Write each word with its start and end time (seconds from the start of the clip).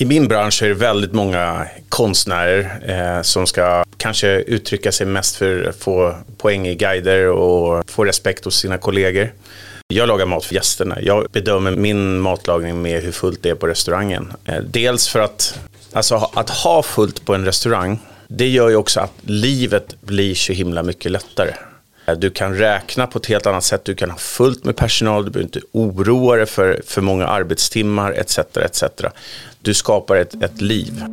I 0.00 0.04
min 0.04 0.28
bransch 0.28 0.62
är 0.62 0.68
det 0.68 0.74
väldigt 0.74 1.12
många 1.12 1.66
konstnärer 1.88 2.80
eh, 2.86 3.22
som 3.22 3.46
ska 3.46 3.84
kanske 3.96 4.28
uttrycka 4.28 4.92
sig 4.92 5.06
mest 5.06 5.36
för 5.36 5.68
att 5.68 5.76
få 5.76 6.14
poäng 6.36 6.66
i 6.66 6.74
guider 6.74 7.26
och 7.26 7.90
få 7.90 8.04
respekt 8.04 8.44
hos 8.44 8.56
sina 8.56 8.78
kollegor. 8.78 9.32
Jag 9.88 10.08
lagar 10.08 10.26
mat 10.26 10.44
för 10.44 10.54
gästerna. 10.54 10.98
Jag 11.02 11.26
bedömer 11.32 11.70
min 11.70 12.18
matlagning 12.18 12.82
med 12.82 13.02
hur 13.02 13.12
fullt 13.12 13.42
det 13.42 13.50
är 13.50 13.54
på 13.54 13.66
restaurangen. 13.66 14.32
Eh, 14.44 14.58
dels 14.62 15.08
för 15.08 15.20
att, 15.20 15.58
alltså, 15.92 16.30
att 16.34 16.50
ha 16.50 16.82
fullt 16.82 17.24
på 17.24 17.34
en 17.34 17.44
restaurang, 17.44 17.98
det 18.28 18.48
gör 18.48 18.68
ju 18.68 18.76
också 18.76 19.00
att 19.00 19.12
livet 19.22 20.00
blir 20.00 20.34
så 20.34 20.52
himla 20.52 20.82
mycket 20.82 21.12
lättare. 21.12 21.52
Eh, 22.08 22.14
du 22.14 22.30
kan 22.30 22.54
räkna 22.54 23.06
på 23.06 23.18
ett 23.18 23.26
helt 23.26 23.46
annat 23.46 23.64
sätt, 23.64 23.84
du 23.84 23.94
kan 23.94 24.10
ha 24.10 24.18
fullt 24.18 24.64
med 24.64 24.76
personal, 24.76 25.24
du 25.24 25.30
behöver 25.30 25.56
inte 25.56 25.66
oroa 25.72 26.36
dig 26.36 26.46
för 26.46 26.82
för 26.86 27.02
många 27.02 27.26
arbetstimmar 27.26 28.12
etc. 28.12 28.38
etc. 28.38 28.84
Du 29.62 29.74
skapar 29.74 30.16
ett, 30.16 30.42
ett 30.42 30.60
liv. 30.60 31.04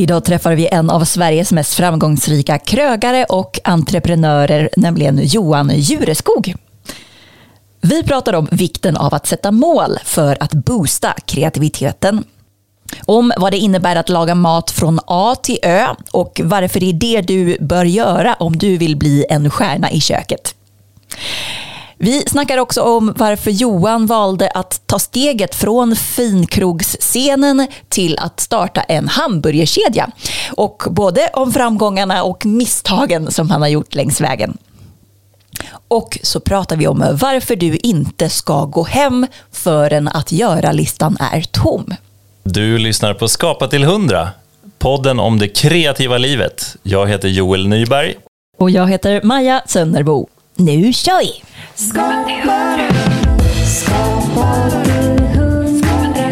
Idag 0.00 0.24
träffar 0.24 0.54
vi 0.54 0.66
en 0.66 0.90
av 0.90 1.04
Sveriges 1.04 1.52
mest 1.52 1.74
framgångsrika 1.74 2.58
krögare 2.58 3.24
och 3.24 3.60
entreprenörer, 3.64 4.70
nämligen 4.76 5.20
Johan 5.22 5.70
Jureskog. 5.74 6.54
Vi 7.80 8.02
pratar 8.02 8.32
om 8.32 8.48
vikten 8.50 8.96
av 8.96 9.14
att 9.14 9.26
sätta 9.26 9.50
mål 9.50 9.98
för 10.04 10.36
att 10.40 10.54
boosta 10.54 11.14
kreativiteten. 11.24 12.24
Om 13.06 13.32
vad 13.36 13.52
det 13.52 13.58
innebär 13.58 13.96
att 13.96 14.08
laga 14.08 14.34
mat 14.34 14.70
från 14.70 15.00
A 15.06 15.34
till 15.42 15.58
Ö 15.62 15.86
och 16.12 16.40
varför 16.44 16.80
det 16.80 16.86
är 16.86 16.92
det 16.92 17.20
du 17.20 17.56
bör 17.60 17.84
göra 17.84 18.34
om 18.34 18.58
du 18.58 18.76
vill 18.76 18.96
bli 18.96 19.26
en 19.30 19.50
stjärna 19.50 19.90
i 19.90 20.00
köket. 20.00 20.54
Vi 22.02 22.24
snackar 22.26 22.58
också 22.58 22.82
om 22.82 23.14
varför 23.16 23.50
Johan 23.50 24.06
valde 24.06 24.50
att 24.50 24.82
ta 24.86 24.98
steget 24.98 25.54
från 25.54 25.96
finkroggsscenen 25.96 27.66
till 27.88 28.18
att 28.18 28.40
starta 28.40 28.80
en 28.80 29.08
hamburgerkedja. 29.08 30.10
Och 30.52 30.82
både 30.90 31.30
om 31.32 31.52
framgångarna 31.52 32.22
och 32.22 32.46
misstagen 32.46 33.30
som 33.30 33.50
han 33.50 33.62
har 33.62 33.68
gjort 33.68 33.94
längs 33.94 34.20
vägen. 34.20 34.58
Och 35.88 36.18
så 36.22 36.40
pratar 36.40 36.76
vi 36.76 36.86
om 36.86 37.04
varför 37.20 37.56
du 37.56 37.76
inte 37.76 38.28
ska 38.28 38.64
gå 38.64 38.84
hem 38.84 39.26
förrän 39.52 40.08
att 40.08 40.32
göra-listan 40.32 41.16
är 41.20 41.40
tom. 41.40 41.94
Du 42.42 42.78
lyssnar 42.78 43.14
på 43.14 43.28
Skapa 43.28 43.68
till 43.68 43.82
100, 43.82 44.28
podden 44.78 45.20
om 45.20 45.38
det 45.38 45.48
kreativa 45.48 46.18
livet. 46.18 46.76
Jag 46.82 47.08
heter 47.08 47.28
Joel 47.28 47.68
Nyberg. 47.68 48.14
Och 48.58 48.70
jag 48.70 48.88
heter 48.88 49.22
Maja 49.22 49.62
Sönnerbo. 49.66 50.28
Nu 50.56 50.92
kör 50.92 51.20
vi! 51.20 51.49
Skapa 51.88 52.24
till 52.26 52.50
hundra. 52.50 52.88
Skapa 53.66 54.70
till 54.84 55.38
hundra. 55.38 56.30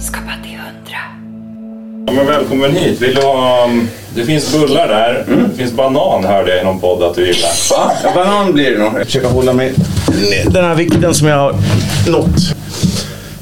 Skapa 0.00 0.32
till 0.42 0.58
hundra. 0.58 1.00
Ja, 2.06 2.12
men 2.12 2.26
välkommen 2.26 2.76
hit. 2.76 3.00
Vill 3.00 3.14
du 3.14 3.22
ha, 3.22 3.64
um, 3.64 3.88
det 4.14 4.24
finns 4.24 4.52
bullar 4.52 4.88
där. 4.88 5.24
Det 5.50 5.56
finns 5.56 5.72
banan 5.72 6.24
hörde 6.24 6.50
jag 6.50 6.60
i 6.60 6.64
någon 6.64 6.80
podd 6.80 7.02
att 7.02 7.14
du 7.14 7.26
gillar. 7.26 7.70
Va? 7.70 7.92
Ja, 8.02 8.10
banan 8.14 8.52
blir 8.52 8.70
det 8.70 8.78
nog. 8.78 8.92
Jag 8.98 9.06
försöker 9.06 9.28
hålla 9.28 9.52
mig 9.52 9.74
den 10.46 10.64
här 10.64 10.74
vikten 10.74 11.14
som 11.14 11.28
jag 11.28 11.36
har 11.36 11.54
nått. 12.08 12.26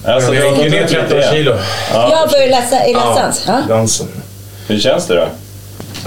Alltså, 0.05 0.35
jag 0.35 0.53
gick 0.53 0.65
ju 0.65 0.71
ner 0.71 0.87
13 0.87 1.19
kilo. 1.33 1.55
Jag 1.93 2.31
börjar 2.31 2.51
läsa 2.51 2.87
i 2.87 2.95
Lettlands. 2.95 3.45
Ja. 3.47 3.63
Dansen. 3.69 4.07
Hur 4.69 4.79
känns 4.79 5.07
det 5.07 5.15
då? 5.15 5.29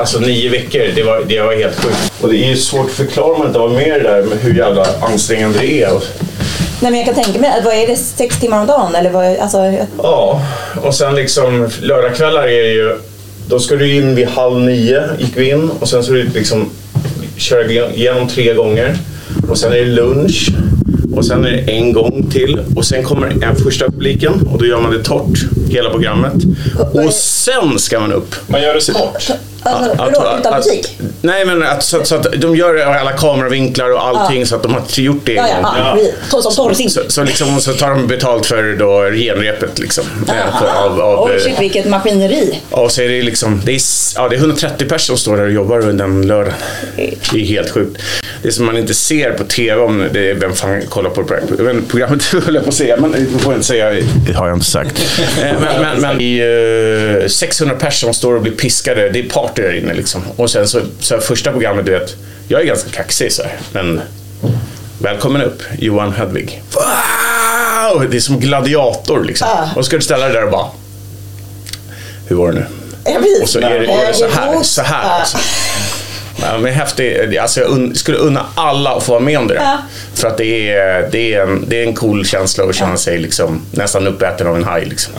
Alltså 0.01 0.19
nio 0.19 0.49
veckor, 0.49 0.81
det 0.95 1.03
var, 1.03 1.23
det 1.27 1.41
var 1.41 1.55
helt 1.55 1.75
sjukt. 1.75 2.13
Och 2.21 2.29
det 2.29 2.37
är 2.37 2.49
ju 2.49 2.57
svårt 2.57 2.85
att 2.85 2.91
förklara 2.91 3.33
om 3.33 3.39
man 3.39 3.47
inte 3.47 3.59
var 3.59 3.69
med 3.69 4.01
det 4.01 4.09
där 4.09 4.23
med 4.23 4.37
hur 4.37 4.53
jävla 4.57 4.85
ansträngande 5.01 5.59
det 5.59 5.83
är. 5.83 5.89
Nej, 6.79 6.91
men 6.91 6.95
jag 6.95 7.05
kan 7.05 7.23
tänka 7.23 7.39
mig, 7.39 7.61
vad 7.65 7.73
är 7.73 7.87
det, 7.87 7.95
sex 7.95 8.39
timmar 8.39 8.61
om 8.61 8.67
dagen? 8.67 8.95
Eller 8.95 9.09
vad, 9.09 9.37
alltså, 9.37 9.73
Ja, 9.97 10.41
och 10.83 10.95
sen 10.95 11.15
liksom 11.15 11.69
lördagskvällar 11.81 12.43
är 12.43 12.63
det 12.63 12.71
ju... 12.71 12.97
Då 13.47 13.59
ska 13.59 13.75
du 13.75 13.95
in 13.95 14.15
vid 14.15 14.27
halv 14.27 14.59
nio, 14.59 15.03
gick 15.19 15.37
vi 15.37 15.49
in. 15.49 15.69
Och 15.79 15.89
sen 15.89 16.03
så 16.03 16.13
är 16.13 16.17
det 16.17 16.33
liksom 16.33 16.69
köra 17.37 17.71
igenom 17.71 18.27
tre 18.27 18.53
gånger. 18.53 18.95
Och 19.49 19.57
sen 19.57 19.71
är 19.71 19.77
det 19.77 19.85
lunch. 19.85 20.49
Och 21.15 21.25
sen 21.25 21.45
är 21.45 21.51
det 21.51 21.71
en 21.71 21.93
gång 21.93 22.29
till. 22.31 22.59
Och 22.75 22.85
sen 22.85 23.03
kommer 23.03 23.43
en 23.43 23.55
första 23.55 23.85
publiken 23.85 24.47
och 24.51 24.59
då 24.59 24.65
gör 24.65 24.81
man 24.81 24.91
det 24.91 25.03
torrt, 25.03 25.39
hela 25.69 25.89
programmet. 25.89 26.33
Och 26.93 27.13
sen 27.13 27.79
ska 27.79 27.99
man 27.99 28.13
upp. 28.13 28.35
Man 28.47 28.61
gör 28.61 28.73
det 28.73 28.81
sport. 28.81 29.31
Alltså, 29.63 30.21
Att- 30.21 30.39
utan 30.39 30.53
att- 30.53 30.65
musik? 30.65 30.97
Nej, 31.21 31.45
men 31.45 31.63
att, 31.63 31.83
så, 31.83 32.03
så 32.03 32.15
att 32.15 32.27
de 32.37 32.55
gör 32.55 32.75
alla 32.77 33.11
kameravinklar 33.11 33.91
och 33.93 34.07
allting 34.07 34.45
så 34.45 34.55
att 34.55 34.63
de 34.63 34.73
har 34.73 34.81
gjort 34.99 35.21
det 35.25 35.37
en 35.37 35.45
Ja, 35.45 35.47
ja, 35.49 35.55
gång. 35.55 35.73
ja. 35.77 35.97
ja. 36.31 36.41
Som. 36.41 36.75
Så, 36.89 37.01
så, 37.07 37.23
liksom, 37.23 37.61
så 37.61 37.73
tar 37.73 37.89
de 37.89 38.07
betalt 38.07 38.45
för 38.45 38.75
då 38.79 39.11
genrepet 39.11 39.79
liksom. 39.79 40.03
Eh, 40.27 40.59
för- 40.59 40.85
Av, 40.85 41.01
av, 41.01 41.25
Oj, 41.25 41.31
eh, 41.35 41.39
shit, 41.43 41.59
vilket 41.59 41.85
maskineri. 41.89 42.59
Ja, 42.71 42.89
så 42.89 43.01
är 43.01 43.09
det 43.09 43.21
liksom, 43.21 43.61
det 43.65 43.71
är, 43.71 43.79
ja, 44.15 44.29
det 44.29 44.35
är 44.35 44.39
130 44.39 44.87
personer 44.89 44.97
som 45.01 45.17
står 45.17 45.37
där 45.37 45.43
och 45.45 45.51
jobbar 45.51 45.79
under 45.89 46.05
en 46.05 46.27
lördag. 46.27 46.53
Det 47.31 47.41
är 47.41 47.45
helt 47.45 47.69
sjukt. 47.69 48.01
Det 48.41 48.51
som 48.51 48.65
man 48.65 48.77
inte 48.77 48.93
ser 48.93 49.31
på 49.31 49.43
TV, 49.43 49.81
om 49.81 50.07
det 50.13 50.29
är, 50.29 50.33
vem 50.35 50.53
fan 50.53 50.81
kollar 50.89 51.09
på 51.09 51.23
men 51.59 51.85
programmet, 51.85 52.23
höll 52.45 52.55
jag 52.55 52.63
på 52.63 52.69
att 52.69 52.75
säga, 52.75 52.97
men 52.97 53.11
det 53.11 53.39
får 53.39 53.51
jag 53.53 53.57
inte 53.57 53.67
säga, 53.67 53.91
det 54.27 54.33
har 54.33 54.47
jag 54.47 54.55
inte 54.57 54.65
sagt. 54.65 55.01
Eh, 55.41 55.45
Men, 55.61 55.81
men, 56.01 56.01
men 56.01 57.21
eh, 57.21 57.27
600 57.27 57.75
personer 57.75 57.91
som 57.91 58.13
står 58.13 58.35
och 58.35 58.41
blir 58.41 58.51
piskade, 58.53 59.09
det 59.09 59.19
är 59.19 59.29
party 59.51 59.61
där 59.61 59.77
inne 59.77 59.93
liksom. 59.93 60.21
Och 60.35 60.49
sen 60.49 60.67
så, 60.67 60.81
så 60.99 61.19
första 61.19 61.51
programmet, 61.51 61.85
du 61.85 61.91
vet, 61.91 62.15
jag 62.47 62.61
är 62.61 62.65
ganska 62.65 62.89
kaxig 62.89 63.31
så 63.31 63.43
här, 63.43 63.59
men 63.71 64.01
Välkommen 65.01 65.41
upp, 65.41 65.61
Johan 65.79 66.13
Hedvig. 66.13 66.63
Wow! 66.73 68.09
Det 68.09 68.17
är 68.17 68.21
som 68.21 68.39
gladiator 68.39 69.23
liksom. 69.23 69.47
Och 69.75 69.75
så 69.75 69.83
ska 69.83 69.95
du 69.95 70.01
ställa 70.01 70.25
dig 70.25 70.33
där 70.33 70.43
och 70.43 70.51
bara... 70.51 70.65
Hur 72.27 72.35
var 72.35 72.51
det 72.51 72.53
nu? 72.53 72.65
Och 73.41 73.49
så 73.49 73.59
är 73.59 73.79
det, 73.79 73.85
är 73.85 74.07
det 74.07 74.13
så 74.13 74.27
här. 74.27 74.63
Så 74.63 74.81
här 74.81 75.19
alltså. 75.19 75.37
Ja, 76.41 76.57
men 76.57 76.73
häftig, 76.73 77.37
alltså 77.37 77.59
jag 77.59 77.69
un, 77.69 77.95
skulle 77.95 78.17
unna 78.17 78.45
alla 78.55 78.89
att 78.89 79.03
få 79.03 79.11
vara 79.11 79.23
med 79.23 79.37
om 79.37 79.47
det 79.47 79.53
där. 79.53 79.61
Ja. 79.61 79.77
För 80.13 80.27
att 80.27 80.37
det 80.37 80.71
är, 80.71 81.09
det, 81.11 81.33
är 81.33 81.41
en, 81.41 81.65
det 81.67 81.83
är 81.83 81.87
en 81.87 81.93
cool 81.93 82.25
känsla 82.25 82.63
att 82.63 82.75
känna 82.75 82.97
sig 82.97 83.19
liksom, 83.19 83.61
nästan 83.71 84.07
uppäten 84.07 84.47
av 84.47 84.55
en 84.55 84.63
haj. 84.63 84.85
Liksom. 84.85 85.13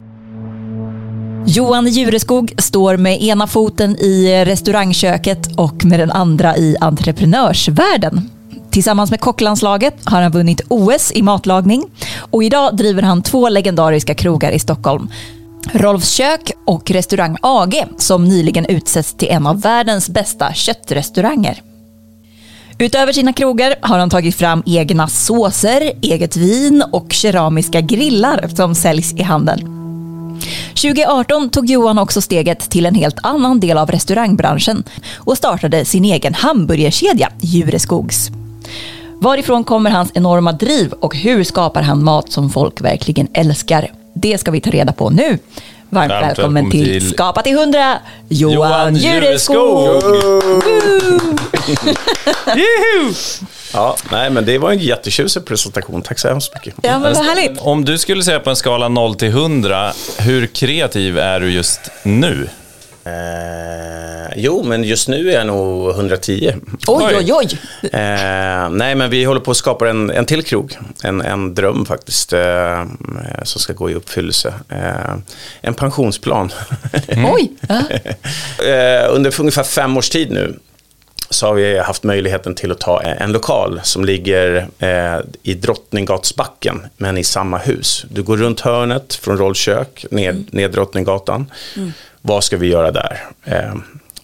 Johan 1.46 1.86
Jureskog 1.86 2.52
står 2.58 2.96
med 2.96 3.22
ena 3.22 3.46
foten 3.46 3.96
i 3.96 4.44
restaurangköket 4.44 5.38
och 5.56 5.84
med 5.84 6.00
den 6.00 6.10
andra 6.10 6.56
i 6.56 6.76
entreprenörsvärlden. 6.80 8.30
Tillsammans 8.70 9.10
med 9.10 9.20
kocklandslaget 9.20 9.94
har 10.04 10.22
han 10.22 10.32
vunnit 10.32 10.60
OS 10.68 11.12
i 11.12 11.22
matlagning 11.22 11.84
och 12.18 12.44
idag 12.44 12.76
driver 12.76 13.02
han 13.02 13.22
två 13.22 13.48
legendariska 13.48 14.14
krogar 14.14 14.52
i 14.52 14.58
Stockholm. 14.58 15.10
Rolfs 15.72 16.10
kök 16.10 16.50
och 16.66 16.90
restaurang 16.90 17.36
AG 17.42 17.84
som 17.98 18.24
nyligen 18.24 18.66
utsetts 18.66 19.14
till 19.14 19.28
en 19.28 19.46
av 19.46 19.60
världens 19.60 20.08
bästa 20.08 20.52
köttrestauranger. 20.52 21.62
Utöver 22.78 23.12
sina 23.12 23.32
krogar 23.32 23.74
har 23.80 23.98
han 23.98 24.10
tagit 24.10 24.34
fram 24.34 24.62
egna 24.66 25.08
såser, 25.08 25.92
eget 26.02 26.36
vin 26.36 26.84
och 26.92 27.12
keramiska 27.12 27.80
grillar 27.80 28.48
som 28.56 28.74
säljs 28.74 29.12
i 29.12 29.22
handeln. 29.22 29.81
2018 30.68 31.50
tog 31.50 31.70
Johan 31.70 31.98
också 31.98 32.20
steget 32.20 32.70
till 32.70 32.86
en 32.86 32.94
helt 32.94 33.18
annan 33.22 33.60
del 33.60 33.78
av 33.78 33.90
restaurangbranschen 33.90 34.84
och 35.16 35.36
startade 35.36 35.84
sin 35.84 36.04
egen 36.04 36.34
hamburgerkedja, 36.34 37.28
Jureskogs. 37.40 38.30
Varifrån 39.18 39.64
kommer 39.64 39.90
hans 39.90 40.10
enorma 40.14 40.52
driv 40.52 40.92
och 40.92 41.16
hur 41.16 41.44
skapar 41.44 41.82
han 41.82 42.04
mat 42.04 42.32
som 42.32 42.50
folk 42.50 42.80
verkligen 42.80 43.28
älskar? 43.34 43.92
Det 44.14 44.38
ska 44.38 44.50
vi 44.50 44.60
ta 44.60 44.70
reda 44.70 44.92
på 44.92 45.10
nu. 45.10 45.38
Varmt 45.92 46.10
Varmt 46.10 46.26
välkommen 46.26 46.54
välkommen 46.54 46.70
till, 46.70 47.00
till 47.00 47.10
Skapa 47.10 47.42
till 47.42 47.52
100, 47.52 47.98
Johan, 48.28 48.54
Johan 48.54 48.96
Jureskog! 48.96 50.02
Ja, 53.74 53.96
nej, 54.12 54.30
men 54.30 54.44
det 54.44 54.58
var 54.58 54.72
en 54.72 54.78
jättetjusig 54.78 55.44
presentation. 55.44 56.02
Tack 56.02 56.18
så 56.18 56.28
hemskt 56.28 56.54
mycket. 56.54 56.74
Ja, 56.82 56.98
men 56.98 57.14
vad 57.14 57.24
härligt. 57.24 57.60
Om 57.60 57.84
du 57.84 57.98
skulle 57.98 58.22
säga 58.22 58.40
på 58.40 58.50
en 58.50 58.56
skala 58.56 58.88
0 58.88 59.14
till 59.14 59.28
100, 59.28 59.92
hur 60.18 60.46
kreativ 60.46 61.18
är 61.18 61.40
du 61.40 61.50
just 61.50 61.80
nu? 62.02 62.48
Eh, 63.04 64.32
jo, 64.36 64.62
men 64.62 64.84
just 64.84 65.08
nu 65.08 65.30
är 65.30 65.34
jag 65.34 65.46
nog 65.46 65.90
110. 65.90 66.54
Oj, 66.86 67.14
oj, 67.16 67.32
oj. 67.32 67.48
Eh, 67.82 68.70
nej, 68.70 68.94
men 68.94 69.10
vi 69.10 69.24
håller 69.24 69.40
på 69.40 69.50
att 69.50 69.56
skapa 69.56 69.90
en, 69.90 70.10
en 70.10 70.26
till 70.26 70.42
krog. 70.42 70.78
En, 71.04 71.20
en 71.20 71.54
dröm 71.54 71.86
faktiskt, 71.86 72.32
eh, 72.32 72.84
som 73.42 73.60
ska 73.60 73.72
gå 73.72 73.90
i 73.90 73.94
uppfyllelse. 73.94 74.54
Eh, 74.68 75.14
en 75.60 75.74
pensionsplan. 75.74 76.52
Oj. 77.08 77.52
Ja. 77.68 77.78
eh, 78.66 79.14
under 79.14 79.40
ungefär 79.40 79.62
fem 79.62 79.96
års 79.96 80.10
tid 80.10 80.30
nu 80.30 80.58
så 81.32 81.46
har 81.46 81.54
vi 81.54 81.78
haft 81.78 82.02
möjligheten 82.02 82.54
till 82.54 82.72
att 82.72 82.80
ta 82.80 83.00
en 83.02 83.32
lokal 83.32 83.80
som 83.82 84.04
ligger 84.04 84.66
eh, 84.78 85.18
i 85.42 85.54
Drottninggatsbacken 85.54 86.86
men 86.96 87.18
i 87.18 87.24
samma 87.24 87.58
hus. 87.58 88.04
Du 88.10 88.22
går 88.22 88.36
runt 88.36 88.60
hörnet 88.60 89.14
från 89.14 89.38
rollkök 89.38 90.06
ned, 90.10 90.46
ner 90.54 90.68
Drottninggatan. 90.68 91.50
Vad 92.20 92.44
ska 92.44 92.56
vi 92.56 92.66
göra 92.66 92.90
där? 92.90 93.24
Eh, 93.44 93.74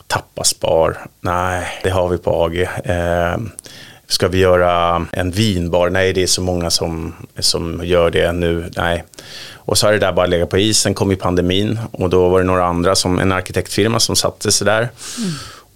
tapasbar? 0.06 0.98
Nej, 1.20 1.66
det 1.82 1.90
har 1.90 2.08
vi 2.08 2.18
på 2.18 2.44
AG. 2.44 2.60
Eh, 2.84 3.36
Ska 4.10 4.28
vi 4.28 4.38
göra 4.38 5.06
en 5.12 5.30
vinbar? 5.30 5.90
Nej, 5.90 6.12
det 6.12 6.22
är 6.22 6.26
så 6.26 6.42
många 6.42 6.70
som, 6.70 7.14
som 7.38 7.80
gör 7.84 8.10
det 8.10 8.32
nu. 8.32 8.70
Nej. 8.76 9.04
Och 9.54 9.78
så 9.78 9.86
har 9.86 9.92
det 9.92 9.98
där 9.98 10.12
bara 10.12 10.26
legat 10.26 10.50
på 10.50 10.58
isen, 10.58 10.94
kom 10.94 11.12
i 11.12 11.16
pandemin 11.16 11.78
och 11.92 12.10
då 12.10 12.28
var 12.28 12.40
det 12.40 12.46
några 12.46 12.64
andra, 12.64 12.94
som 12.94 13.18
en 13.18 13.32
arkitektfirma 13.32 14.00
som 14.00 14.16
satte 14.16 14.52
sig 14.52 14.64
där. 14.64 14.88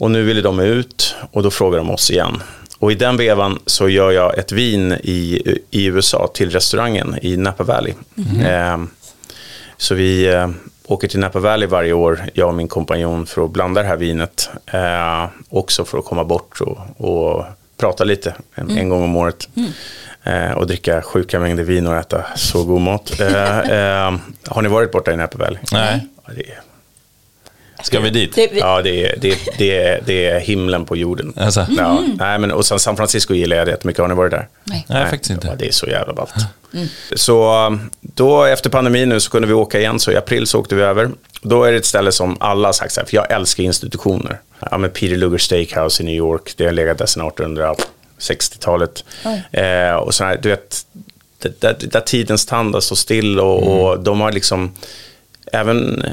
Och 0.02 0.10
nu 0.10 0.22
ville 0.22 0.40
de 0.40 0.60
ut 0.60 1.14
och 1.30 1.42
då 1.42 1.50
frågar 1.50 1.78
de 1.78 1.90
oss 1.90 2.10
igen. 2.10 2.42
Och 2.78 2.92
i 2.92 2.94
den 2.94 3.16
vevan 3.16 3.58
så 3.66 3.88
gör 3.88 4.10
jag 4.10 4.38
ett 4.38 4.52
vin 4.52 4.92
i, 4.92 5.42
i 5.70 5.84
USA 5.84 6.30
till 6.34 6.50
restaurangen 6.50 7.18
i 7.22 7.36
Napa 7.36 7.64
Valley. 7.64 7.94
Eh, 8.44 8.78
så 9.76 9.94
vi 9.94 10.26
eh, 10.26 10.50
åker 10.86 11.08
till 11.08 11.20
Napa 11.20 11.40
Valley 11.40 11.68
varje 11.68 11.92
år, 11.92 12.20
jag 12.34 12.48
och 12.48 12.54
min 12.54 12.68
kompanjon, 12.68 13.26
för 13.26 13.44
att 13.44 13.50
blanda 13.50 13.82
det 13.82 13.88
här 13.88 13.96
vinet. 13.96 14.50
Eh, 14.66 15.26
också 15.48 15.84
för 15.84 15.98
att 15.98 16.04
komma 16.04 16.24
bort 16.24 16.60
och, 16.60 16.78
och 16.96 17.44
prata 17.76 18.04
lite 18.04 18.34
en, 18.54 18.70
en 18.70 18.88
gång 18.88 19.02
om 19.02 19.16
året. 19.16 19.48
Eh, 20.22 20.52
och 20.52 20.66
dricka 20.66 21.02
sjuka 21.02 21.40
mängder 21.40 21.64
vin 21.64 21.86
och 21.86 21.96
äta 21.96 22.24
så 22.36 22.64
god 22.64 22.80
mat. 22.80 23.20
Eh, 23.20 23.58
eh, 23.58 24.14
har 24.46 24.62
ni 24.62 24.68
varit 24.68 24.92
borta 24.92 25.12
i 25.12 25.16
Napa 25.16 25.38
Valley? 25.38 25.58
Nej. 25.72 26.08
Ja, 26.26 26.32
det 26.34 26.50
är, 26.50 26.60
Ska 27.82 28.00
vi 28.00 28.10
dit? 28.10 28.34
Det, 28.34 28.50
ja, 28.52 28.82
det 28.82 29.04
är, 29.06 29.16
det, 29.20 29.30
är, 29.30 29.38
det, 29.58 29.78
är, 29.78 30.00
det 30.06 30.26
är 30.26 30.40
himlen 30.40 30.84
på 30.84 30.96
jorden. 30.96 31.32
Alltså. 31.36 31.66
Ja, 31.78 32.02
nej, 32.18 32.38
men, 32.38 32.52
och 32.52 32.66
sen 32.66 32.78
San 32.78 32.96
Francisco 32.96 33.34
gillar 33.34 33.56
jag 33.56 33.68
jättemycket. 33.68 34.00
Har 34.00 34.08
ni 34.08 34.14
varit 34.14 34.30
där? 34.30 34.48
Nej. 34.64 34.84
Nej, 34.88 35.10
faktiskt 35.10 35.30
Ja, 35.30 35.34
inte. 35.34 35.54
det 35.56 35.66
är 35.68 35.72
så 35.72 35.86
jävla 35.86 36.12
ballt. 36.14 36.34
Så 37.16 37.66
um, 37.66 37.90
då 38.00 38.44
efter 38.44 38.70
pandemin 38.70 39.08
nu 39.08 39.20
så 39.20 39.30
kunde 39.30 39.48
vi 39.48 39.54
åka 39.54 39.78
igen, 39.78 39.98
så 40.00 40.12
i 40.12 40.16
april 40.16 40.46
så 40.46 40.60
åkte 40.60 40.74
vi 40.74 40.82
över. 40.82 41.10
Då 41.42 41.64
är 41.64 41.72
det 41.72 41.78
ett 41.78 41.84
ställe 41.84 42.12
som 42.12 42.36
alla 42.40 42.68
har 42.68 42.72
sagt 42.72 42.92
så 42.92 43.00
här, 43.00 43.06
för 43.06 43.16
jag 43.16 43.30
älskar 43.32 43.62
institutioner. 43.64 44.40
Ja, 44.70 44.78
men 44.78 44.90
Peter 44.90 45.16
Luger 45.16 45.38
Steakhouse 45.38 46.02
i 46.02 46.06
New 46.06 46.14
York, 46.14 46.54
det 46.56 46.64
har 46.64 46.72
legat 46.72 46.98
där 46.98 47.06
sedan 47.06 47.30
1860-talet. 48.18 49.04
Eh, 49.50 49.94
och 49.94 50.14
så 50.14 50.24
här, 50.24 50.38
du 50.42 50.48
vet, 50.48 50.80
det- 51.38 51.60
där, 51.60 51.76
där 51.80 52.00
tidens 52.00 52.46
tand 52.46 52.82
stått 52.82 52.98
still 52.98 53.40
och, 53.40 53.62
och 53.90 54.00
de 54.00 54.20
har 54.20 54.32
liksom, 54.32 54.72
även, 55.52 56.04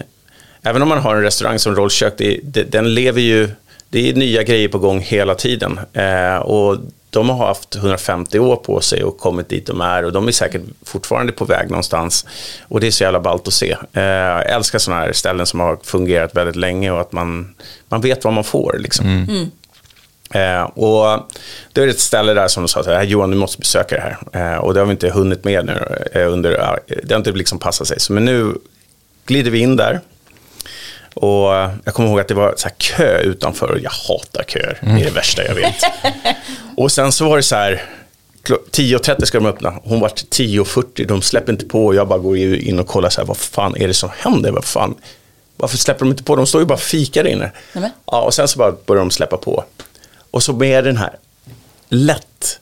även 0.64 0.82
om 0.82 0.90
man 0.90 0.98
har 0.98 1.16
en 1.16 1.22
restaurang 1.22 1.60
som 1.60 1.76
rollkök, 1.76 2.14
det, 2.18 2.40
det, 2.44 2.64
den 2.64 2.94
lever 2.94 3.22
ju, 3.22 3.50
det 3.90 4.10
är 4.10 4.14
nya 4.14 4.44
grejer 4.44 4.68
på 4.68 4.80
gång 4.80 5.00
hela 5.00 5.36
tiden. 5.36 5.80
Eh, 5.94 6.36
och 6.36 6.78
de 7.10 7.30
har 7.30 7.48
haft 7.48 7.76
150 7.76 8.40
år 8.40 8.56
på 8.56 8.82
sig 8.82 9.04
och 9.04 9.18
kommit 9.18 9.50
dit 9.50 9.66
de 9.66 9.82
är 9.82 10.06
och 10.06 10.12
de 10.12 10.28
är 10.28 10.32
säkert 10.32 10.62
fortfarande 10.86 11.32
på 11.32 11.46
väg 11.46 11.70
någonstans. 11.70 12.26
Och 12.68 12.80
det 12.80 12.88
är 12.88 12.92
så 12.92 13.04
jävla 13.04 13.20
ballt 13.20 13.48
att 13.48 13.54
se. 13.54 13.78
Eh, 13.94 14.04
jag 14.04 14.50
älskar 14.50 14.80
sådana 14.80 15.02
här 15.02 15.14
ställen 15.14 15.46
som 15.46 15.60
har 15.60 15.78
fungerat 15.84 16.36
väldigt 16.36 16.56
länge 16.56 16.92
och 16.92 17.02
att 17.02 17.12
man, 17.12 17.56
man 17.90 18.02
vet 18.02 18.24
vad 18.24 18.34
man 18.34 18.44
får. 18.44 18.76
Liksom. 18.80 19.06
Eh, 20.34 20.62
och 20.64 21.30
då 21.74 21.82
är 21.82 21.86
det 21.86 21.92
ett 21.92 22.00
ställe 22.00 22.34
där 22.34 22.48
som 22.48 22.64
de 22.64 22.68
sa, 22.68 22.84
så 22.84 22.92
här, 22.92 23.04
Johan 23.04 23.32
du 23.32 23.38
måste 23.38 23.60
besöka 23.60 23.96
det 23.96 24.02
här. 24.02 24.54
Eh, 24.54 24.58
och 24.58 24.74
det 24.74 24.80
har 24.80 24.86
vi 24.86 24.92
inte 24.92 25.10
hunnit 25.10 25.44
med 25.44 25.66
nu. 25.66 25.78
Eh, 26.14 26.34
under, 26.34 26.52
eh, 26.52 26.96
det 27.04 27.14
har 27.14 27.18
inte 27.18 27.32
liksom 27.32 27.60
passat 27.60 27.88
sig. 27.88 28.00
Så, 28.00 28.14
men 28.14 28.26
nu 28.26 28.54
glider 29.26 29.52
vi 29.52 29.60
in 29.60 29.76
där. 29.76 30.00
Och 31.22 31.56
eh, 31.56 31.72
jag 31.86 31.94
kommer 31.94 32.10
ihåg 32.10 32.20
att 32.20 32.28
det 32.28 32.34
var 32.34 32.54
så 32.58 32.70
kö 32.78 33.18
utanför. 33.20 33.80
Jag 33.84 33.92
hatar 33.92 34.44
köer. 34.48 34.78
Det 34.82 34.90
är 35.02 35.06
det 35.06 35.12
värsta 35.12 35.44
jag 35.46 35.56
vet. 35.56 35.76
och 36.78 36.92
sen 36.92 37.12
så 37.12 37.30
var 37.30 37.38
det 37.38 37.44
så 37.44 37.56
här. 37.56 37.84
klo- 38.44 38.70
10.30 38.72 39.26
ska 39.26 39.40
de 39.40 39.46
öppna. 39.46 39.80
Hon 39.84 40.00
var 40.00 40.10
10.40. 40.10 41.06
De 41.08 41.22
släpper 41.22 41.52
inte 41.52 41.66
på. 41.66 41.86
Och 41.86 41.96
jag 41.96 42.08
bara 42.08 42.20
går 42.20 42.38
in 42.38 42.80
och 42.80 42.88
kollar 42.88 43.10
så 43.10 43.22
här. 43.22 43.26
Vad 43.28 43.38
fan 43.38 43.76
är 43.78 43.88
det 43.88 43.94
som 43.94 44.10
händer? 44.18 44.52
Vad 44.52 44.66
fan? 44.66 44.96
Varför 45.58 45.78
släpper 45.78 46.00
de 46.06 46.12
inte 46.12 46.24
på? 46.24 46.36
De 46.36 46.48
står 46.48 46.62
ju 46.62 46.66
bara 46.66 46.74
och 46.74 46.80
fikar 46.82 47.28
inne. 47.28 47.52
Ja, 48.06 48.22
och 48.22 48.34
sen 48.34 48.48
så 48.48 48.60
bara 48.60 48.74
börjar 48.86 49.00
de 49.02 49.12
släppa 49.12 49.38
på. 49.38 49.64
Och 50.32 50.44
så 50.44 50.54
med 50.54 50.84
den 50.84 50.98
här 50.98 51.12
lätt 51.90 52.60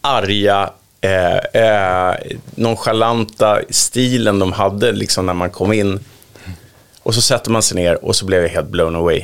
arga, 0.00 0.70
eh, 1.00 1.36
eh, 1.62 2.14
nonchalanta 2.54 3.60
stilen 3.70 4.38
de 4.38 4.52
hade 4.52 4.92
liksom 4.92 5.26
när 5.26 5.34
man 5.34 5.50
kom 5.50 5.72
in. 5.72 6.00
Och 7.06 7.14
så 7.14 7.22
sätter 7.22 7.50
man 7.50 7.62
sig 7.62 7.76
ner 7.76 8.04
och 8.04 8.16
så 8.16 8.26
blev 8.26 8.42
jag 8.42 8.48
helt 8.48 8.68
blown 8.68 8.96
away. 8.96 9.22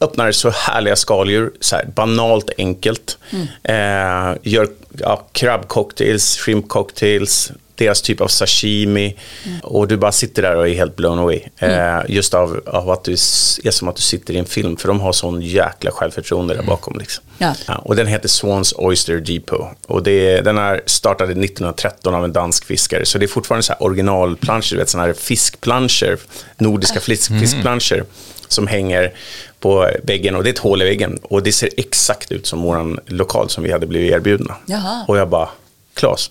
Öppnar 0.00 0.32
så 0.32 0.50
härliga 0.50 0.96
skaldjur, 0.96 1.52
så 1.60 1.76
här 1.76 1.84
banalt 1.94 2.50
enkelt. 2.58 3.18
Eh, 3.62 4.34
gör 4.42 4.68
ja, 4.98 5.26
krabbcocktails, 5.32 6.36
shrimp 6.36 6.68
cocktails, 6.68 7.52
deras 7.78 8.02
typ 8.02 8.20
av 8.20 8.28
sashimi. 8.28 9.16
Och 9.62 9.88
du 9.88 9.96
bara 9.96 10.12
sitter 10.12 10.42
där 10.42 10.56
och 10.56 10.68
är 10.68 10.74
helt 10.74 10.96
blown 10.96 11.18
away. 11.18 11.40
Eh, 11.58 12.00
just 12.08 12.34
av, 12.34 12.60
av 12.66 12.90
att 12.90 13.04
du 13.04 13.12
är 13.12 13.70
som 13.70 13.88
att 13.88 13.96
du 13.96 14.02
sitter 14.02 14.34
i 14.34 14.38
en 14.38 14.46
film. 14.46 14.76
För 14.76 14.88
de 14.88 15.00
har 15.00 15.12
sån 15.12 15.42
jäkla 15.42 15.90
självförtroende 15.90 16.54
där 16.54 16.62
bakom. 16.62 16.98
Liksom. 16.98 17.24
Ja. 17.38 17.54
och 17.84 17.96
den 17.96 18.06
heter 18.06 18.28
Swans 18.28 18.74
Oyster 18.76 19.20
Depot. 19.20 19.68
Och 19.86 20.02
det, 20.02 20.40
den 20.40 20.58
är 20.58 20.80
startade 20.86 21.30
1913 21.30 22.14
av 22.14 22.24
en 22.24 22.32
dansk 22.32 22.64
fiskare. 22.64 23.06
Så 23.06 23.18
det 23.18 23.24
är 23.24 23.28
fortfarande 23.28 23.62
så 23.62 23.72
här 23.72 23.82
originalplanscher, 23.82 24.70
du 24.70 24.76
vet 24.76 24.88
sådana 24.88 25.06
här 25.06 25.14
fiskplanscher, 25.14 26.18
nordiska 26.56 27.00
fisk, 27.00 27.40
fiskplanscher 27.40 28.04
som 28.48 28.66
hänger 28.66 29.14
på 29.60 29.90
väggen 30.02 30.34
och 30.34 30.44
det 30.44 30.48
är 30.48 30.52
ett 30.52 30.58
hål 30.58 30.82
i 30.82 30.84
väggen 30.84 31.18
och 31.22 31.42
det 31.42 31.52
ser 31.52 31.70
exakt 31.76 32.32
ut 32.32 32.46
som 32.46 32.62
våran 32.62 33.00
lokal 33.06 33.50
som 33.50 33.64
vi 33.64 33.72
hade 33.72 33.86
blivit 33.86 34.12
erbjudna. 34.12 34.56
Jaha. 34.66 35.04
Och 35.08 35.18
jag 35.18 35.28
bara, 35.28 35.48
Claes, 35.94 36.30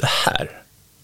det 0.00 0.06
här, 0.24 0.50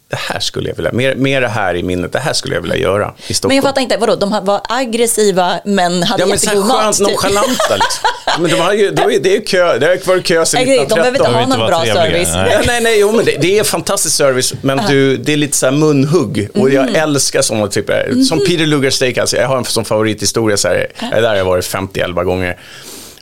det 0.09 0.17
här 0.19 0.41
skulle 0.41 0.69
jag 0.69 0.77
vilja, 0.77 0.93
mer, 0.93 1.15
mer 1.15 1.41
det 1.41 1.49
här 1.49 1.75
i 1.77 1.83
minnet, 1.83 2.13
det 2.13 2.19
här 2.19 2.33
skulle 2.33 2.55
jag 2.55 2.63
vilja 2.63 2.77
göra 2.77 3.15
i 3.27 3.35
Stockholm. 3.35 3.49
Men 3.51 3.57
jag 3.57 3.65
fattar 3.65 3.83
inte, 3.83 3.97
vadå, 3.97 4.17
de 4.17 4.31
var 4.45 4.61
aggressiva 4.69 5.61
men 5.65 6.03
hade 6.03 6.23
Ja 6.23 6.27
men 6.27 6.37
jättegod 6.39 6.67
mat? 6.67 6.97
typ. 6.97 7.07
nonchalanta 7.09 7.75
liksom. 7.77 8.11
Ja, 8.27 8.33
Men 8.41 8.51
de 8.51 8.57
har 8.57 8.73
ju, 8.73 8.91
de, 8.91 9.03
är- 9.03 9.19
det 9.19 9.29
är 9.29 9.35
ju 9.35 9.41
kö, 9.43 9.79
det 9.79 9.87
har 9.87 10.07
varit 10.09 10.25
kö 10.25 10.45
sedan 10.47 10.65
Nej, 10.67 10.87
De 10.89 10.95
behöver 10.95 11.09
inte 11.19 11.31
1913. 11.31 11.35
ha 11.35 11.47
någon 11.59 11.67
bra 11.69 11.81
trevliga, 11.83 12.05
service. 12.05 12.29
nej. 12.35 12.63
Nej, 12.67 12.81
nej, 12.83 13.01
jo, 13.01 13.13
men 13.13 13.25
det, 13.25 13.37
det 13.41 13.59
är 13.59 13.65
fantastisk 13.65 14.17
service, 14.17 14.55
men 14.63 14.81
du, 14.89 15.17
det 15.17 15.33
är 15.33 15.37
lite 15.37 15.57
så 15.57 15.67
här 15.67 15.73
munhugg. 15.73 16.49
Och 16.55 16.71
jag 16.71 16.83
Mm. 16.89 17.03
älskar 17.03 17.43
sådana 17.43 17.69
typer. 17.69 18.23
Som 18.29 18.39
Peter 18.39 18.67
Luger 18.67 18.91
Steakhouse, 18.91 19.37
jag 19.37 19.49
har 19.49 19.57
en 19.59 19.65
som 19.65 19.85
favorithistoria, 19.85 20.57
så 20.57 20.69
här, 20.69 20.87
där 21.11 21.29
har 21.29 21.37
jag 21.37 21.45
varit 21.45 21.65
50-11 21.65 22.25
gånger. 22.25 22.59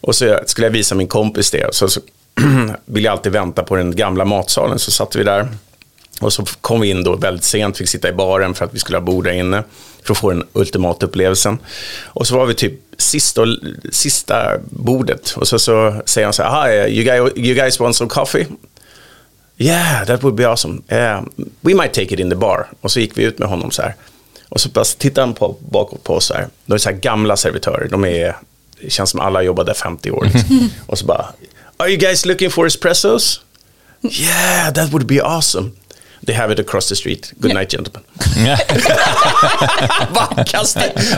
Och 0.00 0.14
så 0.14 0.38
skulle 0.46 0.66
jag 0.66 0.72
visa 0.72 0.94
min 0.94 1.08
kompis 1.08 1.50
det, 1.50 1.74
så, 1.74 1.88
så 1.88 2.00
vill 2.84 3.04
jag 3.04 3.12
alltid 3.12 3.32
vänta 3.32 3.62
på 3.62 3.76
den 3.76 3.96
gamla 3.96 4.24
matsalen, 4.24 4.78
så 4.78 4.90
satt 4.90 5.16
vi 5.16 5.24
där. 5.24 5.48
Och 6.20 6.32
så 6.32 6.44
kom 6.60 6.80
vi 6.80 6.90
in 6.90 7.04
då 7.04 7.16
väldigt 7.16 7.44
sent, 7.44 7.78
fick 7.78 7.88
sitta 7.88 8.08
i 8.08 8.12
baren 8.12 8.54
för 8.54 8.64
att 8.64 8.74
vi 8.74 8.78
skulle 8.78 8.98
ha 8.98 9.04
bord 9.04 9.24
där 9.24 9.32
inne. 9.32 9.62
För 10.04 10.14
att 10.14 10.18
få 10.18 10.30
den 10.30 10.46
ultimata 10.52 11.06
upplevelsen. 11.06 11.58
Och 12.04 12.26
så 12.26 12.36
var 12.36 12.46
vi 12.46 12.54
typ 12.54 12.72
sista, 12.98 13.42
sista 13.92 14.58
bordet. 14.70 15.34
Och 15.36 15.48
så, 15.48 15.58
så 15.58 16.02
säger 16.04 16.26
han 16.26 16.32
så 16.32 16.42
här, 16.42 16.86
Hi, 16.86 16.94
you 16.96 17.04
guys, 17.04 17.32
you 17.36 17.54
guys 17.54 17.80
want 17.80 17.96
some 17.96 18.10
coffee? 18.10 18.46
Yeah, 19.56 20.06
that 20.06 20.22
would 20.22 20.34
be 20.34 20.48
awesome. 20.48 20.82
Yeah, 20.88 21.24
we 21.60 21.74
might 21.74 21.92
take 21.92 22.14
it 22.14 22.20
in 22.20 22.30
the 22.30 22.36
bar. 22.36 22.66
Och 22.80 22.90
så 22.90 23.00
gick 23.00 23.18
vi 23.18 23.24
ut 23.24 23.38
med 23.38 23.48
honom 23.48 23.70
så 23.70 23.82
här. 23.82 23.94
Och 24.48 24.60
så 24.60 24.68
bara 24.68 24.84
tittade 24.84 25.26
han 25.26 25.34
på, 25.34 25.56
bakåt 25.60 26.04
på 26.04 26.14
oss 26.14 26.26
så 26.26 26.34
här. 26.34 26.48
De 26.66 26.74
är 26.74 26.78
så 26.78 26.90
här 26.90 26.96
gamla 26.96 27.36
servitörer. 27.36 27.88
De 27.88 28.04
är, 28.04 28.36
det 28.80 28.90
känns 28.90 29.10
som 29.10 29.20
alla 29.20 29.42
jobbade 29.42 29.74
50 29.74 30.10
år. 30.10 30.24
Liksom. 30.24 30.70
och 30.86 30.98
så 30.98 31.06
bara, 31.06 31.26
are 31.80 31.88
you 31.88 31.96
guys 31.98 32.26
looking 32.26 32.50
for 32.50 32.66
espressos? 32.66 33.40
Yeah, 34.02 34.72
that 34.74 34.90
would 34.92 35.06
be 35.06 35.20
awesome. 35.22 35.70
They 36.26 36.34
have 36.36 36.52
it 36.52 36.58
across 36.60 36.88
the 36.88 36.96
street. 36.96 37.32
Good 37.40 37.54
night 37.54 37.70
gentlemen. 37.72 38.02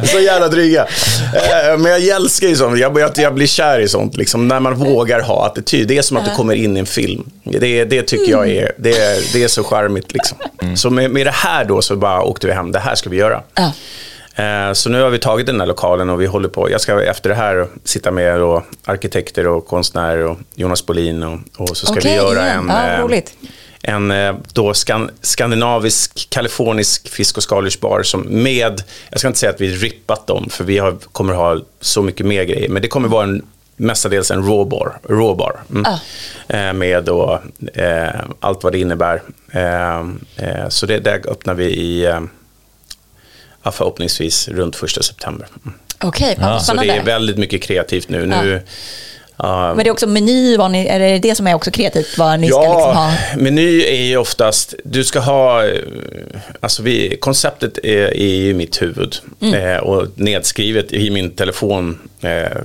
Så 0.04 0.20
jävla 0.20 0.48
dryga. 0.48 0.86
Eh, 1.34 1.78
Men 1.78 1.92
jag 1.92 2.08
älskar 2.16 2.48
ju 2.48 2.56
sånt. 2.56 2.78
Jag, 2.78 2.98
jag, 2.98 3.10
jag 3.18 3.34
blir 3.34 3.46
kär 3.46 3.80
i 3.80 3.88
sånt. 3.88 4.16
Liksom, 4.16 4.48
när 4.48 4.60
man 4.60 4.74
vågar 4.74 5.20
ha 5.20 5.46
attityd. 5.46 5.88
Det 5.88 5.98
är 5.98 6.02
som 6.02 6.16
att 6.16 6.24
du 6.24 6.30
kommer 6.36 6.54
in 6.54 6.76
i 6.76 6.80
en 6.80 6.86
film. 6.86 7.30
Det, 7.44 7.84
det 7.84 8.02
tycker 8.02 8.30
jag 8.30 8.50
är, 8.50 8.72
det, 8.78 8.98
är- 8.98 9.32
det 9.32 9.44
är 9.44 9.48
så 9.48 9.64
charmigt. 9.64 10.12
Liksom. 10.12 10.38
Så 10.76 10.90
med, 10.90 11.10
med 11.10 11.26
det 11.26 11.34
här 11.34 11.64
då 11.64 11.82
så 11.82 11.96
bara 11.96 12.22
åkte 12.22 12.46
vi 12.46 12.52
hem. 12.52 12.72
Det 12.72 12.78
här 12.78 12.94
ska 12.94 13.10
vi 13.10 13.16
göra. 13.16 13.42
Eh, 14.34 14.72
Så 14.72 14.88
nu 14.90 15.02
har 15.02 15.10
vi 15.10 15.18
tagit 15.18 15.46
den 15.46 15.60
här 15.60 15.66
lokalen 15.66 16.10
och 16.10 16.20
vi 16.20 16.26
håller 16.26 16.48
på. 16.48 16.70
Jag 16.70 16.80
ska 16.80 17.02
efter 17.02 17.28
det 17.28 17.34
här 17.36 17.66
sitta 17.84 18.10
med 18.10 18.40
då, 18.40 18.62
arkitekter 18.84 19.46
och 19.46 19.66
konstnärer 19.66 20.24
och 20.24 20.38
Jonas 20.54 20.86
Bolin 20.86 21.22
och, 21.22 21.38
och 21.56 21.76
så 21.76 21.86
ska 21.86 21.94
Okej, 21.94 22.10
vi 22.10 22.16
göra 22.16 22.46
en, 22.46 22.68
Ja, 22.68 23.14
eh, 23.14 23.22
en 23.82 24.10
eh, 24.10 24.34
då 24.52 24.74
skan, 24.74 25.10
skandinavisk, 25.20 26.30
kalifornisk 26.30 27.08
fisk 27.08 27.36
och 27.36 27.42
skaldjursbar 27.42 28.02
som 28.02 28.42
med, 28.42 28.82
jag 29.10 29.18
ska 29.18 29.28
inte 29.28 29.38
säga 29.38 29.50
att 29.50 29.60
vi 29.60 29.68
rippat 29.68 30.26
dem, 30.26 30.48
för 30.50 30.64
vi 30.64 30.78
har, 30.78 30.96
kommer 31.12 31.34
ha 31.34 31.60
så 31.80 32.02
mycket 32.02 32.26
mer 32.26 32.44
grejer, 32.44 32.68
men 32.68 32.82
det 32.82 32.88
kommer 32.88 33.08
vara 33.08 33.24
en 33.24 33.42
mestadels 33.76 34.30
en 34.30 34.46
rawbar, 34.46 34.98
rawbar 35.08 35.60
mm. 35.70 35.84
eh, 36.48 36.72
med 36.72 37.04
då, 37.04 37.40
eh, 37.74 38.20
allt 38.40 38.64
vad 38.64 38.72
det 38.72 38.78
innebär. 38.78 39.22
Eh, 39.50 40.68
så 40.68 40.86
det 40.86 40.98
där 40.98 41.30
öppnar 41.30 41.54
vi 41.54 41.64
i, 41.64 42.20
ja, 43.62 43.70
förhoppningsvis 43.70 44.48
runt 44.48 44.76
första 44.76 45.02
september. 45.02 45.46
Mm. 45.64 45.78
Okej, 46.04 46.36
vad 46.40 46.50
Ja. 46.50 46.60
Så 46.60 46.74
det 46.74 46.88
är 46.90 47.04
väldigt 47.04 47.38
mycket 47.38 47.62
kreativt 47.62 48.08
nu. 48.08 48.26
nu 48.26 48.62
ja, 49.36 49.74
Men 49.74 49.84
det 49.84 49.88
är 49.88 49.92
också 49.92 50.06
meny, 50.06 50.56
vad 50.56 50.70
ni, 50.70 50.86
är 50.86 50.98
det 50.98 51.18
det 51.18 51.34
som 51.34 51.46
är 51.46 51.54
också 51.54 51.70
kreativt? 51.70 52.18
Vad 52.18 52.40
ni 52.40 52.48
ska 52.48 52.62
Ja, 52.64 52.76
liksom 52.76 52.96
ha? 52.96 53.42
meny 53.44 53.82
är 53.82 54.02
ju 54.02 54.16
oftast, 54.16 54.74
du 54.84 55.04
ska 55.04 55.20
ha, 55.20 55.64
eh, 55.66 55.80
alltså 56.60 56.82
vi, 56.82 57.16
konceptet 57.20 57.78
är, 57.82 58.16
är 58.16 58.34
ju 58.34 58.54
mitt 58.54 58.82
huvud 58.82 59.16
Mm. 59.40 59.54
eh, 59.54 59.76
och 59.76 60.06
nedskrivet 60.14 60.92
i 60.92 61.10
min 61.10 61.30
telefon. 61.30 61.98
Eh, 62.20 62.58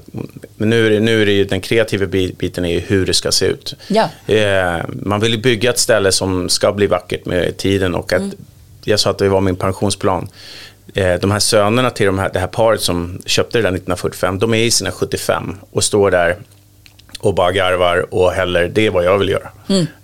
men 0.58 0.70
nu 0.70 0.86
är, 0.88 0.89
det, 0.89 1.00
nu 1.00 1.22
är 1.22 1.25
det 1.25 1.32
ju, 1.32 1.44
den 1.46 1.62
kreativa 1.62 2.06
bi- 2.06 2.36
biten 2.39 2.66
är 2.66 2.74
ju 2.74 2.80
hur 2.80 3.06
det 3.06 3.13
ska 3.13 3.32
se 3.32 3.46
ut. 3.46 3.74
Ja. 3.88 4.10
Eh, 4.34 4.77
man 5.04 5.20
vill 5.20 5.32
ju 5.32 5.38
bygga 5.38 5.70
ett 5.70 5.80
ställe 5.80 6.12
som 6.12 6.50
ska 6.50 6.72
bli 6.72 6.88
vackert 6.88 7.25
med 7.25 7.58
tiden 7.58 7.96
och 7.96 8.13
att, 8.13 8.22
jag 8.84 9.00
sa 9.00 9.10
att 9.10 9.18
det 9.18 9.30
var 9.30 9.42
min 9.42 9.56
pensionsplan. 9.56 10.30
Eh, 10.94 11.13
de 11.15 11.32
här 11.32 11.39
sönerna 11.39 11.89
till 11.89 12.06
de 12.06 12.20
här, 12.20 12.29
det 12.34 12.39
här 12.39 12.48
paret 12.48 12.82
som 12.82 13.22
köpte 13.25 13.58
det 13.58 13.62
där 13.62 13.70
1945, 13.70 14.39
de 14.39 14.53
är 14.53 14.58
i 14.58 14.72
sina 14.72 14.91
75 14.91 15.56
och 15.72 15.84
står 15.84 16.12
där 16.12 16.36
och 17.20 17.34
bara 17.34 17.51
garvar 17.51 18.13
och 18.13 18.32
häller, 18.32 18.67
det 18.67 18.86
är 18.86 18.89
vad 18.89 19.03
jag 19.06 19.17
vill 19.17 19.29
göra. 19.29 19.50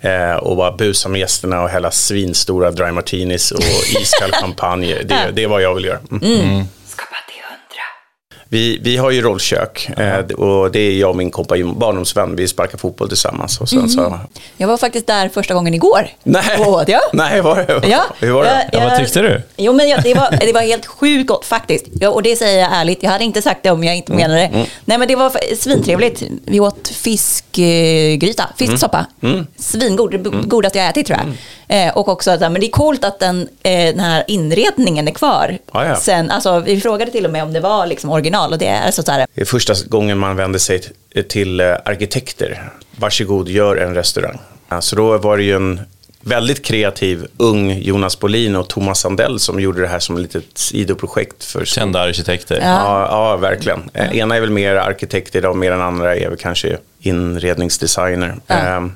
Eh, 0.00 0.36
och 0.36 0.56
bara 0.56 0.72
busa 0.72 1.08
med 1.08 1.20
gästerna 1.20 1.62
och 1.62 1.68
hälla 1.68 1.90
svinstora 1.90 2.70
dry 2.70 2.90
martinis 2.92 3.50
och 3.50 3.60
iskall 4.00 4.32
champagne. 4.32 4.94
Det, 5.04 5.14
det 5.32 5.42
är 5.42 5.48
vad 5.48 5.62
jag 5.62 5.74
vill 5.74 5.84
göra. 5.84 5.98
Mm. 6.10 6.20
Till 6.22 6.38
hundra. 6.48 6.66
Vi, 8.54 8.78
vi 8.82 8.96
har 8.96 9.10
ju 9.10 9.22
rollkök 9.22 9.88
eh, 9.98 10.18
och 10.36 10.70
det 10.70 10.78
är 10.80 10.92
jag 10.92 11.10
och 11.10 11.16
min 11.16 11.30
kompanjon, 11.30 11.78
barndomsvän, 11.78 12.36
vi 12.36 12.48
sparkar 12.48 12.78
fotboll 12.78 13.08
tillsammans. 13.08 13.60
Och 13.60 13.68
sen 13.68 13.88
så, 13.88 14.18
Jag 14.56 14.68
var 14.68 14.76
faktiskt 14.76 15.06
där 15.06 15.28
första 15.28 15.54
gången 15.54 15.74
igår. 15.74 16.08
nej, 16.22 16.42
Och 16.58 16.68
åt, 16.68 16.88
ja. 16.88 17.00
nej, 17.12 17.40
var 17.40 17.56
det? 17.56 17.88
Ja, 17.88 18.02
Hur 18.18 18.32
var 18.32 18.44
det? 18.44 18.68
jag- 18.72 18.82
Ja, 18.82 18.88
vad 18.88 18.98
tyckte 18.98 19.20
du? 19.22 19.42
Jo, 19.56 19.72
men 19.72 19.88
jag, 19.88 20.02
det, 20.02 20.14
var, 20.14 20.30
det 20.40 20.52
var 20.52 20.60
helt 20.60 20.86
sjukt 20.86 21.28
gott 21.28 21.44
faktiskt. 21.44 21.84
Ja, 22.00 22.08
och 22.10 22.22
det 22.22 22.36
säger 22.36 22.60
jag 22.60 22.72
ärligt. 22.72 23.02
Jag 23.02 23.10
hade 23.10 23.24
inte 23.24 23.42
sagt 23.42 23.62
det 23.62 23.70
om 23.70 23.84
jag 23.84 23.96
inte 23.96 24.12
menade 24.12 24.40
det. 24.40 24.66
Nej, 24.84 24.98
men 24.98 25.08
det 25.08 25.16
var 25.16 25.54
svintrevligt. 25.56 26.22
Vi 26.44 26.60
åt 26.60 26.88
fiskgryta, 26.88 28.44
fisksoppa. 28.56 29.06
Svingod, 29.58 30.10
det 30.10 30.18
godaste 30.46 30.78
jag 30.78 30.88
ätit 30.88 31.06
tror 31.06 31.18
jag. 31.18 31.26
Eh, 31.68 31.96
och 31.96 32.08
också, 32.08 32.30
att, 32.30 32.40
men 32.40 32.54
det 32.54 32.66
är 32.66 32.70
coolt 32.70 33.04
att 33.04 33.18
den, 33.20 33.48
eh, 33.62 33.72
den 33.84 34.00
här 34.00 34.24
inredningen 34.28 35.08
är 35.08 35.12
kvar. 35.12 35.58
Ja, 35.72 35.86
ja. 35.86 35.96
Sen, 35.96 36.30
alltså, 36.30 36.60
vi 36.60 36.80
frågade 36.80 37.10
till 37.12 37.24
och 37.24 37.30
med 37.32 37.42
om 37.42 37.52
det 37.52 37.60
var 37.60 37.86
liksom 37.86 38.10
original 38.10 38.43
och 38.52 38.58
det 38.58 38.66
är 38.66 38.90
så, 38.90 39.12
här, 39.12 39.26
Det 39.34 39.40
är 39.40 39.44
första 39.44 39.74
gången 39.88 40.18
man 40.18 40.36
vänder 40.36 40.58
sig 40.58 40.80
till 41.28 41.60
eh, 41.60 41.66
arkitekter. 41.84 42.70
Varsågod, 42.96 43.48
gör 43.48 43.76
en 43.76 43.94
restaurang. 43.94 44.38
Ja, 44.68 44.80
Så 44.80 44.96
då 44.96 45.18
var 45.18 45.36
det 45.36 45.42
ju 45.42 45.56
en 45.56 45.80
väldigt 46.20 46.64
kreativ 46.64 47.26
ung 47.36 47.78
Jonas 47.78 48.20
Bolin 48.20 48.56
och 48.56 48.68
Thomas 48.68 49.00
Sandell 49.00 49.40
som 49.40 49.60
gjorde 49.60 49.80
det 49.80 49.88
här 49.88 49.98
som 49.98 50.16
ett 50.16 50.22
litet 50.22 50.44
sidoprojekt. 50.58 51.44
För 51.44 51.64
Kända 51.64 52.00
arkitekter. 52.00 52.58
Ja, 52.62 53.06
ja 53.10 53.36
verkligen. 53.36 53.90
Eh, 53.94 54.16
Ena 54.18 54.36
är 54.36 54.40
väl 54.40 54.50
mer 54.50 54.74
arkitekt 54.76 55.36
idag, 55.36 55.56
mer 55.56 55.72
än 55.72 55.80
andra 55.80 56.16
är 56.16 56.28
väl 56.28 56.38
kanske 56.38 56.78
inredningsdesigner. 57.00 58.34
Ehm, 58.48 58.92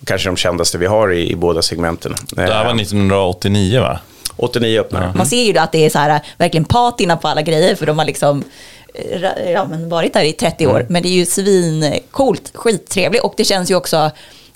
och 0.00 0.06
kanske 0.08 0.28
de 0.28 0.36
kändaste 0.36 0.78
vi 0.78 0.86
har 0.86 1.12
i, 1.12 1.30
i 1.30 1.36
båda 1.36 1.62
segmenten. 1.62 2.14
Det 2.30 2.40
här 2.42 2.64
var 2.64 2.70
Ehm, 2.70 2.80
1989 2.80 3.80
va? 3.80 3.98
89 4.36 4.80
öppnare. 4.80 5.12
Man 5.16 5.26
ser 5.26 5.42
ju 5.42 5.58
att 5.58 5.72
det 5.72 5.86
är 5.86 5.90
så 5.90 5.98
här, 5.98 6.20
verkligen 6.38 6.64
patina 6.64 7.16
på 7.16 7.28
alla 7.28 7.42
grejer 7.42 7.74
för 7.74 7.86
de 7.86 7.98
har 7.98 8.06
liksom 8.06 8.38
eh, 8.38 8.44
ja, 9.52 9.64
men 9.70 9.88
varit 9.88 10.12
där 10.12 10.22
i 10.24 10.32
30 10.32 10.66
år. 10.66 10.86
Men 10.88 11.02
det 11.02 11.08
är 11.08 11.12
ju 11.12 11.26
svincoolt, 11.26 12.50
skittrevligt 12.54 13.22
och 13.24 13.34
det 13.36 13.44
känns 13.44 13.70
ju 13.70 13.74
också 13.74 14.10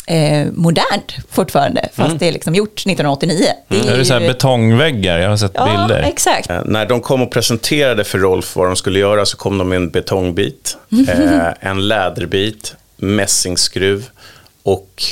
eh, 0.07 0.47
modernt 0.53 1.13
fortfarande 1.31 1.89
fast 1.93 2.19
det 2.19 2.29
är 2.29 2.33
liksom 2.33 2.55
gjort 2.55 2.79
1989. 2.79 3.45
Det 3.69 3.81
Det 3.83 3.89
är 3.89 4.05
så 4.05 4.13
här 4.15 4.21
ju- 4.21 4.27
betongväggar, 4.29 5.19
jag 5.19 5.29
har 5.29 5.37
sett 5.37 5.51
Ja, 5.55 5.65
bilder. 5.89 6.03
exakt. 6.03 6.51
Eh, 6.51 6.61
När 6.65 6.87
de 6.87 7.01
kom 7.01 7.23
och 7.23 7.31
presenterade 7.33 8.05
för 8.05 8.19
Rolf 8.19 8.57
vad 8.57 8.67
de 8.67 8.77
skulle 8.77 8.99
göra 8.99 9.27
så 9.27 9.37
kom 9.37 9.59
de 9.59 9.69
med 9.69 9.77
en 9.77 9.91
betongbit, 9.91 10.77
eh, 11.09 11.41
en 11.61 11.89
läderbit, 11.89 12.75
mässingsskruv 12.97 14.07
och 14.63 15.03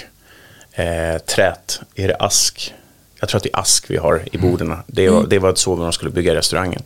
eh, 0.72 1.18
trät. 1.18 1.80
Är 1.94 2.08
det 2.08 2.16
ask? 2.16 2.74
Jag 3.20 3.28
tror 3.28 3.36
att 3.36 3.42
det 3.42 3.50
är 3.54 3.60
ask 3.60 3.90
vi 3.90 3.96
har 3.96 4.22
i 4.32 4.38
borden. 4.38 4.74
Det, 4.86 5.08
var, 5.08 5.26
det 5.26 5.38
var 5.38 5.54
så 5.54 5.76
de 5.76 5.92
skulle 5.92 6.10
bygga 6.10 6.34
restaurangen. 6.34 6.82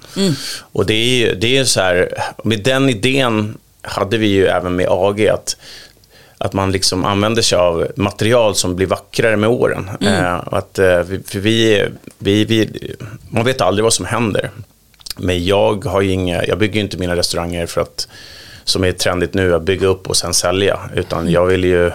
Och 0.61 0.87
det 0.87 0.95
är 0.95 1.35
det 1.35 1.59
är 1.59 1.65
så 1.65 1.81
här, 1.81 2.15
med 2.45 2.63
den 2.63 2.89
idén 2.89 3.59
hade 3.83 4.19
vi 4.19 4.27
ju 4.27 4.47
även 4.47 4.77
med 4.77 4.87
AG 4.91 5.29
att 5.29 5.57
att 6.43 6.53
man 6.53 6.73
liksom 6.73 7.05
använder 7.05 7.43
sig 7.43 7.59
av 7.59 7.87
material 7.97 8.55
som 8.55 8.77
blir 8.77 8.87
vackrare 8.87 9.37
med 9.37 9.51
åren. 9.51 9.91
Eh, 10.01 10.35
och 10.35 10.59
att, 10.59 10.79
eh, 10.79 11.03
för 11.27 11.39
vi, 11.39 11.87
vi, 12.19 12.45
vi, 12.45 12.71
man 13.31 13.45
vet 13.45 13.61
aldrig 13.61 13.85
vad 13.85 13.93
som 13.93 14.07
händer. 14.07 14.51
Men 15.17 15.45
jag, 15.45 15.85
har 15.85 16.03
inga, 16.03 16.45
jag 16.45 16.59
bygger 16.59 16.75
ju 16.75 16.81
inte 16.81 16.97
mina 16.97 17.17
restauranger 17.17 17.67
för 17.67 17.81
att, 17.81 18.09
som 18.65 18.85
är 18.85 18.93
trendigt 18.93 19.35
nu, 19.35 19.55
att 19.55 19.63
bygga 19.63 19.87
upp 19.87 20.09
och 20.09 20.17
sen 20.17 20.35
sälja. 20.35 20.81
Utan 20.95 21.31
jag 21.31 21.47
vill 21.47 21.65
ju, 21.65 21.91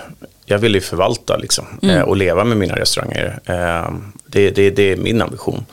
jag 0.46 0.58
vill 0.58 0.76
ju 0.76 0.82
förvalta 0.82 1.38
liksom, 1.38 1.66
eh, 1.82 2.02
och 2.02 2.18
leva 2.18 2.44
med 2.44 2.58
mina 2.58 2.76
restauranger. 2.76 3.40
Eh, 3.46 3.94
det, 4.28 4.50
det, 4.50 4.70
det 4.70 4.92
är 4.92 4.96
min 4.96 5.22
ambition. 5.22 5.66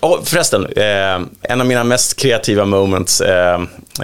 Och 0.00 0.20
förresten, 0.28 0.66
eh, 0.76 1.20
en 1.42 1.60
av 1.60 1.66
mina 1.66 1.84
mest 1.84 2.16
kreativa 2.16 2.64
moments 2.64 3.20
eh, 3.20 3.60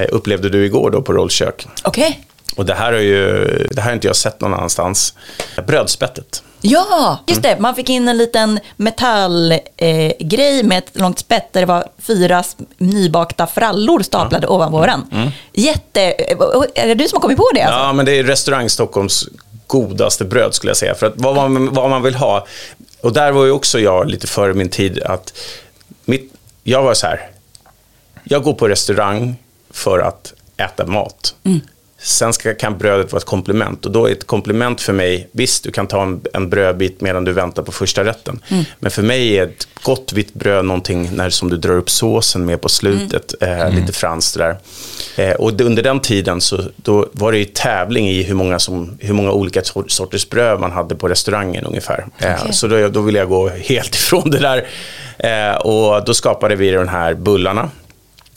upplevde 0.08 0.48
du 0.48 0.64
igår 0.64 0.90
då 0.90 1.02
på 1.02 1.12
Rollkök. 1.12 1.66
Okej. 1.84 2.20
Och 2.56 2.66
det 2.66 2.74
här 2.74 2.92
har 2.92 3.00
ju, 3.00 3.44
det 3.70 3.80
här 3.80 3.88
har 3.88 3.94
inte 3.94 4.06
jag 4.06 4.16
sett 4.16 4.40
någon 4.40 4.54
annanstans. 4.54 5.14
Brödspettet. 5.66 6.42
Ja, 6.60 7.18
just 7.26 7.42
det. 7.42 7.56
Man 7.60 7.74
fick 7.74 7.88
in 7.90 8.08
en 8.08 8.18
liten 8.18 8.60
metallgrej 8.76 10.60
eh, 10.60 10.66
med 10.66 10.78
ett 10.78 10.90
långt 10.92 11.18
spett 11.18 11.52
där 11.52 11.60
det 11.60 11.66
var 11.66 11.84
fyra 11.98 12.44
nybakta 12.78 13.46
frallor 13.46 14.02
staplade 14.02 14.46
ovanpå 14.46 14.78
varandra. 14.78 15.30
Jätte... 15.52 16.02
eh, 16.02 16.36
Är 16.74 16.86
det 16.88 16.94
du 16.94 17.08
som 17.08 17.16
har 17.16 17.20
kommit 17.20 17.36
på 17.38 17.48
det? 17.54 17.62
Alltså? 17.62 17.78
Ja, 17.80 17.92
men 17.92 18.06
det 18.06 18.18
är 18.18 18.24
restaurang 18.24 18.70
Stockholms 18.70 19.28
godaste 19.66 20.24
bröd 20.24 20.54
skulle 20.54 20.70
jag 20.70 20.76
säga. 20.76 20.94
För 20.94 21.06
att 21.06 21.12
vad 21.16 21.34
man, 21.50 21.74
vad 21.74 21.90
man 21.90 22.02
vill 22.02 22.14
ha. 22.14 22.46
Och 23.00 23.12
där 23.12 23.32
var 23.32 23.44
ju 23.44 23.50
också 23.50 23.78
jag 23.78 24.10
lite 24.10 24.26
före 24.26 24.54
min 24.54 24.68
tid 24.68 25.02
att 25.02 25.32
mitt, 26.04 26.32
jag 26.62 26.82
var 26.82 26.94
så 26.94 27.06
här. 27.06 27.30
Jag 28.24 28.42
går 28.42 28.54
på 28.54 28.68
restaurang 28.68 29.36
för 29.70 29.98
att 29.98 30.32
äta 30.56 30.86
mat. 30.86 31.34
Mm. 31.44 31.60
Sen 32.04 32.32
ska, 32.32 32.54
kan 32.54 32.78
brödet 32.78 33.12
vara 33.12 33.18
ett 33.20 33.24
komplement. 33.26 33.86
Och 33.86 33.92
då 33.92 34.06
är 34.08 34.12
ett 34.12 34.26
komplement 34.26 34.80
för 34.80 34.92
mig, 34.92 35.28
visst 35.32 35.64
du 35.64 35.70
kan 35.70 35.86
ta 35.86 36.02
en, 36.02 36.20
en 36.32 36.50
brödbit 36.50 37.00
medan 37.00 37.24
du 37.24 37.32
väntar 37.32 37.62
på 37.62 37.72
första 37.72 38.04
rätten. 38.04 38.40
Men 38.78 38.90
för 38.90 39.02
mig 39.02 39.38
är 39.38 39.42
ett 39.42 39.68
gott 39.82 40.12
vitt 40.12 40.34
bröd 40.34 40.64
någonting 40.64 41.10
när, 41.12 41.30
som 41.30 41.50
du 41.50 41.56
drar 41.56 41.76
upp 41.76 41.90
såsen 41.90 42.44
med 42.44 42.60
på 42.60 42.68
slutet. 42.68 43.34
Eh, 43.42 43.70
Lite 43.70 43.92
franskt 43.92 44.38
där. 44.38 44.56
Eh, 45.16 45.30
och 45.32 45.54
det, 45.54 45.64
under 45.64 45.82
den 45.82 46.00
tiden 46.00 46.40
så 46.40 46.60
då 46.76 47.08
var 47.12 47.32
det 47.32 47.38
ju 47.38 47.44
tävling 47.44 48.08
i 48.08 48.22
hur 48.22 48.34
många, 48.34 48.58
som, 48.58 48.98
hur 49.00 49.14
många 49.14 49.32
olika 49.32 49.62
sor- 49.62 49.84
sorters 49.88 50.28
bröd 50.28 50.60
man 50.60 50.72
hade 50.72 50.94
på 50.94 51.08
restaurangen 51.08 51.64
ungefär. 51.64 52.06
Eh. 52.18 52.50
Så 52.50 52.66
då, 52.66 52.88
då 52.88 53.00
ville 53.00 53.18
jag 53.18 53.28
gå 53.28 53.48
helt 53.48 53.94
ifrån 53.94 54.30
det 54.30 54.38
där. 54.38 54.66
Eh, 55.18 55.56
och 55.56 56.04
då 56.04 56.14
skapade 56.14 56.56
vi 56.56 56.70
de 56.70 56.88
här 56.88 57.14
bullarna 57.14 57.70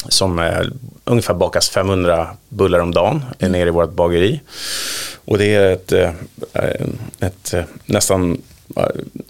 som 0.10 0.40
eh, 0.40 0.62
ungefär 1.06 1.34
bakas 1.34 1.70
500 1.70 2.28
bullar 2.50 2.80
om 2.80 2.94
dagen 2.94 3.26
mm. 3.40 3.52
nere 3.52 3.68
i 3.68 3.72
vårt 3.72 3.92
bageri. 3.92 4.42
Och 5.26 5.38
det 5.38 5.56
är 5.56 5.72
ett, 5.72 5.92
eh, 5.92 6.12
ett 7.20 7.54
eh, 7.54 7.64
nästan, 7.86 8.42
eh, 8.76 8.84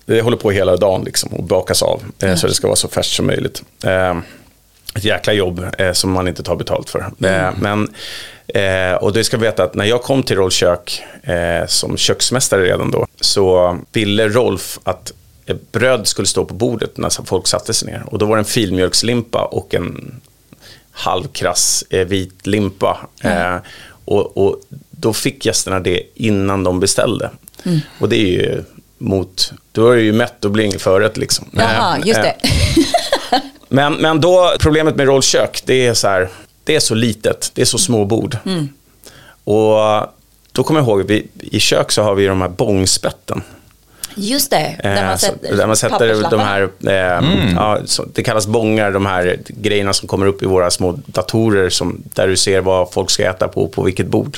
det 0.05 0.21
håller 0.21 0.37
på 0.37 0.51
hela 0.51 0.77
dagen 0.77 1.03
liksom 1.03 1.33
och 1.33 1.43
bakas 1.43 1.83
av 1.83 2.03
eh, 2.19 2.35
så 2.35 2.47
det 2.47 2.53
ska 2.53 2.67
vara 2.67 2.75
så 2.75 2.87
färskt 2.87 3.15
som 3.15 3.27
möjligt. 3.27 3.63
Eh, 3.83 4.17
ett 4.95 5.03
jäkla 5.03 5.33
jobb 5.33 5.65
eh, 5.77 5.91
som 5.91 6.11
man 6.11 6.27
inte 6.27 6.43
tar 6.43 6.55
betalt 6.55 6.89
för. 6.89 6.99
Eh, 6.99 7.49
men, 7.59 7.93
eh, 8.47 8.93
och 8.93 9.13
det 9.13 9.23
ska 9.23 9.37
veta 9.37 9.63
att 9.63 9.75
när 9.75 9.85
jag 9.85 10.03
kom 10.03 10.23
till 10.23 10.35
Rollkök 10.35 11.03
eh, 11.23 11.67
som 11.67 11.97
köksmästare 11.97 12.63
redan 12.63 12.91
då 12.91 13.07
så 13.21 13.77
ville 13.91 14.29
Rolf 14.29 14.79
att 14.83 15.13
eh, 15.45 15.55
bröd 15.71 16.07
skulle 16.07 16.27
stå 16.27 16.45
på 16.45 16.53
bordet 16.53 16.97
när 16.97 17.25
folk 17.25 17.47
satte 17.47 17.73
sig 17.73 17.91
ner. 17.91 18.03
Och 18.05 18.17
då 18.17 18.25
var 18.25 18.35
det 18.35 18.41
en 18.41 18.45
filmjölkslimpa 18.45 19.43
och 19.43 19.75
en 19.75 20.21
halvkrass 20.97 21.83
eh, 21.89 22.07
vit 22.07 22.47
limpa. 22.47 22.97
Eh, 23.23 23.55
och, 24.05 24.37
och 24.37 24.61
då 24.91 25.13
fick 25.13 25.45
gästerna 25.45 25.79
det 25.79 26.01
innan 26.15 26.63
de 26.63 26.79
beställde. 26.79 27.29
Och 27.99 28.09
det 28.09 28.15
är 28.15 28.27
ju 28.27 28.63
mot, 28.97 29.53
då 29.71 29.91
är 29.91 29.95
det 29.95 30.01
ju 30.01 30.13
mätt 30.13 30.45
och 30.45 30.51
blir 30.51 30.79
förrätt 30.79 31.17
liksom. 31.17 31.49
Jaha, 31.51 31.97
Eh, 31.97 32.07
just 32.07 32.19
eh, 32.19 32.23
det. 32.23 32.35
men, 33.69 33.93
men 33.93 34.21
då, 34.21 34.53
problemet 34.59 34.95
med 34.95 35.05
rollkök, 35.07 35.61
det 35.65 35.87
är 35.87 35.93
så 35.93 36.07
här, 36.07 36.29
det 36.63 36.75
är 36.75 36.79
så 36.79 36.95
litet, 36.95 37.51
det 37.53 37.61
är 37.61 37.65
så 37.65 37.77
små 37.77 38.05
bord. 38.05 38.37
Och 39.43 39.77
då 40.51 40.63
kommer 40.63 40.79
jag 40.79 40.87
ihåg, 40.87 41.03
vi, 41.07 41.27
i 41.39 41.59
kök 41.59 41.91
så 41.91 42.01
har 42.01 42.15
vi 42.15 42.25
de 42.25 42.41
här 42.41 42.49
bångspetten. 42.49 43.41
Just 44.19 44.49
det, 44.51 44.75
där 44.83 44.95
Eh, 44.97 45.05
man 45.07 45.17
så- 45.17 45.25
sätter, 45.25 45.57
där 45.57 45.67
man 45.67 45.75
sätter 45.77 46.29
de 46.31 46.39
här, 46.39 46.61
eh, 46.87 47.53
ja, 47.55 47.77
så, 47.85 48.05
det 48.13 48.23
kallas 48.23 48.47
bångar, 48.47 48.91
de 48.91 49.05
här 49.05 49.39
grejerna 49.47 49.93
som 49.93 50.07
kommer 50.07 50.25
upp 50.25 50.43
i 50.43 50.45
våra 50.45 50.71
små 50.71 50.99
datorer 51.05 51.69
som, 51.69 52.01
där 52.13 52.27
du 52.27 52.37
ser 52.37 52.61
vad 52.61 52.91
folk 52.93 53.09
ska 53.09 53.29
äta 53.29 53.47
på, 53.47 53.67
på 53.67 53.83
vilket 53.83 54.07
bord. 54.07 54.37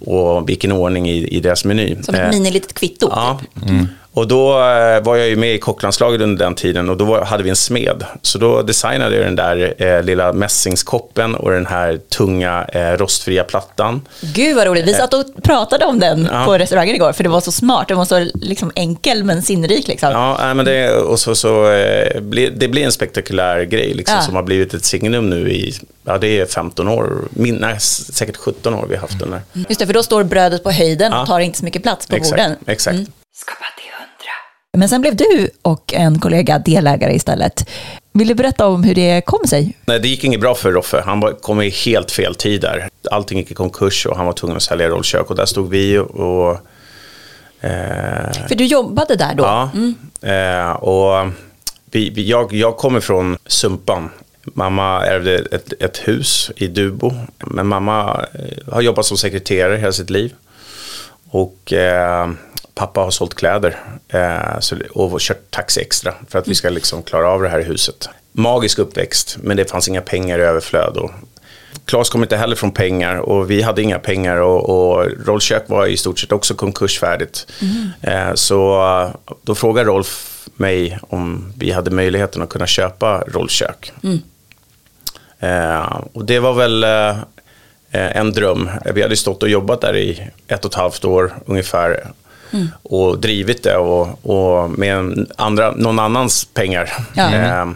Och 0.00 0.48
vilken 0.48 0.72
ordning 0.72 1.08
i, 1.10 1.28
i 1.28 1.40
deras 1.40 1.64
meny. 1.64 1.96
Som 2.02 2.14
ett 2.14 2.20
Eh, 2.20 2.28
minilitet 2.30 2.74
kvitto. 2.74 3.08
Ja. 3.10 3.40
Typ. 3.54 3.88
Och 4.16 4.28
då 4.28 4.50
eh, 4.52 5.00
var 5.02 5.16
jag 5.16 5.28
ju 5.28 5.36
med 5.36 5.54
i 5.54 5.58
kocklandslaget 5.58 6.20
under 6.20 6.44
den 6.44 6.54
tiden 6.54 6.88
och 6.90 6.96
då 6.96 7.24
hade 7.24 7.42
vi 7.42 7.50
en 7.50 7.56
smed. 7.56 8.04
Så 8.22 8.38
då 8.38 8.62
designade 8.62 9.16
jag 9.16 9.24
den 9.24 9.36
där 9.36 9.74
eh, 9.78 10.02
lilla 10.02 10.32
mässingskoppen 10.32 11.34
och 11.34 11.50
den 11.50 11.66
här 11.66 11.96
tunga 12.16 12.64
eh, 12.72 12.90
rostfria 12.92 13.44
plattan. 13.44 14.08
Gud 14.20 14.56
vad 14.56 14.66
roligt. 14.66 14.86
Vi 14.86 14.94
satt 14.94 15.14
och 15.14 15.24
pratade 15.42 15.84
om 15.84 15.98
den 15.98 16.28
Ja. 16.32 16.44
på 16.44 16.58
restaurangen 16.58 16.94
igår 16.96 17.12
för 17.12 17.22
det 17.24 17.28
var 17.30 17.40
så 17.40 17.52
smart. 17.52 17.88
Den 17.88 17.96
var 17.96 18.04
så 18.04 18.28
liksom 18.34 18.72
enkel 18.74 19.24
men 19.24 19.42
sinnrik. 19.42 19.88
Liksom. 19.88 20.10
Ja, 20.10 20.54
men 20.54 20.64
det, 20.64 20.92
och 20.96 21.20
så, 21.20 21.34
så, 21.34 21.70
eh, 21.72 22.20
blir- 22.20 22.50
det 22.50 22.68
blir 22.68 22.84
en 22.84 22.92
spektakulär 22.92 23.62
grej 23.62 23.94
liksom, 23.94 24.16
Ja. 24.16 24.22
som 24.22 24.34
har 24.36 24.42
blivit 24.42 24.74
ett 24.74 24.84
signum 24.84 25.30
nu 25.30 25.50
i, 25.50 25.74
ja 26.04 26.18
det 26.18 26.40
är 26.40 26.46
15 26.46 26.88
år, 26.88 27.12
min, 27.30 27.54
nej, 27.54 27.80
säkert 27.80 28.36
17 28.36 28.74
år 28.74 28.86
vi 28.88 28.94
har 28.94 29.00
haft 29.00 29.18
den 29.18 29.30
där. 29.30 29.40
Just 29.68 29.80
det, 29.80 29.86
för 29.86 29.94
då 29.94 30.02
står 30.02 30.24
brödet 30.24 30.62
på 30.62 30.70
höjden 30.70 31.12
Ja. 31.12 31.20
och 31.20 31.26
tar 31.26 31.40
inte 31.40 31.58
så 31.58 31.64
mycket 31.64 31.82
plats 31.82 32.06
på 32.06 32.16
Exakt, 32.16 32.30
borden. 32.30 32.46
Mm. 32.50 32.58
exakt. 32.66 32.96
Hundra. 32.96 33.12
Men 34.76 34.88
sen 34.88 35.00
blev 35.00 35.16
du 35.16 35.50
och 35.62 35.94
en 35.94 36.18
kollega 36.18 36.58
delägare 36.58 37.14
istället. 37.14 37.68
Vill 38.12 38.28
du 38.28 38.34
berätta 38.34 38.66
om 38.66 38.84
hur 38.84 38.94
det 38.94 39.20
kom 39.26 39.46
sig? 39.46 39.76
Nej, 39.86 40.00
det 40.00 40.08
gick 40.08 40.24
inget 40.24 40.40
bra 40.40 40.54
för 40.54 40.72
Roffe. 40.72 41.02
Han 41.06 41.34
kom 41.40 41.60
i 41.62 41.68
helt 41.70 42.10
fel 42.10 42.34
tid 42.34 42.60
där. 42.60 42.88
Allting 43.10 43.38
gick 43.38 43.50
i 43.50 43.54
konkurs 43.54 44.06
och 44.06 44.16
han 44.16 44.26
var 44.26 44.32
tvungen 44.32 44.56
att 44.56 44.62
sälja 44.62 44.88
rollkök. 44.88 45.30
Och 45.30 45.36
där 45.36 45.46
stod 45.46 45.70
vi 45.70 45.98
och... 45.98 46.50
Eh, 47.60 48.32
För 48.48 48.54
du 48.54 48.64
jobbade 48.64 49.16
där 49.16 49.34
då? 49.34 49.44
ja, 49.44 49.70
eh, 50.30 50.70
och 50.70 51.30
vi, 51.90 52.10
vi, 52.10 52.28
jag, 52.28 52.52
jag 52.52 52.76
kommer 52.76 53.00
från 53.00 53.36
Sumpan. 53.46 54.10
Mamma 54.44 55.06
ärvde 55.06 55.34
ett, 55.34 55.72
ett 55.80 55.98
hus 55.98 56.50
i 56.56 56.66
Dubo. 56.66 57.12
Men 57.38 57.66
mamma 57.66 58.26
eh, 58.34 58.72
har 58.74 58.80
jobbat 58.80 59.06
som 59.06 59.16
sekreterare 59.16 59.76
hela 59.76 59.92
sitt 59.92 60.10
liv. 60.10 60.34
Och 61.30 61.72
eh, 61.72 62.30
pappa 62.76 63.00
har 63.00 63.10
sålt 63.10 63.34
kläder 63.34 63.76
eh, 64.08 64.60
så, 64.60 64.76
och 64.90 65.20
kört 65.20 65.50
taxi 65.50 65.80
extra 65.80 66.14
för 66.28 66.38
att 66.38 66.48
vi 66.48 66.54
ska 66.54 66.68
liksom 66.68 67.02
klara 67.02 67.28
av 67.28 67.42
det 67.42 67.48
här 67.48 67.60
i 67.60 67.64
huset. 67.64 68.08
Magisk 68.32 68.78
uppväxt, 68.78 69.36
men 69.42 69.56
det 69.56 69.70
fanns 69.70 69.88
inga 69.88 70.00
pengar 70.00 70.38
i 70.38 70.42
överflöd. 70.42 70.96
Och 70.96 71.10
Claes 71.84 72.10
kom 72.10 72.22
inte 72.22 72.36
heller 72.36 72.56
från 72.56 72.70
pengar 72.70 73.16
och 73.16 73.50
vi 73.50 73.62
hade 73.62 73.82
inga 73.82 73.98
pengar 73.98 74.36
och, 74.36 74.70
och 74.70 75.06
Rollkök 75.26 75.68
var 75.68 75.86
i 75.86 75.96
stort 75.96 76.18
sett 76.18 76.32
också 76.32 76.54
konkursfärdigt. 76.54 77.46
Eh, 78.00 78.34
så 78.34 79.10
då 79.42 79.54
frågade 79.54 79.90
Rolf 79.90 80.32
mig 80.54 80.98
om 81.02 81.52
vi 81.58 81.70
hade 81.70 81.90
möjligheten 81.90 82.42
att 82.42 82.48
kunna 82.48 82.66
köpa 82.66 83.24
Rollkök. 83.26 83.92
Eh, 85.38 86.00
och 86.12 86.24
det 86.24 86.38
var 86.38 86.52
väl 86.52 86.84
eh, 86.84 87.16
en 87.90 88.32
dröm. 88.32 88.70
Vi 88.94 89.02
hade 89.02 89.16
stått 89.16 89.42
och 89.42 89.48
jobbat 89.48 89.80
där 89.80 89.96
i 89.96 90.30
ett 90.48 90.64
och 90.64 90.70
ett 90.70 90.74
halvt 90.78 91.04
år 91.04 91.34
ungefär. 91.46 92.06
Och 92.82 93.18
drivit 93.18 93.62
det 93.62 93.76
och, 93.76 94.26
och 94.26 94.70
med 94.70 95.26
andra, 95.36 95.70
någon 95.70 95.98
annans 95.98 96.44
pengar. 96.44 96.92
Ja. 97.14 97.34
Eh, 97.34 97.66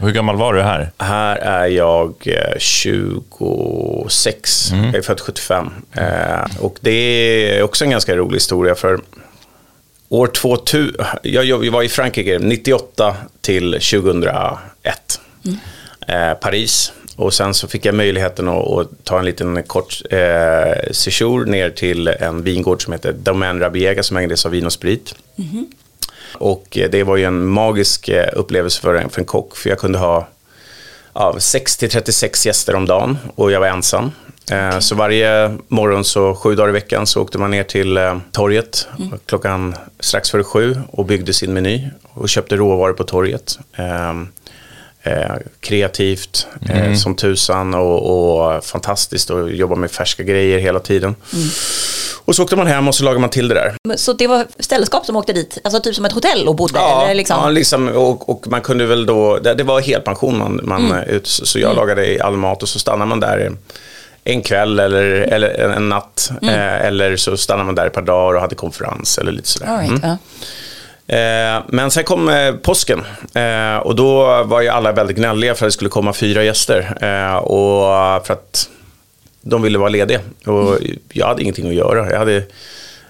Hur 0.00 0.10
gammal 0.12 0.36
var 0.36 0.54
du 0.54 0.62
här? 0.62 0.90
här 0.98 1.36
är 1.36 1.66
jag 1.66 2.14
eh, 2.26 2.58
26, 2.58 4.70
jag 4.72 4.94
är 4.94 5.02
född 5.02 5.20
75. 5.20 5.70
Eh, 5.92 6.44
och 6.60 6.78
det 6.80 6.90
är 7.58 7.62
också 7.62 7.84
en 7.84 7.90
ganska 7.90 8.16
rolig 8.16 8.36
historia 8.36 8.74
för 8.74 9.00
år 10.08 10.26
2000, 10.26 10.94
jag, 11.22 11.70
var 11.70 11.82
i 11.82 11.88
Frankrike 11.88 12.38
98 12.38 13.16
till 13.40 13.72
2001. 13.72 15.20
Eh, 16.08 16.34
Paris. 16.34 16.92
Och 17.20 17.34
sen 17.34 17.54
så 17.54 17.68
fick 17.68 17.84
jag 17.84 17.94
möjligheten 17.94 18.48
att, 18.48 18.68
att 18.68 18.88
ta 19.04 19.18
en 19.18 19.24
liten 19.24 19.62
kort 19.62 20.02
eh, 20.10 20.90
sejour 20.92 21.44
ner 21.46 21.70
till 21.70 22.08
en 22.08 22.42
vingård 22.42 22.84
som 22.84 22.92
heter 22.92 23.12
Domaine 23.12 23.60
Rabiega 23.60 24.02
som 24.02 24.16
ägdes 24.16 24.46
av 24.46 24.52
Vin 24.52 24.66
och 24.66 24.72
Sprit. 24.72 25.14
Och 26.34 26.78
eh, 26.78 26.90
det 26.90 27.04
var 27.04 27.16
ju 27.16 27.24
en 27.24 27.46
magisk 27.46 28.08
eh, 28.08 28.28
upplevelse 28.32 28.80
för 28.80 28.94
en, 28.94 29.10
för 29.10 29.20
en 29.20 29.26
kock, 29.26 29.56
för 29.56 29.68
jag 29.70 29.78
kunde 29.78 29.98
ha 29.98 30.28
ja, 31.14 31.34
6-36 31.38 32.46
gäster 32.46 32.74
om 32.74 32.86
dagen 32.86 33.18
och 33.34 33.50
jag 33.52 33.60
var 33.60 33.66
ensam. 33.66 34.10
Eh, 34.52 34.78
Så 34.78 34.94
varje 34.94 35.58
morgon, 35.68 36.04
så 36.04 36.34
sju 36.34 36.54
dagar 36.54 36.68
i 36.68 36.72
veckan, 36.72 37.06
så 37.06 37.22
åkte 37.22 37.38
man 37.38 37.50
ner 37.50 37.64
till 37.64 37.98
torget 38.32 38.88
klockan 39.26 39.74
strax 40.00 40.30
före 40.30 40.44
sju 40.44 40.76
och 40.92 41.04
byggde 41.04 41.32
sin 41.32 41.52
meny 41.52 41.88
och 42.14 42.28
köpte 42.28 42.56
råvaror 42.56 42.92
på 42.92 43.04
torget. 43.04 43.58
Eh, 45.02 45.34
kreativt 45.60 46.46
eh, 46.70 46.94
som 46.94 47.14
tusan 47.16 47.74
och, 47.74 48.54
och 48.54 48.64
fantastiskt 48.64 49.30
och 49.30 49.50
jobba 49.50 49.74
med 49.74 49.90
färska 49.90 50.22
grejer 50.22 50.58
hela 50.58 50.80
tiden. 50.80 51.14
Och 52.24 52.36
så 52.36 52.42
åkte 52.42 52.56
man 52.56 52.66
hem 52.66 52.88
och 52.88 52.94
så 52.94 53.04
lagade 53.04 53.20
man 53.20 53.30
till 53.30 53.48
det 53.48 53.54
där. 53.54 53.96
Så 53.96 54.12
det 54.12 54.26
var 54.26 54.46
sällskap 54.58 55.06
som 55.06 55.16
åkte 55.16 55.32
dit, 55.32 55.58
alltså 55.64 55.80
typ 55.80 55.94
som 55.94 56.04
ett 56.04 56.12
hotell 56.12 56.48
och 56.48 56.56
bodde? 56.56 56.78
eller 56.80 57.14
liksom? 57.14 57.36
ja 57.42 57.50
liksom, 57.50 57.88
och, 57.88 58.28
och 58.28 58.46
man 58.48 58.60
kunde 58.60 58.86
väl 58.86 59.06
då, 59.06 59.38
det, 59.38 59.54
det 59.54 59.64
var 59.64 59.80
helpension 59.80 60.38
man, 60.38 60.60
man 60.62 60.86
Mm. 60.92 61.08
ut, 61.08 61.26
så 61.26 61.58
jag 61.58 61.76
lagade 61.76 62.18
all 62.24 62.36
mat 62.36 62.62
och 62.62 62.68
så 62.68 62.78
stannar 62.78 63.06
man 63.06 63.20
där 63.20 63.52
en 64.24 64.42
kväll 64.42 64.78
eller, 64.78 65.02
eller 65.04 65.48
en, 65.48 65.70
en 65.70 65.88
natt. 65.88 66.30
Mm. 66.42 66.54
Eh, 66.54 66.86
eller 66.86 67.16
så 67.16 67.36
stannar 67.36 67.64
man 67.64 67.74
där 67.74 67.86
ett 67.86 67.92
par 67.92 68.02
dagar 68.02 68.34
och 68.34 68.40
hade 68.40 68.54
konferens 68.54 69.18
eller 69.18 69.32
lite 69.32 69.48
sådär. 69.48 69.66
All 69.66 69.78
right, 69.78 69.90
Mm. 69.90 70.00
ja. 70.10 70.16
Eh, 71.10 71.62
men 71.68 71.90
sen 71.90 72.04
kom 72.04 72.28
eh, 72.28 72.54
påsken 72.54 73.02
eh, 73.34 73.76
och 73.76 73.94
då 73.94 74.42
var 74.44 74.60
ju 74.60 74.68
alla 74.68 74.92
väldigt 74.92 75.16
gnälliga 75.16 75.54
för 75.54 75.66
att 75.66 75.68
det 75.68 75.72
skulle 75.72 75.90
komma 75.90 76.12
fyra 76.12 76.44
gäster. 76.44 76.96
Eh, 77.00 77.36
och 77.36 78.26
för 78.26 78.32
att 78.32 78.70
de 79.42 79.62
ville 79.62 79.78
vara 79.78 79.88
lediga. 79.88 80.20
Och 80.46 80.78
jag 81.12 81.26
hade 81.26 81.42
ingenting 81.42 81.68
att 81.68 81.74
göra. 81.74 82.10
Jag 82.10 82.18
hade, 82.18 82.42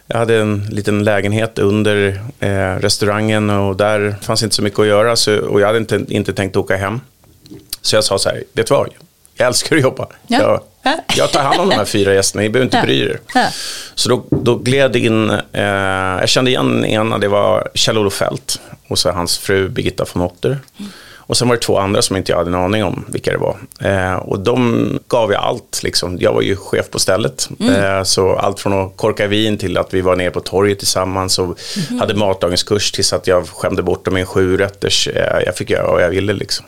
jag 0.07 0.19
hade 0.19 0.37
en 0.37 0.67
liten 0.71 1.05
lägenhet 1.05 1.59
under 1.59 2.21
eh, 2.41 2.75
restaurangen 2.81 3.51
och 3.51 3.77
där 3.77 4.15
fanns 4.23 4.43
inte 4.43 4.57
så 4.57 4.63
mycket 4.63 4.79
att 4.79 4.87
göra. 4.87 5.17
Så, 5.17 5.39
och 5.39 5.61
jag 5.61 5.67
hade 5.67 5.79
inte, 5.79 6.05
inte 6.09 6.33
tänkt 6.33 6.57
åka 6.57 6.77
hem. 6.77 7.01
Så 7.83 7.97
jag 7.97 8.05
sa 8.05 8.19
så 8.19 8.29
här, 8.29 8.45
vet 8.53 8.67
du 8.67 8.75
vad? 8.75 8.89
Jag 9.41 9.47
älskar 9.47 9.77
att 9.77 9.83
jobba. 9.83 10.07
Ja. 10.27 10.39
Jag, 10.41 10.61
Ja. 10.83 10.99
jag 11.17 11.31
tar 11.33 11.43
hand 11.43 11.61
om 11.61 11.69
de 11.69 11.75
här 11.75 11.85
fyra 11.85 12.15
gästerna, 12.15 12.43
ni 12.43 12.49
behöver 12.51 12.65
inte 12.67 12.77
Ja. 12.77 12.83
bry 12.83 13.01
er. 13.01 13.21
Ja. 13.35 13.47
Så 13.95 14.09
då, 14.09 14.25
då 14.31 14.55
gled 14.57 14.97
in, 14.97 15.31
eh, 15.53 15.63
jag 16.21 16.29
kände 16.29 16.51
igen 16.51 16.85
ena, 16.85 17.19
det 17.19 17.29
var 17.29 17.69
Kjell-Olof 17.75 18.15
Fält 18.15 18.61
och 18.89 18.99
så 18.99 19.11
hans 19.11 19.39
fru 19.39 19.69
Birgitta 19.69 20.05
von 20.13 20.23
Otter. 20.23 20.59
Och 21.17 21.37
sen 21.37 21.49
var 21.49 21.57
det 21.57 21.63
två 21.63 21.79
andra 21.79 22.03
som 22.03 22.17
inte 22.17 22.33
jag 22.33 22.37
hade 22.39 22.51
en 22.51 22.55
aning 22.55 22.85
om 22.85 23.05
vilka 23.09 23.31
det 23.31 23.37
var. 23.39 23.57
Eh, 23.81 24.15
och 24.17 24.41
de 24.41 24.99
gav 25.09 25.33
jag 25.33 25.43
allt, 25.43 25.81
liksom. 25.83 26.19
jag 26.21 26.33
var 26.33 26.43
ju 26.43 26.57
chef 26.57 26.91
på 26.91 26.99
stället. 26.99 27.49
Eh, 27.61 28.03
så 28.03 28.37
allt 28.37 28.61
från 28.61 28.73
att 28.73 28.97
korka 28.97 29.27
vin 29.27 29.59
till 29.59 29.79
att 29.79 29.95
vi 29.95 30.01
var 30.01 30.17
nere 30.17 30.31
på 30.31 30.41
torget 30.41 30.79
tillsammans 30.79 31.39
och 31.39 31.59
hade 32.01 32.15
matlagningskurs 32.15 32.93
tills 32.93 33.13
att 33.13 33.27
jag 33.27 33.49
skämde 33.49 33.83
bort 33.83 34.05
dem 34.05 34.15
med 34.15 34.21
en 34.21 34.27
sjurätters. 34.27 35.09
Eh, 35.09 35.39
jag 35.47 35.57
fick 35.57 35.71
göra 35.71 35.87
vad 35.93 36.03
jag 36.03 36.11
ville 36.11 36.33
liksom. 36.33 36.67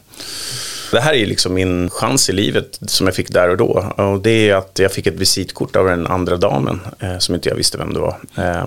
Det 0.93 1.01
här 1.01 1.15
är 1.15 1.27
liksom 1.27 1.55
min 1.55 1.91
chans 1.91 2.31
i 2.31 2.33
livet 2.33 2.79
som 2.87 3.07
jag 3.07 3.17
fick 3.17 3.31
där 3.31 3.49
och 3.49 3.57
då. 3.57 3.93
Och 3.97 4.21
det 4.21 4.51
är 4.51 4.55
att 4.55 4.79
jag 4.79 4.93
fick 4.93 5.07
ett 5.07 5.15
visitkort 5.15 5.77
av 5.77 5.87
den 5.87 6.07
andra 6.07 6.37
damen 6.37 6.81
eh, 7.01 7.19
som 7.19 7.35
inte 7.35 7.49
jag 7.49 7.57
visste 7.57 7.79
vem 7.79 7.95
det 7.95 8.01
var. 8.01 8.17
Eh, 8.37 8.67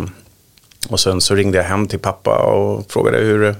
och 0.89 0.99
sen 0.99 1.21
så 1.21 1.35
ringde 1.35 1.57
jag 1.57 1.65
hem 1.65 1.87
till 1.87 1.99
pappa 1.99 2.37
och 2.37 2.91
frågade 2.91 3.17
hur, 3.17 3.55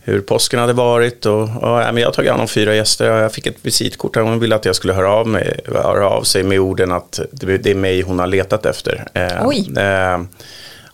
hur 0.00 0.20
påsken 0.20 0.60
hade 0.60 0.72
varit. 0.72 1.26
Och, 1.26 1.42
och, 1.42 1.48
ja, 1.62 1.92
men 1.92 1.96
jag 1.96 2.06
har 2.06 2.12
tagit 2.12 2.30
hand 2.30 2.42
om 2.42 2.48
fyra 2.48 2.74
gäster 2.74 3.10
och 3.10 3.18
jag 3.18 3.32
fick 3.32 3.46
ett 3.46 3.58
visitkort. 3.62 4.16
Hon 4.16 4.40
ville 4.40 4.54
att 4.54 4.64
jag 4.64 4.76
skulle 4.76 4.92
höra 4.92 5.12
av, 5.12 5.28
mig, 5.28 5.60
höra 5.66 6.08
av 6.08 6.22
sig 6.22 6.42
med 6.42 6.60
orden 6.60 6.92
att 6.92 7.20
det, 7.32 7.58
det 7.58 7.70
är 7.70 7.74
mig 7.74 8.02
hon 8.02 8.18
har 8.18 8.26
letat 8.26 8.66
efter. 8.66 9.06
Eh, 9.14 9.46
Oj. 9.46 9.68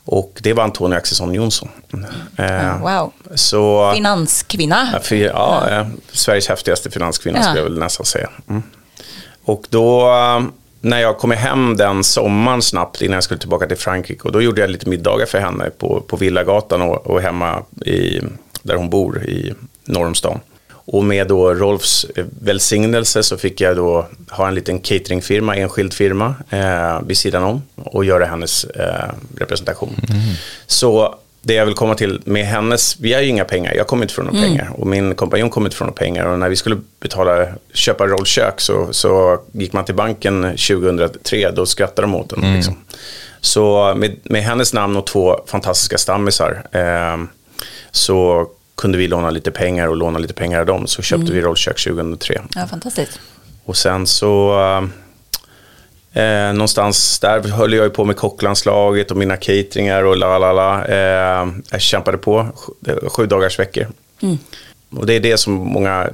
Och 0.08 0.38
det 0.42 0.52
var 0.52 0.64
Antonija 0.64 0.98
Axelsson 0.98 1.34
Jonsson. 1.34 1.68
Eh, 2.36 2.80
Wow. 2.80 3.12
Så, 3.34 3.92
Finanskvinna. 3.94 4.88
Ja, 4.92 4.98
för, 5.00 5.16
ja, 5.16 5.68
eh, 5.70 5.86
Sveriges 6.12 6.48
häftigaste 6.48 6.90
finanskvinna 6.90 7.38
Ja. 7.38 7.42
skulle 7.42 7.58
jag 7.58 7.64
väl 7.64 7.78
nästan 7.78 8.06
säga. 8.06 8.30
Mm. 8.48 8.62
Och 9.44 9.66
då, 9.70 10.00
eh, 10.10 10.42
när 10.80 10.98
jag 11.00 11.18
kom 11.18 11.30
hem 11.30 11.76
den 11.76 12.04
sommaren 12.04 12.62
snabbt 12.62 13.02
innan 13.02 13.14
jag 13.14 13.24
skulle 13.24 13.40
tillbaka 13.40 13.66
till 13.66 13.76
Frankrike, 13.76 14.22
och 14.22 14.32
då 14.32 14.42
gjorde 14.42 14.60
jag 14.60 14.70
lite 14.70 14.88
middagar 14.88 15.26
för 15.26 15.38
henne 15.38 15.70
på, 15.78 16.00
på 16.00 16.16
Villagatan 16.16 16.82
och, 16.82 17.06
och 17.06 17.20
hemma 17.20 17.62
i, 17.86 18.20
där 18.62 18.74
hon 18.76 18.90
bor 18.90 19.22
i 19.24 19.54
norr 19.84 20.06
om 20.06 20.14
stan. 20.14 20.40
Och 20.86 21.04
med 21.04 21.28
då 21.28 21.54
Rolfs 21.54 22.06
eh, 22.16 22.24
välsignelse 22.40 23.22
så 23.22 23.36
fick 23.36 23.60
jag 23.60 23.76
då 23.76 24.06
ha 24.30 24.48
en 24.48 24.54
liten 24.54 24.78
cateringfirma, 24.78 25.56
enskild 25.56 25.94
firma, 25.94 26.34
eh, 26.50 27.02
vid 27.06 27.18
sidan 27.18 27.44
om 27.44 27.62
och 27.74 28.04
göra 28.04 28.26
hennes 28.26 28.64
eh, 28.64 29.10
representation. 29.38 29.96
Så 30.66 31.14
det 31.42 31.54
jag 31.54 31.66
vill 31.66 31.74
komma 31.74 31.94
till 31.94 32.20
med 32.24 32.46
hennes, 32.46 33.00
vi 33.00 33.12
har 33.12 33.20
ju 33.20 33.28
inga 33.28 33.44
pengar, 33.44 33.74
jag 33.74 33.86
kommer 33.86 34.04
inte 34.04 34.14
från 34.14 34.26
några 34.26 34.40
pengar 34.40 34.70
och 34.74 34.86
min 34.86 35.14
kompanjon 35.14 35.50
kommer 35.50 35.66
inte 35.66 35.76
från 35.76 35.86
några 35.86 35.98
pengar 35.98 36.24
och 36.24 36.38
när 36.38 36.48
vi 36.48 36.56
skulle 36.56 36.76
betala, 37.00 37.46
köpa 37.74 38.06
rollkök 38.06 38.60
så, 38.60 38.88
så 38.90 39.38
gick 39.52 39.72
man 39.72 39.84
till 39.84 39.94
banken 39.94 40.42
2003, 40.42 41.50
då 41.50 41.66
skrattade 41.66 42.02
de 42.02 42.14
åt 42.14 42.30
den. 42.30 42.54
Liksom. 42.54 42.76
Så 43.40 43.94
med, 43.96 44.16
med 44.22 44.42
hennes 44.42 44.72
namn 44.72 44.96
och 44.96 45.06
två 45.06 45.40
fantastiska 45.46 45.98
stammisar 45.98 46.62
eh, 46.72 47.16
så 47.90 48.48
kunde 48.76 48.98
vi 48.98 49.08
låna 49.08 49.30
lite 49.30 49.50
pengar 49.50 49.88
och 49.88 49.96
låna 49.96 50.18
lite 50.18 50.34
pengar 50.34 50.60
av 50.60 50.66
dem 50.66 50.86
så 50.86 51.02
köpte 51.02 51.32
vi 51.32 51.40
rollkök 51.40 51.84
2003. 51.84 52.42
Ja, 52.54 52.66
fantastiskt. 52.66 53.20
Och 53.64 53.76
sen 53.76 54.06
så 54.06 54.54
eh, 56.12 56.52
någonstans 56.52 57.18
där 57.18 57.40
höll 57.48 57.72
jag 57.72 57.84
ju 57.84 57.90
på 57.90 58.04
med 58.04 58.16
kocklandslaget 58.16 59.10
och 59.10 59.16
mina 59.16 59.36
cateringar 59.36 60.02
och 60.04 60.16
la 60.16 60.38
la 60.38 60.52
la. 60.52 60.84
Eh, 60.84 61.48
jag 61.70 61.80
kämpade 61.80 62.18
på 62.18 62.46
sju, 62.54 63.08
sju 63.08 63.26
dagars 63.26 63.58
veckor. 63.58 63.86
Och 64.90 65.06
det 65.06 65.14
är 65.14 65.20
det 65.20 65.38
som 65.38 65.52
många, 65.52 66.10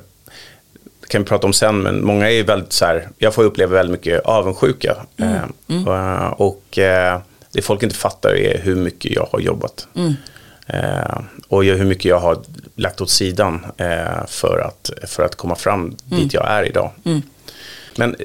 det 1.01 1.09
kan 1.09 1.23
vi 1.23 1.29
prata 1.29 1.47
om 1.47 1.53
sen, 1.53 1.79
men 1.83 2.05
många 2.05 2.31
är 2.31 2.35
ju 2.35 2.43
väldigt 2.43 2.73
så 2.73 2.85
här, 2.85 3.09
jag 3.19 3.35
får 3.35 3.43
uppleva 3.45 3.73
väldigt 3.75 3.93
mycket 3.93 4.21
avundsjuka. 4.25 4.97
Eh, 5.17 5.43
och 5.87 6.47
och 6.49 6.79
eh, 6.79 7.21
det 7.53 7.63
folk 7.63 7.83
inte 7.83 7.97
fattar 7.97 8.37
är 8.37 8.59
hur 8.63 8.77
mycket 8.77 9.13
jag 9.13 9.29
har 9.33 9.41
jobbat. 9.41 9.87
Eh, 10.73 11.19
och 11.49 11.65
hur 11.65 11.85
mycket 11.85 12.05
jag 12.05 12.19
har 12.21 12.39
lagt 12.77 13.01
åt 13.01 13.11
sidan 13.11 13.67
eh, 13.77 14.27
för, 14.29 14.59
att, 14.67 14.91
för 15.11 15.23
att 15.25 15.35
komma 15.35 15.55
fram 15.55 15.97
dit 16.05 16.35
jag 16.35 16.51
är 16.51 16.65
idag. 16.69 16.91
Men 17.97 18.17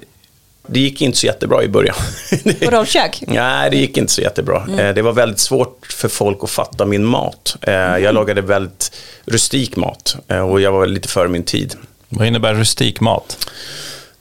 det 0.70 0.80
gick 0.80 1.02
inte 1.02 1.18
så 1.18 1.26
jättebra 1.26 1.64
i 1.64 1.68
början. 1.68 1.96
På 2.66 2.72
rollkök? 2.72 3.24
Nej, 3.28 3.70
det 3.72 3.78
gick 3.78 3.98
inte 3.98 4.14
så 4.14 4.22
jättebra. 4.22 4.68
Eh, 4.80 4.94
Det 4.94 5.02
var 5.02 5.14
väldigt 5.14 5.40
svårt 5.40 5.88
för 5.94 6.08
folk 6.10 6.38
att 6.44 6.50
fatta 6.50 6.86
min 6.86 7.06
mat. 7.06 7.56
Eh, 7.62 7.74
Jag 7.74 8.16
lagade 8.16 8.42
väldigt 8.42 8.96
rustik 9.26 9.76
mat 9.76 10.16
eh, 10.28 10.50
och 10.50 10.62
jag 10.62 10.72
var 10.72 10.88
lite 10.88 11.08
före 11.08 11.28
min 11.28 11.44
tid. 11.44 11.76
Vad 12.10 12.28
innebär 12.28 12.54
rustik 12.54 13.00
mat? 13.00 13.48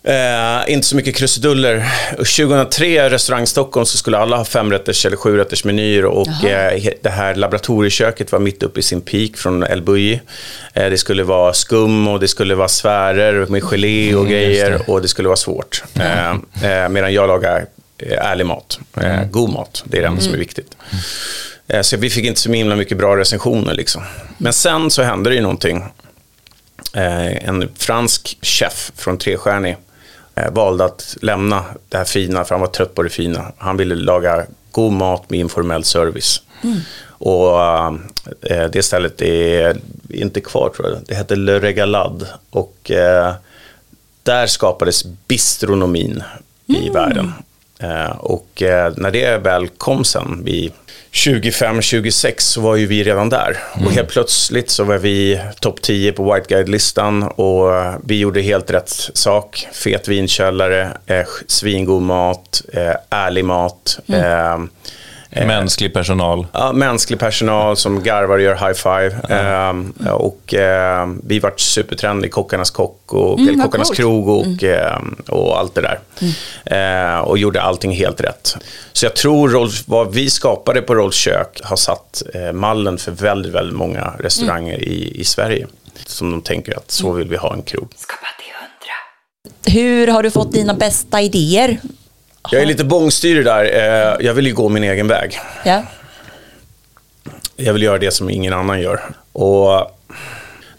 Eh, 0.06 0.72
inte 0.72 0.86
så 0.86 0.96
mycket 0.96 1.16
krusiduller. 1.16 1.92
2003 2.16 3.10
restaurang 3.10 3.46
Stockholm 3.46 3.86
så 3.86 3.98
skulle 3.98 4.18
alla 4.18 4.36
ha 4.36 4.44
femrätters 4.44 5.06
eller 5.06 5.16
sjurätters 5.16 5.64
menyer 5.64 6.04
och 6.04 6.44
eh, 6.44 6.82
det 7.02 7.10
här 7.10 7.34
laboratorieköket 7.34 8.32
var 8.32 8.38
mitt 8.38 8.62
uppe 8.62 8.80
i 8.80 8.82
sin 8.82 9.00
peak 9.00 9.36
från 9.36 9.62
El 9.62 9.82
Bulli. 9.82 10.20
Eh, 10.74 10.90
det 10.90 10.98
skulle 10.98 11.24
vara 11.24 11.52
skum 11.52 12.08
och 12.08 12.20
det 12.20 12.28
skulle 12.28 12.54
vara 12.54 12.68
sfärer 12.68 13.46
med 13.46 13.62
gelé 13.62 14.14
och 14.14 14.28
grejer 14.28 14.90
och 14.90 15.02
det 15.02 15.08
skulle 15.08 15.28
vara 15.28 15.36
svårt. 15.36 15.82
Eh, 15.94 16.30
eh, 16.30 16.88
medan 16.88 17.12
jag 17.12 17.28
lagar 17.28 17.66
eh, 17.98 18.26
ärlig 18.30 18.46
mat, 18.46 18.78
eh, 19.00 19.24
god 19.24 19.50
mat. 19.50 19.82
Det 19.86 19.96
är 19.98 20.02
det 20.02 20.08
enda 20.08 20.20
som 20.20 20.34
är 20.34 20.38
viktigt. 20.38 20.76
Eh, 21.68 21.80
så 21.80 21.96
vi 21.96 22.10
fick 22.10 22.24
inte 22.24 22.40
så 22.40 22.52
himla 22.52 22.76
mycket 22.76 22.98
bra 22.98 23.16
recensioner 23.16 23.74
liksom. 23.74 24.02
Men 24.38 24.52
sen 24.52 24.90
så 24.90 25.02
hände 25.02 25.30
det 25.30 25.36
ju 25.36 25.42
någonting 25.42 25.84
en 26.92 27.68
fransk 27.78 28.38
chef 28.42 28.92
från 28.96 29.18
Trestjärnig 29.18 29.76
valde 30.52 30.84
att 30.84 31.16
lämna 31.22 31.64
det 31.88 31.98
här 31.98 32.04
fina, 32.04 32.44
för 32.44 32.54
han 32.54 32.60
var 32.60 32.68
trött 32.68 32.94
på 32.94 33.02
det 33.02 33.08
fina. 33.08 33.52
Han 33.58 33.76
ville 33.76 33.94
laga 33.94 34.46
god 34.70 34.92
mat 34.92 35.30
med 35.30 35.40
informell 35.40 35.84
service. 35.84 36.42
Och 37.18 37.60
eh, 38.50 38.70
det 38.72 38.84
stället 38.84 39.22
är 39.22 39.76
inte 40.08 40.40
kvar 40.40 40.72
tror 40.76 40.88
jag. 40.88 40.98
Det 41.06 41.14
hette 41.14 41.36
Le 41.36 41.60
Regalade. 41.60 42.26
Och 42.50 42.90
eh, 42.90 43.34
där 44.22 44.46
skapades 44.46 45.04
bistronomin 45.28 46.22
i 46.66 46.90
världen. 46.90 47.32
Eh, 47.78 48.10
och 48.10 48.62
eh, 48.62 48.92
när 48.96 49.10
det 49.10 49.38
väl 49.38 49.68
kom 49.68 50.04
sen, 50.04 50.44
vid 50.44 50.72
25-26, 51.12 52.34
så 52.38 52.60
var 52.60 52.76
ju 52.76 52.86
vi 52.86 53.04
redan 53.04 53.28
där. 53.28 53.56
Och 53.86 53.92
helt 53.92 54.08
plötsligt 54.08 54.70
så 54.70 54.84
var 54.84 54.98
vi 54.98 55.40
topp 55.60 55.82
10 55.82 56.12
på 56.12 56.34
White 56.34 56.46
Guide-listan 56.54 57.22
och 57.22 57.70
vi 58.04 58.18
gjorde 58.18 58.40
helt 58.40 58.70
rätt 58.70 59.10
sak. 59.14 59.68
Fet 59.72 60.08
vinkällare, 60.08 60.96
eh, 61.06 61.26
svingod 61.46 62.02
mat, 62.02 62.62
eh, 62.72 62.94
ärlig 63.10 63.44
mat. 63.44 63.98
Eh, 64.06 64.58
Mänsklig 65.44 65.94
personal. 65.94 66.46
Ja, 66.52 66.72
mänsklig 66.72 67.18
personal 67.18 67.76
som 67.76 68.02
garvar 68.02 68.36
och 68.36 68.42
gör 68.42 68.54
high 68.54 68.72
five. 68.72 69.34
Ehm, 69.34 69.90
och 70.10 70.54
ehm, 70.54 71.22
vi 71.26 71.38
vart 71.38 71.60
supertrendig, 71.60 72.30
Kockarnas 72.32 72.70
kock 72.70 73.12
och 73.12 73.38
Mm, 73.38 73.62
Kockarnas 73.62 73.88
coolt. 73.88 73.96
krog 73.98 74.28
och, 74.28 74.62
ehm, 74.64 75.16
och 75.28 75.58
allt 75.58 75.74
det 75.74 75.80
där. 75.82 75.98
Eh, 77.14 77.20
och 77.20 77.38
gjorde 77.38 77.62
allting 77.62 77.92
helt 77.92 78.20
rätt. 78.20 78.56
Så 78.92 79.06
jag 79.06 79.16
tror 79.16 79.48
Rolls, 79.48 79.88
vad 79.88 80.12
vi 80.14 80.30
skapade 80.30 80.82
på 80.82 80.94
Rolls 80.94 81.14
kök 81.16 81.60
har 81.64 81.76
satt 81.76 82.22
eh, 82.34 82.52
mallen 82.52 82.98
för 82.98 83.12
väldigt, 83.12 83.52
väldigt 83.52 83.76
många 83.76 84.12
restauranger 84.18 84.78
i, 84.82 85.20
i 85.20 85.24
Sverige. 85.24 85.66
Som 86.06 86.30
de 86.30 86.42
tänker 86.42 86.76
att 86.76 86.90
så 86.90 87.12
vill 87.12 87.28
vi 87.28 87.36
ha 87.36 87.52
en 87.54 87.62
krog. 87.62 87.88
Skapa 87.96 88.26
till 88.38 88.52
hundra. 88.60 89.80
Hur 89.80 90.06
har 90.12 90.22
du 90.22 90.30
fått 90.30 90.52
dina 90.52 90.74
bästa 90.74 91.20
idéer? 91.20 91.78
Jag 92.50 92.62
är 92.62 92.66
lite 92.66 92.84
bångstyrig 92.84 93.44
där. 93.44 93.64
Eh, 93.64 94.26
jag 94.26 94.34
vill 94.34 94.46
ju 94.46 94.54
gå 94.54 94.68
min 94.68 94.84
egen 94.84 95.08
väg. 95.08 95.38
Ja. 95.64 95.82
Jag 97.56 97.72
vill 97.72 97.82
göra 97.82 97.98
det 97.98 98.10
som 98.10 98.30
ingen 98.30 98.52
annan 98.52 98.80
gör. 98.80 99.00
Och 99.32 99.90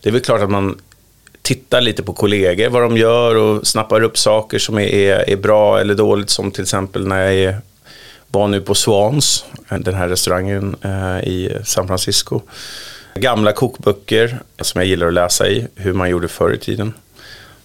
det 0.01 0.09
är 0.09 0.11
väl 0.11 0.21
klart 0.21 0.41
att 0.41 0.49
man 0.49 0.81
tittar 1.41 1.81
lite 1.81 2.03
på 2.03 2.13
kollegor, 2.13 2.69
vad 2.69 2.81
de 2.81 2.97
gör 2.97 3.35
och 3.35 3.67
snappar 3.67 4.03
upp 4.03 4.17
saker 4.17 4.59
som 4.59 4.77
är, 4.77 4.87
är, 4.87 5.29
är 5.29 5.35
bra 5.35 5.79
eller 5.79 5.95
dåligt. 5.95 6.29
Som 6.29 6.51
till 6.51 6.63
exempel 6.63 7.07
när 7.07 7.21
jag 7.21 7.33
är, 7.33 7.57
var 8.27 8.47
nu 8.47 8.61
på 8.61 8.75
Swans, 8.75 9.45
den 9.69 9.95
här 9.95 10.07
restaurangen 10.07 10.75
eh, 10.81 11.27
i 11.27 11.57
San 11.65 11.87
Francisco. 11.87 12.41
Gamla 13.15 13.51
kokböcker 13.51 14.39
som 14.61 14.81
jag 14.81 14.87
gillar 14.87 15.07
att 15.07 15.13
läsa 15.13 15.47
i, 15.47 15.67
hur 15.75 15.93
man 15.93 16.09
gjorde 16.09 16.27
förr 16.27 16.53
i 16.53 16.57
tiden. 16.57 16.93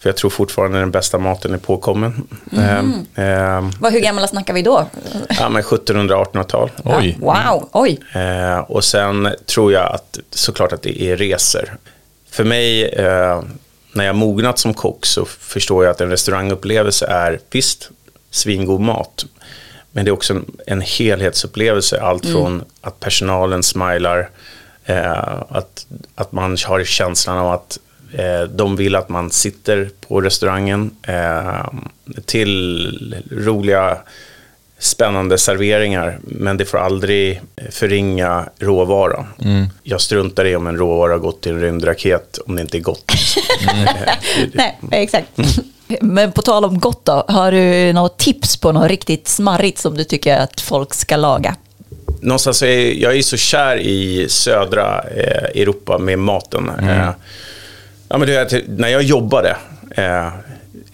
För 0.02 0.08
jag 0.08 0.16
tror 0.16 0.30
fortfarande 0.30 0.78
den 0.78 0.90
bästa 0.90 1.18
maten 1.18 1.54
är 1.54 1.58
påkommen. 1.58 2.26
Eh, 2.52 2.78
eh, 3.26 3.70
Vad, 3.80 3.92
hur 3.92 4.00
gamla 4.00 4.26
snackar 4.26 4.54
vi 4.54 4.62
då? 4.62 4.86
ja, 5.28 5.48
men 5.48 5.62
1700-1800-tal. 5.62 6.70
Oj. 6.84 7.16
Wow, 7.20 7.68
oj. 7.72 8.00
Eh, 8.14 8.58
och 8.58 8.84
sen 8.84 9.28
tror 9.46 9.72
jag 9.72 9.92
att 9.94 10.18
såklart 10.30 10.72
att 10.72 10.82
det 10.82 11.02
är 11.02 11.16
resor. 11.16 11.76
För 12.30 12.44
mig, 12.44 12.84
eh, 12.84 13.42
när 13.92 14.04
jag 14.04 14.16
mognat 14.16 14.58
som 14.58 14.74
kock 14.74 15.06
så 15.06 15.24
förstår 15.24 15.84
jag 15.84 15.90
att 15.90 16.00
en 16.00 16.10
restaurangupplevelse 16.10 17.06
är 17.06 17.40
visst 17.50 17.90
svingod 18.30 18.80
mat. 18.80 19.26
Men 19.92 20.04
det 20.04 20.08
är 20.08 20.12
också 20.12 20.32
en, 20.34 20.46
en 20.66 20.80
helhetsupplevelse. 20.80 22.00
Allt 22.00 22.26
från 22.26 22.64
att 22.80 23.00
personalen 23.00 23.62
smilar, 23.62 24.30
eh, 24.84 25.42
att, 25.48 25.86
att 26.14 26.32
man 26.32 26.56
har 26.66 26.84
känslan 26.84 27.38
av 27.38 27.52
att 27.52 27.78
eh, 28.12 28.42
de 28.42 28.76
vill 28.76 28.94
att 28.94 29.08
man 29.08 29.30
sitter 29.30 29.90
på 30.08 30.20
restaurangen, 30.20 30.90
eh, 31.02 31.66
till 32.24 33.14
roliga 33.30 33.98
spännande 34.78 35.38
serveringar, 35.38 36.18
men 36.22 36.56
det 36.56 36.64
får 36.64 36.78
aldrig 36.78 37.40
förringa 37.70 38.48
råvara. 38.58 39.26
Jag 39.82 40.00
struntar 40.00 40.44
i 40.44 40.56
om 40.56 40.66
en 40.66 40.76
råvara 40.76 41.12
har 41.12 41.18
gått 41.18 41.40
till 41.40 41.52
en 41.52 41.60
rymdraket 41.60 42.38
om 42.46 42.56
det 42.56 42.62
inte 42.62 42.78
är 42.78 42.80
gott. 42.80 43.12
Nej, 44.52 44.78
exakt. 44.90 45.28
Men 46.00 46.32
på 46.32 46.42
tal 46.42 46.64
om 46.64 46.78
gott 46.78 47.04
då, 47.04 47.24
har 47.28 47.52
du 47.52 47.92
något 47.92 48.18
tips 48.18 48.56
på 48.56 48.72
något 48.72 48.88
riktigt 48.88 49.28
smarrigt 49.28 49.78
som 49.78 49.96
du 49.96 50.04
tycker 50.04 50.36
att 50.36 50.60
folk 50.60 50.94
ska 50.94 51.16
laga? 51.16 51.56
Någonstans 52.20 52.58
så 52.58 52.64
är 52.64 52.92
jag 53.02 53.16
är 53.16 53.22
så 53.22 53.36
kär 53.36 53.76
i 53.76 54.26
södra 54.28 55.02
eh, 55.02 55.62
Europa 55.62 55.98
med 55.98 56.18
maten. 56.18 56.68
Eh, 56.68 57.10
ja, 58.12 58.18
men 58.18 58.28
det 58.28 58.34
är, 58.34 58.62
när 58.68 58.88
jag 58.88 59.02
jobbade, 59.02 59.56
eh, 59.90 60.28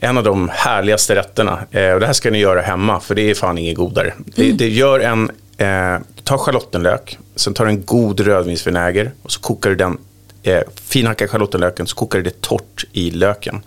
en 0.00 0.18
av 0.18 0.24
de 0.24 0.50
härligaste 0.52 1.14
rätterna, 1.14 1.58
eh, 1.70 1.92
och 1.92 2.00
det 2.00 2.06
här 2.06 2.12
ska 2.12 2.30
ni 2.30 2.38
göra 2.38 2.60
hemma, 2.60 3.00
för 3.00 3.14
det 3.14 3.30
är 3.30 3.34
fan 3.34 3.58
inget 3.58 3.76
godare. 3.76 4.12
Det, 4.36 4.52
det 4.52 4.68
gör 4.68 5.00
en, 5.00 5.30
eh, 5.56 6.02
ta 6.24 6.38
schalottenlök, 6.38 7.18
sen 7.36 7.54
tar 7.54 7.64
du 7.64 7.70
en 7.70 7.84
god 7.84 8.20
rödvinsvinäger 8.20 9.10
och 9.22 9.32
så 9.32 9.40
kokar 9.40 9.70
du 9.70 9.76
den 9.76 9.98
eh, 10.42 10.60
finhackar 10.74 11.26
schalottenlöken 11.26 11.86
så 11.86 11.96
kokar 11.96 12.18
du 12.18 12.24
det 12.24 12.40
torrt 12.40 12.84
i 12.92 13.10
löken. 13.10 13.60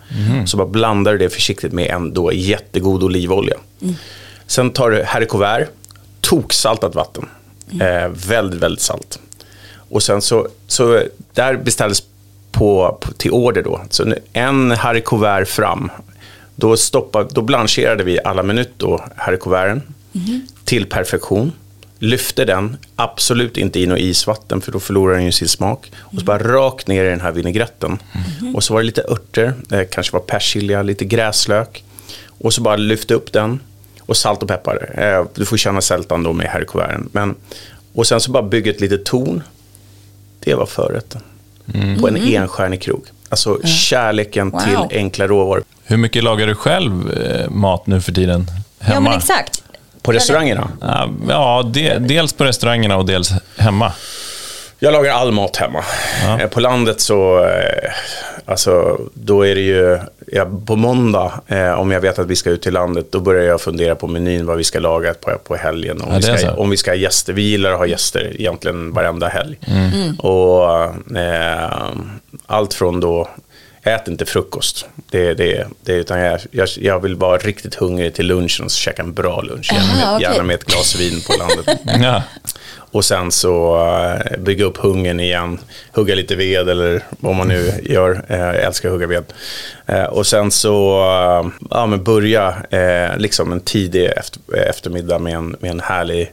Så 0.46 0.56
bara 0.56 0.68
blandar 0.68 1.12
du 1.12 1.18
det 1.18 1.30
försiktigt 1.30 1.72
med 1.72 1.90
en 1.90 2.14
då 2.14 2.32
jättegod 2.32 3.02
olivolja. 3.02 3.56
Sen 4.46 4.70
tar 4.70 4.90
du 4.90 5.02
haricots 5.02 5.42
vert, 5.42 5.68
toksaltat 6.20 6.94
vatten. 6.94 7.28
Eh, 7.80 8.08
väldigt, 8.28 8.60
väldigt 8.60 8.82
salt. 8.82 9.18
Och 9.74 10.02
sen 10.02 10.22
så, 10.22 10.48
så 10.66 11.02
där 11.32 11.56
beställdes 11.56 12.02
på, 12.52 12.98
på, 13.00 13.12
till 13.12 13.30
order 13.30 13.62
då. 13.62 13.80
Så 13.90 14.14
en 14.32 14.70
haricots 14.70 15.50
fram. 15.50 15.90
Då, 16.56 16.76
stoppa, 16.76 17.24
då 17.24 17.42
blancherade 17.42 18.04
vi 18.04 18.18
alla 18.24 18.42
minut 18.42 18.70
då 18.76 19.04
haricots 19.16 19.52
verten 19.52 19.82
till 20.64 20.86
perfektion. 20.86 21.52
Lyfte 21.98 22.44
den, 22.44 22.76
absolut 22.96 23.56
inte 23.56 23.80
i 23.80 23.86
något 23.86 23.98
isvatten 23.98 24.60
för 24.60 24.72
då 24.72 24.80
förlorar 24.80 25.14
den 25.14 25.24
ju 25.24 25.32
sin 25.32 25.48
smak. 25.48 25.92
Och 25.96 26.18
så 26.18 26.24
bara 26.24 26.38
rakt 26.38 26.86
ner 26.86 27.04
i 27.04 27.08
den 27.08 27.20
här 27.20 27.32
vinägretten. 27.32 27.98
Och 28.54 28.64
så 28.64 28.74
var 28.74 28.80
det 28.80 28.86
lite 28.86 29.02
örter, 29.02 29.54
eh, 29.72 29.82
kanske 29.90 30.12
var 30.12 30.20
persilja, 30.20 30.82
lite 30.82 31.04
gräslök. 31.04 31.84
Och 32.26 32.52
så 32.54 32.62
bara 32.62 32.76
lyfte 32.76 33.14
upp 33.14 33.32
den. 33.32 33.60
Och 34.00 34.16
salt 34.16 34.42
och 34.42 34.48
peppar. 34.48 35.00
Eh, 35.00 35.26
du 35.34 35.44
får 35.44 35.56
känna 35.56 35.80
sältan 35.80 36.22
då 36.22 36.32
med 36.32 36.46
haricots. 36.46 36.84
Men 37.12 37.34
Och 37.94 38.06
sen 38.06 38.20
så 38.20 38.30
bara 38.30 38.42
bygga 38.42 38.70
ett 38.70 38.80
litet 38.80 39.04
torn. 39.04 39.42
det 40.40 40.54
var 40.54 40.66
förrätten. 40.66 41.20
På 42.00 42.08
en 42.08 42.16
enstjärnig 42.16 42.82
krog. 42.82 43.04
Alltså 43.28 43.58
kärleken 43.66 44.50
Wow. 44.50 44.60
till 44.60 44.98
enkla 44.98 45.26
råvaror. 45.26 45.64
Hur 45.84 45.96
mycket 45.96 46.24
lagar 46.24 46.46
du 46.46 46.54
själv 46.54 47.12
eh, 47.12 47.50
mat 47.50 47.86
nu 47.86 48.00
för 48.00 48.12
tiden? 48.12 48.46
Hemma? 48.80 48.94
Ja, 48.94 49.00
men 49.00 49.18
exakt. 49.18 49.62
På 50.02 50.12
restaurangerna. 50.12 50.68
Ja, 50.80 51.08
Ja, 51.28 51.62
de, 51.72 51.98
dels 51.98 52.32
på 52.32 52.44
restaurangerna 52.44 52.96
och 52.96 53.06
dels 53.06 53.30
hemma. 53.58 53.92
Jag 54.78 54.92
lagar 54.92 55.12
all 55.12 55.32
mat 55.32 55.56
hemma. 55.56 55.84
Ja. 56.24 56.40
Eh, 56.40 56.48
På 56.48 56.60
landet 56.60 57.00
så, 57.00 57.44
eh, 57.44 57.90
alltså, 58.44 59.00
då 59.14 59.46
är 59.46 59.54
det 59.54 59.60
ju, 59.60 59.98
ja, 60.26 60.46
på 60.66 60.76
måndag, 60.76 61.32
eh, 61.46 61.72
om 61.72 61.90
jag 61.90 62.00
vet 62.00 62.18
att 62.18 62.26
vi 62.26 62.36
ska 62.36 62.50
ut 62.50 62.62
till 62.62 62.72
landet, 62.72 63.06
då 63.10 63.20
börjar 63.20 63.44
jag 63.44 63.60
fundera 63.60 63.94
på 63.94 64.06
menyn, 64.06 64.46
vad 64.46 64.56
vi 64.56 64.64
ska 64.64 64.78
laga 64.78 65.14
på, 65.14 65.38
på 65.44 65.56
helgen. 65.56 66.00
Om, 66.00 66.08
Ja, 66.10 66.16
vi 66.16 66.22
ska, 66.22 66.38
så. 66.38 66.50
om 66.50 66.70
vi 66.70 66.76
ska 66.76 66.90
ha 66.90 66.96
gäster. 66.96 67.32
Vi 67.32 67.42
gillar 67.42 67.72
att 67.72 67.78
ha 67.78 67.86
gäster 67.86 68.40
egentligen 68.40 68.92
varenda 68.92 69.28
helg. 69.28 69.58
Mm. 69.66 70.14
Och 70.18 70.84
eh, 71.16 71.88
allt 72.46 72.74
från 72.74 73.00
då, 73.00 73.28
äter 73.84 74.12
inte 74.12 74.24
frukost. 74.26 74.86
Det, 75.10 75.34
det, 75.34 75.66
det, 75.84 75.92
utan 75.92 76.18
jag, 76.20 76.40
jag, 76.50 76.68
jag 76.76 77.00
vill 77.00 77.14
vara 77.14 77.38
riktigt 77.38 77.74
hungrig 77.74 78.14
till 78.14 78.26
lunchen 78.26 78.64
och 78.64 78.72
så 78.72 78.78
käka 78.78 79.02
en 79.02 79.12
bra 79.12 79.40
lunch. 79.40 79.72
Gärna, 79.72 79.84
Aha, 79.84 79.96
med, 79.96 80.16
okej. 80.16 80.22
gärna 80.32 80.42
med 80.44 80.54
ett 80.54 80.64
glas 80.64 80.96
vin 81.00 81.20
på 81.26 81.32
landet. 81.38 81.80
Ja. 82.02 82.22
Och 82.92 83.04
sen 83.04 83.32
så 83.32 83.76
eh, 83.76 84.38
bygga 84.38 84.64
upp 84.64 84.76
hungern 84.76 85.20
igen, 85.20 85.58
hugga 85.92 86.14
lite 86.14 86.36
ved 86.36 86.68
eller 86.68 87.04
vad 87.20 87.34
man 87.34 87.48
nu 87.48 87.72
gör. 87.82 88.24
Eh, 88.28 88.38
jag 88.38 88.56
älskar 88.56 88.88
att 88.88 88.92
hugga 88.92 89.06
ved. 89.06 89.24
Eh, 89.86 90.04
och 90.04 90.26
sen 90.26 90.50
så 90.50 90.98
ja, 91.70 91.86
men 91.86 92.04
börja 92.04 92.54
liksom 93.16 93.52
en 93.52 93.60
tidig 93.60 94.04
efter, 94.16 94.56
eftermiddag 94.68 95.18
med 95.18 95.34
en, 95.34 95.56
med 95.60 95.70
en 95.70 95.80
härlig 95.80 96.32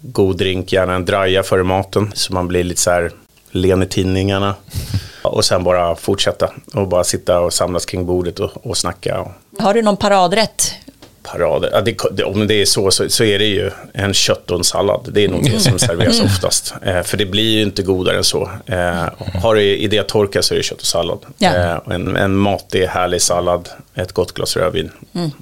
god 0.00 0.36
drink, 0.36 0.72
gärna 0.72 0.94
en 0.94 1.04
draja 1.04 1.42
före 1.42 1.62
maten 1.62 2.10
så 2.14 2.34
man 2.34 2.48
blir 2.48 2.64
lite 2.64 2.80
så 2.80 2.90
här 2.90 3.12
len 3.50 3.82
i 3.82 3.86
tinningarna. 3.86 4.54
Och 5.22 5.44
sen 5.44 5.64
bara 5.64 5.96
fortsätta 5.96 6.50
och 6.74 6.88
bara 6.88 7.04
sitta 7.04 7.40
och 7.40 7.52
samlas 7.52 7.86
kring 7.86 8.06
bordet 8.06 8.40
och, 8.40 8.66
och 8.66 8.76
snacka. 8.76 9.26
Har 9.58 9.74
du 9.74 9.82
någon 9.82 9.96
paradrätt? 9.96 10.74
Parader. 11.22 11.70
Ja, 11.72 12.08
det, 12.12 12.24
om 12.24 12.46
det 12.46 12.54
är 12.54 12.64
så, 12.64 12.90
så 12.90 13.08
så 13.08 13.24
är 13.24 13.38
det 13.38 13.46
ju 13.46 13.70
en 13.94 14.14
kött 14.14 14.50
och 14.50 14.58
en 14.58 14.64
sallad. 14.64 15.08
Det 15.12 15.24
är 15.24 15.28
nog 15.28 15.44
det 15.44 15.60
som 15.60 15.78
serveras 15.78 16.20
oftast. 16.20 16.74
Eh, 16.82 17.02
för 17.02 17.16
det 17.16 17.26
blir 17.26 17.50
ju 17.50 17.62
inte 17.62 17.82
godare 17.82 18.16
än 18.16 18.24
så. 18.24 18.50
Eh, 18.66 19.04
har 19.42 19.54
du 19.54 19.62
idétorka 19.62 20.42
så 20.42 20.54
är 20.54 20.58
det 20.58 20.64
kött 20.64 20.80
och 20.80 20.86
sallad. 20.86 21.18
Ja. 21.38 21.54
Eh, 21.54 21.94
en, 21.94 22.16
en 22.16 22.36
matig, 22.36 22.86
härlig 22.86 23.22
sallad, 23.22 23.68
ett 23.94 24.12
gott 24.12 24.32
glas 24.32 24.56
rödvin. 24.56 24.90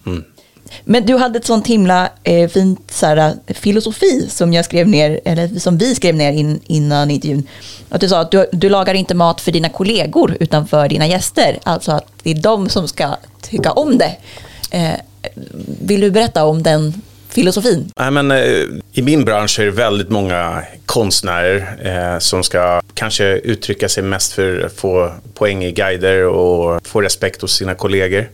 Mm. 0.04 0.24
Men 0.84 1.06
du 1.06 1.16
hade 1.16 1.38
ett 1.38 1.46
sånt 1.46 1.66
himla 1.66 2.08
eh, 2.22 2.48
fint 2.48 2.90
så 2.90 3.06
här, 3.06 3.34
filosofi 3.46 4.28
som 4.30 4.52
jag 4.52 4.64
skrev 4.64 4.88
ner, 4.88 5.20
eller 5.24 5.48
som 5.48 5.78
vi 5.78 5.94
skrev 5.94 6.14
ner 6.14 6.32
in, 6.32 6.60
innan 6.66 7.10
intervjun. 7.10 7.46
Att 7.88 8.00
du 8.00 8.08
sa 8.08 8.20
att 8.20 8.30
du, 8.30 8.46
du 8.52 8.68
lagar 8.68 8.94
inte 8.94 9.14
mat 9.14 9.40
för 9.40 9.52
dina 9.52 9.68
kollegor 9.68 10.36
utan 10.40 10.66
för 10.66 10.88
dina 10.88 11.06
gäster. 11.06 11.58
Alltså 11.62 11.92
att 11.92 12.06
det 12.22 12.30
är 12.30 12.34
de 12.34 12.68
som 12.68 12.88
ska 12.88 13.16
tycka 13.42 13.72
om 13.72 13.98
det. 13.98 14.16
Vill 15.80 16.00
du 16.00 16.10
berätta 16.10 16.44
om 16.44 16.62
den 16.62 16.94
filosofin? 17.28 17.92
Nej, 17.96 18.10
men, 18.10 18.30
eh, 18.30 18.64
I 18.92 19.02
min 19.02 19.24
bransch 19.24 19.60
är 19.60 19.64
det 19.64 19.70
väldigt 19.70 20.10
många 20.10 20.62
konstnärer 20.86 21.78
eh, 21.82 22.18
som 22.18 22.42
ska 22.42 22.80
kanske 22.94 23.24
uttrycka 23.24 23.88
sig 23.88 24.02
mest 24.02 24.32
för 24.32 24.60
att 24.60 24.72
få 24.72 25.12
poäng 25.34 25.64
i 25.64 25.72
guider 25.72 26.24
och 26.26 26.86
få 26.86 27.00
respekt 27.00 27.42
hos 27.42 27.52
sina 27.52 27.74
kollegor. 27.74 28.28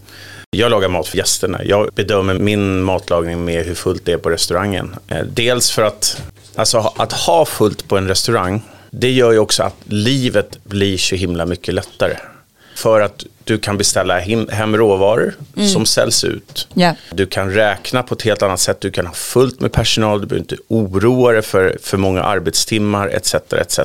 Jag 0.50 0.70
lagar 0.70 0.88
mat 0.88 1.08
för 1.08 1.16
gästerna. 1.18 1.64
Jag 1.64 1.88
bedömer 1.94 2.34
min 2.34 2.82
matlagning 2.82 3.44
med 3.44 3.66
hur 3.66 3.74
fullt 3.74 4.04
det 4.04 4.12
är 4.12 4.18
på 4.18 4.30
restaurangen. 4.30 4.96
Eh, 5.08 5.22
dels 5.22 5.70
för 5.70 5.82
att, 5.82 6.22
alltså, 6.54 6.92
att 6.96 7.12
ha 7.12 7.44
fullt 7.44 7.88
på 7.88 7.98
en 7.98 8.08
restaurang, 8.08 8.62
det 8.90 9.10
gör 9.10 9.32
ju 9.32 9.38
också 9.38 9.62
att 9.62 9.76
livet 9.84 10.64
blir 10.64 10.98
så 10.98 11.14
himla 11.14 11.46
mycket 11.46 11.74
lättare. 11.74 12.16
För 12.76 13.00
att 13.00 13.24
du 13.44 13.58
kan 13.58 13.78
beställa 13.78 14.18
hem, 14.18 14.76
råvaror 14.76 15.34
som 15.72 15.86
säljs 15.86 16.24
ut. 16.24 16.68
Ja. 16.74 16.94
Du 17.10 17.26
kan 17.26 17.50
räkna 17.50 18.02
på 18.02 18.14
ett 18.14 18.22
helt 18.22 18.42
annat 18.42 18.60
sätt. 18.60 18.80
Du 18.80 18.90
kan 18.90 19.06
ha 19.06 19.14
fullt 19.14 19.60
med 19.60 19.72
personal. 19.72 20.20
Du 20.20 20.26
behöver 20.26 20.42
inte 20.42 20.56
oroa 20.68 21.32
dig 21.32 21.42
för, 21.42 21.78
för 21.82 21.96
många 21.96 22.22
arbetstimmar 22.22 23.08
etc. 23.08 23.34
etc. 23.34 23.80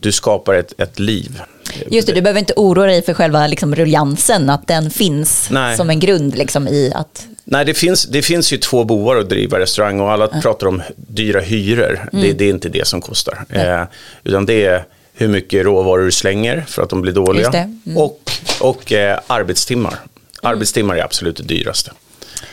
Du 0.00 0.12
skapar 0.12 0.54
ett, 0.54 0.80
ett 0.80 0.98
liv. 0.98 1.42
Just 1.90 2.08
det, 2.08 2.14
du 2.14 2.22
behöver 2.22 2.40
inte 2.40 2.52
oroa 2.56 2.86
dig 2.86 3.02
för 3.02 3.14
själva 3.14 3.46
liksom, 3.46 3.74
ruljansen, 3.74 4.50
att 4.50 4.66
den 4.66 4.90
finns 4.90 5.50
Nej. 5.50 5.76
som 5.76 5.90
en 5.90 6.00
grund 6.00 6.36
liksom, 6.36 6.68
i 6.68 6.92
att... 6.94 7.26
Nej, 7.44 7.64
det 7.64 7.74
finns, 7.74 8.04
det 8.04 8.22
finns 8.22 8.52
ju 8.52 8.56
två 8.56 8.84
bovar 8.84 9.16
att 9.16 9.28
driva 9.28 9.58
restaurang 9.58 10.00
och 10.00 10.10
alla 10.12 10.28
pratar 10.28 10.66
om 10.66 10.82
dyra 10.96 11.40
hyror. 11.40 12.08
Det, 12.12 12.32
det 12.32 12.44
är 12.44 12.50
inte 12.50 12.68
det 12.68 12.86
som 12.86 13.00
kostar. 13.00 13.44
Eh, 13.48 13.84
utan 14.24 14.46
det 14.46 14.66
är 14.66 14.84
hur 15.18 15.28
mycket 15.28 15.64
råvaror 15.64 16.04
du 16.04 16.12
slänger 16.12 16.64
för 16.68 16.82
att 16.82 16.90
de 16.90 17.00
blir 17.00 17.12
dåliga. 17.12 17.48
Mm. 17.48 17.96
Och, 17.96 18.30
och 18.60 18.92
eh, 18.92 19.18
arbetstimmar. 19.26 19.94
Arbetstimmar 20.42 20.96
är 20.96 21.02
absolut 21.02 21.36
det 21.36 21.42
dyraste. 21.42 21.90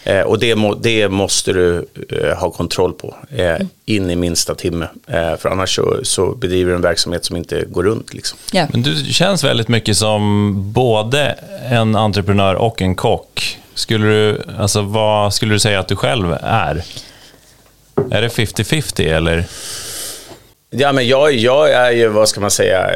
Eh, 0.04 0.22
och 0.22 0.40
det, 0.40 0.56
må, 0.56 0.76
det 0.76 1.10
måste 1.10 1.54
du 1.54 1.88
eh, 2.10 2.38
ha 2.38 2.52
kontroll 2.52 2.94
på 2.94 3.16
eh, 3.36 3.56
in 3.86 4.10
i 4.10 4.16
minsta 4.16 4.56
timme. 4.56 4.88
Eh, 5.08 5.38
för 5.38 5.50
annars 5.50 5.76
så, 5.76 6.00
så 6.04 6.36
bedriver 6.36 6.70
du 6.70 6.76
en 6.76 6.82
verksamhet 6.82 7.26
som 7.26 7.36
inte 7.36 7.66
går 7.66 7.84
runt. 7.84 8.14
Liksom. 8.14 8.38
Ja. 8.52 8.68
Men 8.72 8.82
du 8.82 8.96
känns 9.14 9.44
väldigt 9.44 9.68
mycket 9.68 9.98
som 9.98 10.54
både 10.74 11.36
en 11.70 11.96
entreprenör 11.96 12.56
och 12.56 12.82
en 12.82 12.96
kock. 12.96 13.60
Skulle 13.74 14.06
du, 14.06 14.42
alltså, 14.58 14.82
vad 14.82 15.34
skulle 15.34 15.54
du 15.54 15.60
säga 15.60 15.80
att 15.80 15.88
du 15.88 15.96
själv 15.96 16.38
är? 16.42 16.84
Är 18.12 18.22
det 18.22 18.28
50-50 18.28 19.16
eller? 19.16 19.46
Ja, 20.78 20.92
men 20.92 21.08
jag, 21.08 21.34
jag 21.34 21.72
är 21.72 21.92
ju, 21.92 22.08
vad 22.08 22.30
ska 22.30 22.42
man 22.42 22.52
säga, 22.52 22.92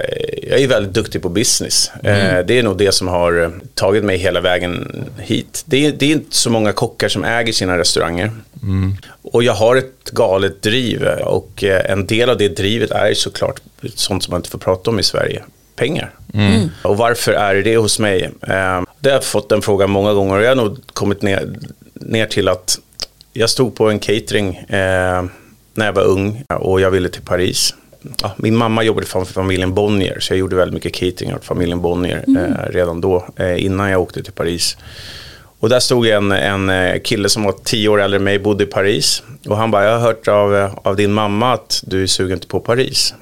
jag 0.49 0.59
är 0.59 0.67
väldigt 0.67 0.93
duktig 0.93 1.21
på 1.21 1.29
business. 1.29 1.91
Eh, 2.03 2.45
det 2.45 2.59
är 2.59 2.63
nog 2.63 2.77
det 2.77 2.91
som 2.91 3.07
har 3.07 3.41
eh, 3.43 3.49
tagit 3.73 4.03
mig 4.03 4.17
hela 4.17 4.41
vägen 4.41 5.05
hit. 5.17 5.63
Det 5.65 5.85
är, 5.85 5.91
det 5.91 6.05
är 6.05 6.11
inte 6.11 6.35
så 6.35 6.49
många 6.49 6.73
kockar 6.73 7.09
som 7.09 7.23
äger 7.23 7.53
sina 7.53 7.77
restauranger. 7.77 8.31
Och 9.21 9.43
jag 9.43 9.53
har 9.53 9.75
ett 9.75 10.11
galet 10.11 10.61
driv 10.61 11.03
och 11.23 11.63
eh, 11.63 11.91
en 11.91 12.07
del 12.07 12.29
av 12.29 12.37
det 12.37 12.49
drivet 12.49 12.91
är 12.91 13.13
såklart 13.13 13.61
sånt 13.95 14.23
som 14.23 14.31
man 14.31 14.39
inte 14.39 14.49
får 14.49 14.59
prata 14.59 14.89
om 14.89 14.99
i 14.99 15.03
Sverige. 15.03 15.43
Pengar. 15.75 16.13
Och 16.83 16.97
varför 16.97 17.31
är 17.31 17.55
det 17.55 17.77
hos 17.77 17.99
mig? 17.99 18.23
Eh, 18.23 18.81
det 18.99 19.09
har 19.09 19.15
jag 19.15 19.23
fått 19.23 19.49
den 19.49 19.61
frågan 19.61 19.89
många 19.89 20.13
gånger 20.13 20.35
och 20.35 20.43
jag 20.43 20.49
har 20.49 20.55
nog 20.55 20.77
kommit 20.93 21.21
ner, 21.21 21.49
ner 21.93 22.25
till 22.25 22.47
att 22.47 22.79
jag 23.33 23.49
stod 23.49 23.75
på 23.75 23.89
en 23.89 23.99
catering 23.99 24.55
eh, 24.55 25.23
när 25.79 25.85
jag 25.85 25.93
var 25.93 26.03
ung 26.03 26.43
och 26.47 26.81
jag 26.81 26.91
ville 26.91 27.09
till 27.09 27.21
Paris. 27.21 27.75
Ja, 28.21 28.31
min 28.37 28.55
mamma 28.55 28.83
jobbade 28.83 29.07
för 29.07 29.25
familjen 29.25 29.73
Bonnier 29.73 30.19
så 30.19 30.33
jag 30.33 30.39
gjorde 30.39 30.55
väldigt 30.55 30.73
mycket 30.73 30.93
catering 30.93 31.35
åt 31.35 31.45
familjen 31.45 31.81
Bonnier 31.81 32.23
eh, 32.27 32.71
redan 32.71 33.01
då 33.01 33.25
eh, 33.35 33.65
innan 33.65 33.89
jag 33.89 34.01
åkte 34.01 34.23
till 34.23 34.33
Paris. 34.33 34.77
Och 35.59 35.69
där 35.69 35.79
stod 35.79 36.07
en, 36.07 36.31
en 36.31 36.69
eh, 36.69 36.99
kille 37.01 37.29
som 37.29 37.43
var 37.43 37.55
tio 37.63 37.89
år 37.89 38.01
äldre 38.01 38.17
än 38.17 38.23
mig, 38.23 38.39
bodde 38.39 38.63
i 38.63 38.67
Paris. 38.67 39.23
Och 39.47 39.57
han 39.57 39.71
bara, 39.71 39.83
jag 39.83 39.91
har 39.91 39.99
hört 39.99 40.27
av, 40.27 40.79
av 40.83 40.95
din 40.95 41.11
mamma 41.11 41.53
att 41.53 41.83
du 41.87 42.03
är 42.03 42.07
sugen 42.07 42.39
på 42.39 42.59
Paris. 42.59 43.13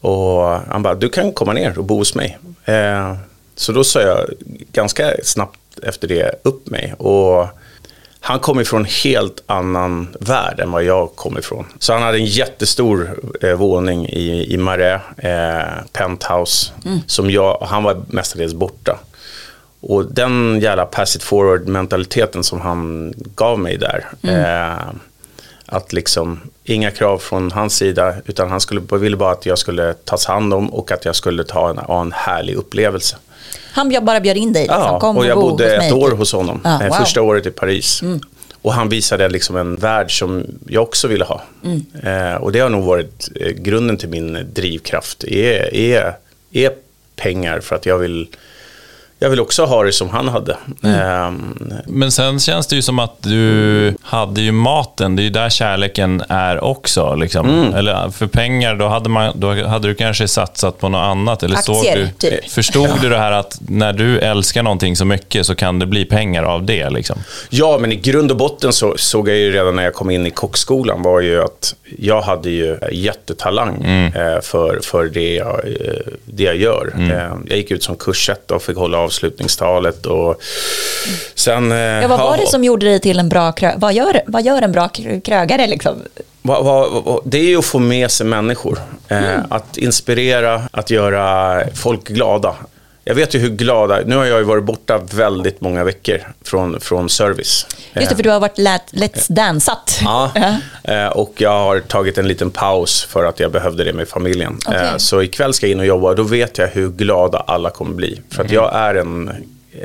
Och 0.00 0.42
han 0.42 0.82
bara, 0.82 0.94
du 0.94 1.08
kan 1.08 1.32
komma 1.32 1.52
ner 1.52 1.78
och 1.78 1.84
bo 1.84 1.98
hos 1.98 2.14
mig. 2.14 2.38
Eh, 2.64 3.16
så 3.54 3.72
då 3.72 3.84
sa 3.84 4.00
jag 4.00 4.30
ganska 4.72 5.14
snabbt 5.22 5.58
efter 5.82 6.08
det 6.08 6.40
upp 6.42 6.70
mig. 6.70 6.94
Och 6.98 7.48
han 8.26 8.38
kom 8.38 8.60
ifrån 8.60 8.80
en 8.80 8.90
helt 9.04 9.42
annan 9.46 10.16
värld 10.20 10.60
än 10.60 10.70
vad 10.70 10.84
jag 10.84 11.16
kom 11.16 11.38
ifrån. 11.38 11.66
Så 11.78 11.92
han 11.92 12.02
hade 12.02 12.18
en 12.18 12.24
jättestor 12.24 13.20
eh, 13.42 13.52
våning 13.52 14.06
i, 14.06 14.54
i 14.54 14.56
Marais, 14.56 15.02
eh, 15.16 15.84
penthouse, 15.92 16.72
som 17.06 17.30
jag, 17.30 17.58
han 17.60 17.82
var 17.82 18.02
mestadels 18.08 18.54
borta. 18.54 18.98
Och 19.80 20.12
den 20.12 20.60
jävla 20.60 20.86
pass 20.86 21.16
it 21.16 21.22
forward 21.22 21.68
mentaliteten 21.68 22.44
som 22.44 22.60
han 22.60 23.14
gav 23.16 23.58
mig 23.58 23.76
där. 23.76 24.06
Eh, 24.22 24.94
att 25.66 25.92
liksom 25.92 26.40
inga 26.64 26.90
krav 26.90 27.18
från 27.18 27.52
hans 27.52 27.76
sida 27.76 28.14
utan 28.24 28.50
han 28.50 28.60
skulle, 28.60 28.80
ville 28.98 29.16
bara 29.16 29.32
att 29.32 29.46
jag 29.46 29.58
skulle 29.58 29.94
tas 29.94 30.26
hand 30.26 30.54
om 30.54 30.74
och 30.74 30.92
att 30.92 31.04
jag 31.04 31.16
skulle 31.16 31.44
ta 31.44 31.70
en, 31.70 31.78
en 31.78 32.12
härlig 32.12 32.54
upplevelse. 32.54 33.16
Han 33.76 34.04
bara 34.04 34.20
bjöd 34.20 34.36
in 34.36 34.52
dig. 34.52 34.62
Liksom. 34.62 34.80
Ja, 34.80 35.00
Kom 35.00 35.16
och 35.16 35.26
jag 35.26 35.38
bo 35.38 35.50
bodde 35.50 35.64
hos 35.64 35.72
ett 35.72 35.78
mig, 35.78 35.92
år 35.92 36.10
typ. 36.10 36.18
hos 36.18 36.32
honom. 36.32 36.60
Ah, 36.64 36.72
wow. 36.72 36.82
Mm. 36.86 36.98
Första 36.98 37.22
året 37.22 37.46
i 37.46 37.50
Paris. 37.50 38.02
Och 38.62 38.72
han 38.72 38.88
visade 38.88 39.28
liksom 39.28 39.56
en 39.56 39.76
värld 39.76 40.18
som 40.18 40.44
jag 40.68 40.82
också 40.82 41.08
ville 41.08 41.24
ha. 41.24 41.42
Mm. 41.64 41.86
Eh, 42.02 42.34
och 42.34 42.52
det 42.52 42.58
har 42.60 42.68
nog 42.68 42.84
varit 42.84 43.28
eh, 43.40 43.48
grunden 43.48 43.96
till 43.96 44.08
min 44.08 44.46
drivkraft. 44.54 45.24
Är, 45.24 45.74
är, 45.74 46.16
är 46.52 46.70
pengar 47.16 47.60
för 47.60 47.76
att 47.76 47.86
jag 47.86 47.98
vill 47.98 48.28
jag 49.18 49.30
vill 49.30 49.40
också 49.40 49.64
ha 49.64 49.82
det 49.82 49.92
som 49.92 50.08
han 50.08 50.28
hade. 50.28 50.56
Mm. 50.82 51.00
Eh, 51.00 51.32
Men 51.86 52.12
sen 52.12 52.40
känns 52.40 52.66
det 52.66 52.76
ju 52.76 52.82
som 52.82 52.98
att 52.98 53.22
du 53.22 53.94
hade 54.02 54.40
ju 54.40 54.52
maten, 54.52 55.16
det 55.16 55.22
är 55.22 55.24
ju 55.24 55.30
där 55.30 55.48
kärleken 55.48 56.22
är 56.28 56.64
också. 56.64 57.14
Liksom. 57.14 57.48
Mm. 57.48 57.74
Eller 57.74 58.10
för 58.10 58.26
pengar, 58.26 58.74
då 58.74 58.88
hade, 58.88 59.08
man, 59.08 59.32
då 59.34 59.66
hade 59.66 59.88
du 59.88 59.94
kanske 59.94 60.28
satsat 60.28 60.78
på 60.78 60.88
något 60.88 61.04
annat. 61.04 61.42
Eller 61.42 61.56
såg 61.56 61.76
Aktier, 61.76 61.96
du, 62.18 62.30
typ. 62.30 62.50
Förstod 62.50 62.90
du 63.02 63.08
det 63.08 63.18
här 63.18 63.32
att 63.32 63.58
när 63.68 63.92
du 63.92 64.18
älskar 64.18 64.62
någonting 64.62 64.96
så 64.96 65.04
mycket 65.04 65.46
så 65.46 65.54
kan 65.54 65.78
det 65.78 65.86
bli 65.86 66.04
pengar 66.04 66.42
av 66.42 66.64
det? 66.64 66.90
Liksom? 66.90 67.18
Ja, 67.50 67.78
men 67.80 67.92
i 67.92 67.96
grund 67.96 68.30
och 68.30 68.36
botten 68.36 68.72
så 68.72 68.94
såg 68.96 69.28
jag 69.28 69.36
ju 69.36 69.52
redan 69.52 69.76
när 69.76 69.82
jag 69.82 69.94
kom 69.94 70.10
in 70.10 70.26
i 70.26 70.30
kockskolan 70.30 71.02
var 71.02 71.20
ju 71.20 71.42
att 71.42 71.74
jag 71.98 72.22
hade 72.22 72.50
ju 72.50 72.78
jättetalang 72.92 73.84
eh, 73.84 74.40
för, 74.42 74.80
för 74.82 75.04
det, 75.04 75.34
jag, 75.34 75.66
eh, 75.66 76.12
det 76.24 76.42
jag 76.42 76.56
gör. 76.56 76.94
Eh, 76.98 77.36
jag 77.48 77.58
gick 77.58 77.70
ut 77.70 77.82
som 77.82 77.96
kursett 77.96 78.50
och 78.50 78.62
fick 78.62 78.76
hålla 78.76 79.05
avslutningstalet 79.06 80.06
och 80.06 80.40
sen... 81.34 81.72
Eh, 81.72 81.78
Ja, 81.78 82.08
vad 82.08 82.18
var 82.18 82.36
det 82.36 82.46
som 82.46 82.64
gjorde 82.64 82.86
dig 82.86 83.00
till 83.00 83.18
en 83.18 83.28
bra 83.28 83.52
krögare? 83.52 83.78
Vad 83.80 83.94
gör, 83.94 84.20
vad 84.26 84.42
gör 84.44 84.62
en 84.62 84.72
bra 84.72 84.86
krö- 84.88 85.20
krögare 85.20 85.66
liksom? 85.66 85.94
Det 87.24 87.38
är 87.38 87.42
ju 87.44 87.58
att 87.58 87.64
få 87.64 87.78
med 87.78 88.10
sig 88.10 88.26
människor. 88.26 88.78
Eh, 89.08 89.38
Att 89.50 89.76
inspirera, 89.76 90.62
att 90.70 90.90
göra 90.90 91.60
folk 91.74 92.08
glada. 92.08 92.54
Jag 93.08 93.14
vet 93.14 93.34
ju 93.34 93.38
hur 93.38 93.48
glada, 93.48 94.00
nu 94.06 94.16
har 94.16 94.24
jag 94.24 94.38
ju 94.38 94.44
varit 94.44 94.64
borta 94.64 94.98
väldigt 94.98 95.60
många 95.60 95.84
veckor 95.84 96.18
från, 96.44 96.80
från 96.80 97.08
service. 97.08 97.66
Just 97.94 98.08
det, 98.10 98.16
för 98.16 98.22
du 98.22 98.30
har 98.30 98.40
varit 98.40 98.58
let, 98.58 98.82
Let's 98.90 99.32
Dansat. 99.32 100.00
Ja, 100.04 100.30
eh, 100.84 101.06
och 101.06 101.32
jag 101.36 101.50
har 101.50 101.80
tagit 101.80 102.18
en 102.18 102.28
liten 102.28 102.50
paus 102.50 103.02
för 103.04 103.24
att 103.24 103.40
jag 103.40 103.52
behövde 103.52 103.84
det 103.84 103.92
med 103.92 104.08
familjen. 104.08 104.58
Eh, 104.72 104.96
Så 104.96 105.22
ikväll 105.22 105.54
ska 105.54 105.66
jag 105.66 105.72
in 105.72 105.80
och 105.80 105.86
jobba 105.86 106.08
och 106.08 106.16
då 106.16 106.22
vet 106.22 106.58
jag 106.58 106.68
hur 106.68 106.88
glada 106.90 107.38
alla 107.38 107.70
kommer 107.70 107.94
bli. 107.94 108.20
För 108.30 108.44
att 108.44 108.50
jag 108.50 108.74
är 108.74 108.94
en, 108.94 109.30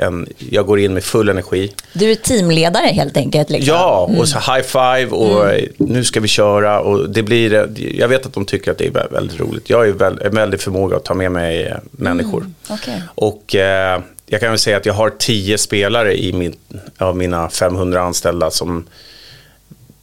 en, 0.00 0.26
jag 0.50 0.66
går 0.66 0.78
in 0.80 0.94
med 0.94 1.04
full 1.04 1.28
energi. 1.28 1.72
Du 1.92 2.10
är 2.10 2.14
teamledare 2.14 2.86
helt 2.86 3.16
enkelt. 3.16 3.50
Liksom. 3.50 3.74
Ja, 3.74 4.10
och 4.18 4.28
så 4.28 4.38
high 4.38 4.62
five 4.66 5.06
och 5.10 5.50
eh, 5.50 5.64
nu 5.76 6.04
ska 6.04 6.20
vi 6.20 6.28
köra 6.28 6.80
och 6.80 7.10
det 7.10 7.22
blir, 7.22 7.68
jag 7.98 8.08
vet 8.08 8.26
att 8.26 8.32
de 8.32 8.44
tycker 8.44 8.70
att 8.70 8.78
det 8.78 8.86
är 8.86 8.90
vä- 8.90 9.12
väldigt 9.12 9.40
roligt. 9.40 9.70
Jag 9.70 9.88
är 9.88 9.92
väl- 9.92 10.20
en 10.24 10.34
väldig 10.34 10.60
förmåga 10.60 10.96
att 10.96 11.04
ta 11.04 11.14
med 11.14 11.32
mig 11.32 11.62
eh, 11.66 11.76
människor. 11.90 12.46
okej. 12.70 13.02
Och 13.14 13.54
eh, 13.54 14.00
jag 14.26 14.40
kan 14.40 14.50
väl 14.50 14.58
säga 14.58 14.76
att 14.76 14.86
jag 14.86 14.94
har 14.94 15.10
tio 15.10 15.58
spelare 15.58 16.22
i 16.22 16.32
min, 16.32 16.54
av 16.98 17.16
mina 17.16 17.48
500 17.48 18.00
anställda 18.02 18.50
som 18.50 18.84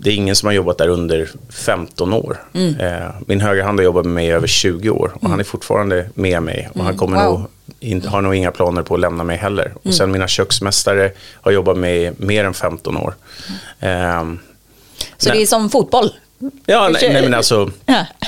det 0.01 0.09
är 0.09 0.13
ingen 0.13 0.35
som 0.35 0.47
har 0.47 0.53
jobbat 0.53 0.77
där 0.77 0.87
under 0.87 1.29
15 1.49 2.13
år. 2.13 2.37
Eh, 2.53 3.09
min 3.25 3.41
högerhand 3.41 3.79
har 3.79 3.83
jobbat 3.83 4.05
med 4.05 4.13
mig 4.13 4.27
i 4.27 4.31
över 4.31 4.47
20 4.47 4.89
år 4.89 5.11
och 5.21 5.29
han 5.29 5.39
är 5.39 5.43
fortfarande 5.43 6.09
med 6.13 6.43
mig. 6.43 6.69
Och 6.73 6.83
han 6.83 6.97
kommer 6.97 7.25
Wow. 7.25 7.39
nog, 7.39 7.49
har 8.07 8.21
nog 8.21 8.35
inga 8.35 8.51
planer 8.51 8.81
på 8.81 8.93
att 8.93 8.99
lämna 8.99 9.23
mig 9.23 9.37
heller. 9.37 9.73
Och 9.83 9.93
sen 9.93 10.11
mina 10.11 10.27
köksmästare 10.27 11.11
har 11.41 11.51
jobbat 11.51 11.77
med 11.77 11.97
i 11.97 12.11
mer 12.17 12.43
än 12.45 12.53
15 12.53 12.97
år. 12.97 13.15
Ehm, 13.79 14.39
Så 15.17 15.29
Nej. 15.29 15.37
det 15.37 15.43
är 15.43 15.47
som 15.47 15.69
fotboll. 15.69 16.11
Ja, 16.65 16.89
nej, 16.93 17.13
nej 17.13 17.21
men 17.21 17.33
alltså, 17.33 17.69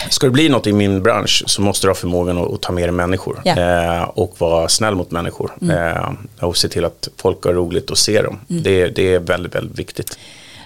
ska 0.09 0.25
det 0.27 0.31
bli 0.31 0.49
något 0.49 0.67
i 0.67 0.73
min 0.73 1.03
bransch 1.03 1.43
så 1.47 1.61
måste 1.61 1.87
du 1.87 1.89
ha 1.91 1.95
förmågan 1.95 2.37
att, 2.37 2.53
att 2.53 2.61
ta 2.61 2.71
med 2.71 2.83
dig 2.83 2.91
människor. 2.91 3.41
Ja. 3.45 3.55
Eh, 3.57 4.03
och 4.03 4.35
vara 4.37 4.67
snäll 4.69 4.95
mot 4.95 5.11
människor. 5.11 5.51
Eh, 5.71 6.11
och 6.39 6.57
se 6.57 6.69
till 6.69 6.85
att 6.85 7.07
folk 7.17 7.43
har 7.45 7.53
roligt 7.53 7.89
och 7.89 7.97
se 7.97 8.21
dem. 8.21 8.39
Det, 8.47 8.87
det 8.87 9.13
är 9.13 9.19
väldigt, 9.19 9.55
väldigt 9.55 9.79
viktigt. 9.79 10.17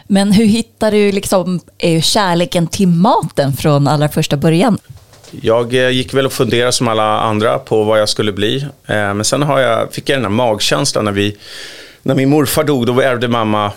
Men 0.08 0.32
hur 0.32 0.46
hittar 0.46 0.92
du 0.92 1.12
liksom, 1.12 1.60
kärleken 2.04 2.68
till 2.68 2.88
maten 2.88 3.54
från 3.54 3.88
allra 3.88 4.10
första 4.10 4.38
början? 4.38 4.78
Jag 5.42 5.74
eh, 5.74 5.90
gick 5.90 6.14
väl 6.14 6.26
och 6.26 6.34
funderade 6.34 6.72
som 6.72 6.88
alla 6.88 7.20
andra 7.20 7.60
på 7.60 7.84
vad 7.84 8.00
jag 8.00 8.10
skulle 8.10 8.32
bli. 8.32 8.62
Eh, 8.86 9.14
men 9.14 9.24
sen 9.24 9.42
har 9.42 9.60
jag, 9.60 9.94
fick 9.94 10.10
jag 10.10 10.18
den 10.18 10.24
här 10.24 10.30
magkänslan 10.30 11.06
när, 11.06 11.12
vi, 11.12 11.38
när 12.04 12.16
min 12.16 12.30
morfar 12.30 12.64
dog. 12.64 12.86
Då 12.86 13.02
ärvde 13.02 13.28
mamma 13.28 13.72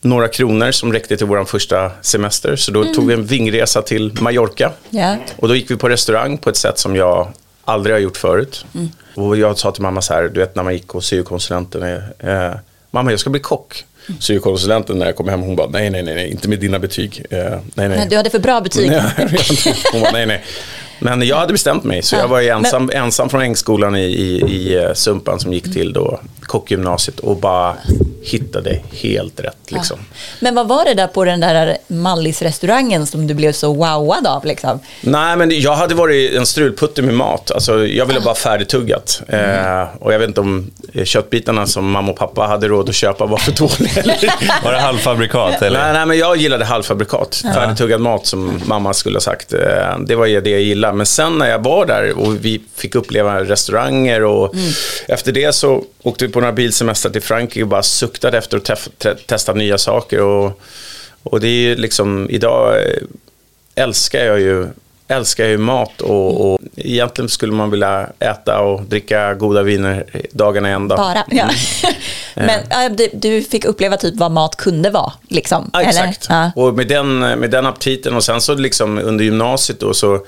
några 0.00 0.28
kronor 0.28 0.70
som 0.70 0.92
räckte 0.92 1.16
till 1.16 1.26
vår 1.26 1.44
första 1.44 1.90
semester. 2.02 2.56
Så 2.56 2.70
då 2.72 2.84
tog 2.84 3.06
vi 3.06 3.14
en 3.14 3.24
vingresa 3.24 3.82
till 3.82 4.12
Mallorca. 4.20 4.72
Ja. 4.90 5.16
Och 5.36 5.48
då 5.48 5.56
gick 5.56 5.70
vi 5.70 5.76
på 5.76 5.88
restaurang 5.88 6.38
på 6.38 6.50
ett 6.50 6.56
sätt 6.56 6.78
som 6.78 6.96
jag 6.96 7.28
aldrig 7.64 7.94
har 7.94 8.00
gjort 8.00 8.16
förut. 8.16 8.64
Och 9.14 9.36
jag 9.36 9.58
sa 9.58 9.72
till 9.72 9.82
mamma 9.82 10.02
så 10.02 10.14
här, 10.14 10.22
du 10.22 10.40
vet 10.40 10.56
när 10.56 10.62
man 10.62 10.72
gick 10.72 10.88
hos 10.88 11.06
syokonsulenten. 11.06 11.82
Eh, 12.18 12.50
mamma 12.90 13.10
jag 13.10 13.20
ska 13.20 13.30
bli 13.30 13.40
kock. 13.40 13.84
Syokonsulenten 14.20 14.98
när 14.98 15.06
jag 15.06 15.16
kom 15.16 15.28
hem 15.28 15.40
hon 15.40 15.56
bara, 15.56 15.68
nej 15.68 15.90
nej 15.90 16.02
nej, 16.02 16.30
inte 16.30 16.48
med 16.48 16.58
dina 16.58 16.78
betyg. 16.78 17.24
Eh, 17.30 17.38
nej 17.38 17.60
nej. 17.74 17.88
Men 17.88 18.08
Du 18.08 18.16
hade 18.16 18.30
för 18.30 18.38
bra 18.38 18.60
betyg. 18.60 18.92
Hon 19.92 20.00
bara, 20.00 20.10
nej, 20.12 20.26
nej. 20.26 20.44
Men 21.00 21.22
jag 21.22 21.36
hade 21.36 21.52
bestämt 21.52 21.84
mig, 21.84 22.02
så 22.02 22.16
Ja, 22.16 22.20
jag 22.20 22.28
var 22.28 22.40
ensam, 22.42 22.90
ensam 22.94 23.28
från 23.28 23.40
Ängskolan 23.40 23.96
i, 23.96 24.00
i, 24.04 24.42
i 24.42 24.76
eh, 24.84 24.92
Sumpan 24.94 25.40
som 25.40 25.52
gick 25.52 25.72
till 25.72 25.92
då 25.92 26.20
kockgymnasiet 26.50 27.20
och 27.20 27.36
bara 27.36 27.76
hittade 28.22 28.78
helt 28.92 29.40
rätt. 29.40 29.56
Liksom. 29.68 29.98
Men 30.40 30.54
vad 30.54 30.68
var 30.68 30.84
det 30.84 30.94
där 30.94 31.06
på 31.06 31.24
den 31.24 31.40
där 31.40 31.76
Mallis-restaurangen 31.88 33.06
som 33.06 33.26
du 33.26 33.34
blev 33.34 33.52
så 33.52 33.74
wowad 33.74 34.26
av? 34.26 34.44
Liksom? 34.44 34.80
Nej, 35.00 35.36
men 35.36 35.60
jag 35.60 35.74
hade 35.74 35.94
varit 35.94 36.34
en 36.34 36.46
strulputte 36.46 37.02
med 37.02 37.14
mat. 37.14 37.50
Alltså, 37.50 37.86
jag 37.86 38.06
ville 38.06 38.20
bara 38.20 38.34
färdigtuggat. 38.34 39.22
Eh, 39.28 39.82
och 40.00 40.12
jag 40.14 40.18
vet 40.18 40.28
inte 40.28 40.40
om 40.40 40.70
köttbitarna 41.04 41.66
som 41.66 41.90
mamma 41.90 42.12
och 42.12 42.18
pappa 42.18 42.42
hade 42.42 42.68
råd 42.68 42.88
att 42.88 42.94
köpa 42.94 43.26
var 43.26 43.38
för 43.38 43.52
dåliga. 43.52 44.16
Var 44.64 44.72
det 44.72 44.78
halvfabrikat? 44.78 45.62
Eller? 45.62 45.80
Nej, 45.84 45.92
nej, 45.92 46.06
men 46.06 46.18
jag 46.18 46.36
gillade 46.36 46.64
halvfabrikat. 46.64 47.42
Färdigtuggad 47.54 48.00
mat 48.00 48.26
som 48.26 48.60
mamma 48.66 48.94
skulle 48.94 49.16
ha 49.16 49.20
sagt. 49.20 49.52
Eh, 49.52 49.98
Det 50.06 50.14
var 50.14 50.26
det 50.40 50.50
jag 50.50 50.60
gillade. 50.60 50.89
Men 50.92 51.06
sen 51.06 51.38
när 51.38 51.50
jag 51.50 51.64
var 51.64 51.86
där 51.86 52.18
och 52.18 52.44
vi 52.44 52.60
fick 52.74 52.94
uppleva 52.94 53.44
restauranger 53.44 54.24
och 54.24 54.54
efter 55.08 55.32
det 55.32 55.52
så 55.54 55.84
åkte 56.02 56.26
vi 56.26 56.32
på 56.32 56.40
några 56.40 56.52
bilsemestrar 56.52 57.12
till 57.12 57.22
Frankrike 57.22 57.62
och 57.62 57.68
bara 57.68 57.82
suktade 57.82 58.38
efter 58.38 58.56
att 58.56 58.68
tef- 58.68 58.90
te- 58.98 59.14
testa 59.14 59.52
nya 59.52 59.78
saker. 59.78 60.20
Och, 60.22 60.60
och 61.22 61.40
det 61.40 61.46
är 61.48 61.60
ju 61.68 61.76
liksom, 61.76 62.30
idag 62.30 62.76
eh, 62.76 62.92
älskar 63.74 64.24
jag 64.24 64.40
ju 64.40 64.66
älskar 65.08 65.46
ju 65.46 65.58
mat 65.58 66.00
och, 66.00 66.52
och 66.52 66.60
egentligen 66.76 67.28
skulle 67.28 67.52
man 67.52 67.70
vilja 67.70 68.06
äta 68.18 68.60
och 68.60 68.82
dricka 68.82 69.34
goda 69.34 69.62
viner 69.62 70.04
dagarna 70.32 70.70
i 70.70 70.72
ända. 70.72 70.96
Bara. 70.96 71.24
Ja. 71.30 71.48
Men 72.34 72.60
ja, 72.70 72.90
du, 73.12 73.42
fick 73.42 73.64
uppleva 73.64 73.96
typ 73.96 74.14
vad 74.16 74.30
mat 74.30 74.56
kunde 74.56 74.90
vara. 74.90 75.12
Liksom, 75.28 75.70
Ja, 75.72 75.82
exakt. 75.82 76.26
Ja. 76.28 76.50
Och 76.56 76.74
med 76.74 76.88
den, 76.88 77.18
med 77.18 77.50
den 77.50 77.66
aptiten 77.66 78.16
och 78.16 78.24
sen 78.24 78.40
så 78.40 78.54
liksom 78.54 78.98
under 78.98 79.24
gymnasiet 79.24 79.80
då 79.80 79.94
så, 79.94 80.14
eh, 80.14 80.20
eh, 80.20 80.24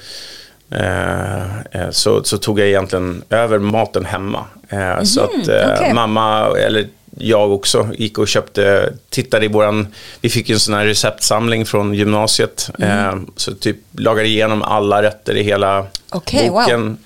så, 1.91 2.25
så 2.25 2.39
tog 2.39 2.61
jag 2.61 2.69
egentligen 2.69 3.23
över 3.31 3.59
maten 3.59 4.05
hemma. 4.05 4.45
Eh, 4.69 5.03
Så 5.03 5.21
att 5.21 5.49
eh, 5.49 5.75
okej. 5.75 5.95
mamma, 5.95 6.57
eller 6.59 6.87
jag 7.19 7.53
också, 7.53 7.89
gick 7.99 8.19
och 8.19 8.29
köpte, 8.29 8.93
tittade 9.11 9.45
i 9.45 9.49
våran, 9.49 9.87
vi 10.21 10.29
fick 10.29 10.49
ju 10.49 10.53
en 10.53 10.61
sån 10.61 10.75
här 10.75 10.87
receptsamling 10.87 11.67
från 11.67 11.95
gymnasiet. 11.95 12.71
Mm. 12.79 13.09
Eh, 13.09 13.15
så 13.37 13.55
typ 13.55 13.77
lagade 13.93 14.29
igenom 14.29 14.63
alla 14.63 15.03
rätter 15.03 15.37
i 15.37 15.43
hela 15.43 15.87
wow. 16.13 16.51
boken. 16.51 16.99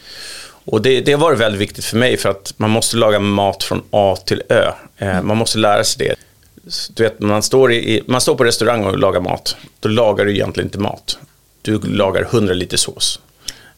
Och 0.64 0.83
det, 0.83 1.00
det 1.00 1.16
var 1.16 1.35
väldigt 1.35 1.61
viktigt 1.61 1.85
för 1.85 1.96
mig 1.96 2.16
för 2.16 2.29
att 2.29 2.55
man 2.57 2.70
måste 2.70 2.96
laga 2.96 3.18
mat 3.18 3.62
från 3.62 3.83
A 3.90 4.16
till 4.26 4.42
Ö. 4.48 4.72
Eh, 4.98 5.09
Mm. 5.09 5.26
Man 5.26 5.37
måste 5.37 5.59
lära 5.59 5.85
sig 5.85 6.09
det. 6.09 6.14
Du 6.94 7.02
vet, 7.02 7.20
man 7.20 7.42
står, 7.42 7.72
i, 7.72 8.02
man 8.07 8.20
står 8.20 8.35
på 8.35 8.44
restaurang 8.44 8.85
och 8.85 8.98
lagar 8.98 9.20
mat. 9.20 9.57
Då 9.81 9.88
lagar 9.88 10.24
du 10.24 10.33
egentligen 10.33 10.66
inte 10.66 10.79
mat. 10.79 11.18
Du 11.62 11.79
lagar 11.79 12.22
100 12.22 12.55
liter 12.55 12.76
sås. 12.76 13.20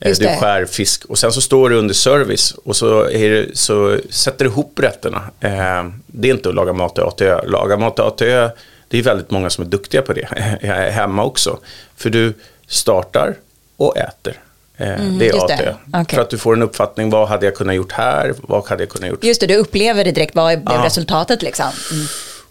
Eh, 0.00 0.08
Just 0.08 0.20
Du 0.20 0.26
det. 0.26 0.36
skär 0.36 0.64
fisk 0.66 1.04
och 1.04 1.18
sen 1.18 1.32
så 1.32 1.40
står 1.40 1.70
du 1.70 1.76
under 1.76 1.94
service 1.94 2.54
och 2.64 2.76
så, 2.76 3.10
är 3.10 3.30
det, 3.30 3.56
så 3.58 3.98
sätter 4.10 4.44
du 4.44 4.50
ihop 4.50 4.78
rätterna. 4.82 5.22
Eh, 5.40 5.88
det 6.06 6.28
är 6.28 6.32
inte 6.34 6.48
att 6.48 6.54
laga 6.54 6.72
mat 6.72 6.98
i 6.98 7.00
A 7.00 7.10
till 7.16 7.26
Ö. 7.26 7.40
Laga 7.46 7.76
mat 7.76 7.98
i 7.98 8.02
A 8.02 8.10
till 8.10 8.26
Ö, 8.26 8.50
det 8.88 8.98
är 8.98 9.02
väldigt 9.02 9.30
många 9.30 9.50
som 9.50 9.64
är 9.64 9.68
duktiga 9.68 10.02
på 10.02 10.12
det. 10.12 10.28
Är 10.60 10.90
hemma 10.90 11.24
också. 11.24 11.58
För 11.96 12.10
du 12.10 12.34
startar 12.66 13.34
och 13.76 13.96
äter. 13.96 14.34
Eh, 14.76 14.86
det 14.86 14.92
är 14.92 14.96
Mm, 14.98 15.18
det. 15.18 15.30
till 15.56 15.66
Ö. 15.66 15.74
Okej. 15.94 16.14
För 16.16 16.22
att 16.22 16.30
du 16.30 16.38
får 16.38 16.52
en 16.52 16.62
uppfattning, 16.62 17.10
vad 17.10 17.28
hade 17.28 17.46
jag 17.46 17.54
kunnat 17.54 17.74
gjort 17.74 17.92
här? 17.92 18.34
Vad 18.42 18.68
hade 18.68 18.82
jag 18.82 18.90
kunnat 18.90 19.10
gjort? 19.10 19.24
Just 19.24 19.40
det, 19.40 19.46
du 19.46 19.56
upplever 19.56 20.04
det 20.04 20.12
direkt. 20.12 20.34
Vad 20.34 20.64
blev 20.64 20.80
resultatet? 20.80 21.42
Liksom? 21.42 21.66
Mm. 21.92 22.06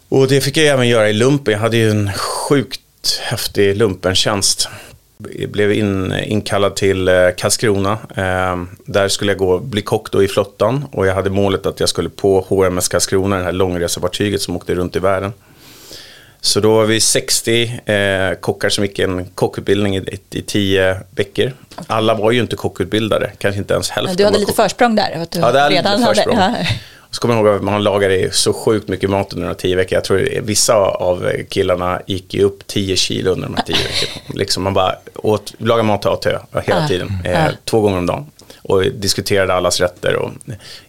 Och 0.08 0.28
det 0.28 0.40
fick 0.40 0.56
jag 0.56 0.66
även 0.66 0.88
göra 0.88 1.08
i 1.08 1.12
lumpen. 1.12 1.52
Jag 1.52 1.60
hade 1.60 1.76
ju 1.76 1.90
en 1.90 2.12
sjukt 2.12 2.80
häftig 3.22 3.76
lumpentjänst. 3.76 4.68
Blev 5.48 5.72
in, 5.72 6.14
inkallad 6.24 6.76
till 6.76 7.08
eh, 7.08 7.14
Karlskrona. 7.36 7.92
Eh, 8.16 8.56
där 8.86 9.08
skulle 9.08 9.30
jag 9.32 9.38
gå, 9.38 9.58
bli 9.58 9.82
kock 9.82 10.12
då 10.12 10.22
i 10.22 10.28
flottan. 10.28 10.84
Och 10.92 11.06
jag 11.06 11.14
hade 11.14 11.30
målet 11.30 11.66
att 11.66 11.80
jag 11.80 11.88
skulle 11.88 12.08
på 12.08 12.40
HMS 12.48 12.88
Karlskrona, 12.88 13.36
det 13.38 13.44
här 13.44 13.52
långresefartyget 13.52 14.42
som 14.42 14.56
åkte 14.56 14.74
runt 14.74 14.96
i 14.96 14.98
världen. 14.98 15.32
Så 16.40 16.60
då 16.60 16.74
var 16.74 16.84
vi 16.84 17.00
60 17.00 17.80
eh, 17.86 18.34
kockar 18.40 18.68
som 18.68 18.84
gick 18.84 18.98
en 18.98 19.24
kockutbildning 19.26 19.96
i, 19.96 20.18
i 20.30 20.42
tio 20.42 20.96
veckor. 21.10 21.52
Alla 21.86 22.14
var 22.14 22.30
ju 22.30 22.40
inte 22.40 22.56
kockutbildade, 22.56 23.30
kanske 23.38 23.58
inte 23.58 23.74
ens 23.74 23.90
hälften 23.90 24.16
Du 24.16 24.24
hade 24.24 24.38
lite 24.38 24.52
kock. 24.52 24.56
försprång 24.56 24.94
där. 24.94 25.22
Att 25.22 25.30
du 25.30 25.38
Ja, 25.40 25.52
det 25.52 25.60
är 25.60 25.70
lite 25.70 25.82
redan 25.82 26.02
hade- 26.02 26.14
försprång. 26.14 26.36
ja. 26.38 26.54
Så 27.10 27.20
kommer 27.20 27.34
jag 27.34 27.46
ihåg 27.46 27.56
att 27.56 27.62
man 27.62 27.82
lagade 27.82 28.30
så 28.32 28.52
sjukt 28.52 28.88
mycket 28.88 29.10
mat 29.10 29.32
under 29.32 29.44
de 29.46 29.48
här 29.48 29.54
tio 29.54 29.76
veckorna. 29.76 29.96
Jag 29.96 30.04
tror 30.04 30.40
vissa 30.42 30.74
av 30.76 31.30
killarna 31.48 32.00
gick 32.06 32.34
ju 32.34 32.42
upp 32.42 32.66
10 32.66 32.96
kilo 32.96 33.30
under 33.30 33.48
de 33.48 33.54
här 33.56 33.62
tio 33.62 33.76
veckorna. 33.76 34.34
Liksom 34.34 34.62
man 34.62 34.74
bara 34.74 34.94
åt, 35.14 35.54
lagade 35.58 35.86
mat 35.86 36.02
till 36.02 36.10
A 36.10 36.16
till 36.16 36.30
Ö 36.30 36.38
hela 36.66 36.80
Ja, 36.80 36.88
tiden. 36.88 37.12
Eh, 37.24 37.46
två 37.64 37.80
gånger 37.80 37.98
om 37.98 38.06
dagen. 38.06 38.26
och 38.62 38.82
diskuterade 38.82 39.54
allas 39.54 39.80
rätter 39.80 40.16
och 40.16 40.30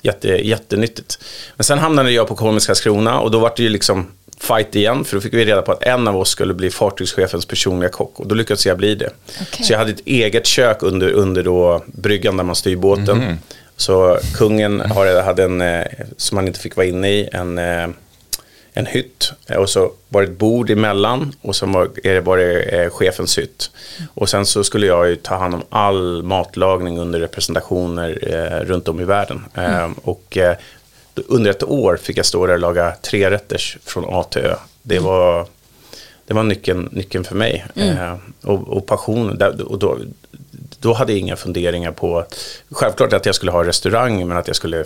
jätte, 0.02 0.28
jättenyttigt. 0.28 1.20
Men 1.56 1.64
sen 1.64 1.80
hamnade 1.80 2.12
jag 2.12 2.28
på 2.28 2.36
Kolmårdens 2.36 2.66
Karlskrona 2.68 3.20
och 3.20 3.32
då 3.32 3.40
var 3.40 3.54
det 3.58 3.64
ju 3.64 3.70
liksom 3.70 4.08
fight 4.42 4.76
igen, 4.76 5.06
för 5.06 5.16
då 5.16 5.22
fick 5.22 5.34
vi 5.34 5.46
reda 5.46 5.62
på 5.62 5.72
att 5.72 5.84
en 5.84 6.08
av 6.08 6.18
oss 6.18 6.30
skulle 6.30 6.54
bli 6.54 6.70
fartygschefens 6.72 7.46
personliga 7.46 7.90
kock 7.90 8.20
och 8.20 8.28
då 8.28 8.36
lyckades 8.36 8.66
jag 8.66 8.78
bli 8.78 8.96
det. 8.96 9.10
Okej. 9.42 9.66
Så 9.66 9.74
jag 9.74 9.80
hade 9.80 9.92
ett 9.92 10.02
eget 10.06 10.46
kök 10.46 10.84
under, 10.84 11.12
under 11.12 11.44
då 11.44 11.84
bryggan 11.86 12.38
där 12.38 12.44
man 12.44 12.56
styr 12.56 12.76
båten. 12.76 13.38
Så 13.80 14.20
kungen 14.34 14.80
har, 14.80 15.22
hade 15.22 15.44
en, 15.44 15.62
eh, 15.62 15.86
som 16.18 16.38
han 16.38 16.48
inte 16.48 16.60
fick 16.60 16.76
vara 16.76 16.88
inne 16.88 17.10
i, 17.10 17.30
en, 17.32 17.58
eh, 17.58 17.88
en 18.74 18.86
hytt. 18.86 19.32
Och 19.58 19.70
så 19.70 19.92
var 20.10 20.22
det 20.22 20.28
ett 20.28 20.38
bord 20.38 20.70
emellan 20.70 21.34
och 21.42 21.56
så 21.56 21.66
var 21.66 22.20
var 22.22 22.38
det 22.38 22.62
eh, 22.62 22.90
chefens 22.90 23.38
hytt. 23.38 23.72
Och 24.14 24.30
sen 24.30 24.46
så 24.46 24.64
skulle 24.64 24.86
jag 24.86 25.10
ju 25.10 25.16
ta 25.16 25.38
hand 25.38 25.54
om 25.54 25.64
all 25.70 26.24
matlagning 26.24 27.00
under 27.00 27.20
representationer 27.20 28.10
runt 28.66 28.88
om 28.88 29.00
i 29.02 29.04
världen. 29.04 29.46
Eh, 29.54 29.90
och 30.04 30.38
eh, 30.38 30.56
under 31.28 31.52
ett 31.52 31.64
år 31.64 31.98
fick 31.98 32.18
jag 32.18 32.26
stå 32.26 32.46
där 32.46 32.54
och 32.54 32.60
laga 32.60 32.96
tre 33.02 33.32
rätters 33.32 33.78
från 33.86 34.06
A 34.08 34.24
till 34.24 34.42
Ö. 34.42 34.56
Det 34.82 35.00
var, 35.00 35.48
det 36.28 36.34
var 36.34 36.44
nyckeln, 36.44 36.90
nyckeln 36.92 37.24
för 37.24 37.36
mig. 37.36 37.66
Eh, 37.76 38.16
och, 38.44 38.68
och 38.68 38.86
passionen. 38.86 39.42
Och 39.62 39.80
då, 39.80 39.98
då 40.80 40.94
hade 40.94 41.12
jag 41.12 41.20
inga 41.20 41.36
funderingar 41.36 41.92
på, 41.92 42.26
självklart 42.72 43.14
att 43.14 43.26
jag 43.26 43.36
skulle 43.36 43.52
ha 43.52 43.64
restaurang, 43.64 44.28
men 44.28 44.38
att 44.38 44.48
jag 44.48 44.56
skulle 44.56 44.86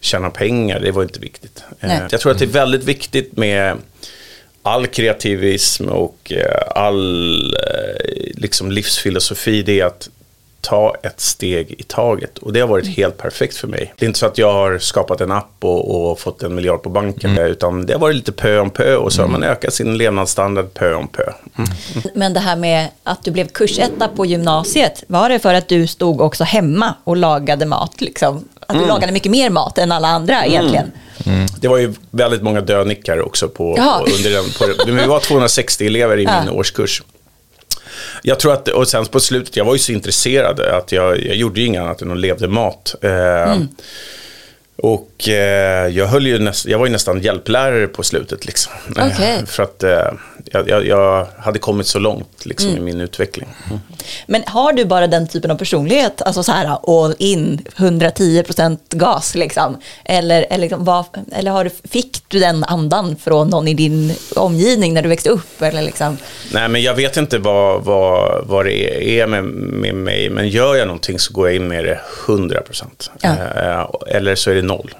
tjäna 0.00 0.30
pengar, 0.30 0.80
det 0.80 0.92
var 0.92 1.02
inte 1.02 1.20
viktigt. 1.20 1.62
Eh, 1.80 1.88
Nej. 1.88 2.02
Jag 2.10 2.20
tror 2.20 2.32
att 2.32 2.38
det 2.38 2.44
är 2.44 2.48
väldigt 2.48 2.84
viktigt 2.84 3.36
med 3.36 3.76
all 4.62 4.86
kreativism 4.86 5.88
och 5.88 6.32
eh, 6.32 6.62
all 6.74 7.54
eh, 7.54 8.34
liksom 8.34 8.70
livsfilosofi, 8.70 9.62
det 9.62 9.80
är 9.80 9.84
att 9.84 10.08
ta 10.60 10.94
ett 11.02 11.20
steg 11.20 11.74
i 11.78 11.82
taget. 11.82 12.38
Och 12.38 12.52
det 12.52 12.60
har 12.60 12.68
varit 12.68 12.86
helt 12.96 13.18
perfekt 13.18 13.56
för 13.56 13.68
mig. 13.68 13.94
Det 13.98 14.04
är 14.04 14.06
inte 14.06 14.18
så 14.18 14.26
att 14.26 14.38
jag 14.38 14.52
har 14.52 14.78
skapat 14.78 15.20
en 15.20 15.32
app 15.32 15.54
och, 15.60 16.10
och 16.10 16.20
fått 16.20 16.42
en 16.42 16.54
miljard 16.54 16.82
på 16.82 16.88
banken, 16.88 17.38
utan 17.38 17.86
det 17.86 17.92
har 17.92 18.00
varit 18.00 18.16
lite 18.16 18.32
pö 18.32 18.58
om 18.58 18.70
pö 18.70 18.96
och 18.96 19.12
så 19.12 19.22
har 19.22 19.28
man 19.28 19.42
ökat 19.42 19.74
sin 19.74 19.98
levnadsstandard 19.98 20.74
pö 20.74 20.94
om 20.94 21.08
pö. 21.08 21.32
Mm. 21.58 21.70
Men 22.14 22.32
det 22.34 22.40
här 22.40 22.56
med 22.56 22.88
att 23.02 23.24
du 23.24 23.30
blev 23.30 23.48
kursetta 23.48 24.08
på 24.08 24.26
gymnasiet, 24.26 25.04
var 25.06 25.28
det 25.28 25.38
för 25.38 25.54
att 25.54 25.68
du 25.68 25.86
stod 25.86 26.20
också 26.20 26.44
hemma 26.44 26.94
och 27.04 27.16
lagade 27.16 27.66
mat? 27.66 28.00
Liksom? 28.00 28.44
Att 28.60 28.70
Mm. 28.70 28.82
du 28.82 28.88
lagade 28.88 29.12
mycket 29.12 29.32
mer 29.32 29.50
mat 29.50 29.78
än 29.78 29.92
alla 29.92 30.08
andra 30.08 30.46
egentligen? 30.46 30.92
Det 31.60 31.68
var 31.68 31.78
ju 31.78 31.94
väldigt 32.10 32.42
många 32.42 32.60
dödnickar 32.60 33.20
också 33.22 33.48
på, 33.48 33.74
på, 33.74 34.06
under 34.16 34.30
den. 34.30 34.44
På, 34.58 34.84
men 34.86 34.96
vi 34.96 35.06
var 35.06 35.20
260 35.20 35.86
elever 35.86 36.18
i 36.18 36.26
min 36.26 36.48
årskurs. 36.48 37.02
Jag 38.22 38.40
tror 38.40 38.52
att, 38.52 38.68
och 38.68 38.88
sen 38.88 39.06
på 39.06 39.20
slutet, 39.20 39.56
jag 39.56 39.64
var 39.64 39.72
ju 39.72 39.78
så 39.78 39.92
intresserad 39.92 40.60
att 40.60 40.92
jag, 40.92 41.24
jag 41.26 41.36
gjorde 41.36 41.60
ju 41.60 41.66
inget 41.66 41.80
annat 41.82 42.02
än 42.02 42.10
att 42.10 42.18
levde 42.18 42.48
mat. 42.48 42.94
Eh, 43.02 43.56
Och 44.82 45.28
eh, 45.28 45.86
jag, 45.88 46.06
höll 46.06 46.26
ju 46.26 46.38
näst, 46.38 46.66
jag 46.66 46.78
var 46.78 46.86
ju 46.86 46.92
nästan 46.92 47.20
hjälplärare 47.20 47.86
på 47.86 48.02
slutet. 48.02 48.46
Liksom. 48.46 48.72
Eh, 48.96 49.06
Okej. 49.06 49.46
för 49.46 49.62
att 49.62 49.82
eh, 49.82 50.12
jag, 50.44 50.68
jag, 50.68 50.86
jag 50.86 51.26
hade 51.38 51.58
kommit 51.58 51.86
så 51.86 51.98
långt 51.98 52.46
liksom, 52.46 52.70
i 52.76 52.80
min 52.80 53.00
utveckling. 53.00 53.48
Mm. 53.66 53.80
Men 54.26 54.42
har 54.46 54.72
du 54.72 54.84
bara 54.84 55.06
den 55.06 55.28
typen 55.28 55.50
av 55.50 55.56
personlighet, 55.56 56.22
alltså 56.22 56.42
så 56.42 56.52
här 56.52 56.78
all 56.86 57.14
in, 57.18 57.62
110% 57.76 58.78
gas 58.90 59.34
liksom? 59.34 59.76
Eller, 60.04 60.42
eller, 60.50 60.58
liksom, 60.58 60.84
vad, 60.84 61.04
eller 61.32 61.50
har 61.50 61.64
du, 61.64 61.70
fick 61.90 62.22
du 62.28 62.38
den 62.40 62.64
andan 62.64 63.16
från 63.16 63.48
någon 63.48 63.68
i 63.68 63.74
din 63.74 64.14
omgivning 64.36 64.94
när 64.94 65.02
du 65.02 65.08
växte 65.08 65.30
upp? 65.30 65.62
Eller 65.62 65.82
liksom? 65.82 66.18
Nej, 66.52 66.68
men 66.68 66.82
jag 66.82 66.94
vet 66.94 67.16
inte 67.16 67.38
vad, 67.38 67.84
vad, 67.84 68.46
vad 68.46 68.64
det 68.64 69.20
är 69.20 69.26
med, 69.26 69.44
med 69.44 69.94
mig, 69.94 70.30
men 70.30 70.48
gör 70.48 70.76
jag 70.76 70.86
någonting 70.86 71.18
så 71.18 71.32
går 71.32 71.48
jag 71.48 71.56
in 71.56 71.68
med 71.68 71.84
det 71.84 72.00
100 72.28 72.60
procent. 72.60 73.10
Ja. 73.20 73.28
Eh, 73.56 74.16
eller 74.16 74.34
så 74.34 74.50
är 74.50 74.54
det 74.54 74.62
noll. 74.62 74.94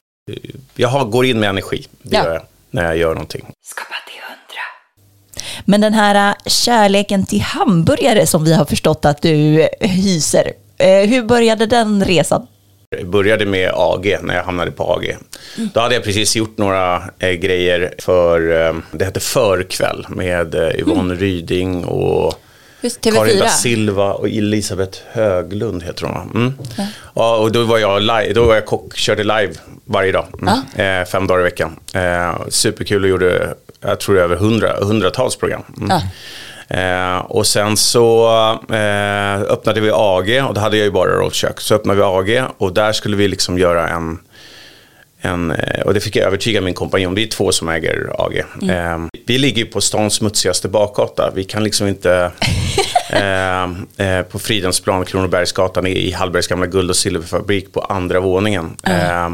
Jag 0.77 0.89
har, 0.89 1.05
går 1.05 1.27
in 1.27 1.41
med 1.41 1.49
energi, 1.49 1.87
det 2.03 2.17
Ja. 2.17 2.25
gör 2.25 2.33
jag, 2.33 2.43
när 2.71 2.85
jag 2.85 2.97
gör 2.97 3.15
någonting. 3.15 3.47
Skapa. 3.65 3.95
Men 5.65 5.81
den 5.81 5.95
här 5.95 6.29
äh, 6.29 6.35
kärleken 6.47 7.27
till 7.27 7.41
hamburgare 7.41 8.27
som 8.27 8.45
vi 8.45 8.55
har 8.55 8.65
förstått 8.65 9.05
att 9.05 9.23
du 9.23 9.63
äh, 9.63 9.91
hyser, 9.91 10.53
eh, 10.79 11.09
hur 11.09 11.23
började 11.23 11.67
den 11.67 12.05
resan? 12.05 12.47
Jag 12.97 13.07
började 13.07 13.47
med 13.47 13.73
AG, 13.75 14.17
när 14.23 14.37
jag 14.37 14.45
hamnade 14.45 14.71
på 14.71 14.85
AG. 14.85 15.17
Då 15.75 15.81
hade 15.81 15.95
jag 15.95 16.05
precis 16.05 16.37
gjort 16.37 16.59
några 16.59 17.03
eh, 17.19 17.31
grejer 17.31 17.95
för, 17.99 18.67
eh, 18.67 18.75
det 18.93 19.05
hette 19.05 19.21
Förkväll 19.21 20.07
med 20.09 20.55
eh, 20.55 20.81
Yvonne 20.81 21.15
Ryding 21.15 21.85
och 21.85 22.35
Just 22.81 23.01
Karin 23.01 23.19
TV4? 23.19 23.39
da 23.39 23.49
Silva 23.49 24.13
och 24.13 24.29
Elisabeth 24.29 24.99
Höglund 25.13 25.83
heter 25.83 26.07
hon? 26.07 26.31
Mm. 26.35 26.53
Ja, 27.15 27.37
och 27.37 27.53
då 27.53 27.65
var 27.65 27.79
jag, 27.79 28.03
live, 28.03 28.33
då 28.33 28.45
var 28.45 28.55
jag 28.55 28.67
kock, 28.67 28.97
körde 28.97 29.23
live 29.23 29.53
varje 29.85 30.13
dag. 30.13 30.27
Mm. 30.43 31.01
Eh, 31.01 31.07
fem 31.07 31.27
dagar 31.27 31.41
i 31.41 31.45
veckan. 31.45 31.77
Eh, 31.95 32.49
superkul 32.49 33.05
och 33.05 33.11
gjorde, 33.11 33.55
jag 33.81 34.01
tror 34.01 34.19
över 34.19 34.37
hundra, 34.37 34.85
hundratals 34.85 35.37
program. 35.37 35.63
Mm. 35.77 35.89
Ja. 35.91 36.03
Eh, 36.71 37.19
och 37.19 37.47
sen 37.47 37.77
så 37.77 38.29
eh, 38.71 39.41
öppnade 39.41 39.81
vi 39.81 39.91
AG 39.95 40.45
och 40.49 40.55
då 40.55 40.61
hade 40.61 40.77
jag 40.77 40.85
ju 40.85 40.91
bara 40.91 41.11
rollkök. 41.11 41.61
Så 41.61 41.75
öppnade 41.75 41.97
vi 41.97 42.05
AG 42.05 42.45
och 42.59 42.73
där 42.73 42.93
skulle 42.93 43.17
vi 43.17 43.29
liksom 43.29 43.59
göra 43.59 43.89
en 43.89 44.19
en, 45.21 45.51
eh, 45.51 45.83
och 45.83 45.95
det 45.95 46.01
fick 46.01 46.17
jag 46.17 46.27
övertyga 46.27 46.61
min 46.61 46.75
kompanjon, 46.75 47.15
vi 47.15 47.23
är 47.23 47.29
två 47.29 47.53
som 47.53 47.69
äger 47.69 48.13
AG. 48.19 48.43
Eh, 48.71 48.99
vi 49.27 49.39
ligger 49.39 49.65
på 49.65 49.81
stans 49.81 50.15
smutsigaste 50.15 50.69
bakgata, 50.69 51.33
vi 51.35 51.45
kan 51.45 51.65
liksom 51.65 51.87
inte 51.89 52.33
eh, 53.11 53.63
eh, 54.07 54.23
på 54.23 54.39
Fridhemsplan, 54.39 55.05
Kronobergsgatan 55.05 55.87
i, 55.87 56.11
Hallbergs 56.11 56.47
gamla 56.47 56.67
guld 56.67 56.91
och 56.91 56.97
silverfabrik 56.97 57.73
på 57.73 57.81
andra 57.81 58.21
våningen. 58.21 58.77
Eh, 58.83 59.31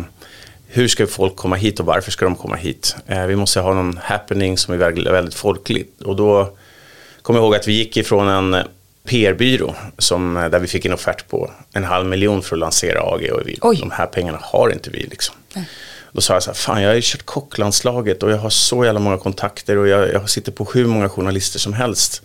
hur 0.68 0.88
ska 0.88 1.06
folk 1.06 1.36
komma 1.36 1.56
hit 1.56 1.80
och 1.80 1.86
varför 1.86 2.10
ska 2.10 2.24
de 2.24 2.34
komma 2.34 2.56
hit? 2.56 2.96
Eh, 3.06 3.26
vi 3.26 3.36
måste 3.36 3.60
ha 3.60 3.74
någon 3.74 3.98
happening 4.02 4.58
som 4.58 4.74
är 4.74 4.78
väldigt, 4.78 5.06
väldigt 5.06 5.34
folkligt. 5.34 6.02
Och 6.02 6.16
då 6.16 6.56
kommer 7.22 7.38
jag 7.38 7.44
ihåg 7.44 7.54
att 7.54 7.68
vi 7.68 7.72
gick 7.72 7.96
ifrån 7.96 8.28
en 8.28 8.64
PR-byrå 9.06 9.74
som, 9.98 10.36
eh, 10.36 10.48
där 10.48 10.58
vi 10.58 10.66
fick 10.66 10.84
en 10.84 10.92
offert 10.92 11.28
på 11.28 11.50
en 11.72 11.84
halv 11.84 12.06
miljon 12.06 12.42
för 12.42 12.56
att 12.56 12.60
lansera 12.60 13.00
AG 13.00 13.30
och 13.32 13.40
vi, 13.44 13.58
Oj. 13.60 13.76
de 13.80 13.90
här 13.90 14.06
pengarna 14.06 14.38
har 14.42 14.70
inte 14.70 14.90
vi. 14.90 14.98
Liksom. 14.98 15.34
Då 16.12 16.20
sa 16.20 16.32
jag 16.34 16.42
så 16.42 16.50
här, 16.50 16.54
fan 16.54 16.82
jag 16.82 16.90
har 16.90 16.94
ju 16.94 17.00
kört 17.04 17.24
kocklandslaget 17.24 18.22
och 18.22 18.30
jag 18.30 18.38
har 18.38 18.50
så 18.50 18.84
jävla 18.84 19.00
många 19.00 19.18
kontakter 19.18 19.78
och 19.78 19.88
jag, 19.88 20.12
jag 20.12 20.30
sitter 20.30 20.52
på 20.52 20.64
hur 20.64 20.86
många 20.86 21.08
journalister 21.08 21.58
som 21.58 21.72
helst. 21.72 22.22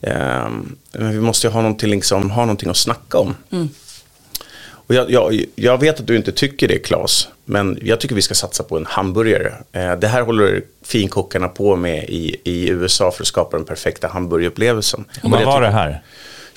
Ehm, 0.00 0.76
men 0.92 1.10
vi 1.10 1.20
måste 1.20 1.46
ju 1.46 1.52
ha 1.52 1.60
någonting, 1.60 1.90
liksom, 1.90 2.30
ha 2.30 2.42
någonting 2.42 2.70
att 2.70 2.76
snacka 2.76 3.18
om. 3.18 3.34
Och 4.90 4.94
jag, 4.94 5.10
jag, 5.10 5.44
jag 5.54 5.80
vet 5.80 6.00
att 6.00 6.06
du 6.06 6.16
inte 6.16 6.32
tycker 6.32 6.68
det 6.68 6.78
Claes, 6.78 7.28
men 7.44 7.78
jag 7.82 8.00
tycker 8.00 8.14
vi 8.14 8.22
ska 8.22 8.34
satsa 8.34 8.62
på 8.62 8.76
en 8.76 8.86
hamburgare. 8.86 9.52
Eh, 9.72 9.96
det 9.96 10.08
här 10.08 10.22
håller 10.22 10.62
finkockarna 10.90 11.48
på 11.48 11.76
med 11.76 12.04
i, 12.04 12.36
i 12.44 12.68
USA 12.68 13.10
för 13.10 13.22
att 13.22 13.26
skapa 13.26 13.56
den 13.56 13.66
perfekta 13.66 14.08
hamburgerupplevelsen. 14.08 15.04
Och 15.22 15.30
Vad 15.30 15.44
var 15.44 15.60
det 15.60 15.70
här? 15.70 16.02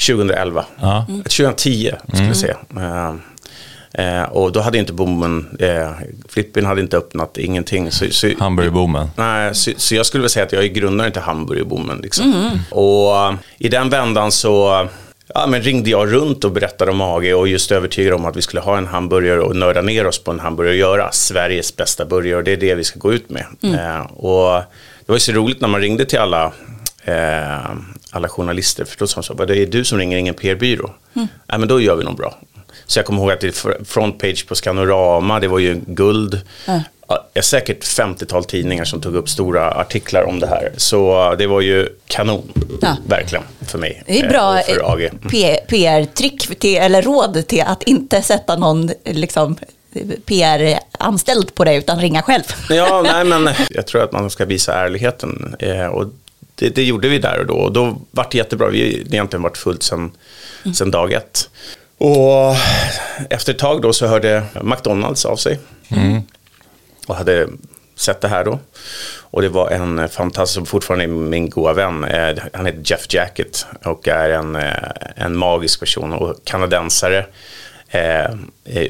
2011. 0.07 0.65
Ja. 0.81 1.05
2010 1.07 1.91
skulle 2.07 2.27
jag 2.27 2.36
säga. 2.36 2.57
Eh, 2.77 4.21
eh, 4.21 4.23
och 4.23 4.51
då 4.51 4.61
hade 4.61 4.77
inte 4.77 4.93
bommen, 4.93 5.57
eh, 5.59 5.91
Flippin 6.29 6.65
hade 6.65 6.81
inte 6.81 6.97
öppnat, 6.97 7.38
ingenting. 7.38 7.91
Så, 7.91 8.05
så, 8.11 8.31
Hamburgerboomen. 8.39 9.09
Nej, 9.15 9.55
så, 9.55 9.71
så 9.77 9.95
jag 9.95 10.05
skulle 10.05 10.21
väl 10.21 10.29
säga 10.29 10.45
att 10.45 10.51
jag 10.51 10.63
är 10.63 10.67
grundaren 10.67 11.11
till 11.11 11.21
hamburgerboomen. 11.21 11.97
Liksom. 11.97 12.59
Och 12.71 13.17
eh, 13.17 13.34
i 13.57 13.69
den 13.69 13.89
vändan 13.89 14.31
så 14.31 14.88
ja, 15.34 15.47
men 15.47 15.61
ringde 15.61 15.89
jag 15.89 16.13
runt 16.13 16.43
och 16.43 16.51
berättade 16.51 16.91
om 16.91 17.01
AG 17.01 17.34
och 17.36 17.47
just 17.47 17.71
övertygade 17.71 18.15
om 18.15 18.25
att 18.25 18.36
vi 18.38 18.41
skulle 18.41 18.61
ha 18.61 18.77
en 18.77 18.88
hamburgare 18.88 19.39
och 19.41 19.55
nörda 19.55 19.81
ner 19.81 20.07
oss 20.07 20.23
på 20.23 20.31
en 20.31 20.39
hamburgare 20.39 20.73
och 20.73 20.79
göra 20.79 21.11
Sveriges 21.11 21.75
bästa 21.75 22.05
burgare 22.05 22.38
och 22.38 22.43
det 22.43 22.51
är 22.51 22.57
det 22.57 22.75
vi 22.75 22.84
ska 22.84 22.99
gå 22.99 23.13
ut 23.13 23.29
med. 23.29 23.45
Eh, 23.61 24.01
och 24.11 24.61
det 25.05 25.11
var 25.11 25.15
ju 25.15 25.19
så 25.19 25.31
roligt 25.31 25.61
när 25.61 25.67
man 25.67 25.81
ringde 25.81 26.05
till 26.05 26.19
alla 26.19 26.51
eh, 27.03 27.69
alla 28.11 28.29
journalister, 28.29 28.86
för 28.86 28.97
då 28.99 29.07
sa 29.07 29.15
de 29.21 29.23
så, 29.23 29.34
"Vad, 29.34 29.47
det 29.47 29.57
är 29.57 29.65
du 29.65 29.84
som 29.84 29.97
ringer, 29.97 30.17
ingen 30.17 30.34
PR-byrå. 30.34 30.91
Nej, 31.13 31.27
men 31.59 31.67
då 31.67 31.79
gör 31.81 31.95
vi 31.95 32.03
något 32.03 32.17
bra. 32.17 32.39
Så 32.86 32.99
jag 32.99 33.05
kommer 33.05 33.21
ihåg 33.21 33.31
att 33.31 33.39
det 33.41 33.55
fr- 33.55 33.84
frontpage 33.86 34.47
på 34.47 34.55
Skanorama, 34.55 35.39
det 35.39 35.47
var 35.47 35.59
ju 35.59 35.81
guld. 35.88 36.41
Ja, 36.67 36.73
det 36.73 36.84
är 37.34 37.41
säkert 37.41 37.84
50-tal 37.84 38.45
tidningar 38.45 38.86
som 38.86 39.01
tog 39.01 39.16
upp 39.16 39.30
stora 39.30 39.72
artiklar 39.72 40.24
om 40.24 40.39
det 40.39 40.47
här. 40.47 40.72
Så 40.78 41.32
eh, 41.32 41.38
det 41.38 41.47
var 41.47 41.61
ju 41.61 41.89
kanon, 42.07 42.51
Ja. 42.82 42.97
verkligen, 43.07 43.43
för 43.68 43.78
mig. 43.78 44.03
Det 44.05 44.20
är 44.20 44.24
eh, 44.24 44.30
bra 44.30 44.59
eh, 44.59 45.11
P- 45.32 45.59
PR-trick 45.68 46.59
till, 46.59 46.78
eller 46.78 47.01
råd 47.01 47.47
till 47.47 47.61
att 47.61 47.84
inte 47.84 48.22
sätta 48.22 48.55
någon 48.55 48.89
liksom, 49.05 49.57
PR-anställd 50.26 51.55
på 51.55 51.64
det 51.64 51.76
utan 51.76 51.99
ringa 52.01 52.22
själv. 52.22 52.43
Ja, 52.70 53.01
nej 53.14 53.24
men 53.24 53.49
jag 53.70 53.88
tror 53.88 54.03
att 54.03 54.11
man 54.11 54.30
ska 54.30 54.45
visa 54.45 54.74
ärligheten. 54.74 55.55
Eh, 55.59 55.86
och 55.86 56.05
det, 56.55 56.70
det 56.70 56.84
gjorde 56.84 57.09
vi 57.09 57.20
där 57.20 57.39
och 57.39 57.45
då. 57.45 57.53
Och 57.53 57.72
då 57.72 57.97
vart 58.11 58.32
det 58.32 58.38
jättebra. 58.38 58.70
Vi 58.70 58.82
har 58.82 59.14
egentligen 59.14 59.43
varit 59.43 59.57
fullt 59.57 59.84
sedan, 59.84 60.11
sedan 60.76 60.91
dag 60.91 61.14
ett. 61.14 61.49
Och 61.97 62.55
efter 63.30 63.53
ett 63.53 63.59
tag 63.59 63.82
då 63.82 63.93
så 63.93 64.07
hörde 64.07 64.43
McDonalds 64.61 65.26
av 65.26 65.36
sig. 65.36 65.59
Och 67.08 67.16
hade 67.16 67.47
sett 67.95 68.22
det 68.22 68.28
här 68.28 68.43
då. 68.43 68.60
Och 69.22 69.41
det 69.41 69.49
var 69.49 69.70
en 69.70 69.99
eh, 69.99 70.08
fantastisk, 70.08 70.56
som 70.56 70.66
fortfarande 70.66 71.06
är 71.06 71.08
min 71.08 71.49
goda 71.49 71.74
vän. 71.74 72.04
Eh, 72.04 72.38
han 72.54 72.66
heter 72.66 72.82
Jeff 72.84 73.14
Jacket 73.14 73.66
och 73.84 74.08
är 74.08 74.30
en, 74.30 74.56
eh, 74.56 74.74
en 75.16 75.36
magisk 75.36 75.80
person 75.80 76.14
och 76.14 76.36
kanadensare. 76.43 77.26
Eh, 77.94 78.36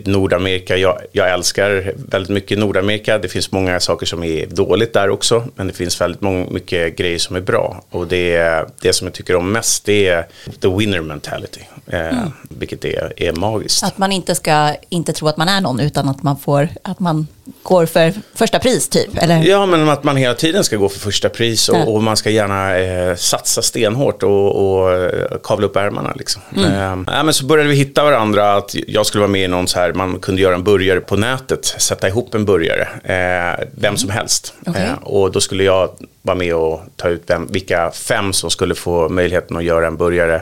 Nordamerika, 0.06 0.78
jag, 0.78 1.00
jag, 1.12 1.34
älskar 1.34 1.94
väldigt 1.96 2.30
mycket 2.30 2.60
Nordamerika. 2.60 3.18
Det 3.18 3.28
finns 3.28 3.52
många 3.52 3.80
saker 3.80 4.06
som 4.06 4.24
är 4.24 4.46
dåligt 4.46 4.94
där 4.94 5.10
också, 5.10 5.44
men 5.56 5.68
det 5.68 5.74
finns 5.74 6.02
väldigt 6.02 6.22
många, 6.22 6.46
mycket 6.50 6.98
grejer 6.98 7.20
som 7.20 7.36
är 7.36 7.42
bra. 7.42 7.84
Och 7.90 8.08
det, 8.08 8.66
det 8.82 8.94
som 8.94 9.08
jag 9.08 9.14
tycker 9.14 9.36
om 9.36 9.52
mest, 9.52 9.86
det 9.86 10.08
är 10.08 10.28
the 10.62 10.68
winner 10.68 11.02
mentality, 11.02 11.62
eh, 11.88 12.00
mm. 12.00 12.32
vilket 12.50 12.86
är, 12.86 13.14
är 13.18 13.32
magiskt. 13.32 13.84
Att 13.84 13.98
man 13.98 14.12
inte 14.12 14.36
ska 14.36 14.76
inte 14.90 15.14
tro 15.14 15.28
att 15.28 15.38
man 15.38 15.50
är 15.50 15.62
någon, 15.62 15.80
utan 15.80 16.10
att 16.10 16.24
man, 16.24 16.38
får, 16.38 16.70
att 16.84 17.00
man 17.00 17.28
går 17.64 17.86
för 17.86 18.14
första 18.36 18.60
pris, 18.60 18.90
typ? 18.90 19.18
Eller? 19.18 19.44
Ja, 19.44 19.66
men 19.66 19.90
att 19.90 20.04
man 20.04 20.18
hela 20.18 20.34
tiden 20.34 20.64
ska 20.64 20.78
gå 20.78 20.90
för 20.90 21.00
första 21.00 21.30
pris 21.30 21.70
och, 21.70 21.78
ja. 21.78 21.86
och 21.86 22.04
man 22.04 22.18
ska 22.18 22.30
gärna 22.30 22.78
eh, 22.78 23.16
satsa 23.16 23.62
stenhårt 23.62 24.24
och, 24.24 24.80
och 24.80 24.92
eh, 24.92 25.38
kavla 25.44 25.66
upp 25.66 25.76
ärmarna. 25.76 26.14
Liksom. 26.16 26.42
Mm. 26.58 27.08
Eh, 27.08 27.24
men 27.24 27.34
så 27.34 27.46
började 27.46 27.70
vi 27.70 27.76
hitta 27.76 28.04
varandra, 28.04 28.54
att 28.54 28.76
jag 28.94 29.06
skulle 29.06 29.20
vara 29.20 29.32
med 29.32 29.44
i 29.44 29.48
någon 29.48 29.68
så 29.68 29.80
här, 29.80 29.94
man 29.94 30.20
kunde 30.20 30.42
göra 30.42 30.56
en 30.56 30.64
burgare 30.64 31.02
på 31.02 31.16
nätet, 31.16 31.66
sätta 31.66 32.08
ihop 32.08 32.36
en 32.36 32.46
burgare, 32.46 32.88
eh, 33.04 33.66
vem 33.72 33.98
som 33.98 34.10
helst. 34.10 34.54
Okay. 34.66 34.84
Eh, 34.84 34.94
och 34.94 35.32
då 35.32 35.42
skulle 35.42 35.64
jag 35.64 35.90
vara 36.22 36.36
med 36.36 36.56
och 36.56 36.82
ta 36.96 37.10
ut 37.10 37.24
vem, 37.28 37.48
vilka 37.48 37.92
fem 37.92 38.34
som 38.34 38.50
skulle 38.50 38.76
få 38.76 39.10
möjligheten 39.10 39.58
att 39.58 39.64
göra 39.64 39.88
en 39.88 39.98
burgare 39.98 40.42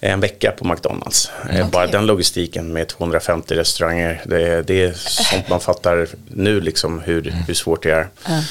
en 0.00 0.20
vecka 0.20 0.52
på 0.58 0.64
McDonalds. 0.64 1.30
Eh, 1.42 1.56
okay. 1.56 1.64
Bara 1.70 1.86
den 1.86 2.06
logistiken 2.06 2.72
med 2.72 2.88
250 2.88 3.54
restauranger, 3.54 4.22
det, 4.24 4.62
det, 4.62 4.82
är 4.82 4.92
sånt 4.92 5.48
man 5.48 5.60
fattar 5.60 6.06
nu, 6.28 6.60
liksom, 6.60 7.00
hur, 7.00 7.34
hur 7.46 7.54
svårt 7.54 7.82
det 7.82 7.90
är. 7.90 8.08
Mm. 8.28 8.42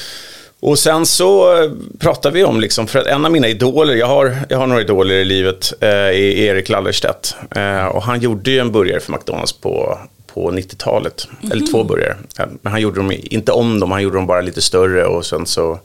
Och 0.64 0.78
sen 0.78 1.06
så 1.06 1.62
eh, 1.62 1.70
pratar 1.98 2.30
vi 2.30 2.44
om, 2.44 2.60
liksom, 2.60 2.86
för 2.86 2.98
att 2.98 3.06
en 3.06 3.24
av 3.24 3.32
mina 3.32 3.48
idoler, 3.48 3.94
jag 3.94 4.06
har, 4.06 4.36
jag 4.48 4.58
har 4.58 4.66
några 4.66 4.80
idoler 4.80 5.14
i 5.14 5.24
livet, 5.24 5.72
eh, 5.80 5.88
är 5.88 6.12
Erik 6.12 6.68
Lallerstedt. 6.68 7.36
Eh, 7.56 7.86
och 7.86 8.02
han 8.02 8.20
gjorde 8.20 8.50
ju 8.50 8.58
en 8.58 8.72
burgare 8.72 9.00
för 9.00 9.12
McDonalds 9.12 9.52
på, 9.52 9.98
på 10.26 10.50
90-talet, 10.50 11.28
mm 11.30 11.36
-hmm. 11.40 11.52
eller 11.52 11.66
två 11.66 11.84
burgare. 11.84 12.16
Men 12.62 12.72
han 12.72 12.80
gjorde 12.80 12.96
dem 12.96 13.12
inte 13.12 13.52
om 13.52 13.80
dem, 13.80 13.90
han 13.90 14.02
gjorde 14.02 14.16
dem 14.16 14.26
bara 14.26 14.40
lite 14.40 14.62
större 14.62 15.04
och 15.04 15.26
sen 15.26 15.46
så 15.46 15.80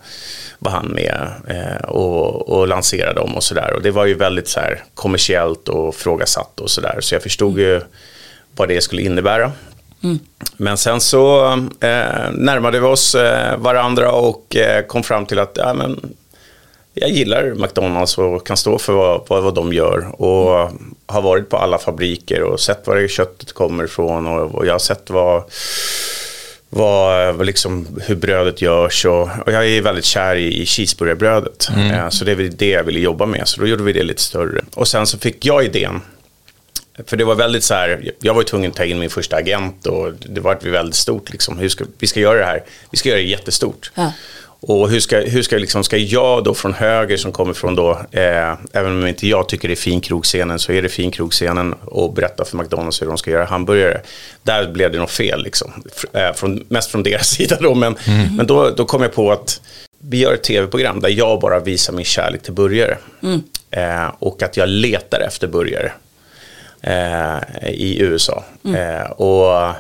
var 0.60 0.72
han 0.72 0.88
med 0.88 1.28
eh, 1.48 1.90
och, 1.90 2.50
och 2.50 2.68
lanserade 2.68 3.20
dem 3.20 3.36
och 3.36 3.44
sådär. 3.44 3.74
Och 3.74 3.82
det 3.82 3.92
var 3.92 4.06
ju 4.06 4.14
väldigt 4.14 4.48
så 4.48 4.60
här 4.60 4.84
kommersiellt 4.94 5.70
och 5.70 5.96
frågasatt 5.96 6.60
och 6.60 6.70
sådär. 6.70 6.98
Så 7.00 7.16
jag 7.16 7.24
förstod 7.24 7.60
ju 7.60 7.82
vad 8.56 8.68
det 8.68 8.82
skulle 8.82 9.02
innebära. 9.02 9.52
Mm. 10.04 10.20
Men 10.58 10.78
sen 10.78 11.02
så 11.02 11.52
eh, 11.80 12.32
närmade 12.32 12.80
vi 12.80 12.86
oss 12.86 13.16
eh, 13.16 13.58
varandra 13.58 14.12
och 14.12 14.56
eh, 14.56 14.86
kom 14.86 15.04
fram 15.04 15.26
till 15.26 15.40
att 15.40 15.52
ja, 15.56 15.74
men, 15.74 16.14
jag 16.94 17.10
gillar 17.10 17.54
McDonalds 17.56 18.18
och 18.18 18.48
kan 18.48 18.58
stå 18.58 18.80
för 18.80 18.94
vad, 18.94 19.22
vad, 19.28 19.44
vad 19.44 19.56
de 19.56 19.74
gör. 19.74 20.22
Och 20.22 20.62
mm. 20.62 20.96
har 21.06 21.22
varit 21.22 21.50
på 21.50 21.58
alla 21.58 21.78
fabriker 21.78 22.44
och 22.44 22.60
sett 22.60 22.88
var 22.88 22.96
det 22.96 23.08
köttet 23.08 23.54
kommer 23.54 23.84
ifrån 23.84 24.28
och, 24.28 24.56
och 24.56 24.66
jag 24.66 24.74
har 24.74 24.80
sett 24.80 25.10
vad 25.10 25.44
vad, 26.72 27.46
liksom, 27.46 27.88
hur 28.02 28.16
brödet 28.16 28.62
görs 28.62 29.06
och, 29.06 29.22
och, 29.46 29.52
jag 29.52 29.68
är 29.68 29.82
väldigt 29.82 30.06
kär 30.06 30.36
i, 30.36 30.62
i 30.62 30.66
cheeseburgerbrödet. 30.66 31.70
Mm. 31.76 31.92
Eh, 31.92 32.10
så 32.10 32.26
det 32.26 32.32
är 32.32 32.36
det 32.36 32.70
jag 32.70 32.84
ville 32.84 33.00
jobba 33.00 33.26
med, 33.26 33.48
så 33.48 33.62
då 33.62 33.68
gjorde 33.68 33.84
vi 33.84 33.94
det 33.94 34.04
lite 34.04 34.22
större. 34.22 34.62
Och 34.76 34.88
sen 34.88 35.08
så 35.08 35.18
fick 35.18 35.46
jag 35.46 35.66
idén 35.66 36.02
för 37.06 37.18
det 37.18 37.24
var 37.24 37.36
väldigt 37.36 37.64
så 37.64 37.74
här, 37.74 38.12
jag 38.20 38.34
var 38.34 38.42
ju 38.42 38.46
tvungen 38.46 38.72
att 38.72 38.78
ta 38.78 38.84
in 38.84 39.00
min 39.00 39.10
första 39.10 39.36
agent 39.36 39.86
och 39.86 40.14
det 40.14 40.42
var 40.42 40.58
väldigt 40.62 40.96
stort. 40.96 41.32
Liksom. 41.32 41.58
Hur 41.58 41.70
ska, 41.70 41.86
vi 42.00 42.08
ska 42.08 42.20
göra 42.20 42.40
det 42.40 42.46
här, 42.46 42.64
vi 42.92 42.98
ska 42.98 43.10
göra 43.10 43.20
det 43.20 43.26
jättestort. 43.26 43.92
Ja. 43.96 44.14
Och 44.62 44.90
hur 44.90 45.00
ska, 45.00 45.20
hur 45.20 45.42
ska, 45.42 45.58
liksom, 45.58 45.84
ska 45.84 45.98
jag 45.98 46.44
då 46.44 46.54
från 46.54 46.74
höger 46.74 47.18
som 47.18 47.32
kommer 47.32 47.54
från 47.54 47.76
då, 47.76 47.92
eh, 48.12 48.54
även 48.74 48.92
om 48.92 49.08
inte 49.08 49.28
jag 49.28 49.50
tycker 49.50 49.68
det 49.68 49.74
är 49.74 49.76
finkrogscenen 49.76 50.60
så 50.60 50.72
är 50.72 50.82
det 50.82 50.90
finkrogscenen 50.90 51.74
och 51.74 52.14
berätta 52.14 52.46
för 52.46 52.58
McDonalds 52.58 53.02
hur 53.02 53.08
de 53.08 53.18
ska 53.18 53.32
göra 53.32 53.46
hamburgare. 53.46 54.02
Där 54.44 54.72
blev 54.72 54.92
det 54.92 55.00
något 55.00 55.12
fel, 55.12 55.44
liksom. 55.44 55.84
Eh, 56.14 56.34
från, 56.36 56.64
mest 56.68 56.92
från 56.92 57.04
deras 57.04 57.28
sida 57.36 57.58
då. 57.62 57.76
Men, 57.76 57.96
mm. 58.06 58.36
men 58.36 58.48
då, 58.48 58.70
då 58.70 58.86
kom 58.86 59.02
jag 59.02 59.14
på 59.14 59.32
att 59.32 59.62
vi 60.02 60.18
gör 60.18 60.34
ett 60.34 60.44
tv-program 60.44 61.00
där 61.00 61.10
jag 61.10 61.40
bara 61.40 61.60
visar 61.60 61.94
min 61.94 62.06
kärlek 62.06 62.44
till 62.44 62.54
burgare. 62.54 62.98
Mm. 63.24 63.44
Eh, 63.72 64.12
och 64.20 64.44
att 64.44 64.58
jag 64.58 64.70
letar 64.70 65.20
efter 65.20 65.48
burgare 65.48 65.92
eh, 66.82 67.70
i 67.70 67.98
USA. 68.02 68.44
Mm. 68.66 68.76
Eh, 68.76 69.12
och 69.12 69.76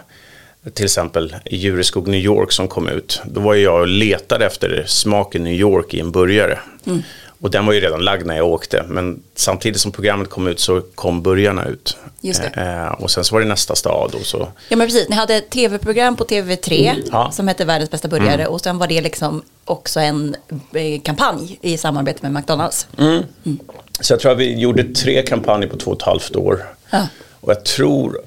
till 0.73 0.85
exempel 0.85 1.35
Djureskog 1.45 2.07
New 2.07 2.19
York 2.19 2.51
som 2.51 2.67
kom 2.67 2.87
ut. 2.87 3.21
Då 3.25 3.41
var 3.41 3.55
jag 3.55 3.81
och 3.81 3.87
letade 3.87 4.45
efter 4.45 4.83
smaken 4.87 5.43
New 5.43 5.53
York 5.53 5.93
i 5.93 5.99
en 5.99 6.11
burgare. 6.11 6.59
Mm. 6.85 7.03
Och 7.41 7.51
den 7.51 7.65
var 7.65 7.73
ju 7.73 7.79
redan 7.79 8.01
lagd 8.01 8.25
när 8.25 8.37
jag 8.37 8.47
åkte. 8.47 8.85
Men 8.87 9.23
samtidigt 9.35 9.81
som 9.81 9.91
programmet 9.91 10.29
kom 10.29 10.47
ut 10.47 10.59
så 10.59 10.81
kom 10.81 11.21
burgarna 11.21 11.65
ut. 11.65 11.97
Just. 12.21 12.41
Eh, 12.53 12.87
och 12.87 13.11
sen 13.11 13.23
så 13.23 13.35
var 13.35 13.41
det 13.41 13.47
nästa 13.47 13.75
stad. 13.75 14.15
Och 14.15 14.25
så. 14.25 14.47
Ja 14.69 14.77
men 14.77 14.87
precis, 14.87 15.09
ni 15.09 15.15
hade 15.15 15.35
ett 15.35 15.49
tv-program 15.49 16.15
på 16.15 16.23
TV3 16.23 16.89
mm. 16.89 17.03
ja. 17.11 17.31
som 17.31 17.47
hette 17.47 17.65
Världens 17.65 17.91
bästa 17.91 18.07
burgare. 18.07 18.41
Mm. 18.41 18.47
Och 18.47 18.61
sen 18.61 18.77
var 18.77 18.87
det 18.87 19.01
liksom 19.01 19.41
också 19.65 19.99
en 19.99 20.35
eh, 20.73 21.01
kampanj 21.01 21.59
i 21.61 21.77
samarbete 21.77 22.19
med 22.21 22.31
McDonalds. 22.31 22.87
Mm. 22.97 23.23
mm. 23.45 23.59
Så 23.99 24.13
jag 24.13 24.19
tror 24.19 24.31
att 24.31 24.37
vi 24.37 24.59
gjorde 24.59 24.83
tre 24.83 25.21
kampanjer 25.21 25.69
på 25.69 25.77
två 25.77 25.91
och 25.91 25.97
ett 25.97 26.03
halvt 26.03 26.35
år. 26.35 26.65
Ja. 26.89 27.07
Och 27.41 27.51
jag 27.51 27.65
tror 27.65 28.21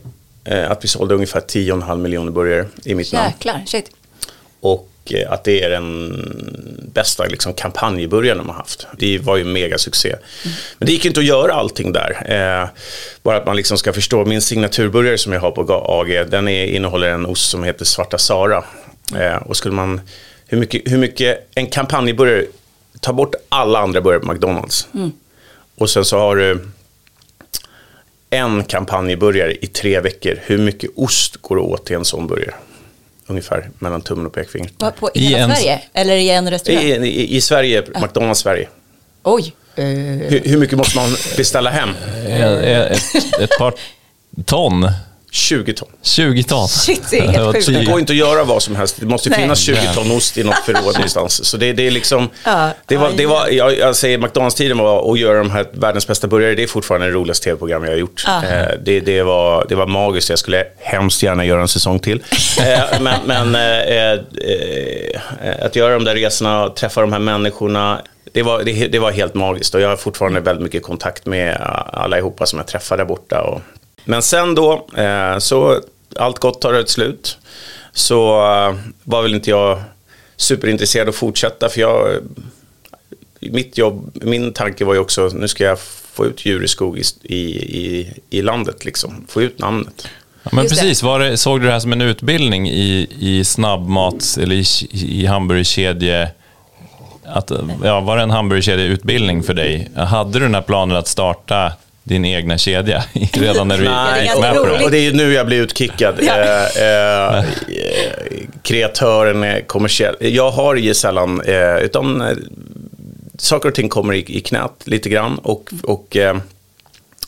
eh, 0.45 0.71
att 0.71 0.85
vi 0.85 0.89
sålde 0.89 1.15
ungefär 1.15 1.41
10,5 1.41 1.97
miljoner 1.97 2.33
burgare 2.33 2.67
i 2.85 2.95
mitt 2.95 3.13
namn. 3.13 3.29
Jäklar, 3.29 3.63
shit. 3.67 3.91
Och 4.61 4.89
eh, 5.11 5.33
att 5.33 5.45
det 5.45 5.63
är 5.63 5.71
den 5.71 6.13
bästa 6.95 7.25
liksom, 7.25 7.55
kampanjburgaren 7.55 8.39
de 8.39 8.49
har 8.49 8.57
haft. 8.57 8.87
Det 8.99 9.19
var 9.19 9.37
ju 9.37 9.45
mega 9.45 9.79
succé. 9.79 10.09
Mm. 10.09 10.57
Men 10.79 10.87
det 10.87 10.93
gick 10.93 11.05
inte 11.05 11.21
att 11.21 11.27
göra 11.27 11.53
allting 11.53 11.93
där. 11.93 12.33
Eh, 12.33 12.69
bara 13.23 13.37
att 13.37 13.47
man 13.47 13.57
liksom 13.57 13.79
ska 13.79 13.93
förstå, 13.93 14.25
min 14.25 14.43
signaturburgare 14.43 15.19
som 15.19 15.33
jag 15.33 15.41
har 15.41 15.51
på 15.51 15.85
AG, 15.87 16.31
den 16.31 16.49
är, 16.49 16.65
innehåller 16.65 17.09
en 17.09 17.27
ost 17.27 17.51
som 17.51 17.65
heter 17.65 17.85
Svarta 17.85 18.19
Sara. 18.19 18.65
Eh, 19.17 19.37
och 19.37 19.57
skulle 19.57 19.75
man, 19.75 20.01
hur 20.47 20.59
mycket, 20.59 20.83
hur 20.93 20.99
mycket 20.99 21.49
en 21.55 21.67
kampanjburgare, 21.67 22.47
ta 23.01 23.13
bort 23.13 23.35
alla 23.49 23.79
andra 23.79 24.01
burgare 24.01 24.21
på 24.21 24.33
McDonalds. 24.33 24.89
Mm. 24.95 25.13
Och 25.79 25.91
sen 25.91 26.05
så 26.05 26.19
har 26.19 26.37
du 26.37 26.69
en 28.33 28.65
kampanjburgare 28.65 29.55
i 29.61 29.67
tre 29.67 30.01
veckor. 30.01 30.39
Hur 30.43 30.59
mycket 30.59 30.91
ost 30.97 31.37
går 31.37 31.57
det 31.57 31.63
åt 31.63 31.87
till 31.87 31.97
en 31.97 32.05
sån 32.05 32.27
burgare? 32.27 32.55
Ungefär 33.27 33.71
mellan 33.79 34.01
tummen 34.01 34.27
och 34.27 34.33
pekfingret. 34.33 34.79
På, 34.79 35.11
I 35.15 35.21
hela 35.21 35.53
I 35.53 35.57
Sverige? 35.57 35.81
Eller 35.93 36.17
i 36.17 36.31
en 36.31 36.51
restaurang? 36.51 36.83
I, 36.83 36.91
i, 36.91 37.37
i 37.37 37.41
Sverige, 37.41 37.83
ah. 37.95 38.01
McDonalds 38.01 38.41
Sverige. 38.41 38.69
Oj. 39.23 39.55
Hur, 39.75 40.49
hur, 40.49 40.59
mycket 40.59 40.79
måste 40.79 40.99
man 40.99 41.11
beställa 41.37 41.71
hem? 41.71 41.89
Ett, 42.27 43.15
ett 43.41 43.59
par 43.59 43.75
ton. 44.45 44.91
20 45.35 45.73
ton. 45.73 45.89
20 46.03 46.43
ton. 46.43 46.69
Shit, 46.69 47.03
det 47.11 47.19
är 47.19 47.29
helt 47.29 47.55
sjukt. 47.55 47.67
Det 47.67 47.85
går 47.85 48.01
inte 48.01 48.13
att 48.13 48.17
göra 48.17 48.45
vad 48.45 48.63
som 48.63 48.77
helst. 48.77 48.97
Det 49.01 49.07
måste 49.07 49.31
Nej. 49.31 49.39
finnas 49.39 49.61
20 49.61 49.77
ton 49.95 50.11
ost 50.11 50.39
i 50.39 50.45
något 50.45 50.59
förråd 50.67 50.95
någonstans. 50.95 51.45
Så 51.45 51.57
det, 51.57 51.73
det 51.73 51.87
är 51.87 51.91
liksom... 51.91 52.29
Det 52.87 52.97
var, 52.97 53.13
det 53.17 53.27
var, 53.27 53.49
jag, 53.49 53.79
jag 53.79 53.97
säger 53.97 54.19
McDonalds-tiden 54.19 54.79
var 54.79 55.13
att 55.13 55.19
göra 55.19 55.39
de 55.39 55.51
här 55.51 55.67
världens 55.73 56.07
bästa 56.07 56.27
burgare. 56.27 56.55
Det 56.55 56.63
är 56.63 56.67
fortfarande 56.67 57.07
det 57.07 57.13
roligaste 57.13 57.45
tv-program 57.45 57.85
jag 57.85 57.91
har 57.91 57.97
gjort. 57.97 58.25
Eh, 58.29 58.43
det, 58.83 59.01
det, 59.01 59.23
var, 59.23 59.67
det 59.69 59.75
var 59.75 59.87
magiskt. 59.87 60.31
Jag 60.31 60.39
skulle 60.39 60.65
hemskt 60.79 61.23
gärna 61.23 61.45
göra 61.45 61.61
en 61.61 61.69
säsong 61.69 61.99
till. 61.99 62.23
Eh, 62.63 63.01
men, 63.01 63.21
men 63.27 63.55
eh, 63.55 64.21
att 65.67 65.77
göra 65.77 65.95
de 65.95 66.05
där 66.05 66.15
resorna, 66.15 66.69
träffa 66.69 67.01
de 67.01 67.13
här 67.13 67.19
människorna. 67.19 68.03
Det 68.33 68.43
var, 68.43 68.63
det, 68.63 68.89
det, 68.89 68.99
var 68.99 69.11
helt 69.11 69.35
magiskt 69.35 69.75
och 69.75 69.81
jag 69.81 69.89
har 69.89 69.97
fortfarande 69.97 70.41
väldigt 70.41 70.63
mycket 70.63 70.83
kontakt 70.83 71.27
med 71.27 71.57
allihopa 71.93 72.47
som 72.47 72.59
jag 72.59 72.67
träffar 72.67 72.97
där 72.97 73.05
borta. 73.05 73.43
Och 73.43 73.61
men 74.05 74.23
sen 74.23 74.55
då, 74.55 74.87
eh, 74.97 75.39
så 75.39 75.81
allt 76.17 76.39
gott 76.39 76.61
tar 76.61 76.75
ett 76.75 76.89
slut. 76.91 77.39
Så 77.93 78.29
eh, 78.29 78.75
var 79.05 79.23
väl 79.23 79.35
inte 79.35 79.51
jag 79.51 79.83
superintresserad 80.37 81.09
att 81.09 81.15
fortsätta 81.15 81.69
för 81.69 81.81
jag, 81.81 82.09
mitt 83.41 83.79
jobb, 83.79 84.11
min 84.23 84.53
tanke 84.53 84.85
var 84.85 84.95
ju 84.95 85.01
också, 85.01 85.31
nu 85.35 85.49
ska 85.49 85.65
jag 85.65 85.79
få 86.13 86.27
ut 86.27 86.47
Djureskog 86.47 86.99
i, 87.23 87.37
i, 87.37 88.13
i 88.31 88.43
landet 88.43 88.85
liksom, 88.85 89.25
få 89.29 89.43
ut 89.43 89.59
namnet. 89.59 90.09
Ja, 90.43 90.51
men 90.53 90.69
precis, 90.69 91.03
var 91.03 91.21
det, 91.21 91.37
såg 91.37 91.61
du 91.61 91.67
det 91.67 91.73
här 91.73 91.81
som 91.81 91.93
en 91.93 92.01
utbildning 92.01 92.69
i, 92.69 93.09
i 93.19 93.45
snabbmats 93.45 94.39
eller 94.39 94.57
i, 94.57 94.65
i 94.93 95.27
hamburgerkedje? 95.27 96.31
Att, 97.25 97.53
ja, 97.85 98.01
var 98.01 98.17
det 98.17 98.23
en 98.23 98.31
hamburgerkedjeutbildning 98.31 99.43
för 99.43 99.55
dig? 99.55 99.91
Hade 99.97 100.33
du 100.33 100.39
den 100.39 100.55
här 100.55 100.63
planen 100.63 100.97
att 100.97 101.09
starta 101.09 101.73
din 102.05 102.25
egna 102.25 102.59
kedja 102.59 103.05
redan 103.33 103.69
när 103.69 103.79
du 103.79 103.85
Nej, 103.85 104.23
gick 104.23 104.41
med 104.41 104.55
på 104.55 104.67
det. 104.67 104.85
Och 104.85 104.91
det 104.91 104.99
är 104.99 105.13
nu 105.13 105.33
jag 105.33 105.47
blir 105.47 105.63
utkickad. 105.63 106.15
Ja. 106.23 106.37
Eh, 106.37 107.39
eh, 107.39 107.45
kreatören 108.63 109.43
är 109.43 109.61
kommersiell. 109.61 110.17
Jag 110.21 110.51
har 110.51 110.75
ju 110.75 110.95
sällan, 110.95 111.41
eh, 111.41 111.77
utan 111.77 112.21
eh, 112.21 112.37
saker 113.39 113.69
och 113.69 113.75
ting 113.75 113.89
kommer 113.89 114.15
i, 114.15 114.25
i 114.37 114.41
knät 114.41 114.73
lite 114.85 115.09
grann. 115.09 115.39
Och, 115.39 115.73
och 115.83 116.17
eh, 116.17 116.37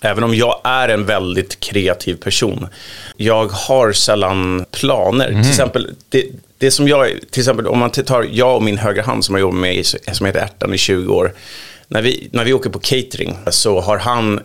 även 0.03 0.25
om 0.25 0.35
jag 0.35 0.61
är 0.65 0.89
en 0.89 1.07
väldigt 1.07 1.61
kreativ 1.61 2.15
person, 2.15 2.69
jag 3.17 3.47
har 3.47 3.93
sällan 3.93 4.65
planer. 4.71 5.29
Mm. 5.29 5.43
Till 5.43 5.51
exempel, 5.51 5.91
det, 6.09 6.25
det 6.59 6.71
som 6.71 6.89
jag, 6.89 7.11
till 7.31 7.41
exempel 7.41 7.67
om 7.67 7.79
man 7.79 7.91
tar 7.91 8.29
jag 8.33 8.57
och 8.57 8.63
min 8.63 8.79
högra 8.79 9.03
hand 9.03 9.25
som 9.25 9.35
har 9.35 9.41
jobbat 9.41 9.61
med 9.61 9.87
som 10.13 10.27
heter 10.27 10.41
Ärtan 10.41 10.75
i 10.75 10.79
20 10.79 11.15
år. 11.15 11.33
När 11.89 12.03
vi, 12.03 12.29
när 12.33 12.45
vi 12.45 12.53
åker 12.53 12.71
på 12.71 12.79
catering 12.79 13.37
så 13.51 13.81
har 13.81 13.99
han 13.99 14.41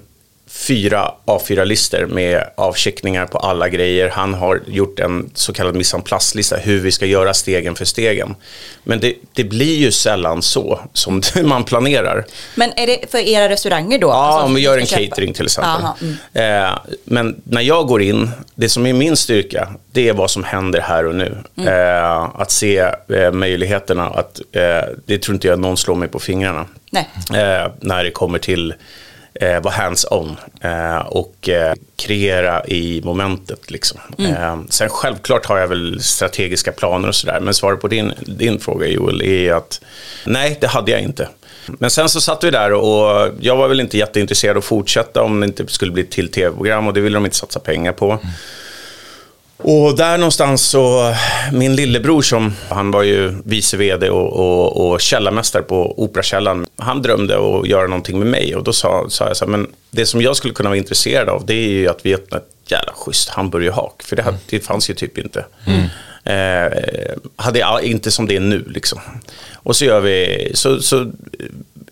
fyra 0.49 1.11
A4-listor 1.25 2.05
med 2.05 2.43
avcheckningar 2.55 3.25
på 3.25 3.37
alla 3.37 3.69
grejer. 3.69 4.09
Han 4.09 4.33
har 4.33 4.61
gjort 4.67 4.99
en 4.99 5.29
så 5.33 5.53
kallad 5.53 5.83
place-lista 6.03 6.57
hur 6.57 6.79
vi 6.79 6.91
ska 6.91 7.05
göra 7.05 7.33
stegen 7.33 7.75
för 7.75 7.85
stegen. 7.85 8.35
Men 8.83 8.99
det, 8.99 9.15
det 9.33 9.43
blir 9.43 9.75
ju 9.75 9.91
sällan 9.91 10.41
så 10.41 10.79
som 10.93 11.21
man 11.43 11.63
planerar. 11.63 12.25
Men 12.55 12.71
är 12.75 12.87
det 12.87 13.11
för 13.11 13.17
era 13.17 13.49
restauranger 13.49 13.99
då? 13.99 14.07
Ja, 14.07 14.13
Alltså, 14.13 14.45
om 14.45 14.53
vi 14.55 14.61
gör 14.61 14.77
en 14.77 14.85
köpa? 14.85 15.03
catering 15.05 15.33
till 15.33 15.45
exempel. 15.45 15.71
Aha, 15.71 15.97
mm. 16.01 16.63
Eh, 16.65 16.79
men 17.03 17.41
när 17.43 17.61
jag 17.61 17.87
går 17.87 18.01
in, 18.01 18.29
det 18.55 18.69
som 18.69 18.85
är 18.85 18.93
min 18.93 19.17
styrka, 19.17 19.67
det 19.91 20.09
är 20.09 20.13
vad 20.13 20.31
som 20.31 20.43
händer 20.43 20.81
här 20.81 21.05
och 21.05 21.15
nu. 21.15 21.37
Mm. 21.57 21.73
Eh, 21.73 22.41
att 22.41 22.51
se 22.51 22.77
eh, 23.13 23.31
möjligheterna, 23.31 24.07
att, 24.07 24.41
eh, 24.51 24.61
det 25.05 25.17
tror 25.17 25.33
inte 25.35 25.47
jag 25.47 25.59
någon 25.59 25.77
slår 25.77 25.95
mig 25.95 26.07
på 26.07 26.19
fingrarna. 26.19 26.65
Nej. 26.91 27.07
Eh, 27.33 27.71
när 27.81 28.03
det 28.03 28.11
kommer 28.11 28.39
till 28.39 28.73
eh, 29.33 29.61
vara 29.61 29.73
hands-on 29.73 30.37
eh, 30.61 30.97
och 30.97 31.49
eh, 31.49 31.73
kreera 31.95 32.65
i 32.65 33.01
momentet. 33.03 33.71
Liksom. 33.71 33.99
Mm. 34.17 34.33
Eh, 34.33 34.57
sen 34.69 34.89
självklart 34.89 35.45
har 35.45 35.57
jag 35.57 35.67
väl 35.67 36.03
strategiska 36.03 36.71
planer 36.71 37.07
och 37.07 37.15
sådär, 37.15 37.39
men 37.39 37.53
svaret 37.53 37.81
på 37.81 37.87
din, 37.87 38.13
din 38.21 38.59
fråga 38.59 38.87
Joel 38.87 39.21
är 39.21 39.53
att 39.53 39.81
nej, 40.25 40.57
det 40.61 40.67
hade 40.67 40.91
jag 40.91 41.01
inte. 41.01 41.27
Men 41.65 41.89
sen 41.89 42.09
så 42.09 42.21
satt 42.21 42.43
vi 42.43 42.51
där 42.51 42.73
och 42.73 43.31
jag 43.39 43.55
var 43.55 43.67
väl 43.67 43.79
inte 43.79 43.97
jätteintresserad 43.97 44.57
av 44.57 44.57
att 44.57 44.65
fortsätta 44.65 45.21
om 45.21 45.39
det 45.39 45.45
inte 45.45 45.67
skulle 45.67 45.91
bli 45.91 46.05
till 46.05 46.31
tv-program 46.31 46.87
och 46.87 46.93
det 46.93 47.01
ville 47.01 47.17
de 47.17 47.25
inte 47.25 47.37
satsa 47.37 47.59
pengar 47.59 47.91
på. 47.91 48.19
Och 49.63 49.97
där 49.97 50.17
någonstans 50.17 50.61
så, 50.61 51.15
min 51.53 51.75
lillebror 51.75 52.21
som, 52.21 52.53
han 52.69 52.91
var 52.91 53.03
ju 53.03 53.33
vice 53.45 53.77
vd 53.77 54.09
och, 54.09 54.33
och, 54.33 54.91
och 54.91 55.01
källarmästare 55.01 55.63
på 55.63 56.03
Operakällaren. 56.03 56.65
Han 56.77 57.01
drömde 57.01 57.37
att 57.37 57.67
göra 57.67 57.87
någonting 57.87 58.19
med 58.19 58.27
mig 58.27 58.55
och 58.55 58.63
då 58.63 58.73
sa, 58.73 59.05
sa 59.09 59.27
jag 59.27 59.37
så 59.37 59.45
här, 59.45 59.51
men 59.51 59.67
det 59.91 60.05
som 60.05 60.21
jag 60.21 60.35
skulle 60.35 60.53
kunna 60.53 60.69
vara 60.69 60.77
intresserad 60.77 61.29
av 61.29 61.45
det 61.45 61.53
är 61.53 61.69
ju 61.69 61.87
att 61.87 62.05
vi 62.05 62.15
öppnar 62.15 62.37
ett 62.37 62.71
jävla 62.71 62.93
schysst 62.93 63.29
hamburgerhak. 63.29 64.03
För 64.03 64.15
det, 64.15 64.21
hade, 64.21 64.37
det 64.49 64.59
fanns 64.59 64.89
ju 64.89 64.93
typ 64.93 65.17
inte. 65.17 65.45
Eh, 66.23 66.71
hade 67.35 67.59
jag 67.59 67.83
inte 67.83 68.11
som 68.11 68.27
det 68.27 68.35
är 68.35 68.39
nu 68.39 68.65
liksom. 68.67 68.99
Och 69.55 69.75
så 69.75 69.85
gör 69.85 69.99
vi, 69.99 70.51
så, 70.53 70.81
så 70.81 71.11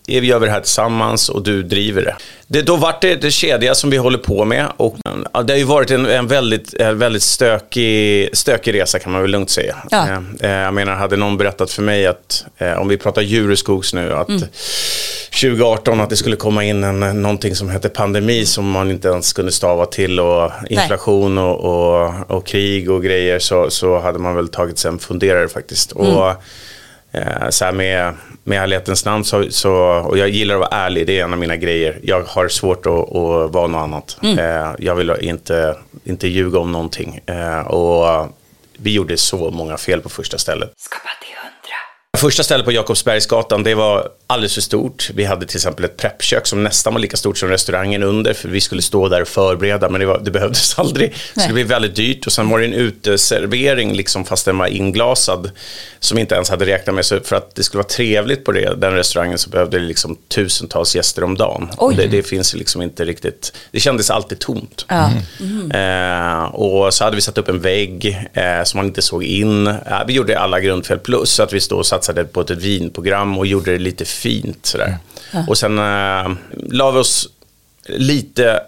gör 0.08 0.38
vi 0.38 0.46
det 0.46 0.52
här 0.52 0.60
tillsammans 0.60 1.28
och 1.28 1.42
du 1.42 1.62
driver 1.62 2.02
det. 2.02 2.16
det 2.46 2.62
då 2.62 2.76
vart 2.76 3.02
det 3.02 3.24
ett 3.24 3.32
kedja 3.32 3.74
som 3.74 3.90
vi 3.90 3.96
håller 3.96 4.18
på 4.18 4.44
med 4.44 4.66
och 4.76 4.96
ja, 5.32 5.42
det 5.42 5.52
har 5.52 5.58
ju 5.58 5.64
varit 5.64 5.90
en, 5.90 6.06
en 6.06 6.26
väldigt, 6.26 6.74
en 6.74 6.98
väldigt 6.98 7.22
stökig, 7.22 8.30
stökig 8.32 8.74
resa 8.74 8.98
kan 8.98 9.12
man 9.12 9.22
väl 9.22 9.30
lugnt 9.30 9.50
säga. 9.50 9.76
Ja. 9.90 10.08
Eh, 10.40 10.50
jag 10.50 10.74
menar, 10.74 10.94
hade 10.94 11.16
någon 11.16 11.36
berättat 11.36 11.70
för 11.70 11.82
mig 11.82 12.06
att, 12.06 12.44
eh, 12.58 12.72
om 12.72 12.88
vi 12.88 12.96
pratar 12.96 13.22
Djureskogs 13.22 13.94
nu, 13.94 14.12
att 14.12 14.28
2018 15.40 16.00
att 16.00 16.10
det 16.10 16.16
skulle 16.16 16.36
komma 16.36 16.64
in 16.64 16.84
en, 16.84 17.22
någonting 17.22 17.54
som 17.54 17.70
heter 17.70 17.88
pandemi 17.88 18.46
som 18.46 18.70
man 18.70 18.90
inte 18.90 19.08
ens 19.08 19.32
kunde 19.32 19.52
stava 19.52 19.86
till 19.86 20.20
och 20.20 20.50
inflation 20.70 21.38
och, 21.38 21.60
och, 21.60 22.30
och 22.30 22.46
krig 22.46 22.90
och 22.90 23.02
grejer 23.02 23.38
så, 23.38 23.70
så 23.70 23.98
hade 23.98 24.18
man 24.18 24.34
väl 24.34 24.48
tagit 24.48 24.78
sig 24.78 24.88
en 24.88 24.98
funderare 24.98 25.48
faktiskt. 25.48 25.92
Och, 25.92 26.28
eh, 26.28 26.36
så 27.50 27.64
här 27.64 27.72
med, 27.72 28.14
med 28.44 28.62
ärlighetens 28.62 29.04
namn 29.04 29.24
så, 29.24 29.50
så, 29.50 29.72
och 29.80 30.18
jag 30.18 30.28
gillar 30.28 30.54
att 30.54 30.60
vara 30.60 30.70
ärlig, 30.70 31.06
det 31.06 31.20
är 31.20 31.24
en 31.24 31.32
av 31.32 31.38
mina 31.38 31.56
grejer. 31.56 32.00
Jag 32.02 32.22
har 32.22 32.48
svårt 32.48 32.86
att, 32.86 32.92
att 32.92 33.50
vara 33.50 33.66
något 33.66 33.82
annat. 33.82 34.18
Eh, 34.22 34.74
jag 34.78 34.94
vill 34.94 35.12
inte, 35.20 35.76
inte 36.04 36.28
ljuga 36.28 36.58
om 36.58 36.72
någonting. 36.72 37.20
Eh, 37.26 37.60
och 37.60 38.28
vi 38.76 38.92
gjorde 38.92 39.16
så 39.16 39.50
många 39.50 39.76
fel 39.76 40.00
på 40.00 40.08
första 40.08 40.38
stället. 40.38 40.72
Skapa 40.76 41.08
hundra. 41.18 41.37
Första 42.18 42.42
stället 42.42 42.66
på 42.66 42.72
Jakobsbergsgatan, 42.72 43.62
det 43.62 43.74
var 43.74 44.08
alldeles 44.26 44.54
för 44.54 44.60
stort. 44.60 45.10
Vi 45.14 45.24
hade 45.24 45.46
till 45.46 45.56
exempel 45.56 45.84
ett 45.84 45.96
preppkök 45.96 46.46
som 46.46 46.64
nästan 46.64 46.92
var 46.94 47.00
lika 47.00 47.16
stort 47.16 47.38
som 47.38 47.48
restaurangen 47.48 48.02
under, 48.02 48.34
för 48.34 48.48
vi 48.48 48.60
skulle 48.60 48.82
stå 48.82 49.08
där 49.08 49.22
och 49.22 49.28
förbereda, 49.28 49.88
men 49.88 50.00
det, 50.00 50.06
var, 50.06 50.20
det 50.24 50.30
behövdes 50.30 50.78
aldrig. 50.78 51.14
Så 51.34 51.40
det 51.46 51.52
blev 51.52 51.66
väldigt 51.66 51.96
dyrt. 51.96 52.26
Och 52.26 52.32
sen 52.32 52.50
var 52.50 52.58
det 52.58 52.64
en 52.64 52.74
uteservering, 52.74 53.92
liksom, 53.92 54.24
fast 54.24 54.44
den 54.44 54.58
var 54.58 54.66
inglasad, 54.66 55.50
som 55.98 56.16
vi 56.16 56.20
inte 56.20 56.34
ens 56.34 56.50
hade 56.50 56.66
räknat 56.66 56.94
med. 56.94 57.04
Så 57.06 57.20
för 57.20 57.36
att 57.36 57.54
det 57.54 57.62
skulle 57.62 57.78
vara 57.78 57.88
trevligt 57.88 58.44
på 58.44 58.52
det, 58.52 58.74
den 58.76 58.92
restaurangen 58.92 59.38
så 59.38 59.50
behövde 59.50 59.78
det 59.78 59.84
liksom 59.84 60.16
tusentals 60.28 60.96
gäster 60.96 61.24
om 61.24 61.34
dagen. 61.34 61.70
Det, 61.96 62.06
det 62.06 62.22
finns 62.22 62.54
liksom 62.54 62.82
inte 62.82 63.04
riktigt, 63.04 63.52
det 63.70 63.80
kändes 63.80 64.10
alltid 64.10 64.38
tomt. 64.38 64.86
Ja. 64.88 65.10
Eh, 65.78 66.44
och 66.44 66.94
så 66.94 67.04
hade 67.04 67.16
vi 67.16 67.22
satt 67.22 67.38
upp 67.38 67.48
en 67.48 67.60
vägg 67.60 68.28
eh, 68.32 68.64
som 68.64 68.78
man 68.78 68.86
inte 68.86 69.02
såg 69.02 69.24
in. 69.24 69.66
Eh, 69.66 69.74
vi 70.06 70.12
gjorde 70.12 70.38
alla 70.38 70.60
grundfel 70.60 70.98
plus 70.98 71.40
att 71.40 71.52
vi 71.52 71.60
stod 71.60 71.78
och 71.78 71.86
satsade 72.08 72.24
på 72.24 72.40
ett 72.40 72.50
vinprogram 72.50 73.38
och 73.38 73.46
gjorde 73.46 73.72
det 73.72 73.78
lite 73.78 74.04
fint 74.04 74.66
sådär. 74.66 74.98
Och 75.48 75.58
sen 75.58 75.78
eh, 75.78 76.30
la 76.70 76.90
vi 76.90 76.98
oss 76.98 77.28
lite, 77.86 78.60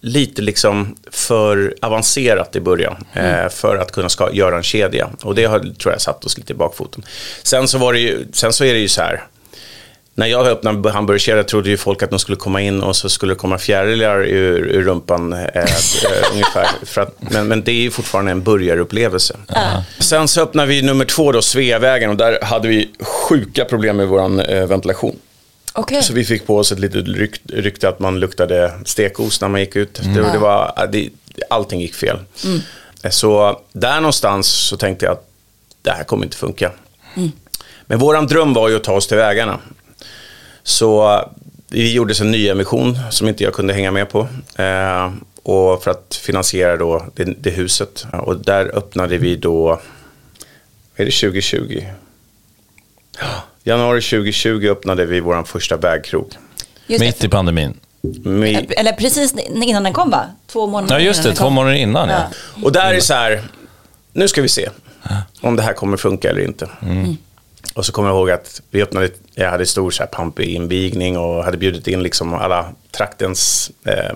lite 0.00 0.42
liksom 0.42 0.96
för 1.10 1.74
avancerat 1.82 2.56
i 2.56 2.60
början 2.60 3.04
eh, 3.12 3.48
för 3.48 3.76
att 3.76 3.92
kunna 3.92 4.08
ska, 4.08 4.32
göra 4.32 4.56
en 4.56 4.62
kedja. 4.62 5.10
Och 5.22 5.34
det 5.34 5.44
har, 5.44 5.58
tror 5.58 5.92
jag 5.92 6.00
satt 6.00 6.24
oss 6.24 6.38
lite 6.38 6.52
i 6.52 6.56
bakfoten. 6.56 7.02
Sen 7.42 7.68
så, 7.68 7.78
var 7.78 7.92
det 7.92 7.98
ju, 7.98 8.26
sen 8.32 8.52
så 8.52 8.64
är 8.64 8.74
det 8.74 8.80
ju 8.80 8.88
så 8.88 9.02
här. 9.02 9.24
När 10.18 10.26
jag 10.26 10.46
öppnade 10.46 10.90
hamburgerkedja 10.90 11.44
trodde 11.44 11.70
ju 11.70 11.76
folk 11.76 12.02
att 12.02 12.10
de 12.10 12.18
skulle 12.18 12.36
komma 12.36 12.60
in 12.60 12.82
och 12.82 12.96
så 12.96 13.08
skulle 13.08 13.34
det 13.34 13.38
komma 13.38 13.58
fjärilar 13.58 14.24
ur, 14.24 14.66
ur 14.66 14.82
rumpan. 14.82 15.32
Eh, 15.32 15.44
eh, 15.44 15.66
ungefär. 16.32 16.66
För 16.84 17.00
att, 17.00 17.16
men, 17.18 17.48
men 17.48 17.64
det 17.64 17.72
är 17.72 17.80
ju 17.80 17.90
fortfarande 17.90 18.30
en 18.30 18.42
burgarupplevelse. 18.42 19.36
Sen 19.98 20.28
så 20.28 20.42
öppnade 20.42 20.68
vi 20.68 20.82
nummer 20.82 21.04
två, 21.04 21.32
då, 21.32 21.42
Sveavägen, 21.42 22.10
och 22.10 22.16
där 22.16 22.38
hade 22.42 22.68
vi 22.68 22.90
sjuka 23.00 23.64
problem 23.64 23.96
med 23.96 24.08
vår 24.08 24.50
eh, 24.52 24.66
ventilation. 24.66 25.16
Okej. 25.72 26.02
Så 26.02 26.12
vi 26.12 26.24
fick 26.24 26.46
på 26.46 26.56
oss 26.56 26.72
ett 26.72 26.78
litet 26.78 27.08
rykt, 27.08 27.40
rykte 27.52 27.88
att 27.88 27.98
man 27.98 28.20
luktade 28.20 28.72
stekos 28.84 29.40
när 29.40 29.48
man 29.48 29.60
gick 29.60 29.76
ut. 29.76 30.00
Det, 30.14 30.32
det 30.32 30.38
var, 30.38 30.88
det, 30.92 31.10
allting 31.50 31.80
gick 31.80 31.94
fel. 31.94 32.18
Så 33.10 33.60
där 33.72 34.00
någonstans 34.00 34.46
så 34.46 34.76
tänkte 34.76 35.04
jag 35.04 35.12
att 35.12 35.28
det 35.82 35.90
här 35.90 36.04
kommer 36.04 36.24
inte 36.24 36.36
funka. 36.36 36.72
Men 37.86 37.98
våran 37.98 38.26
dröm 38.26 38.54
var 38.54 38.68
ju 38.68 38.76
att 38.76 38.84
ta 38.84 38.92
oss 38.92 39.06
till 39.06 39.16
vägarna. 39.16 39.58
Så 40.66 41.20
vi 41.68 41.92
gjorde 41.92 42.14
en 42.20 42.30
ny 42.30 42.48
emission 42.48 42.98
som 43.10 43.28
inte 43.28 43.44
jag 43.44 43.52
kunde 43.52 43.74
hänga 43.74 43.90
med 43.90 44.08
på. 44.08 44.28
Eh, 44.56 45.12
och 45.42 45.82
för 45.82 45.90
att 45.90 46.20
finansiera 46.22 46.76
då 46.76 47.06
det, 47.14 47.24
det 47.24 47.50
huset. 47.50 48.06
Och 48.12 48.36
där 48.36 48.76
öppnade 48.76 49.18
vi 49.18 49.36
då, 49.36 49.80
är 50.96 51.04
det 51.04 51.10
2020? 51.10 51.82
Ja, 53.20 53.26
Januari 53.64 54.00
2020 54.00 54.68
öppnade 54.68 55.06
vi 55.06 55.20
vår 55.20 55.42
första 55.42 55.76
det. 55.76 56.36
Mitt 56.86 57.24
i 57.24 57.28
pandemin. 57.28 57.80
Med, 58.24 58.72
Eller 58.76 58.92
precis 58.92 59.34
innan 59.34 59.82
den 59.82 59.92
kom 59.92 60.10
va? 60.10 60.24
Två 60.46 60.66
månader 60.66 60.94
Ja, 60.94 61.00
just 61.00 61.20
innan 61.20 61.34
det. 61.34 61.38
Två 61.38 61.50
månader 61.50 61.76
innan, 61.76 62.08
ja. 62.08 62.30
Och 62.62 62.72
där 62.72 62.94
är 62.94 63.00
så 63.00 63.14
här, 63.14 63.42
nu 64.12 64.28
ska 64.28 64.42
vi 64.42 64.48
se 64.48 64.68
om 65.40 65.56
det 65.56 65.62
här 65.62 65.72
kommer 65.72 65.96
funka 65.96 66.30
eller 66.30 66.44
inte. 66.44 66.68
Och 67.76 67.86
så 67.86 67.92
kommer 67.92 68.08
jag 68.08 68.16
ihåg 68.16 68.30
att 68.30 68.62
vi 68.70 68.82
öppnade, 68.82 69.10
jag 69.34 69.50
hade 69.50 69.66
stor 69.66 69.90
så 69.90 70.02
här 70.02 70.10
pampig 70.10 70.48
invigning 70.48 71.18
och 71.18 71.44
hade 71.44 71.56
bjudit 71.56 71.88
in 71.88 72.02
liksom 72.02 72.34
alla 72.34 72.72
traktens 72.90 73.70
eh, 73.84 74.12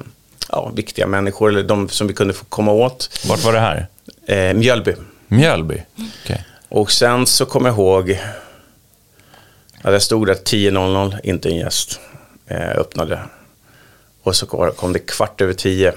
ja, 0.48 0.68
viktiga 0.74 1.06
människor, 1.06 1.48
eller 1.48 1.62
de 1.62 1.88
som 1.88 2.06
vi 2.06 2.14
kunde 2.14 2.34
få 2.34 2.44
komma 2.44 2.72
åt. 2.72 3.20
Vart 3.28 3.44
var 3.44 3.52
det 3.52 3.60
här? 3.60 3.86
Eh, 4.26 4.54
Mjölby. 4.54 4.94
Mjölby? 5.28 5.82
Okej. 6.24 6.44
Och 6.68 6.92
sen 6.92 7.26
så 7.26 7.46
kommer 7.46 7.68
jag 7.68 7.76
ihåg 7.76 8.18
att 9.82 9.92
jag 9.92 10.02
stod 10.02 10.26
där 10.26 10.34
10.00, 10.34 11.18
inte 11.24 11.48
en 11.48 11.56
gäst, 11.56 12.00
eh, 12.46 12.70
öppnade. 12.70 13.20
Och 14.22 14.36
så 14.36 14.46
kom- 14.46 14.92
det 14.92 14.98
kvart 14.98 15.40
över 15.40 15.52
tio. 15.52 15.92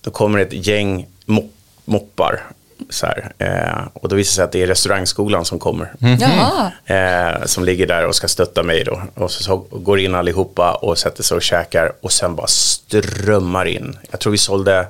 Då 0.00 0.10
kommer 0.10 0.38
ett 0.38 0.66
gäng 0.66 1.06
mop- 1.26 1.54
moppar. 1.84 2.42
Så 2.88 3.06
här, 3.06 3.32
eh, 3.38 3.88
och 3.92 4.08
då 4.08 4.16
visar 4.16 4.30
det 4.30 4.34
sig 4.34 4.44
att 4.44 4.52
det 4.52 4.62
är 4.62 4.66
restaurangskolan 4.66 5.44
som 5.44 5.58
kommer. 5.58 5.92
Jaha. 6.20 6.72
Eh, 6.84 7.44
som 7.46 7.64
ligger 7.64 7.86
där 7.86 8.06
och 8.06 8.14
ska 8.14 8.28
stötta 8.28 8.62
mig 8.62 8.84
då. 8.84 9.02
Och 9.14 9.30
så, 9.30 9.42
så 9.42 9.56
går 9.56 10.00
in 10.00 10.14
allihopa 10.14 10.74
och 10.74 10.98
sätter 10.98 11.22
sig 11.22 11.34
och 11.36 11.42
käkar. 11.42 11.92
Och 12.00 12.12
sen 12.12 12.36
bara 12.36 12.46
strömmar 12.46 13.64
in. 13.66 13.98
Jag 14.10 14.20
tror 14.20 14.30
vi 14.30 14.38
sålde, 14.38 14.86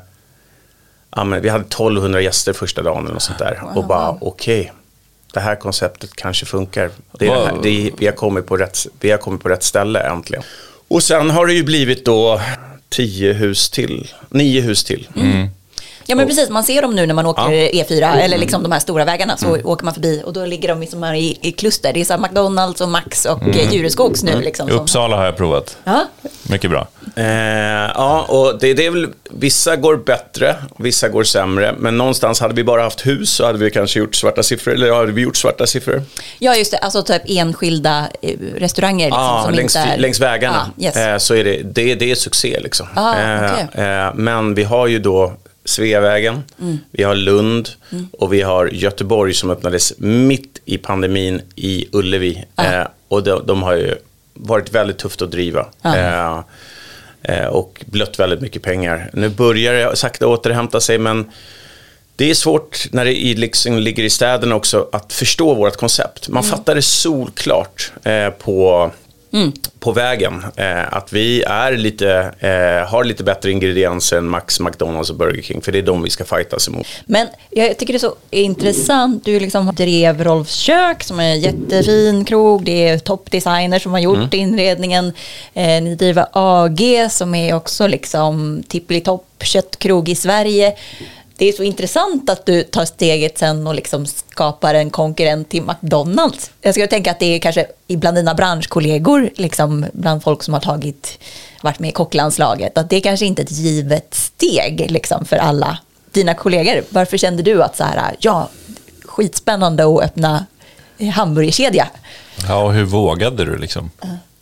ja, 1.16 1.24
men 1.24 1.43
vi 1.43 1.49
hade 1.49 1.64
1200 1.64 2.20
gäster 2.20 2.53
första 2.53 2.82
dagen 2.82 3.05
något 3.05 3.22
sånt 3.22 3.38
där. 3.38 3.62
Och 3.74 3.86
bara 3.86 4.16
okej, 4.20 4.72
det 5.32 5.41
här 5.41 5.57
konceptet 5.57 6.16
kanske 6.16 6.47
funkar. 6.47 6.91
Det 7.18 7.26
är, 7.26 7.34
det 7.34 7.47
här, 7.47 7.59
det 7.62 7.86
är, 7.86 7.93
vi, 7.99 8.07
har 8.07 8.12
kommit 8.12 8.47
på 8.47 8.57
rätt, 8.57 8.86
vi 9.01 9.11
har 9.11 9.18
kommit 9.18 9.43
på 9.43 9.49
rätt 9.49 9.62
ställe 9.62 10.01
äntligen. 10.01 10.43
Och 10.88 11.03
sen 11.03 11.30
har 11.30 11.47
det 11.47 11.53
ju 11.53 11.64
blivit 11.64 12.05
då 12.05 12.41
tio 12.88 13.32
hus 13.32 13.70
till, 13.70 14.09
nio 14.28 14.61
hus 14.61 14.84
till. 14.84 15.09
Ja 16.11 16.17
men 16.17 16.27
precis, 16.27 16.49
man 16.51 16.65
ser 16.65 16.83
dem 16.83 16.97
nu 16.97 17.07
när 17.07 17.15
man 17.15 17.27
åker 17.27 17.51
Ja. 17.53 17.85
E4 17.85 18.21
eller 18.21 18.39
liksom 18.39 18.63
de 18.63 18.73
här 18.73 18.81
stora 18.81 19.05
vägarna 19.05 19.37
så 19.37 19.57
åker 19.65 19.85
man 19.85 19.95
förbi 19.95 20.23
och 20.27 20.33
då 20.33 20.47
ligger 20.47 20.69
de 20.69 20.81
liksom 20.81 21.03
här 21.03 21.15
i, 21.15 21.39
i 21.43 21.53
kluster. 21.53 21.93
Det 21.93 22.01
är 22.01 22.05
så 22.05 22.13
här 22.13 22.21
McDonalds 22.21 22.81
och 22.81 22.89
Max 22.89 23.25
och 23.25 23.43
mm. 23.43 23.71
Djureskogs 23.71 24.23
nu 24.23 24.41
liksom. 24.41 24.69
I 24.69 24.73
som- 24.73 24.81
Uppsala 24.81 25.17
har 25.17 25.25
jag 25.25 25.37
provat. 25.37 25.77
Ja, 25.85 26.07
Mycket 26.43 26.71
bra. 26.71 26.89
Eh, 27.17 27.25
ja, 27.95 28.25
och 28.29 28.59
det, 28.59 28.75
det 28.75 28.87
är 28.87 28.91
väl, 28.91 29.09
vissa 29.31 29.77
går 29.77 29.97
bättre, 29.97 30.57
vissa 30.79 31.09
går 31.09 31.25
sämre. 31.25 31.75
Men 31.79 31.99
någonstans 31.99 32.41
hade 32.41 32.55
vi 32.55 32.65
bara 32.65 32.83
haft 32.83 33.07
hus 33.07 33.31
så 33.31 33.47
hade 33.47 33.59
vi 33.59 33.71
kanske 33.71 33.99
gjort 33.99 34.15
svarta 34.15 34.43
siffror. 34.43 34.75
Eller 34.75 34.93
hade 34.93 35.13
vi 35.13 35.23
gjort 35.23 35.37
svarta 35.37 35.67
siffror? 35.67 36.03
ja 36.39 36.57
just 36.57 36.71
det, 36.71 36.79
alltså 36.79 37.03
typ 37.03 37.23
enskilda 37.27 38.09
eh, 38.23 38.37
restauranger 38.57 39.07
liksom, 39.07 39.23
Ja, 39.23 39.43
som 39.45 39.55
längs, 39.55 39.77
inte 39.77 39.89
är... 39.89 39.99
längs 39.99 40.21
vägarna. 40.21 40.71
Ja, 40.77 40.85
yes. 40.87 40.97
eh, 40.97 41.19
så 41.19 41.35
är 41.35 41.45
det, 41.45 41.63
det, 41.63 41.95
det 41.95 42.11
är 42.11 42.15
succé 42.15 42.61
liksom. 42.61 42.87
Ah, 42.95 43.19
eh, 43.19 43.53
okej. 43.53 43.85
eh, 43.85 44.15
men 44.15 44.55
vi 44.55 44.63
har 44.65 44.87
ju 44.87 44.99
då 44.99 45.33
Sveavägen, 45.71 46.43
Mm. 46.61 46.79
vi 46.91 47.03
har 47.03 47.14
Lund 47.14 47.68
och 48.12 48.33
vi 48.33 48.43
har 48.43 48.66
Göteborg 48.66 49.35
som 49.35 49.51
öppnades 49.51 49.93
mitt 49.99 50.61
i 50.64 50.79
pandemin 50.79 51.43
i 51.57 51.87
Ullevi. 51.93 52.45
Ah. 52.55 52.64
Eh, 52.64 52.87
och 53.09 53.23
de, 53.23 53.47
de 53.47 53.62
har 53.62 53.75
ju 53.75 53.95
varit 54.35 54.73
väldigt 54.75 54.99
tufft 54.99 55.23
att 55.23 55.31
driva. 55.31 55.66
Ah. 55.83 56.43
Eh, 57.23 57.47
och 57.47 57.85
blött 57.87 58.18
väldigt 58.18 58.41
mycket 58.41 58.62
pengar. 58.62 59.11
Nu 59.12 59.29
börjar 59.29 59.73
det 59.75 59.97
sakta 59.97 60.27
återhämta 60.27 60.81
sig 60.81 60.99
men 60.99 61.31
det 62.16 62.31
är 62.31 62.35
svårt 62.35 62.87
när 62.93 63.05
det 63.05 63.23
i, 63.23 63.35
liksom 63.35 63.79
ligger 63.79 64.03
i 64.05 64.11
städerna 64.11 64.55
också 64.55 64.89
att 64.93 65.12
förstå 65.12 65.55
vårt 65.55 65.77
koncept. 65.77 66.29
Man 66.29 66.45
fattar 66.45 66.75
det 66.75 66.83
solklart 66.83 67.93
eh, 68.05 68.29
på, 68.31 68.91
på 69.78 69.93
vägen. 69.93 70.45
Eh, 70.57 70.95
att 70.95 71.12
vi 71.12 71.43
är 71.43 71.72
lite, 71.72 72.35
eh, 72.41 72.91
har 72.91 73.05
lite 73.05 73.24
bättre 73.24 73.51
ingredienser 73.51 74.16
än 74.16 74.28
Max, 74.28 74.61
McDonalds 74.61 75.11
och 75.11 75.16
Burger 75.16 75.43
King. 75.43 75.61
För 75.61 75.72
det 75.72 75.78
är 75.78 75.83
de 75.83 76.03
vi 76.03 76.11
ska 76.11 76.24
fightas 76.24 76.68
emot. 76.68 76.87
Men 77.05 77.28
jag 77.51 77.78
tycker 77.78 77.93
det 77.93 77.97
är 77.97 77.99
så 77.99 78.14
intressant. 78.31 79.24
Du 79.24 79.41
liksom 79.41 79.74
drev 79.74 80.24
Rolfs 80.24 80.55
kök 80.55 81.03
som 81.03 81.20
är 81.20 81.31
en 81.31 81.41
jättefin 81.41 82.24
krog. 82.24 82.64
Det 82.64 82.89
är 82.89 82.99
toppdesigner 82.99 83.78
som 83.78 83.93
har 83.93 84.01
gjort 84.01 84.16
Mm. 84.16 84.28
inredningen. 84.33 85.12
Eh, 85.55 85.83
ni 85.83 85.95
driver 85.95 86.26
AG 86.33 87.09
som 87.11 87.35
är 87.35 87.55
också 87.55 87.87
liksom 87.87 88.62
tippelitopp 88.68 89.26
köttkrog 89.43 90.09
i 90.09 90.14
Sverige. 90.14 90.72
Det 91.41 91.49
är 91.49 91.53
så 91.53 91.62
intressant 91.62 92.30
att 92.30 92.47
du 92.47 92.62
tar 92.62 92.84
steget 92.84 93.38
sen 93.38 93.66
och 93.66 93.74
liksom 93.74 94.07
skapar 94.07 94.74
en 94.74 94.91
konkurrent 94.91 95.49
till 95.49 95.62
McDonalds. 95.62 96.51
Jag 96.61 96.74
skulle 96.74 96.86
tänka 96.86 97.11
att 97.11 97.18
det 97.20 97.26
är 97.26 97.38
kanske 97.38 97.66
bland 97.88 98.16
dina 98.16 98.34
branschkollegor, 98.34 99.30
liksom 99.34 99.86
bland 99.93 100.22
folk 100.22 100.43
som 100.43 100.55
har 100.55 100.61
tagit, 100.61 101.18
varit 101.62 101.78
med 101.78 101.88
i 101.88 101.93
kocklandslaget, 101.93 102.78
att 102.78 102.91
det 102.91 103.01
kanske 103.01 103.26
inte 103.26 103.43
är 103.43 103.45
ett 103.45 103.53
givet 103.53 104.14
steg 104.14 104.91
liksom, 104.91 105.24
för 105.24 105.36
alla 105.36 105.78
dina 106.12 106.34
kollegor. 106.34 106.82
Varför 106.88 107.16
kände 107.16 107.43
du 107.43 107.62
att 107.62 107.76
så 107.76 107.84
här, 107.84 108.16
ja, 108.18 108.49
skitspännande 109.05 109.84
att 109.84 110.03
öppna 110.03 110.47
hamburgerkedja? 111.14 111.86
Ja, 112.49 112.62
och 112.62 112.72
hur 112.72 112.84
vågade 112.84 113.45
du 113.45 113.57
liksom? 113.59 113.91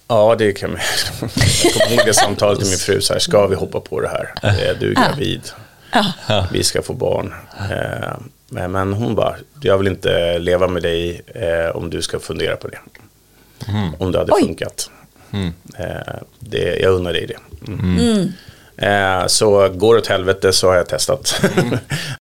Ja, 0.08 0.34
det 0.38 0.52
kan 0.52 0.70
man. 0.70 0.80
Jag 1.64 1.72
kommer 1.72 1.92
ihåg 1.96 2.06
det 2.06 2.14
samtalet 2.14 2.58
till 2.58 2.68
min 2.68 2.78
fru. 2.78 3.00
Så 3.00 3.12
här, 3.12 3.20
ska 3.20 3.46
vi 3.46 3.54
hoppa 3.56 3.80
på 3.80 4.00
det 4.00 4.08
här? 4.08 4.34
Eh, 4.42 4.78
Du 4.80 4.90
är 4.90 4.94
gravid. 4.94 5.40
Vi 6.52 6.64
ska 6.64 6.82
få 6.82 6.92
barn. 6.92 7.34
Eh, 7.70 8.16
Men 8.48 8.92
hon 8.92 9.14
bara, 9.14 9.34
jag 9.62 9.78
vill 9.78 9.86
inte 9.88 10.38
leva 10.38 10.68
med 10.68 10.82
dig 10.82 11.22
eh, 11.34 11.76
om 11.76 11.90
du 11.90 12.02
ska 12.02 12.18
fundera 12.18 12.56
på 12.56 12.68
det. 12.68 12.78
Om 13.98 14.12
det 14.12 14.18
hade 14.18 14.32
Oj. 14.32 14.42
funkat. 14.42 14.90
Eh, 15.78 16.14
Det, 16.38 16.76
jag 16.80 16.92
unnar 16.92 17.12
dig 17.12 17.26
det. 17.26 17.68
Mm. 17.72 18.32
Eh, 18.76 19.26
Så 19.26 19.68
går 19.68 19.94
det 19.94 20.00
åt 20.00 20.06
helvete 20.06 20.52
så 20.52 20.68
har 20.68 20.74
jag 20.76 20.88
testat. 20.88 21.40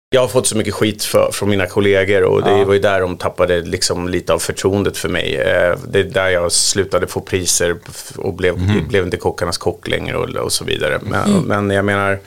Jag 0.09 0.21
har 0.21 0.27
fått 0.27 0.47
så 0.47 0.57
mycket 0.57 0.73
skit 0.73 1.03
för, 1.03 1.29
från 1.31 1.49
mina 1.49 1.65
kollegor 1.65 2.23
och 2.23 2.43
det 2.43 2.65
var 2.65 2.73
ju 2.73 2.79
där 2.79 3.01
de 3.01 3.17
tappade 3.17 3.61
liksom 3.61 4.09
lite 4.09 4.33
av 4.33 4.39
förtroendet 4.39 4.97
för 4.97 5.09
mig. 5.09 5.35
Eh, 5.35 5.77
Det 5.87 5.99
är 5.99 6.03
där 6.03 6.29
jag 6.29 6.51
slutade 6.51 7.07
få 7.07 7.19
priser 7.21 7.75
och 8.17 8.33
blev, 8.33 8.55
blev 8.87 9.03
inte 9.03 9.17
kockarnas 9.17 9.57
kock 9.57 9.87
längre 9.87 10.17
och, 10.17 10.29
och 10.29 10.51
så 10.51 10.63
vidare. 10.65 10.99
Men, 11.01 11.41
men 11.41 11.69
jag 11.69 11.85
menar, 11.85 12.19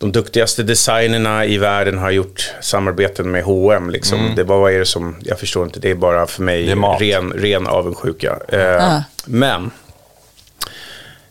de 0.00 0.12
duktigaste 0.12 0.62
designerna 0.62 1.44
i 1.46 1.58
världen 1.58 1.98
har 1.98 2.10
gjort 2.10 2.54
samarbeten 2.60 3.30
med 3.30 3.44
H&M 3.44 3.90
liksom. 3.90 4.32
Det 4.36 4.44
bara, 4.44 4.58
vad 4.58 4.72
är 4.72 4.78
det 4.78 4.86
som, 4.86 5.16
jag 5.22 5.38
förstår 5.38 5.64
inte, 5.64 5.80
det 5.80 5.90
är 5.90 5.94
bara 5.94 6.26
för 6.26 6.42
mig 6.42 6.74
ren, 7.00 7.32
ren 7.32 7.66
avundsjuka. 7.66 8.38
Eh, 8.48 8.94
Ah. 8.94 9.02
Men 9.24 9.70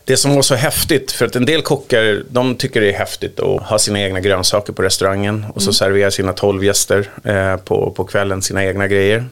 det 0.05 0.17
som 0.17 0.35
var 0.35 0.41
så 0.41 0.55
häftigt, 0.55 1.11
för 1.11 1.25
att 1.25 1.35
en 1.35 1.45
del 1.45 1.61
kockar, 1.61 2.23
de 2.29 2.55
tycker 2.55 2.81
det 2.81 2.89
är 2.93 2.97
häftigt 2.97 3.39
att 3.39 3.61
ha 3.63 3.79
sina 3.79 3.99
egna 3.99 4.19
grönsaker 4.19 4.73
på 4.73 4.81
restaurangen 4.81 5.45
och 5.55 5.61
så 5.61 5.73
servera 5.73 6.11
sina 6.11 6.33
tolv 6.33 6.63
gäster 6.63 7.09
eh, 7.23 7.55
på, 7.57 7.91
på 7.91 8.03
kvällen 8.03 8.41
sina 8.41 8.65
egna 8.65 8.87
grejer. 8.87 9.25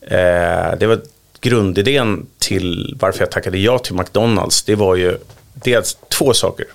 Eh, 0.00 0.78
det 0.78 0.86
var 0.86 1.00
grundidén 1.40 2.26
till 2.38 2.96
varför 3.00 3.20
jag 3.20 3.30
tackade 3.30 3.58
ja 3.58 3.78
till 3.78 3.94
McDonalds. 3.94 4.62
Det 4.62 4.74
var 4.74 4.96
ju 4.96 5.18
dels 5.54 5.96
två 6.08 6.34
saker. 6.34 6.66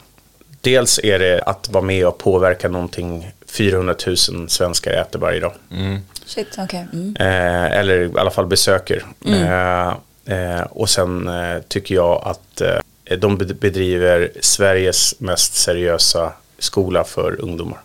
Dels 0.62 0.99
är 1.03 1.20
det 1.20 1.41
att 1.41 1.70
vara 1.70 1.84
med 1.84 2.08
och 2.08 2.18
påverka 2.18 2.70
någonting 2.70 3.32
400 3.45 3.95
000 4.08 4.49
svenskar 4.49 4.91
äter 4.91 5.20
varje 5.20 5.39
dag. 5.39 5.53
Shit, 6.26 6.47
okej. 6.58 6.88
Mm. 6.93 7.16
Eh, 7.20 7.78
eller 7.80 7.99
i 7.99 8.20
alla 8.20 8.32
fall 8.32 8.45
besöker. 8.45 9.03
Eh, 9.26 9.88
eh, 10.38 10.62
och 10.62 10.89
sen 10.89 11.28
eh, 11.28 11.60
tycker 11.68 11.95
jag 11.95 12.22
att 12.26 12.62
eh, 12.62 13.18
de 13.18 13.38
bed- 13.38 13.55
bedriver 13.60 14.32
Sveriges 14.41 15.20
mest 15.20 15.53
seriösa 15.55 16.34
skola 16.60 17.03
för 17.03 17.41
ungdomar. 17.41 17.80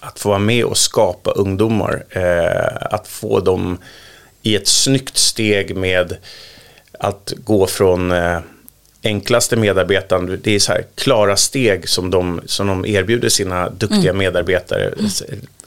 Att 0.00 0.18
få 0.18 0.28
vara 0.28 0.38
med 0.38 0.64
och 0.64 0.76
skapa 0.76 1.30
ungdomar, 1.30 2.04
eh, 2.10 2.76
att 2.94 3.08
få 3.08 3.40
dem 3.40 3.78
i 4.42 4.56
ett 4.56 4.68
snyggt 4.68 5.16
steg 5.16 5.76
med 5.76 6.16
att 6.98 7.32
gå 7.44 7.66
från 7.66 8.12
eh, 8.12 8.38
enklaste 9.04 9.56
medarbetaren, 9.56 10.40
det 10.42 10.54
är 10.54 10.58
så 10.58 10.72
här 10.72 10.84
klara 10.94 11.36
steg 11.36 11.88
som 11.88 12.10
de, 12.10 12.40
som 12.46 12.66
de 12.66 12.86
erbjuder 12.86 13.28
sina 13.28 13.70
duktiga 13.70 14.12
medarbetare. 14.12 14.94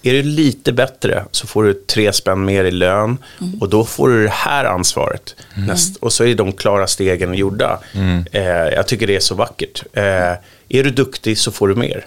Är 0.03 0.13
du 0.13 0.23
lite 0.23 0.71
bättre 0.71 1.25
så 1.31 1.47
får 1.47 1.63
du 1.63 1.73
tre 1.73 2.13
spänn 2.13 2.45
mer 2.45 2.63
i 2.63 2.71
lön 2.71 3.17
och 3.59 3.69
då 3.69 3.85
får 3.85 4.09
du 4.09 4.23
det 4.23 4.29
här 4.29 4.65
ansvaret. 4.65 5.35
Näst, 5.55 5.95
och 5.97 6.13
så 6.13 6.23
är 6.23 6.35
de 6.35 6.51
klara 6.51 6.87
stegen 6.87 7.33
gjorda. 7.33 7.79
Eh, 8.31 8.43
jag 8.45 8.87
tycker 8.87 9.07
det 9.07 9.15
är 9.15 9.19
så 9.19 9.35
vackert. 9.35 9.83
Eh, 9.93 10.33
är 10.69 10.83
du 10.83 10.91
duktig 10.91 11.37
så 11.37 11.51
får 11.51 11.67
du 11.67 11.75
mer. 11.75 12.05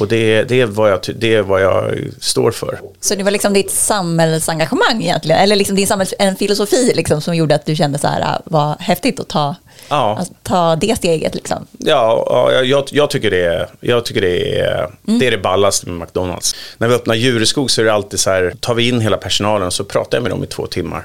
Och 0.00 0.08
det, 0.08 0.42
det, 0.42 0.60
är 0.60 0.66
vad 0.66 0.90
jag, 0.90 1.00
det 1.16 1.34
är 1.34 1.42
vad 1.42 1.62
jag 1.62 1.98
står 2.20 2.50
för. 2.50 2.80
Så 3.00 3.14
det 3.14 3.22
var 3.22 3.30
liksom 3.30 3.52
ditt 3.52 3.70
samhällsengagemang 3.70 5.02
egentligen, 5.02 5.40
eller 5.40 5.56
liksom 5.56 5.76
din 5.76 5.86
samhälls, 5.86 6.14
en 6.18 6.36
filosofi 6.36 6.92
liksom, 6.94 7.20
som 7.20 7.36
gjorde 7.36 7.54
att 7.54 7.66
du 7.66 7.76
kände 7.76 7.98
så 7.98 8.06
här, 8.06 8.20
äh, 8.20 8.40
vad 8.44 8.80
häftigt 8.80 9.20
att 9.20 9.28
ta, 9.28 9.56
Ja. 9.88 10.16
att 10.20 10.30
ta 10.44 10.76
det 10.76 10.96
steget. 10.96 11.34
Liksom. 11.34 11.66
Ja, 11.78 12.26
ja 12.52 12.62
jag- 12.64 12.88
jag, 12.92 13.10
tycker, 13.10 13.30
det 13.30 13.44
är, 13.44 13.66
jag 13.80 14.04
tycker 14.04 14.20
det, 14.20 14.58
är, 14.58 14.90
det 15.02 15.26
är 15.26 15.30
det 15.30 15.38
ballaste 15.38 15.88
med 15.90 15.98
McDonalds. 16.00 16.54
När 16.78 16.88
vi 16.88 16.94
öppnar 16.94 17.14
Djureskog 17.14 17.70
så 17.70 17.80
är 17.80 17.84
det 17.84 17.92
alltid 17.92 18.20
så 18.20 18.30
här, 18.30 18.54
tar 18.60 18.74
vi 18.74 18.88
in 18.88 19.00
hela 19.00 19.16
personalen 19.16 19.70
så 19.70 19.84
pratar 19.84 20.18
jag 20.18 20.22
med 20.22 20.32
dem 20.32 20.44
i 20.44 20.46
två 20.46 20.66
timmar. 20.66 21.02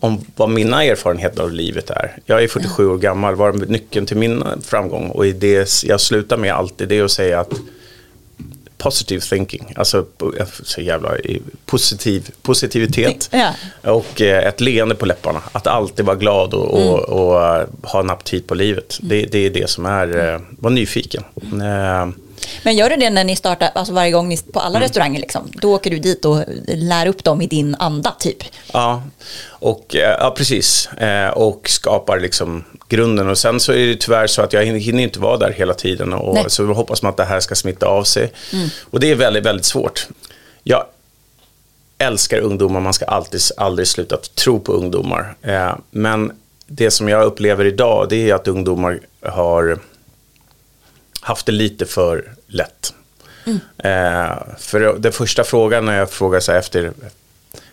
Om 0.00 0.24
vad 0.36 0.48
mina 0.50 0.84
erfarenheter 0.84 1.42
av 1.42 1.52
livet 1.52 1.90
är. 1.90 2.16
Jag 2.26 2.42
är 2.42 2.48
47 2.48 2.86
år 2.88 2.98
gammal, 2.98 3.34
vad 3.34 3.62
är 3.62 3.66
nyckeln 3.66 4.06
till 4.06 4.16
min 4.16 4.44
framgång? 4.64 5.10
Och 5.10 5.26
i 5.26 5.32
det 5.32 5.82
jag 5.84 6.00
slutar 6.00 6.36
med 6.36 6.52
alltid 6.54 6.88
det 6.88 6.98
är 6.98 7.04
att 7.04 7.10
säga 7.10 7.40
att 7.40 7.52
positive 8.78 9.20
thinking, 9.20 9.72
alltså 9.76 10.06
så 10.64 10.80
jävla 10.80 11.18
i- 11.18 11.42
positiv, 11.66 12.30
positivitet 12.42 13.28
Ja. 13.32 13.52
och 13.92 14.20
eh, 14.20 14.46
ett 14.46 14.60
leende 14.60 14.94
på 14.94 15.06
läpparna. 15.06 15.40
Att 15.52 15.66
alltid 15.66 16.04
vara 16.06 16.16
glad 16.16 16.54
och, 16.54 16.74
och, 16.74 16.98
och 16.98 17.44
eh, 17.56 17.66
ha 17.82 18.00
en 18.00 18.10
aptit 18.10 18.46
på 18.46 18.54
livet. 18.54 18.98
Det, 19.02 19.26
det 19.26 19.38
är 19.46 19.50
det 19.50 19.70
som 19.70 19.86
är, 19.86 20.32
eh, 20.34 20.40
var 20.50 20.70
nyfiken. 20.70 21.24
Eh, 21.36 22.08
Men 22.62 22.76
gör 22.76 22.90
du 22.90 22.96
det 22.96 23.10
när 23.10 23.24
ni 23.24 23.36
startar, 23.36 23.70
alltså 23.74 23.92
varje 23.92 24.10
gång 24.10 24.28
ni, 24.28 24.36
på 24.52 24.60
alla 24.60 24.80
restauranger, 24.80 25.20
liksom, 25.20 25.50
då 25.54 25.74
åker 25.74 25.90
du 25.90 25.98
dit 25.98 26.24
och 26.24 26.44
lär 26.68 27.06
upp 27.06 27.24
dem 27.24 27.42
i 27.42 27.46
din 27.46 27.74
anda 27.78 28.14
typ? 28.18 28.36
Ja, 28.72 29.02
och, 29.48 29.94
eh, 29.96 30.16
ja 30.20 30.34
precis. 30.36 30.86
Eh, 30.86 31.30
Och 31.30 31.68
skapar 31.70 32.20
liksom 32.20 32.64
grunden. 32.88 33.28
Och 33.28 33.38
sen 33.38 33.60
så 33.60 33.72
är 33.72 33.86
det 33.86 33.96
tyvärr 34.00 34.26
så 34.26 34.42
att 34.42 34.52
jag 34.52 34.62
hin- 34.64 34.78
hinner 34.78 35.02
inte 35.02 35.20
vara 35.20 35.36
där 35.36 35.50
hela 35.52 35.74
tiden. 35.74 36.08
Nej. 36.08 36.18
Och 36.44 36.52
så 36.52 36.64
hoppas 36.66 37.02
man 37.02 37.10
att 37.10 37.16
det 37.16 37.24
här 37.24 37.40
ska 37.40 37.54
smitta 37.54 37.86
av 37.86 38.04
sig. 38.04 38.32
Och 38.90 39.00
det 39.00 39.10
är 39.10 39.14
väldigt, 39.14 39.46
väldigt 39.46 39.66
svårt. 39.66 40.06
Jag 40.62 40.84
älskar 41.98 42.38
ungdomar, 42.38 42.80
man 42.80 42.92
ska 42.92 43.04
alltid, 43.04 43.40
aldrig 43.56 43.88
sluta 43.88 44.16
tro 44.16 44.60
på 44.60 44.72
ungdomar. 44.72 45.36
Eh, 45.42 45.74
Men 45.90 46.32
det 46.66 46.90
som 46.90 47.08
jag 47.08 47.24
upplever 47.24 47.64
idag, 47.64 48.06
det 48.10 48.30
är 48.30 48.34
att 48.34 48.48
ungdomar 48.48 49.00
har 49.26 49.78
haft 51.20 51.46
det 51.46 51.52
lite 51.52 51.86
för 51.86 52.32
lätt. 52.46 52.94
Eh, 53.78 54.36
för 54.58 54.98
den 54.98 55.12
första 55.12 55.44
frågan 55.44 55.84
när 55.84 55.98
jag 55.98 56.10
frågar 56.10 56.40
så 56.40 56.52
efter 56.52 56.92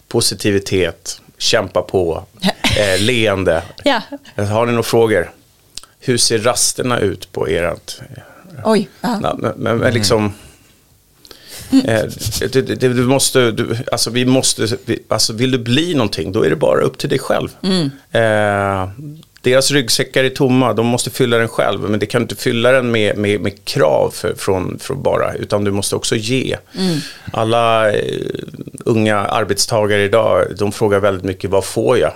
positivitet, 0.08 1.22
kämpa 1.38 1.82
på, 1.82 2.26
eh, 2.78 3.02
leende. 3.02 3.64
Ja. 3.84 4.02
Har 4.36 4.66
ni 4.66 4.72
några 4.72 4.84
frågor? 4.84 5.32
Hur 6.00 6.18
ser 6.18 6.40
rasterna 6.40 7.00
ut 7.00 7.32
på 7.32 7.48
ert... 7.48 8.00
Oj. 8.64 8.90
Ja. 9.02 9.20
Men, 9.20 9.54
men, 9.56 9.78
men 9.78 9.94
liksom, 9.94 10.34
Eh, 11.72 12.06
det, 12.52 12.62
det, 12.62 12.94
du 12.94 13.06
måste, 13.06 13.52
du, 13.52 13.78
alltså 13.92 14.10
vi 14.10 14.26
måste, 14.26 14.68
vi, 14.86 15.00
alltså 15.08 15.34
vill 15.34 15.52
du 15.52 15.58
bli 15.58 15.94
någonting, 15.94 16.32
då 16.32 16.46
är 16.46 16.50
det 16.50 16.56
bara 16.56 16.82
upp 16.82 16.98
till 16.98 17.10
dig 17.10 17.20
själv. 17.20 17.50
Eh, 18.12 18.90
deras 19.46 19.72
ryggsäckar 19.72 20.24
är 20.24 20.30
tomma, 20.30 20.74
de 20.74 20.86
måste 20.86 21.10
fylla 21.10 21.38
den 21.38 21.48
själv. 21.48 21.80
Men 21.90 22.00
det 22.00 22.06
kan 22.06 22.22
inte 22.22 22.36
fylla 22.36 22.72
den 22.72 22.92
med, 22.92 23.18
med, 23.18 23.42
med 23.42 23.66
krav 23.66 24.12
för, 24.14 24.34
från, 24.36 24.80
från 24.80 25.04
bara, 25.04 25.34
utan 25.34 25.64
du 25.64 25.72
måste 25.72 25.96
också 25.96 26.16
ge. 26.16 26.58
Alla 27.34 27.92
eh, 27.92 28.20
unga 28.86 29.18
arbetstagare 29.18 30.04
idag, 30.04 30.46
de 30.58 30.72
frågar 30.72 31.00
väldigt 31.00 31.24
mycket, 31.24 31.50
vad 31.50 31.66
får 31.66 31.98
jag? 31.98 32.12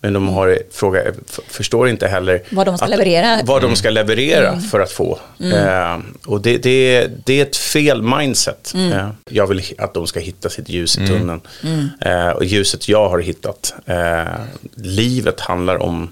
Men 0.00 0.12
de 0.12 0.28
har, 0.28 0.58
fråga, 0.72 1.02
f- 1.28 1.40
förstår 1.48 1.88
inte 1.88 2.06
heller 2.08 2.42
Vad 2.50 2.66
de 2.66 2.78
ska 2.78 2.86
leverera. 2.86 3.40
vad 3.44 3.62
de 3.62 3.76
ska 3.76 3.90
leverera 3.90 4.60
för 4.60 4.80
att 4.80 4.92
få. 4.92 5.18
Eh, 5.54 5.98
och 6.26 6.40
det, 6.40 6.56
det, 6.58 7.06
det 7.24 7.38
är 7.40 7.42
ett 7.42 7.56
fel 7.56 8.02
mindset. 8.02 8.72
Eh, 8.92 9.08
jag 9.30 9.46
vill 9.46 9.62
att 9.78 9.94
de 9.94 10.06
ska 10.06 10.20
hitta 10.20 10.48
sitt 10.48 10.68
ljus 10.68 10.98
i 10.98 11.06
tunneln. 11.06 11.40
Eh, 12.00 12.28
och 12.28 12.44
ljuset 12.44 12.88
jag 12.88 13.08
har 13.08 13.18
hittat. 13.18 13.74
Eh, 13.86 14.22
livet 14.74 15.40
handlar 15.40 15.82
om, 15.82 16.10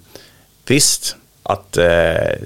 visst, 0.70 1.16
att 1.42 1.76
eh, 1.76 1.86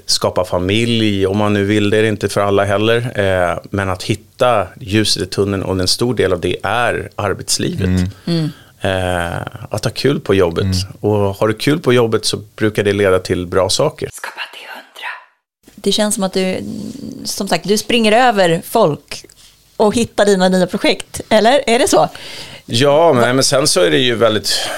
skapa 0.05 0.45
familj, 0.45 1.27
om 1.27 1.37
man 1.37 1.53
nu 1.53 1.63
vill 1.63 1.89
det, 1.89 1.97
är 1.97 2.01
det 2.01 2.07
inte 2.07 2.29
för 2.29 2.41
alla 2.41 2.65
heller. 2.65 3.19
Eh, 3.19 3.59
men 3.69 3.89
att 3.89 4.03
hitta 4.03 4.67
ljuset 4.79 5.23
i 5.23 5.25
tunneln 5.25 5.63
och 5.63 5.79
en 5.79 5.87
stor 5.87 6.13
del 6.13 6.33
av 6.33 6.39
det 6.39 6.57
är 6.63 7.09
arbetslivet. 7.15 8.11
Eh, 8.81 9.41
att 9.69 9.83
ha 9.83 9.91
kul 9.91 10.19
på 10.19 10.35
jobbet. 10.35 10.75
Och 10.99 11.11
har 11.11 11.47
du 11.47 11.53
kul 11.53 11.79
på 11.79 11.93
jobbet 11.93 12.25
så 12.25 12.37
brukar 12.55 12.83
det 12.83 12.93
leda 12.93 13.19
till 13.19 13.47
bra 13.47 13.69
saker. 13.69 14.09
Skapa 14.13 14.41
till 14.53 14.67
hundra. 14.67 15.09
Det 15.75 15.91
känns 15.91 16.15
som 16.15 16.23
att 16.23 16.33
du, 16.33 16.57
som 17.23 17.47
sagt, 17.47 17.67
du 17.67 17.77
springer 17.77 18.11
över 18.11 18.61
folk 18.65 19.25
och 19.77 19.95
hittar 19.95 20.25
dina 20.25 20.49
nya 20.49 20.67
projekt. 20.67 21.21
Eller 21.29 21.61
är 21.67 21.79
det 21.79 21.87
så? 21.87 22.09
Ja, 22.65 23.13
men, 23.13 23.35
men 23.35 23.43
sen 23.43 23.67
så 23.67 23.81
är 23.81 23.91
det 23.91 23.97
ju 23.97 24.15
väldigt... 24.15 24.69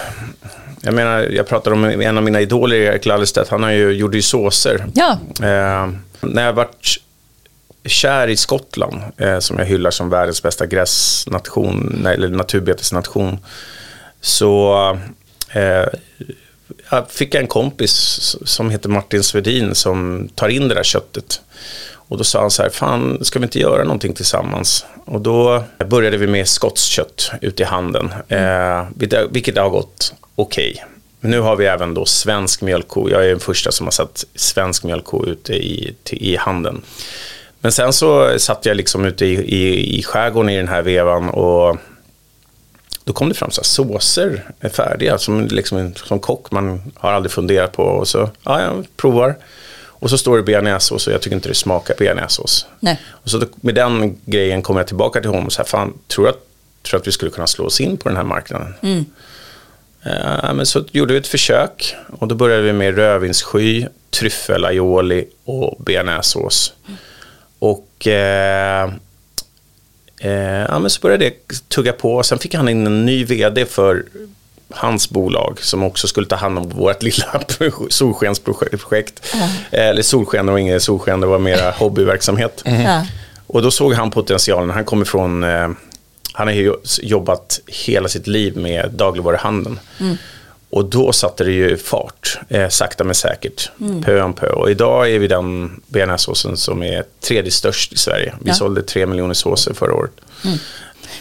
Jag 0.86 0.94
menar, 0.94 1.20
jag 1.20 1.48
pratade 1.48 1.76
om 1.76 1.84
en 1.84 2.18
av 2.18 2.24
mina 2.24 2.42
idoler, 2.42 2.76
Erik 2.76 3.06
Lallerstedt. 3.06 3.50
Han 3.50 3.64
har 3.64 3.72
ju, 3.72 3.92
gjorde 3.92 4.18
ju 4.18 4.22
såser. 4.22 4.86
Ja. 4.94 5.12
Eh, 5.42 5.90
när 6.22 6.46
jag 6.46 6.54
vart 6.54 7.00
kär 7.86 8.28
i 8.28 8.38
Skottland, 8.38 9.02
eh, 9.18 9.40
som 9.40 9.60
jag 9.60 9.66
hyllar 9.66 9.92
som 9.92 10.10
världens 10.10 10.44
bästa 10.44 10.66
gräsnation, 10.66 12.06
eller 12.08 12.28
naturbetesnation, 12.30 13.38
så 14.22 14.74
eh, 15.54 15.86
jag 16.90 17.10
fick 17.12 17.36
jag 17.36 17.42
en 17.42 17.48
kompis 17.48 18.36
som 18.46 18.70
heter 18.70 18.90
Martin 18.90 19.24
Svedin 19.24 19.76
som 19.76 20.30
tar 20.36 20.48
in 20.50 20.68
det 20.68 20.76
där 20.76 20.84
köttet. 20.84 21.42
Och 22.08 22.18
då 22.18 22.24
sa 22.24 22.42
han 22.42 22.52
så 22.52 22.64
här, 22.64 22.70
fan 22.70 23.20
ska 23.26 23.40
vi 23.40 23.44
inte 23.46 23.60
göra 23.60 23.84
någonting 23.84 24.14
tillsammans? 24.14 24.86
Och 25.06 25.22
då 25.22 25.64
började 25.90 26.18
vi 26.18 26.28
med 26.28 26.48
skottskött 26.48 27.32
ute 27.42 27.64
i 27.64 27.66
handeln, 27.66 28.14
eh, 28.28 28.86
vilket- 28.96 29.32
vilket 29.32 29.58
har 29.58 29.70
gått 29.70 30.14
okej. 30.36 30.86
Men 31.20 31.32
nu 31.32 31.40
har 31.40 31.56
vi 31.56 31.66
även 31.66 31.94
då 31.94 32.06
svensk 32.06 32.62
mjölkko. 32.62 33.10
Jag 33.10 33.26
är 33.26 33.30
den 33.30 33.40
första 33.40 33.72
som 33.72 33.88
har 33.88 33.92
satt 33.92 34.26
svensk 34.36 34.84
mjölkko 34.84 35.26
ute 35.26 35.54
i, 35.54 35.96
i 36.12 36.36
handeln. 36.36 36.82
Men 37.60 37.72
sen 37.72 37.94
så 37.94 38.40
satt 38.40 38.66
jag 38.66 38.78
liksom 38.78 39.06
ute 39.06 39.26
i, 39.26 39.34
i, 39.34 39.98
i 40.00 40.04
skärgården 40.04 40.50
i 40.50 40.58
den 40.58 40.68
här 40.68 40.82
vevan 40.82 41.30
och 41.30 41.78
då 43.04 43.14
kom 43.14 43.30
det 43.30 43.36
fram 43.36 43.52
så 43.52 43.62
här, 43.62 43.66
såser 43.66 44.44
är 44.60 44.70
färdiga 44.70 45.18
som, 45.18 45.48
liksom, 45.48 45.94
som 45.96 46.20
kock 46.20 46.52
man 46.52 46.92
har 46.96 47.12
aldrig 47.12 47.32
funderat 47.32 47.72
på. 47.72 47.84
Och 47.84 48.08
så, 48.08 48.30
ja, 48.44 48.62
jag 48.62 48.86
provar. 48.98 49.36
Och 50.04 50.10
så 50.10 50.18
står 50.18 50.38
det 50.38 50.44
bearnaisesås 50.44 51.08
och 51.08 51.14
jag 51.14 51.22
tycker 51.22 51.36
inte 51.36 51.50
det 51.50 51.56
smakar 51.56 51.96
bearnaisesås. 52.00 52.66
Och 53.10 53.30
så 53.30 53.38
då, 53.38 53.46
med 53.56 53.76
den 53.76 54.20
grejen 54.26 54.62
kom 54.62 54.78
jag 54.78 54.88
tillbaka 54.88 55.22
till 55.22 55.30
honom 55.30 55.46
och 55.46 55.54
sa, 55.54 55.64
fan, 55.64 55.94
tror 56.08 56.26
du 56.26 56.30
att, 56.30 56.48
tror 56.82 57.00
att 57.00 57.08
vi 57.08 57.12
skulle 57.12 57.32
kunna 57.32 57.48
slå 57.48 57.66
oss 57.66 57.82
in 57.82 57.98
på 57.98 58.10
den 58.10 58.16
här 58.16 58.24
marknaden? 58.24 58.74
Eh, 58.82 59.04
men 60.54 60.66
så 60.66 60.84
gjorde 60.92 61.14
vi 61.14 61.20
ett 61.20 61.28
försök 61.28 61.96
och 62.20 62.28
då 62.28 62.36
började 62.36 62.62
vi 62.62 62.74
med 62.74 62.96
rödvinssky, 62.96 63.86
tryffel, 64.10 64.66
aioli 64.66 65.26
och 65.46 65.76
bearnaisesås. 65.80 66.74
Och 67.60 68.08
eh, 68.08 68.84
eh, 70.20 70.66
ja, 70.70 70.80
men 70.80 70.90
så 70.90 71.02
började 71.02 71.26
det 71.26 71.70
tugga 71.70 71.94
på. 71.94 72.24
Sen 72.24 72.40
fick 72.40 72.56
han 72.56 72.70
in 72.70 72.88
en 72.88 73.06
ny 73.06 73.26
vd 73.26 73.66
för 73.66 74.04
hans 74.70 75.10
bolag 75.10 75.58
som 75.62 75.84
också 75.84 76.08
skulle 76.08 76.28
ta 76.28 76.36
hand 76.36 76.58
om 76.58 76.70
vårt 76.70 77.04
lilla 77.04 77.42
solskensprojekt. 77.90 79.36
Eh, 79.72 79.88
Eller 79.88 80.02
solsken, 80.02 80.48
var 80.48 80.58
inget 80.58 80.84
solsken, 80.84 81.22
det 81.22 81.28
var 81.28 81.40
mera 81.40 81.72
hobbyverksamhet. 81.78 82.62
Ja. 82.66 83.06
Och 83.48 83.62
då 83.62 83.72
såg 83.72 83.94
han 83.94 84.12
potentialen. 84.12 84.70
Han 84.70 84.86
kommer 84.86 85.06
från, 85.06 85.44
eh, 85.44 85.70
han 86.34 86.48
har 86.48 86.54
ju 86.54 86.74
jobbat 87.02 87.60
hela 87.68 88.08
sitt 88.10 88.28
liv 88.28 88.58
med 88.58 88.92
dagligvaruhandeln. 88.94 89.80
Och 90.70 90.86
då 90.86 91.12
satte 91.12 91.44
det 91.44 91.52
ju 91.52 91.78
fart, 91.78 92.40
eh, 92.50 92.70
sakta 92.70 93.04
men 93.04 93.16
säkert, 93.16 93.72
pö 94.04 94.22
om 94.22 94.34
pö. 94.34 94.48
Och 94.50 94.72
idag 94.72 95.12
är 95.12 95.20
vi 95.20 95.28
den 95.28 95.82
bearnaisesåsen 95.88 96.58
som 96.58 96.84
är 96.84 97.04
tredje 97.22 97.52
störst 97.52 97.94
i 97.94 97.98
Sverige. 97.98 98.34
Vi 98.42 98.50
Ja. 98.50 98.54
sålde 98.56 98.82
tre 98.84 99.06
miljoner 99.06 99.34
såser 99.34 99.74
förra 99.74 99.94
året. 99.94 100.12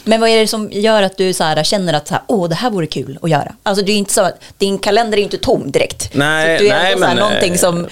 Men 0.04 0.20
vad 0.20 0.30
är 0.30 0.38
det 0.38 0.46
som 0.46 0.68
gör 0.72 1.02
att 1.02 1.16
du 1.16 1.32
så 1.32 1.44
här, 1.44 1.64
känner 1.64 1.92
att 1.92 2.08
så 2.08 2.14
här, 2.14 2.22
Åh, 2.26 2.48
det 2.48 2.54
här 2.54 2.70
vore 2.70 2.86
kul 2.86 3.18
att 3.22 3.30
göra? 3.30 3.52
Alltså 3.62 3.84
det 3.84 3.92
är 3.92 3.96
inte 3.96 4.12
så 4.12 4.20
att 4.20 4.40
din 4.58 4.78
kalender 4.78 5.18
är 5.18 5.22
inte 5.22 5.38
tom 5.38 5.70
direkt. 5.70 6.10
Nej, 6.12 6.58
så 6.58 6.64
du 6.64 6.70
är 6.70 6.82
nej, 6.82 6.92
ändå 6.92 7.02
så 7.02 7.06
här, 7.06 7.14
men, 7.14 7.24
någonting 7.24 7.58
som, 7.58 7.86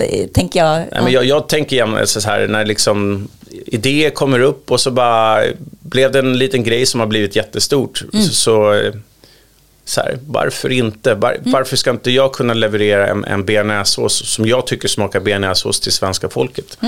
eh, 0.00 0.26
tänker 0.26 0.60
jag, 0.60 0.76
Nej, 0.76 1.02
men 1.02 1.12
jag, 1.12 1.24
jag 1.24 1.48
tänker 1.48 1.76
igen 1.76 2.06
så 2.06 2.20
här, 2.20 2.46
när 2.46 2.66
liksom 2.66 3.28
idéer 3.66 4.10
kommer 4.10 4.40
upp 4.40 4.70
och 4.70 4.80
så 4.80 4.90
bara 4.90 5.44
blev 5.80 6.12
det 6.12 6.18
en 6.18 6.38
liten 6.38 6.64
grej 6.64 6.86
som 6.86 7.00
har 7.00 7.06
blivit 7.06 7.36
jättestort. 7.36 8.02
Så, 8.12 8.34
så, 8.34 8.72
eh, 8.72 8.92
så 9.88 10.00
här, 10.00 10.18
varför 10.26 10.72
inte? 10.72 11.14
Var, 11.14 11.36
Varför 11.40 11.76
ska 11.76 11.90
inte 11.90 12.10
jag 12.10 12.32
kunna 12.32 12.54
leverera 12.54 13.06
en, 13.06 13.24
en 13.24 13.44
bearnaisesås 13.44 14.26
som 14.26 14.46
jag 14.46 14.66
tycker 14.66 14.88
smakar 14.88 15.20
bearnaisesås 15.20 15.80
till 15.80 15.92
svenska 15.92 16.28
folket? 16.28 16.78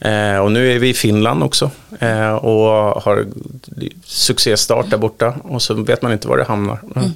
Eh, 0.00 0.36
och 0.36 0.52
nu 0.52 0.72
är 0.72 0.78
vi 0.78 0.88
i 0.88 0.94
Finland 0.94 1.42
också 1.42 1.70
eh, 2.00 2.34
och 2.34 3.02
har 3.02 3.26
succéstart 4.04 4.90
där 4.90 4.98
borta 4.98 5.34
och 5.42 5.62
så 5.62 5.74
vet 5.74 6.02
man 6.02 6.12
inte 6.12 6.28
var 6.28 6.36
det 6.36 6.44
hamnar. 6.44 6.78
Mm. 6.96 7.10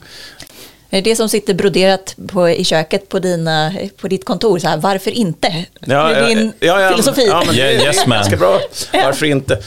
är 0.91 1.03
det 1.03 1.11
det 1.11 1.17
som 1.17 1.29
sitter 1.29 1.55
broderat 1.55 2.17
på, 2.29 2.49
i 2.49 2.65
köket 2.65 3.09
på, 3.09 3.19
dina, 3.19 3.73
på 4.01 4.09
ditt 4.09 4.25
kontor? 4.25 4.59
Så 4.59 4.69
här, 4.69 4.77
varför 4.77 5.11
inte? 5.11 5.67
Ja, 5.81 6.09
det 6.09 6.15
är 6.15 6.27
din 6.27 6.53
ja, 6.61 6.81
ja, 6.81 6.91
filosofi. 6.91 7.27
Ja, 7.27 7.43
men 7.47 7.57
yes, 7.57 8.07
man. 8.07 8.19
ganska 8.19 8.37
bra. 8.37 8.61
Varför 8.93 9.27
inte? 9.27 9.63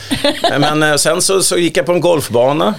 Men 0.59 0.83
eh, 0.83 0.95
sen 0.95 1.21
så, 1.21 1.41
så 1.41 1.57
gick 1.57 1.77
jag 1.77 1.85
på 1.85 1.91
en 1.91 2.01
golfbana. 2.01 2.73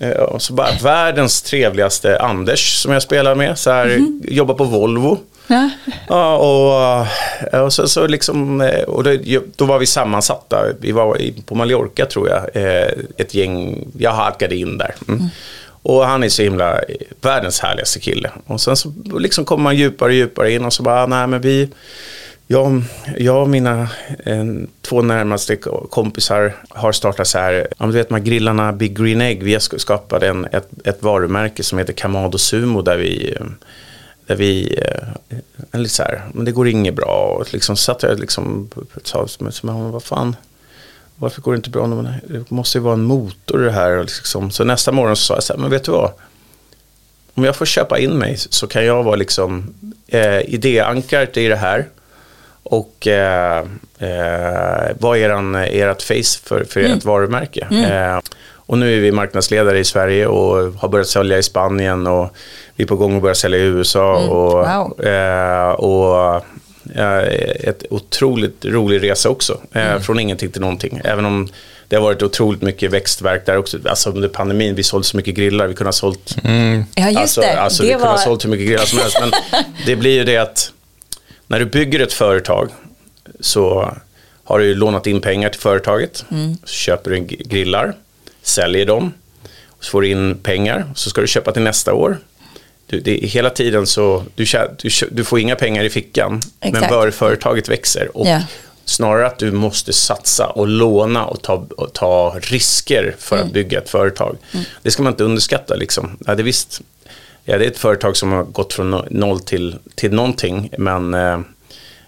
Eh, 0.00 0.10
Och 0.10 0.42
så 0.42 0.52
bara 0.52 0.68
världens 0.82 1.42
trevligaste 1.42 2.18
Anders 2.20 2.76
som 2.82 2.92
jag 2.92 3.02
spelar 3.02 3.34
med. 3.34 3.58
Så 3.58 3.70
här, 3.70 3.98
Jobbar 4.22 4.54
på 4.54 4.64
Volvo. 4.64 5.18
Ja. 5.46 5.70
Ja, 6.08 6.36
och, 6.36 7.06
eh, 7.52 7.60
och 7.60 7.72
så, 7.72 7.88
så 7.88 8.06
liksom, 8.06 8.60
eh, 8.60 8.82
och 8.82 9.04
då, 9.04 9.16
då 9.56 9.64
var 9.64 9.78
vi 9.78 9.86
sammansatta. 9.86 10.64
Vi 10.80 10.92
var 10.92 11.20
på 11.46 11.54
Mallorca 11.54 12.06
tror 12.06 12.28
jag. 12.28 12.42
Ett 13.16 13.34
gäng, 13.34 13.84
jag 13.98 14.12
halkade 14.12 14.56
in 14.56 14.78
där. 14.78 14.94
Mm. 15.08 15.24
Och 15.82 16.06
han 16.06 16.22
är 16.24 16.28
så 16.28 16.42
himla, 16.42 16.80
världens 17.20 17.60
härligaste 17.60 18.00
kille. 18.00 18.30
Och 18.46 18.60
sen 18.60 18.76
så 18.76 18.92
liksom 19.18 19.44
kommer 19.44 19.62
man 19.64 19.76
djupare 19.76 20.08
och 20.08 20.14
djupare 20.14 20.52
in 20.52 20.64
och 20.64 20.72
så 20.72 20.82
bara, 20.82 21.06
nej 21.06 21.26
men 21.26 21.40
vi, 21.40 21.68
jag, 22.46 22.82
jag 23.16 23.42
och 23.42 23.48
mina 23.48 23.88
eh, 24.24 24.44
två 24.82 25.02
närmaste 25.02 25.56
kompisar 25.90 26.54
har 26.68 26.92
startat 26.92 27.28
så 27.28 27.38
här, 27.38 27.68
ja, 27.78 27.86
du 27.86 27.92
vet 27.92 28.08
de 28.08 28.14
här 28.14 28.22
grillarna 28.22 28.72
Big 28.72 28.98
Green 28.98 29.20
Egg, 29.20 29.42
vi 29.42 29.52
har 29.52 29.78
skapat 29.78 30.22
en, 30.22 30.44
ett, 30.44 30.68
ett 30.84 31.02
varumärke 31.02 31.62
som 31.62 31.78
heter 31.78 31.92
Kamado 31.92 32.38
Sumo 32.38 32.82
där 32.82 32.96
vi 32.96 33.36
där 34.26 34.36
vi, 34.36 34.78
eh, 34.82 35.38
en 35.70 35.82
lite 35.82 35.94
så 35.94 36.02
här, 36.02 36.22
men 36.32 36.44
det 36.44 36.52
går 36.52 36.68
inget 36.68 36.94
bra. 36.94 37.36
Och 37.38 37.52
liksom 37.52 37.76
satt 37.76 38.02
jag 38.02 38.20
liksom, 38.20 38.70
sa, 39.02 39.26
men, 39.62 39.92
vad 39.92 40.02
fan, 40.02 40.36
varför 41.16 41.42
går 41.42 41.52
det 41.52 41.56
inte 41.56 41.70
bra? 41.70 41.86
Det 42.28 42.50
måste 42.50 42.78
ju 42.78 42.82
vara 42.82 42.94
en 42.94 43.02
motor 43.02 43.58
det 43.58 43.70
här. 43.70 43.98
Och 43.98 44.04
liksom. 44.04 44.50
Så 44.50 44.64
nästa 44.64 44.92
morgon 44.92 45.16
så 45.16 45.22
sa 45.22 45.34
jag 45.34 45.42
så 45.42 45.52
här, 45.52 45.60
men 45.60 45.70
vet 45.70 45.84
du 45.84 45.92
vad? 45.92 46.12
Om 47.34 47.44
jag 47.44 47.56
får 47.56 47.66
köpa 47.66 47.98
in 47.98 48.18
mig 48.18 48.36
så 48.36 48.66
kan 48.66 48.84
jag 48.84 49.02
vara 49.02 49.16
liksom 49.16 49.74
eh, 50.06 50.40
idéankaret 50.40 51.36
i 51.36 51.48
det 51.48 51.56
här. 51.56 51.88
Och 52.70 53.06
eh, 53.06 53.58
eh, 53.98 54.96
vad 54.98 55.18
är 55.18 55.56
ert 55.56 56.02
face 56.02 56.40
för, 56.44 56.64
för 56.64 56.80
ert 56.80 57.04
varumärke? 57.04 57.66
Eh, 57.70 58.20
och 58.54 58.78
nu 58.78 58.96
är 58.96 59.00
vi 59.00 59.12
marknadsledare 59.12 59.78
i 59.78 59.84
Sverige 59.84 60.26
och 60.26 60.72
har 60.72 60.88
börjat 60.88 61.08
sälja 61.08 61.38
i 61.38 61.42
Spanien 61.42 62.06
och 62.06 62.28
vi 62.76 62.84
är 62.84 62.88
på 62.88 62.96
gång 62.96 63.16
att 63.16 63.22
börja 63.22 63.34
sälja 63.34 63.58
i 63.58 63.62
USA. 63.62 64.16
Och, 64.16 64.52
Wow. 64.52 65.06
eh, 65.06 65.70
och 65.70 66.34
eh, 66.94 67.18
ett 67.68 67.82
otroligt 67.90 68.64
rolig 68.64 69.02
resa 69.02 69.28
också. 69.28 69.60
Eh, 69.72 69.98
Från 69.98 70.20
ingenting 70.20 70.50
till 70.50 70.60
någonting. 70.60 71.00
Även 71.04 71.24
om 71.24 71.48
det 71.88 71.96
har 71.96 72.02
varit 72.02 72.22
otroligt 72.22 72.62
mycket 72.62 72.90
växtverk 72.92 73.46
där 73.46 73.56
också. 73.56 73.78
Alltså 73.88 74.10
under 74.10 74.28
pandemin, 74.28 74.74
vi 74.74 74.82
sålde 74.82 75.06
så 75.06 75.16
mycket 75.16 75.34
grillar. 75.34 75.66
Vi 75.66 75.74
kunde 75.74 75.88
ha 75.88 75.92
sålt 75.92 76.36
ja, 76.94 77.08
just 77.08 77.18
alltså, 77.18 77.40
det. 77.40 77.60
Alltså, 77.60 77.82
det 77.82 77.88
vi 77.88 77.92
kunde 77.94 78.06
ha 78.06 78.12
var... 78.12 78.18
sålt 78.22 78.44
hur 78.44 78.50
mycket 78.50 78.66
grillar 78.66 78.84
som 78.84 78.98
helst. 78.98 79.16
Men 79.20 79.30
det 79.86 79.96
blir 79.96 80.14
ju 80.14 80.24
det 80.24 80.36
att 80.36 80.72
när 81.46 81.58
du 81.58 81.64
bygger 81.66 82.00
ett 82.00 82.12
företag 82.12 82.70
så 83.40 83.94
har 84.44 84.58
du 84.58 84.74
lånat 84.74 85.06
in 85.06 85.20
pengar 85.20 85.48
till 85.48 85.60
företaget. 85.60 86.24
Mm. 86.30 86.56
Så 86.64 86.72
köper 86.74 87.10
du 87.10 87.18
grillar. 87.20 87.94
säljer 88.42 88.86
dem, 88.86 89.12
så 89.80 89.90
får 89.90 90.02
du 90.02 90.08
in 90.08 90.38
pengar, 90.42 90.84
så 90.94 91.10
ska 91.10 91.20
du 91.20 91.26
köpa 91.26 91.52
till 91.52 91.62
nästa 91.62 91.94
år. 91.94 92.18
Du, 92.86 93.00
det 93.00 93.12
hela 93.16 93.50
tiden 93.50 93.86
så, 93.86 94.24
du, 94.34 94.44
du, 94.82 94.90
du 95.10 95.24
får 95.24 95.38
inga 95.40 95.56
pengar 95.56 95.84
i 95.84 95.90
fickan, 95.90 96.40
men 96.60 96.74
Exakt. 96.74 96.88
bör 96.92 97.10
företaget 97.10 97.68
växer. 97.68 98.16
Och 98.16 98.26
Ja. 98.26 98.42
Snarare 98.88 99.26
att 99.26 99.38
du 99.38 99.52
måste 99.52 99.92
satsa 99.92 100.46
och 100.46 100.68
låna 100.68 101.24
och 101.26 101.42
ta, 101.42 101.66
och 101.76 101.92
ta 101.92 102.36
risker 102.42 103.14
för 103.18 103.36
Mm. 103.36 103.46
att 103.48 103.52
bygga 103.54 103.78
ett 103.78 103.90
företag. 103.90 104.36
Det 104.82 104.90
ska 104.90 105.02
man 105.02 105.12
inte 105.12 105.24
underskatta. 105.24 105.74
Liksom. 105.74 106.16
Ja, 106.26 106.34
det, 106.34 106.42
är 106.42 106.44
visst, 106.44 106.80
ja, 107.48 107.58
det 107.58 107.64
är 107.64 107.68
ett 107.70 107.78
företag 107.78 108.16
som 108.16 108.32
har 108.32 108.44
gått 108.44 108.72
från 108.72 108.94
no- 108.94 109.06
noll 109.10 109.40
till, 109.40 109.76
till 109.94 110.12
någonting, 110.12 110.70
men 110.78 111.14
eh, 111.14 111.40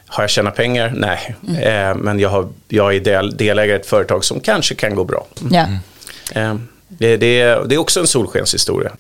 har 0.07 0.23
jag 0.23 0.31
tjänat 0.31 0.55
pengar? 0.57 0.93
Nej. 0.97 1.35
Mm. 1.49 1.63
Eh, 1.91 1.95
men 2.05 2.19
jag, 2.21 2.29
har, 2.29 2.49
jag 2.69 2.95
är 2.95 3.01
del, 3.01 3.37
delägare 3.37 3.77
i 3.77 3.81
ett 3.81 3.87
företag 3.87 4.25
som 4.25 4.41
kanske 4.41 4.75
kan 4.75 4.95
gå 4.95 5.05
bra. 5.05 5.27
Ja, 5.51 5.67
Eh, 6.35 6.55
det, 6.89 7.17
det, 7.17 7.41
är- 7.41 7.65
det 7.65 7.75
är 7.75 7.79
också 7.79 8.01
en 8.01 8.07
solskenshistoria. 8.07 8.93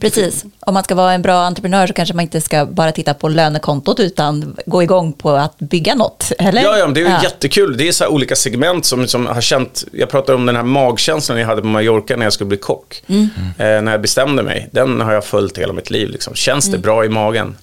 precis. 0.00 0.44
Om 0.60 0.74
man 0.74 0.84
ska 0.84 0.94
vara 0.94 1.12
en 1.12 1.22
bra 1.22 1.34
entreprenör 1.44 1.86
så 1.86 1.92
kanske 1.92 2.14
man 2.14 2.22
inte 2.22 2.40
ska 2.40 2.66
bara 2.66 2.92
titta 2.92 3.14
på 3.14 3.28
lönekontot 3.28 4.00
utan 4.00 4.56
gå 4.66 4.82
igång 4.82 5.12
på 5.12 5.30
att 5.30 5.58
bygga 5.58 5.94
något, 5.94 6.32
eller? 6.38 6.62
Ja, 6.62 6.78
ja, 6.78 6.86
det 6.86 7.00
är 7.00 7.04
ju 7.16 7.22
jättekul. 7.22 7.76
Det 7.76 7.88
är 7.88 7.92
så 7.92 8.04
här 8.04 8.10
olika 8.10 8.36
segment 8.36 8.84
som, 8.84 9.06
som 9.06 9.26
har 9.26 9.40
känt, 9.40 9.84
jag 9.92 10.10
pratar 10.10 10.34
om 10.34 10.46
den 10.46 10.56
här 10.56 10.62
magkänslan 10.62 11.38
jag 11.38 11.46
hade 11.46 11.60
på 11.62 11.66
Mallorca 11.68 12.16
när 12.16 12.26
jag 12.26 12.32
skulle 12.32 12.48
bli 12.48 12.58
kock. 12.58 13.02
Mm. 13.06 13.28
Eh, 13.58 13.82
när 13.82 13.92
jag 13.92 14.00
bestämde 14.00 14.42
mig, 14.42 14.68
den 14.72 15.00
har 15.00 15.12
jag 15.12 15.24
följt 15.24 15.58
hela 15.58 15.72
mitt 15.72 15.90
liv. 15.90 16.08
Liksom. 16.10 16.34
Känns 16.34 16.66
Mm. 16.66 16.80
det 16.80 16.82
bra 16.82 17.04
i 17.04 17.08
magen? 17.08 17.56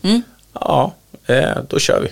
Ja, 0.60 0.94
eh, 1.28 1.44
då 1.70 1.80
kör 1.80 2.00
vi. 2.02 2.08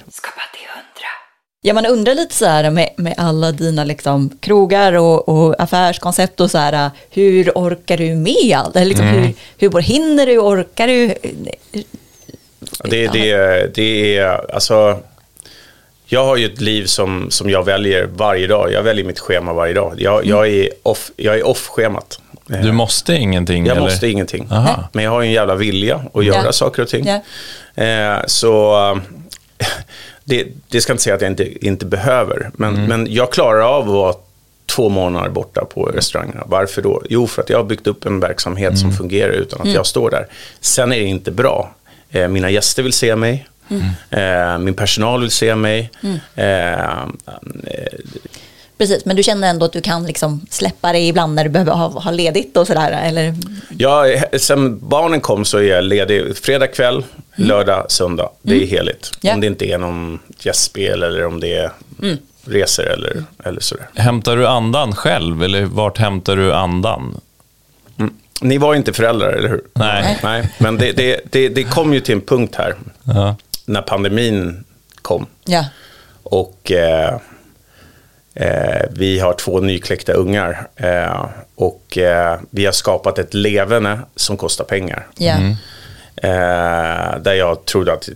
Ja, 1.64 1.74
man 1.74 1.86
undrar 1.86 2.16
lite 2.16 2.36
så 2.36 2.46
här 2.46 2.70
med, 2.70 2.90
med 2.98 3.14
alla 3.18 3.52
dina 3.52 3.84
liksom 3.84 4.38
krogar 4.40 4.94
och, 4.94 5.30
och 5.30 5.62
affärskoncept 5.62 6.40
och 6.40 6.52
så 6.52 6.58
här, 6.58 6.92
hur 7.10 7.52
orkar 7.56 7.98
du 7.98 8.16
med 8.16 8.54
allt? 8.58 8.76
Eller 8.76 8.86
liksom, 8.86 9.06
hur, 9.08 9.34
hur 9.58 9.70
både 9.70 9.84
hinner 9.84 10.26
du, 10.26 10.38
orkar 10.38 10.88
du? 10.88 11.14
Det, 12.84 13.08
det, 13.08 13.76
det 13.76 14.18
är, 14.18 14.54
alltså, 14.54 15.00
jag 16.06 16.26
har 16.26 16.38
ju 16.38 16.46
ett 16.46 16.62
liv 16.62 16.86
som, 16.86 17.28
som 17.32 17.50
jag 17.50 17.66
väljer 17.66 18.06
varje 18.06 18.48
dag. 18.48 18.72
Jag 18.72 18.84
väljer 18.84 19.06
mitt 19.06 19.20
schema 19.20 19.54
varje 19.54 19.74
dag. 19.74 19.96
Jag, 19.98 20.26
jag 20.26 20.48
är 20.50 20.70
off, 20.84 21.12
jag 21.16 21.36
är 21.40 21.48
off-schemat. 21.48 22.20
Eh, 22.54 22.62
Du 22.62 22.72
måste 22.72 23.14
ingenting? 23.14 23.66
Jag 23.66 23.78
eller? 23.78 23.86
måste 23.88 24.08
ingenting. 24.08 24.48
Aha. 24.52 24.90
Men 24.94 25.04
jag 25.04 25.12
har 25.12 25.22
ju 25.22 25.28
en 25.28 25.34
jävla 25.34 25.56
vilja 25.56 26.02
att 26.14 26.26
göra 26.26 26.46
Ja. 26.46 26.52
saker 26.52 26.82
och 26.82 26.90
ting. 26.90 27.06
Ja. 27.76 27.84
Eh, 27.84 28.20
så 28.28 28.74
eh, 29.60 29.68
det, 30.24 30.48
det 30.68 30.82
ska 30.82 30.94
inte 30.94 31.04
säga 31.04 31.16
att 31.16 31.22
jag 31.22 31.32
inte, 31.32 31.66
inte 31.66 31.86
behöver. 31.86 32.52
Men, 32.54 32.86
men 32.86 33.08
jag 33.14 33.32
klarar 33.32 33.62
av 33.62 33.82
att 33.84 33.94
vara 33.94 34.16
två 34.66 34.90
månader 34.90 35.30
borta 35.30 35.66
på 35.66 35.84
restaurangerna. 35.84 36.44
Varför 36.46 36.82
då? 36.82 37.02
Jo, 37.10 37.28
för 37.28 37.42
att 37.42 37.50
jag 37.50 37.58
har 37.58 37.64
byggt 37.64 37.88
upp 37.88 38.06
en 38.06 38.20
verksamhet 38.20 38.80
som 38.80 38.92
fungerar 38.92 39.32
utan 39.32 39.62
att 39.62 39.74
jag 39.74 39.86
står 39.86 40.10
där. 40.10 40.28
Sen 40.62 40.94
är 40.94 41.00
det 41.00 41.06
inte 41.06 41.32
bra. 41.32 41.76
Eh, 42.12 42.28
mina 42.28 42.50
gäster 42.50 42.84
vill 42.84 42.94
se 42.94 43.16
mig. 43.16 43.48
Eh, 44.10 44.58
min 44.58 44.74
personal 44.74 45.22
vill 45.22 45.32
se 45.32 45.56
mig. 45.56 45.90
Eh, 46.36 47.06
Precis, 48.78 49.06
men 49.06 49.16
du 49.16 49.24
känner 49.24 49.50
ändå 49.50 49.66
att 49.66 49.74
du 49.74 49.82
kan 49.82 50.06
liksom 50.06 50.46
släppa 50.50 50.94
det 50.94 51.00
ibland 51.00 51.36
när 51.36 51.44
du 51.44 51.50
behöver 51.50 51.72
ha, 51.72 51.88
ha 51.88 52.12
ledigt 52.12 52.58
och 52.58 52.68
sådär? 52.68 53.02
Eller? 53.04 53.36
Ja, 53.78 54.06
sen 54.38 54.90
barnen 54.90 55.22
kom 55.22 55.46
så 55.46 55.58
är 55.58 55.62
jag 55.64 55.84
ledig 55.84 56.38
fredag 56.38 56.68
kväll, 56.68 57.04
lördag, 57.48 57.86
söndag. 57.92 58.30
Det 58.42 58.64
är 58.64 58.68
heligt. 58.68 59.12
Ja. 59.22 59.34
Om 59.34 59.42
det 59.42 59.48
inte 59.48 59.66
är 59.66 59.78
någon 59.78 60.20
gästspel 60.40 61.04
eller 61.04 61.26
om 61.26 61.40
det 61.40 61.54
är 61.56 61.72
resor 62.46 62.86
eller, 62.88 63.24
eller 63.44 63.60
sådär. 63.62 63.88
Hämtar 63.96 64.38
du 64.38 64.48
andan 64.48 64.96
själv 64.96 65.44
eller 65.44 65.66
vart 65.66 65.98
hämtar 65.98 66.36
du 66.36 66.54
andan? 66.54 67.20
Ni 68.42 68.58
var 68.58 68.76
inte 68.76 68.94
föräldrar, 68.94 69.30
eller 69.34 69.50
hur? 69.50 69.62
Nej. 69.74 70.20
Nej 70.24 70.50
men 70.58 70.78
det, 70.78 70.92
det, 70.92 71.20
det, 71.32 71.50
det 71.50 71.64
kom 71.64 71.94
ju 71.94 72.00
till 72.00 72.16
en 72.16 72.22
punkt 72.22 72.56
här 72.58 72.76
Ja. 73.04 73.36
när 73.66 73.82
pandemin 73.82 74.64
kom. 75.02 75.26
Ja, 75.46 75.66
Och 76.24 76.72
eh, 76.72 77.18
eh, 78.36 78.86
vi 78.92 79.20
har 79.20 79.34
två 79.34 79.60
nykläckta 79.60 80.14
ungar. 80.14 80.68
Eh, 80.76 81.26
och 81.56 81.98
eh, 81.98 82.40
vi 82.50 82.66
har 82.66 82.72
skapat 82.72 83.20
ett 83.20 83.34
leverne 83.34 84.00
som 84.16 84.38
kostar 84.38 84.64
pengar. 84.66 85.08
ja. 85.18 85.34
Eh, 85.34 85.54
där 86.22 87.34
jag 87.34 87.66
trodde 87.66 87.94
att 87.94 88.10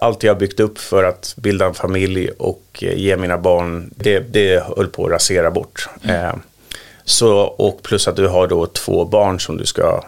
allt 0.00 0.22
jag 0.22 0.38
byggt 0.38 0.60
upp 0.60 0.78
för 0.78 1.04
att 1.04 1.34
bilda 1.36 1.66
en 1.66 1.74
familj 1.74 2.30
och 2.30 2.62
eh, 2.82 2.94
ge 2.98 3.16
mina 3.16 3.38
barn, 3.38 3.90
det, 3.96 4.18
det 4.18 4.64
höll 4.76 4.88
på 4.88 5.04
att 5.04 5.12
rasera 5.12 5.50
bort. 5.50 5.88
Eh, 6.02 6.34
så, 7.04 7.36
och 7.38 7.82
plus 7.82 8.08
att 8.08 8.16
du 8.16 8.28
har 8.28 8.46
då 8.46 8.66
två 8.66 9.04
barn 9.04 9.40
som 9.40 9.56
du 9.56 9.66
ska 9.66 10.04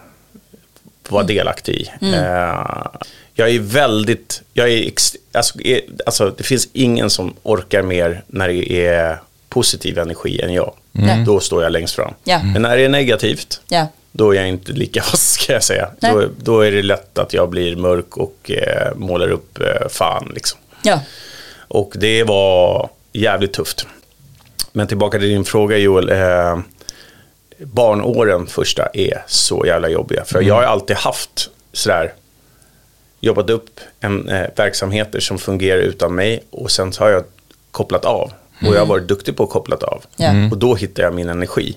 vara 1.09 1.23
delaktig 1.23 1.75
i. 1.75 1.91
Eh, 2.15 2.87
jag 3.35 3.51
är 3.51 3.59
väldigt, 3.59 4.43
jag 4.53 4.71
är, 4.71 4.91
alltså, 5.33 5.59
alltså 6.07 6.35
det 6.37 6.43
finns 6.43 6.69
ingen 6.73 7.11
som 7.11 7.35
orkar 7.43 7.83
mer 7.83 8.23
när 8.27 8.49
det 8.49 8.87
är 8.87 9.19
positiv 9.49 9.99
energi 9.99 10.41
än 10.41 10.53
jag. 10.53 10.73
Nej. 10.93 11.25
Då 11.27 11.41
står 11.41 11.63
jag 11.63 11.73
längst 11.73 11.95
fram. 11.95 12.15
Ja. 12.25 12.41
Men 12.43 12.63
när 12.63 12.77
det 12.77 12.85
är 12.85 12.89
negativt, 12.89 13.61
ja. 13.69 13.87
Då 14.13 14.35
är 14.35 14.37
jag 14.37 14.49
inte 14.49 14.73
lika, 14.73 15.01
vad 15.11 15.19
ska 15.19 15.53
jag 15.53 15.65
säga, 15.65 15.91
då, 16.01 16.29
då 16.37 16.61
är 16.61 16.71
det 16.73 16.83
lätt 16.83 17.19
att 17.19 17.33
jag 17.33 17.49
blir 17.49 17.77
mörk 17.77 18.17
och 18.17 18.51
eh, 18.51 18.95
målar 18.97 19.31
upp 19.31 19.61
eh, 19.61 19.89
fan 19.89 20.33
liksom. 20.35 20.59
ja. 20.83 21.01
Och 21.69 21.93
det 21.97 22.25
var 22.25 22.89
jävligt 23.13 23.53
tufft. 23.53 23.87
Men 24.73 24.87
tillbaka 24.87 25.19
till 25.19 25.29
din 25.29 25.45
fråga 25.45 25.77
Joel. 25.77 26.11
Eh, 26.11 26.59
barnåren 27.59 28.47
första 28.47 28.89
är 28.93 29.25
så 29.27 29.67
jävla 29.67 29.89
jobbiga. 29.89 30.25
För 30.25 30.43
jag 30.43 30.55
har 30.55 30.63
alltid 30.63 30.97
haft 30.97 31.51
sådär, 31.73 32.13
jobbat 33.21 33.51
upp 33.51 33.81
en, 34.01 34.29
eh, 34.29 34.47
verksamheter 34.57 35.21
som 35.21 35.39
fungerar 35.39 35.81
utan 35.81 36.15
mig 36.15 36.43
och 36.51 36.71
sen 36.71 36.93
så 36.93 37.05
har 37.05 37.11
jag 37.11 37.25
kopplat 37.71 38.05
av. 38.05 38.33
Och 38.67 38.75
jag 38.75 38.79
har 38.79 38.87
varit 38.87 39.09
duktig 39.09 39.37
på 39.37 39.45
att 39.45 39.51
koppla 39.51 39.77
av. 39.77 40.05
Ja. 40.17 40.33
Och 40.51 40.59
då 40.59 40.75
hittar 40.75 41.03
jag 41.03 41.15
min 41.15 41.29
energi. 41.29 41.77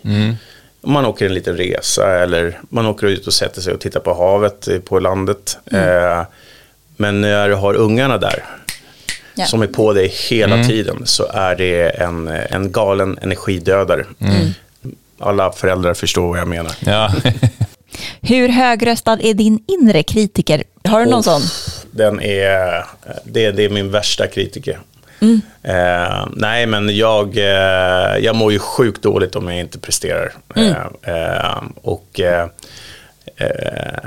Man 0.84 1.06
åker 1.06 1.26
en 1.26 1.34
liten 1.34 1.58
resa 1.58 2.20
eller 2.24 2.60
man 2.70 2.86
åker 2.86 3.08
ut 3.08 3.28
och 3.28 3.34
sätter 3.34 3.62
sig 3.62 3.74
och 3.74 3.80
tittar 3.80 4.00
på 4.00 4.14
havet 4.14 4.68
eh, 4.68 4.80
på 4.80 5.00
landet. 5.00 5.58
Eh, 5.72 6.22
men 6.98 7.22
när 7.22 7.50
du 7.50 7.56
har 7.56 7.74
ungarna 7.74 8.18
där 8.18 8.44
Ja. 9.36 9.46
som 9.46 9.62
är 9.62 9.68
på 9.68 9.94
dig 9.94 10.08
hela 10.30 10.64
tiden 10.64 11.02
så 11.06 11.28
är 11.34 11.56
det 11.56 11.90
en, 11.90 12.28
en 12.28 12.72
galen 12.72 13.20
energidödare. 13.22 14.06
Alla 15.20 15.52
föräldrar 15.52 15.94
förstår 15.94 16.28
vad 16.28 16.40
jag 16.40 16.48
menar. 16.48 16.72
Ja. 16.80 17.12
Hur 18.22 18.50
högröstad 18.50 19.20
är 19.22 19.34
din 19.34 19.64
inre 19.68 20.04
kritiker? 20.04 20.64
Har 20.84 21.00
du 21.00 21.06
någon 21.12 21.20
Uff, 21.20 21.26
sån? 21.26 21.42
Den 21.92 22.22
är, 22.22 22.86
det, 23.24 23.52
det 23.52 23.66
är 23.66 23.70
min 23.70 23.92
värsta 23.92 24.28
kritiker. 24.28 24.80
Eh, 25.64 26.28
nej, 26.36 26.66
men 26.66 26.96
jag, 26.96 27.38
eh, 27.38 28.18
jag 28.18 28.36
mår 28.36 28.52
ju 28.52 28.60
sjukt 28.60 29.02
dåligt 29.02 29.36
om 29.36 29.48
jag 29.48 29.60
inte 29.60 29.80
presterar. 29.80 30.34
Eh, 30.56 30.72
eh, 31.02 31.64
och 31.82 32.20
eh, 32.20 32.48
eh, 33.38 34.00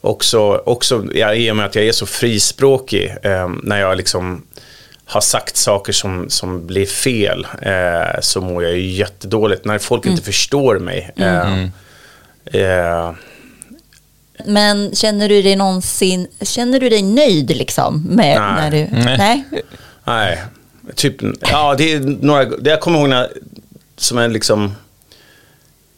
också, 0.00 0.62
också 0.66 1.04
ja, 1.14 1.34
i 1.34 1.50
och 1.50 1.56
med 1.56 1.66
att 1.66 1.74
jag 1.74 1.84
är 1.84 1.92
så 1.92 2.06
frispråkig, 2.06 3.14
eh, 3.22 3.48
när 3.62 3.80
jag 3.80 3.96
liksom 3.96 4.42
har 5.08 5.20
sagt 5.20 5.56
saker 5.56 5.92
som, 5.92 6.30
som 6.30 6.66
blir 6.66 6.86
fel, 6.86 7.46
eh, 7.62 8.20
så 8.20 8.40
mår 8.40 8.64
jag 8.64 8.72
ju 8.72 8.90
jättedåligt. 8.90 9.64
När 9.64 9.78
folk 9.78 10.06
inte 10.06 10.22
förstår 10.22 10.78
mig. 10.78 11.10
Eh, 11.16 11.62
eh, 12.44 13.12
Men 14.44 14.94
känner 14.94 15.28
du 15.28 15.42
dig 15.42 15.56
någonsin, 15.56 16.28
känner 16.40 16.80
du 16.80 16.88
dig 16.88 17.02
nöjd 17.02 17.56
liksom? 17.56 18.02
Med, 18.02 18.40
Nej. 18.40 18.54
När 18.60 18.70
du, 18.70 19.04
Nej. 19.04 19.18
nej? 19.18 19.44
Nej, 20.06 20.42
typ, 20.94 21.16
ja 21.40 21.74
det 21.78 21.92
är 21.92 22.00
några, 22.00 22.44
det 22.44 22.70
jag 22.70 22.80
kommer 22.80 22.98
ihåg 22.98 23.08
när, 23.08 23.32
som 23.96 24.18
är 24.18 24.28
liksom, 24.28 24.74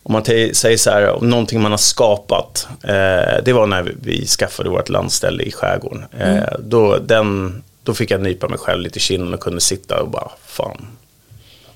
om 0.03 0.13
man 0.13 0.25
säger 0.25 0.77
så 0.77 0.91
här, 0.91 1.11
om 1.11 1.31
någonting 1.31 1.61
man 1.61 1.71
har 1.71 1.79
skapat, 1.79 2.69
eh, 2.83 3.45
det 3.45 3.53
var 3.53 3.67
när 3.67 3.95
vi, 4.03 4.27
skaffade 4.27 4.71
vårt 4.71 4.89
landställe 4.89 5.43
i 5.43 5.53
skärgården. 5.53 6.05
Eh, 6.19 6.59
då, 6.59 6.99
den, 6.99 7.63
då 7.83 7.95
fick 7.95 8.11
jag 8.11 8.21
nypa 8.21 8.49
mig 8.49 8.59
själv 8.59 8.81
lite 8.81 8.99
i 8.99 9.01
kinden 9.01 9.35
och 9.35 9.41
kunde 9.41 9.61
sitta 9.61 10.03
och 10.03 10.11
bara, 10.11 10.31
fan, 10.47 10.87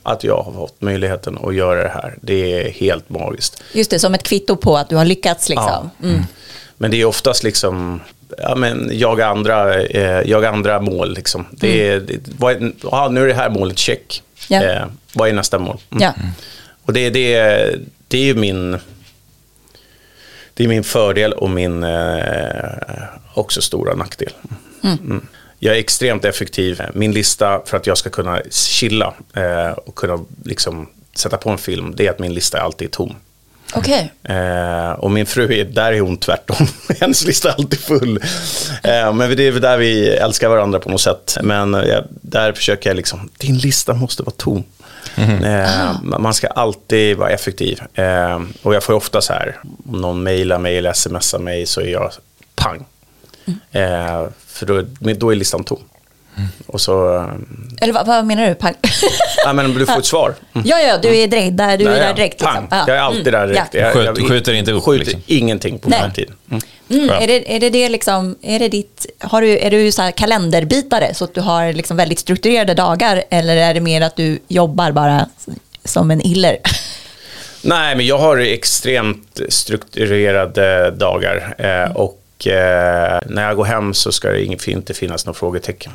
att 0.03 0.25
jag 0.25 0.43
har 0.43 0.53
fått 0.53 0.81
möjligheten 0.81 1.39
att 1.43 1.55
göra 1.55 1.83
det 1.83 1.89
här, 1.89 2.19
det 2.21 2.61
är 2.61 2.71
helt 2.71 3.09
magiskt. 3.09 3.63
Just 3.73 3.91
det, 3.91 3.99
som 3.99 4.15
ett 4.15 4.23
kvitto 4.23 4.57
på 4.57 4.77
att 4.77 4.89
du 4.89 4.97
har 4.97 5.05
lyckats 5.05 5.49
liksom. 5.49 5.91
Mm. 6.03 6.23
Men 6.77 6.91
det 6.91 7.01
är 7.01 7.05
oftast 7.05 7.43
liksom, 7.43 8.01
ja 8.39 8.55
men 8.55 8.91
jaga 8.93 9.27
andra, 9.27 9.83
eh, 9.83 10.31
jaga 10.31 10.51
andra 10.51 10.81
mål 10.81 11.15
liksom. 11.15 11.47
Det 11.51 11.89
är, 11.89 12.01
det, 12.01 12.19
vad 12.39 12.53
är, 12.53 12.73
ja, 12.83 13.09
nu 13.09 13.23
är 13.23 13.27
det 13.27 13.35
här 13.35 13.51
målet 13.51 13.79
check. 13.79 14.23
Ja. 14.49 14.63
Eh, 14.63 14.85
vad 15.13 15.29
är 15.29 15.33
nästa 15.33 15.59
mål? 15.59 15.79
Mm. 15.91 16.03
Ja. 16.03 16.15
Och 16.83 16.93
det, 16.93 17.11
det, 17.11 17.37
det 18.09 18.19
är 18.19 18.25
ju 18.25 18.35
min, 18.35 18.79
det 20.55 20.65
är 20.65 20.69
min 20.69 20.85
fördel 20.85 21.33
och 21.33 21.51
min 21.51 21.83
eh, 21.83 22.65
också 23.35 23.63
stora 23.63 23.95
nackdel. 23.95 24.33
Mm. 24.83 25.27
Jag 25.59 25.75
är 25.75 25.81
extremt 25.81 26.25
effektiv. 26.25 26.83
Min 26.95 27.13
lista 27.13 27.63
för 27.67 27.77
att 27.77 27.87
jag 27.87 27.99
ska 27.99 28.11
kunna 28.11 28.43
chilla 28.51 29.15
eh, 29.35 29.71
och 29.71 29.95
kunna 29.95 30.25
liksom 30.45 30.89
sätta 31.15 31.37
på 31.37 31.51
en 31.51 31.59
film, 31.59 31.93
det 31.97 32.07
är 32.07 32.11
att 32.11 32.19
min 32.19 32.35
lista 32.35 32.61
alltid 32.61 32.89
är 32.89 32.93
tom. 32.93 33.15
Okej. 33.73 34.13
Eh, 34.23 34.91
och 34.91 35.11
min 35.11 35.27
fru, 35.27 35.55
är, 35.61 35.65
där 35.65 35.93
är 35.93 36.01
hon 36.01 36.17
tvärtom. 36.17 36.67
Hennes 37.01 37.25
lista 37.25 37.49
är 37.49 37.55
alltid 37.55 37.81
full. 37.81 38.17
Eh, 38.83 39.13
men 39.13 39.37
det 39.37 39.47
är 39.47 39.61
där 39.61 39.79
vi 39.79 40.09
älskar 40.09 40.49
varandra 40.49 40.79
på 40.79 40.89
något 40.89 41.01
sätt. 41.01 41.39
Men 41.43 41.75
eh, 41.75 41.99
där 42.09 42.53
försöker 42.53 42.91
jag 42.91 42.97
liksom, 42.97 43.31
din 43.39 43.59
lista 43.59 43.95
måste 43.95 44.23
vara 44.23 44.35
tom. 44.37 44.65
Eh, 45.17 46.03
man 46.03 46.35
ska 46.35 46.47
alltid 46.47 47.17
vara 47.17 47.31
effektiv. 47.31 47.81
Eh, 47.95 48.41
och 48.63 48.75
jag 48.75 48.83
får 48.83 48.95
ofta 48.95 49.21
så 49.21 49.33
här, 49.33 49.57
om 49.89 50.01
någon 50.01 50.23
mejlar 50.23 50.59
mig 50.59 50.79
eller 50.79 50.93
smsar 50.93 51.39
mig 51.39 51.67
så 51.67 51.81
är 51.81 51.87
jag 51.87 52.13
pang. 52.55 52.85
Eh, 53.73 54.27
för 54.47 54.67
då, 54.67 54.83
då 55.15 55.33
är 55.33 55.35
listan 55.35 55.65
tom. 55.65 55.83
Och 56.67 56.81
så, 56.81 57.17
eh, 57.17 57.25
Eller 57.81 57.93
vad, 57.93 58.07
vad 58.07 58.25
menar 58.25 58.47
du? 58.49 58.55
Pang. 58.55 58.75
ja, 59.45 59.53
men 59.53 59.75
du 59.75 59.87
får 59.87 59.99
ett 59.99 60.05
svar. 60.07 60.35
Mm. 60.55 60.67
ja, 60.69 60.81
ja, 60.81 60.99
du 61.03 61.17
är 61.19 61.27
direkt 61.27 61.57
där, 61.57 61.79
du 61.79 61.85
är 61.85 61.91
Nej, 61.91 61.99
där 62.01 62.07
ja, 62.09 62.13
direkt. 62.15 62.43
pang. 62.43 62.63
Liksom. 62.63 62.79
Ja. 62.79 62.85
Jag 62.89 62.97
är 62.97 63.01
alltid 63.01 63.29
Mm. 63.29 63.41
där 63.41 63.47
direkt. 63.55 63.75
Ja. 63.75 63.81
Jag, 63.81 63.95
Skjut- 63.95 64.19
jag, 64.19 64.29
skjuter 64.29 64.53
inte 64.53 64.73
upp, 64.73 64.85
Skjuter 64.85 65.05
liksom. 65.05 65.23
ingenting 65.27 65.79
på 65.79 65.89
den 65.89 66.13
tiden. 66.13 66.35
Mm. 66.51 66.63
Mm, 66.91 67.09
Skönt. 67.09 67.23
är, 67.23 67.27
det, 67.27 67.57
är 67.57 67.61
det 67.61 67.71
det 67.71 67.89
liksom, 67.89 68.37
är 68.43 68.59
det 68.59 68.69
ditt, 68.69 69.07
har 69.19 69.41
du, 69.43 69.59
är 69.59 69.71
du 69.71 69.93
så 69.93 70.03
här 70.03 70.11
kalenderbitare 70.11 71.15
så 71.15 71.25
att 71.25 71.35
du 71.35 71.41
har 71.41 71.73
liksom 71.73 71.97
väldigt 71.97 72.19
strukturerade 72.19 72.75
dagar 72.75 73.25
eller 73.31 73.57
är 73.57 73.75
det 73.75 73.81
mer 73.81 74.01
att 74.01 74.17
du 74.17 74.39
jobbar 74.49 74.93
bara 74.93 75.27
som 75.85 76.11
en 76.11 76.27
iller? 76.27 76.59
Nej, 77.63 77.97
men 77.97 78.07
jag 78.07 78.19
har 78.19 78.37
extremt 78.39 79.41
strukturerade 79.49 80.91
dagar. 80.91 81.55
Eh, 81.59 81.97
och 81.97 82.22
eh, 82.47 83.19
när 83.27 83.47
jag 83.47 83.57
går 83.57 83.65
hem 83.65 83.95
så 83.95 84.13
ska 84.13 84.29
det 84.29 84.45
inte 84.67 84.95
finnas 84.95 85.27
några 85.27 85.39
frågetecken. 85.39 85.93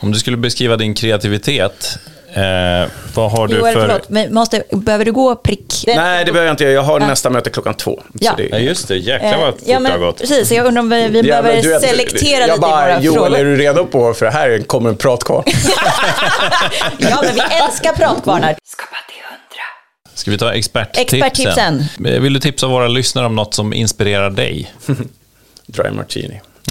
Om 0.00 0.12
du 0.12 0.18
skulle 0.18 0.36
beskriva 0.36 0.76
din 0.76 0.94
kreativitet, 0.94 1.98
eh, 2.34 2.90
vad 3.14 3.30
har 3.30 3.48
du 3.48 3.56
Jo, 3.58 3.66
eller 3.66 3.80
för... 3.80 3.88
förlåt, 3.88 4.08
men 4.08 4.34
måste, 4.34 4.62
behöver 4.70 5.04
du 5.04 5.12
gå 5.12 5.36
prick? 5.36 5.84
Nej, 5.86 6.24
det 6.24 6.32
behöver 6.32 6.46
jag 6.46 6.52
inte 6.52 6.64
göra. 6.64 6.72
Jag 6.74 6.82
har 6.82 7.00
nästa 7.00 7.30
möte 7.30 7.50
klockan 7.50 7.74
två. 7.74 8.02
Ja. 8.20 8.30
Så 8.30 8.36
det, 8.36 8.48
Ja, 8.50 8.58
just 8.58 8.88
det. 8.88 8.96
Jäklar 8.96 9.38
vad 9.38 9.48
Eh, 9.48 9.52
fort 9.52 9.60
ja, 9.66 9.74
det 9.74 9.80
men, 9.80 9.92
har 9.92 9.98
gått. 9.98 10.18
Precis, 10.20 10.52
jag 10.52 10.66
undrar 10.66 10.80
om 10.82 10.90
vi, 10.90 10.96
vi 10.96 11.02
Ja, 11.02 11.12
men 11.12 11.22
behöver 11.44 11.62
du 11.80 11.86
selektera 11.86 12.40
jag 12.40 12.48
lite 12.48 12.60
bara, 12.60 12.88
i 12.88 12.92
våra 12.92 13.00
Joel, 13.00 13.14
frågor. 13.32 13.38
är 13.38 13.44
du 13.44 13.56
redo 13.56 13.86
på, 13.86 14.14
för 14.14 14.26
här 14.26 14.58
kommer 14.66 14.88
en 14.90 14.96
pratkarl. 14.96 15.42
Ja, 16.98 17.22
men 17.22 17.34
vi 17.34 17.40
älskar 17.40 17.92
pratkvarnar. 17.92 18.54
Ska 20.14 20.30
vi 20.30 20.38
ta 20.38 20.52
experttipsen? 20.52 21.22
Experttipsen. 21.22 21.84
Eh, 22.06 22.20
Vill 22.20 22.32
du 22.32 22.40
tipsa 22.40 22.66
våra 22.66 22.88
lyssnare 22.88 23.26
om 23.26 23.36
något 23.36 23.54
som 23.54 23.72
inspirerar 23.72 24.30
dig? 24.30 24.72
Dry 25.66 25.90
martini. 25.90 26.40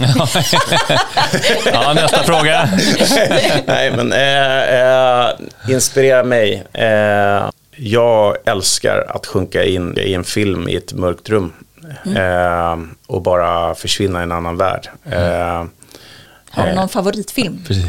ja, 1.72 1.92
nästa 1.92 2.22
fråga. 2.22 2.68
Nej, 3.66 3.92
men 3.96 4.12
eh, 4.12 4.80
eh, 4.80 5.30
inspirera 5.74 6.24
mig. 6.24 6.64
Eh, 6.72 7.50
jag 7.76 8.36
älskar 8.48 9.06
att 9.08 9.26
sjunka 9.26 9.64
in 9.64 9.98
i 9.98 10.14
en 10.14 10.24
film 10.24 10.68
i 10.68 10.76
ett 10.76 10.92
mörkt 10.92 11.28
rum 11.28 11.52
eh, 12.16 12.76
och 13.06 13.22
bara 13.22 13.74
försvinna 13.74 14.20
i 14.20 14.22
en 14.22 14.32
annan 14.32 14.56
värld. 14.56 14.88
Eh, 15.12 15.64
Har 16.50 16.66
du 16.66 16.72
någon 16.74 16.88
favoritfilm? 16.88 17.64
Precis. 17.66 17.84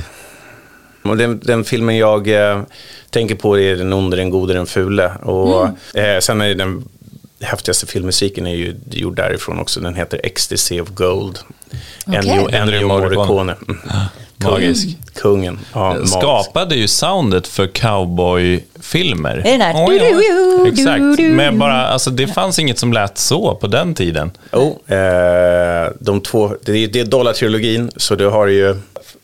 Och 1.03 1.17
den, 1.17 1.39
den 1.43 1.63
filmen 1.63 1.97
jag 1.97 2.27
eh, 2.27 2.61
tänker 3.09 3.35
på 3.35 3.59
är 3.59 3.75
Den 3.75 3.93
onde, 3.93 4.17
den 4.17 4.29
gode, 4.29 4.53
den 4.53 4.65
fule. 4.65 5.11
Och, 5.21 5.67
eh, 5.97 6.19
sen 6.19 6.41
är 6.41 6.55
den 6.55 6.83
häftigaste 7.41 7.87
filmmusiken 7.87 8.47
är 8.47 8.55
ju 8.55 8.75
gjord 8.91 9.15
därifrån 9.15 9.59
också. 9.59 9.79
Den 9.79 9.95
heter 9.95 10.19
Ecstasy 10.23 10.81
of 10.81 10.89
Gold. 10.89 11.39
Okej. 12.07 12.47
Ennio, 12.51 12.87
Morricone. 12.87 13.55
Mm. 13.67 13.79
Magisk. 14.43 14.97
Kungen. 15.13 15.59
Ja. 15.73 16.05
Skapade 16.05 16.75
ju 16.75 16.87
soundet 16.87 17.47
för 17.47 17.67
cowboyfilmer. 17.67 19.41
Är 19.45 19.57
det? 19.57 19.73
Oj, 19.75 19.99
oj. 20.01 20.13
Du-du-du, 20.13 20.69
Exakt. 20.69 21.19
Men 21.19 21.59
bara, 21.59 21.87
alltså, 21.87 22.09
det 22.09 22.27
fanns 22.27 22.59
inget 22.59 22.79
som 22.79 22.93
lät 22.93 23.17
så 23.17 23.55
på 23.55 23.67
den 23.67 23.93
tiden. 23.93 24.31
Oh, 24.51 24.95
eh, 24.97 25.91
de 25.99 26.21
två, 26.21 26.55
det 26.65 26.71
är, 26.71 26.87
det 26.87 26.99
är 26.99 27.05
dollartrilogin, 27.05 27.91
så 27.97 28.15
du 28.15 28.27
har 28.27 28.47
ju 28.47 28.75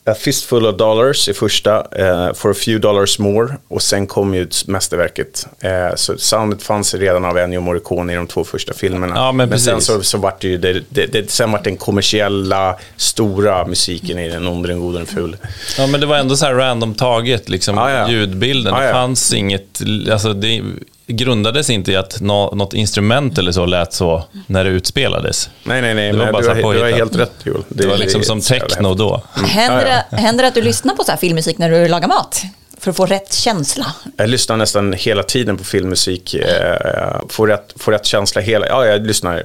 A 0.08 0.14
Fistful 0.14 0.66
of 0.66 0.78
Dollars 0.78 1.28
i 1.30 1.34
första, 1.34 1.76
eh, 1.92 2.34
For 2.34 2.52
a 2.52 2.54
Few 2.54 2.80
Dollars 2.80 3.20
More, 3.20 3.54
och 3.68 3.82
sen 3.82 4.08
kom 4.08 4.34
ju 4.34 4.48
mästerverket. 4.68 5.48
Eh, 5.60 5.96
så 5.96 6.18
soundet 6.18 6.64
fanns 6.64 6.94
redan 6.94 7.26
av 7.26 7.38
Ennio 7.38 7.60
Morricone 7.60 8.14
i 8.14 8.16
de 8.16 8.28
två 8.28 8.44
första 8.44 8.74
filmerna. 8.74 9.16
Ja, 9.16 9.32
men 9.32 9.60
sen 9.60 9.74
precis. 9.76 9.88
så, 9.88 10.04
så 10.04 10.18
vart 10.18 10.42
det 10.42 10.48
ju, 10.48 10.58
det, 10.58 10.84
det, 10.90 11.06
det, 11.06 11.32
sen 11.32 11.52
vart 11.52 11.64
den 11.64 11.78
kommersiella, 11.78 12.76
stora 12.98 13.66
musiken 13.68 14.20
i 14.20 14.30
Den 14.30 14.48
onde, 14.48 14.68
den 14.70 14.80
gode, 14.80 14.98
den 14.98 15.08
fule. 15.08 15.38
Ja, 15.78 15.88
men 15.88 16.00
det 16.00 16.06
var 16.06 16.18
ändå 16.18 16.38
så 16.38 16.46
här 16.46 16.54
random 16.54 16.94
taget, 16.96 17.50
liksom, 17.50 17.76
Ja, 17.76 17.92
ja. 17.92 18.10
ljudbilden. 18.10 18.74
Ja, 18.74 18.82
Det 18.82 18.92
fanns 18.92 19.34
inget, 19.34 19.82
alltså 20.12 20.34
det 20.34 20.62
grundades 21.08 21.70
inte 21.70 21.92
i 21.92 21.96
att 21.96 22.22
nå, 22.22 22.56
något 22.56 22.74
instrument 22.74 23.38
eller 23.38 23.52
så 23.52 23.66
lät 23.66 23.94
så 23.94 24.24
när 24.48 24.64
det 24.64 24.70
utspelades. 24.70 25.50
Nej, 25.64 25.82
nej, 25.82 25.94
nej, 25.94 26.12
Det 26.12 26.18
var 26.18 26.26
men 26.26 26.34
bara 26.34 26.54
du, 26.54 26.64
har, 26.64 26.74
du 26.74 26.80
har 26.80 26.92
helt 26.92 27.16
rätt 27.16 27.34
Joel. 27.44 27.64
Det, 27.70 27.88
var 27.88 27.98
liksom 27.98 28.22
är 28.22 28.26
som 28.26 28.42
så 28.42 28.54
jävla 28.54 28.70
techno 28.70 28.94
då. 28.94 29.22
Händer, 29.34 30.04
det, 30.10 30.16
händer 30.16 30.44
det 30.44 30.48
att 30.48 30.56
du 30.56 30.62
lyssnar 30.62 30.96
på 30.96 31.04
så 31.04 31.12
här 31.12 31.18
filmmusik 31.18 31.58
när 31.58 31.72
du 31.72 31.88
lagar 31.88 32.08
mat? 32.08 32.42
För 32.80 32.92
att 32.92 32.98
få 32.98 33.06
rätt 33.06 33.34
känsla? 33.34 33.86
Jag 34.18 34.30
lyssnar 34.30 34.58
nästan 34.58 34.94
hela 34.94 35.24
tiden 35.24 35.58
på 35.58 35.64
filmmusik. 35.64 36.34
Eh, 36.34 37.22
får, 37.30 37.48
rätt, 37.48 37.74
får 37.76 37.92
rätt 37.92 38.06
känsla 38.06 38.42
hela... 38.42 38.68
Ja, 38.68 38.86
jag 38.86 39.08
lyssnar 39.08 39.44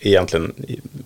egentligen 0.00 0.54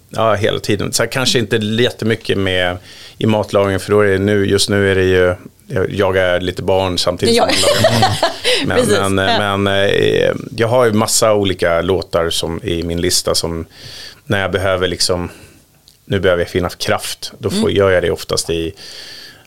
ja, 0.09 0.35
hela 0.35 0.59
tiden. 0.59 0.93
Så 0.93 1.03
här, 1.03 1.11
kanske 1.11 1.39
inte 1.39 1.57
jättemycket 1.57 2.39
med 2.39 2.77
i 3.19 3.27
matlagningen 3.27 3.81
för 3.81 3.91
då 3.91 4.01
är 4.01 4.07
det 4.07 4.19
nu, 4.19 4.47
just 4.47 4.69
nu 4.69 4.91
är 4.91 4.95
det 4.95 5.05
ju 5.05 5.35
jag 5.75 5.91
jagar 5.95 6.41
lite 6.41 6.63
barn 6.63 6.99
samtidigt 6.99 7.37
som 7.37 7.49
jag 7.49 7.57
lagar 7.63 8.01
mat. 8.67 8.89
Men, 8.89 9.15
men, 9.15 9.29
ja. 9.29 9.57
men 9.57 9.87
eh, 9.87 10.33
jag 10.57 10.69
har 10.69 10.85
ju 10.85 10.93
massa 10.93 11.35
olika 11.35 11.83
låtar 11.83 12.31
som, 12.31 12.61
i 12.63 12.83
min 12.83 13.01
lista 13.01 13.35
som 13.35 13.67
när 14.25 14.41
jag 14.41 14.53
behöver 14.53 14.89
liksom 14.89 15.31
nu 16.05 16.21
behöver 16.21 16.43
jag 16.43 16.51
finna 16.51 16.69
kraft. 16.69 17.33
Då 17.39 17.51
får, 17.51 17.71
gör 17.71 17.91
jag 17.91 18.03
det 18.03 18.11
oftast 18.11 18.51
i 18.51 18.75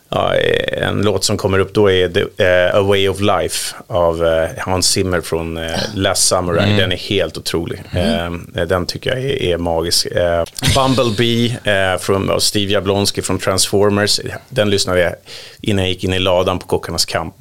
ja, 0.09 0.33
en 0.71 1.01
låt 1.01 1.23
som 1.23 1.37
kommer 1.37 1.59
upp 1.59 1.73
då 1.73 1.91
är 1.91 2.09
The, 2.09 2.43
eh, 2.43 2.75
A 2.75 2.81
Way 2.81 3.09
of 3.09 3.19
Life 3.21 3.75
av 3.87 4.25
eh, 4.27 4.49
Hans 4.57 4.87
Zimmer 4.87 5.21
från 5.21 5.57
eh, 5.57 5.71
Last 5.95 6.27
Samurai. 6.27 6.77
Den 6.77 6.91
är 6.91 6.97
helt 6.97 7.37
otrolig. 7.37 7.81
Eh, 7.93 8.65
den 8.65 8.85
tycker 8.85 9.09
jag 9.09 9.19
är, 9.23 9.41
är 9.43 9.57
magisk. 9.57 10.05
Eh, 10.05 10.43
Bumblebee 10.75 11.57
eh, 11.63 11.99
från 11.99 12.41
Steve 12.41 12.71
Jablonski 12.73 13.21
från 13.21 13.39
Transformers. 13.39 14.19
Den 14.49 14.69
lyssnade 14.69 14.99
jag 14.99 15.13
innan 15.61 15.83
jag 15.85 15.89
gick 15.93 16.03
in 16.03 16.13
i 16.13 16.19
ladan 16.19 16.59
på 16.59 16.67
Kockarnas 16.67 17.05
kamp. 17.05 17.35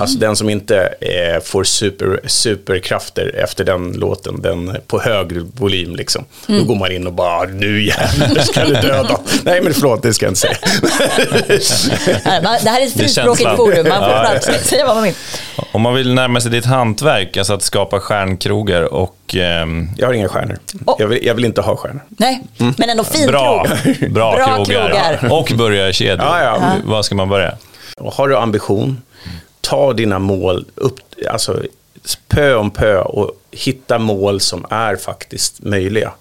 Alltså 0.00 0.18
den 0.18 0.36
som 0.36 0.50
inte 0.50 0.94
eh, 1.00 1.42
får 1.44 1.64
super, 1.64 2.20
superkrafter 2.26 3.34
efter 3.44 3.64
den 3.64 3.92
låten, 3.92 4.42
den 4.42 4.76
på 4.86 5.00
hög 5.00 5.40
volym 5.56 5.96
liksom. 5.96 6.24
Då 6.46 6.64
går 6.64 6.74
man 6.74 6.92
in 6.92 7.06
och 7.06 7.12
bara, 7.12 7.44
nu 7.44 7.84
jävlar 7.86 8.42
ska 8.42 8.64
du 8.64 8.72
döda. 8.74 9.20
Nej 9.42 9.60
men 9.62 9.74
förlåt, 9.74 10.02
det 10.02 10.14
ska 10.14 10.26
jag 10.26 10.30
inte 10.30 10.40
säga. 10.40 10.56
Det 12.62 12.70
här 12.70 12.80
är 12.82 12.86
ett 12.86 12.92
frispråkigt 12.92 13.50
forum, 13.56 13.88
man 13.88 13.98
får 14.00 14.08
Ja. 14.52 14.58
säga 14.62 14.86
vad 14.86 14.94
man 14.96 15.04
vill. 15.04 15.14
Om 15.72 15.82
man 15.82 15.94
vill 15.94 16.14
närma 16.14 16.40
sig 16.40 16.50
ditt 16.50 16.64
hantverk, 16.64 17.36
alltså 17.36 17.54
att 17.54 17.62
skapa 17.62 18.00
stjärnkrogar 18.00 18.82
och 18.94 19.34
ehm, 19.34 19.88
Jag 19.96 20.06
har 20.06 20.12
inga 20.14 20.28
stjärnor. 20.28 20.58
Oh. 20.86 20.96
Jag, 20.98 21.06
vill, 21.06 21.26
jag 21.26 21.34
vill 21.34 21.44
inte 21.44 21.60
ha 21.60 21.76
stjärnor. 21.76 22.00
Nej, 22.08 22.42
men 22.56 22.90
ändå 22.90 23.04
fin 23.04 23.26
bra, 23.26 23.64
krog. 23.64 24.12
bra, 24.12 24.32
Bra 24.36 24.46
krogar. 24.64 24.64
krogar. 24.64 25.32
och 25.38 25.52
burgarkedjor. 25.56 26.26
Ja, 26.26 26.42
ja. 26.42 26.72
Var 26.84 27.02
ska 27.02 27.14
man 27.14 27.28
börja? 27.28 27.54
Har 28.12 28.28
du 28.28 28.36
ambition, 28.36 29.02
ta 29.60 29.92
dina 29.92 30.18
mål 30.18 30.64
upp, 30.74 30.98
alltså 31.30 31.62
pö 32.28 32.54
om 32.54 32.70
pö 32.70 32.98
och 33.00 33.30
hitta 33.50 33.98
mål 33.98 34.40
som 34.40 34.66
är 34.70 34.96
faktiskt 34.96 35.62
möjliga. 35.62 36.12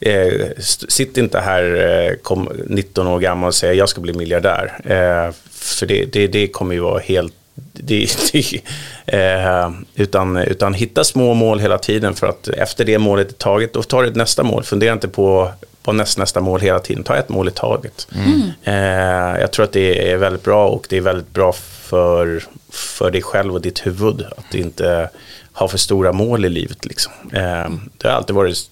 Eh, 0.00 0.48
sitt 0.88 1.16
inte 1.16 1.40
här 1.40 1.76
eh, 1.76 2.14
kom 2.16 2.48
19 2.66 3.06
år 3.06 3.18
gammal 3.20 3.48
och 3.48 3.54
säg 3.54 3.76
jag 3.76 3.88
ska 3.88 4.00
bli 4.00 4.12
miljardär. 4.12 4.80
Eh, 4.84 5.34
för 5.50 5.86
det, 5.86 6.04
det, 6.04 6.26
det 6.26 6.48
kommer 6.48 6.74
ju 6.74 6.80
vara 6.80 6.98
helt 6.98 7.34
det, 7.72 8.08
det, 8.32 8.62
eh, 9.06 9.70
utan, 9.94 10.36
utan 10.36 10.74
hitta 10.74 11.04
små 11.04 11.34
mål 11.34 11.60
hela 11.60 11.78
tiden 11.78 12.14
för 12.14 12.26
att 12.26 12.48
efter 12.48 12.84
det 12.84 12.98
målet 12.98 13.28
är 13.28 13.34
taget, 13.34 13.72
då 13.72 13.82
tar 13.82 14.02
du 14.02 14.10
nästa 14.10 14.42
mål. 14.42 14.62
Fundera 14.62 14.92
inte 14.92 15.08
på, 15.08 15.50
på 15.82 15.92
näst, 15.92 16.18
nästa 16.18 16.40
mål 16.40 16.60
hela 16.60 16.78
tiden, 16.78 17.04
ta 17.04 17.16
ett 17.16 17.28
mål 17.28 17.48
i 17.48 17.50
taget. 17.50 18.08
Eh, 18.64 18.74
jag 19.40 19.50
tror 19.52 19.64
att 19.64 19.72
det 19.72 20.10
är 20.10 20.16
väldigt 20.16 20.44
bra 20.44 20.68
och 20.68 20.86
det 20.88 20.96
är 20.96 21.00
väldigt 21.00 21.30
bra 21.30 21.52
för, 21.82 22.44
för 22.72 23.10
dig 23.10 23.22
själv 23.22 23.54
och 23.54 23.60
ditt 23.60 23.86
huvud 23.86 24.24
att 24.36 24.54
inte 24.54 25.10
ha 25.52 25.68
för 25.68 25.78
stora 25.78 26.12
mål 26.12 26.44
i 26.44 26.48
livet. 26.48 26.84
Liksom. 26.84 27.12
Eh, 27.32 27.70
det 27.98 28.08
har 28.08 28.10
alltid 28.10 28.36
varit 28.36 28.70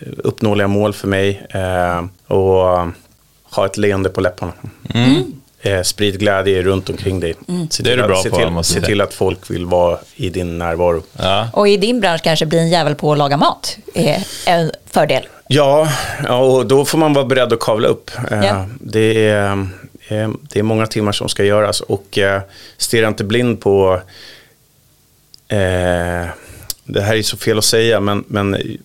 uppnåeliga 0.00 0.68
mål 0.68 0.92
för 0.92 1.08
mig 1.08 1.46
eh, 1.50 2.04
och 2.26 2.88
ha 3.50 3.66
ett 3.66 3.76
leende 3.76 4.08
på 4.08 4.20
läpparna. 4.20 4.52
Eh, 5.60 5.82
sprid 5.82 6.18
glädje 6.18 6.62
runt 6.62 6.90
omkring 6.90 7.20
dig. 7.20 7.34
Se 7.70 7.82
Det 7.82 7.90
är 7.90 7.92
till 7.92 8.02
du 8.02 8.02
bra 8.02 8.16
att, 8.16 8.22
se 8.22 8.30
på, 8.30 8.36
till, 8.36 8.50
måste 8.50 8.74
se 8.74 8.80
till 8.80 9.00
att 9.00 9.14
folk 9.14 9.50
vill 9.50 9.64
vara 9.66 9.98
i 10.16 10.30
din 10.30 10.58
närvaro. 10.58 11.02
Ja. 11.12 11.48
Och 11.52 11.68
i 11.68 11.76
din 11.76 12.00
bransch 12.00 12.22
kanske 12.22 12.46
bli 12.46 12.58
en 12.58 12.68
jävel 12.68 12.94
på 12.94 13.12
att 13.12 13.18
laga 13.18 13.36
mat 13.36 13.76
är 13.94 14.24
en 14.46 14.70
fördel. 14.86 15.26
Ja, 15.48 15.88
ja, 16.24 16.38
och 16.38 16.66
då 16.66 16.84
får 16.84 16.98
man 16.98 17.12
vara 17.12 17.24
beredd 17.24 17.52
att 17.52 17.60
kavla 17.60 17.88
upp. 17.88 18.10
Eh, 18.30 18.44
Ja. 18.44 18.66
Det, 18.80 19.28
är, 19.28 19.52
eh, 20.08 20.30
det 20.40 20.58
är 20.58 20.62
många 20.62 20.86
timmar 20.86 21.12
som 21.12 21.28
ska 21.28 21.44
göras 21.44 21.80
och 21.80 22.18
eh, 22.18 22.42
stirra 22.76 23.08
inte 23.08 23.24
blind 23.24 23.60
på 23.60 24.00
eh, 25.48 26.26
det 26.84 27.00
här 27.00 27.14
är 27.16 27.22
så 27.22 27.36
fel 27.36 27.58
att 27.58 27.64
säga, 27.64 28.00
men, 28.00 28.24
men 28.28 28.78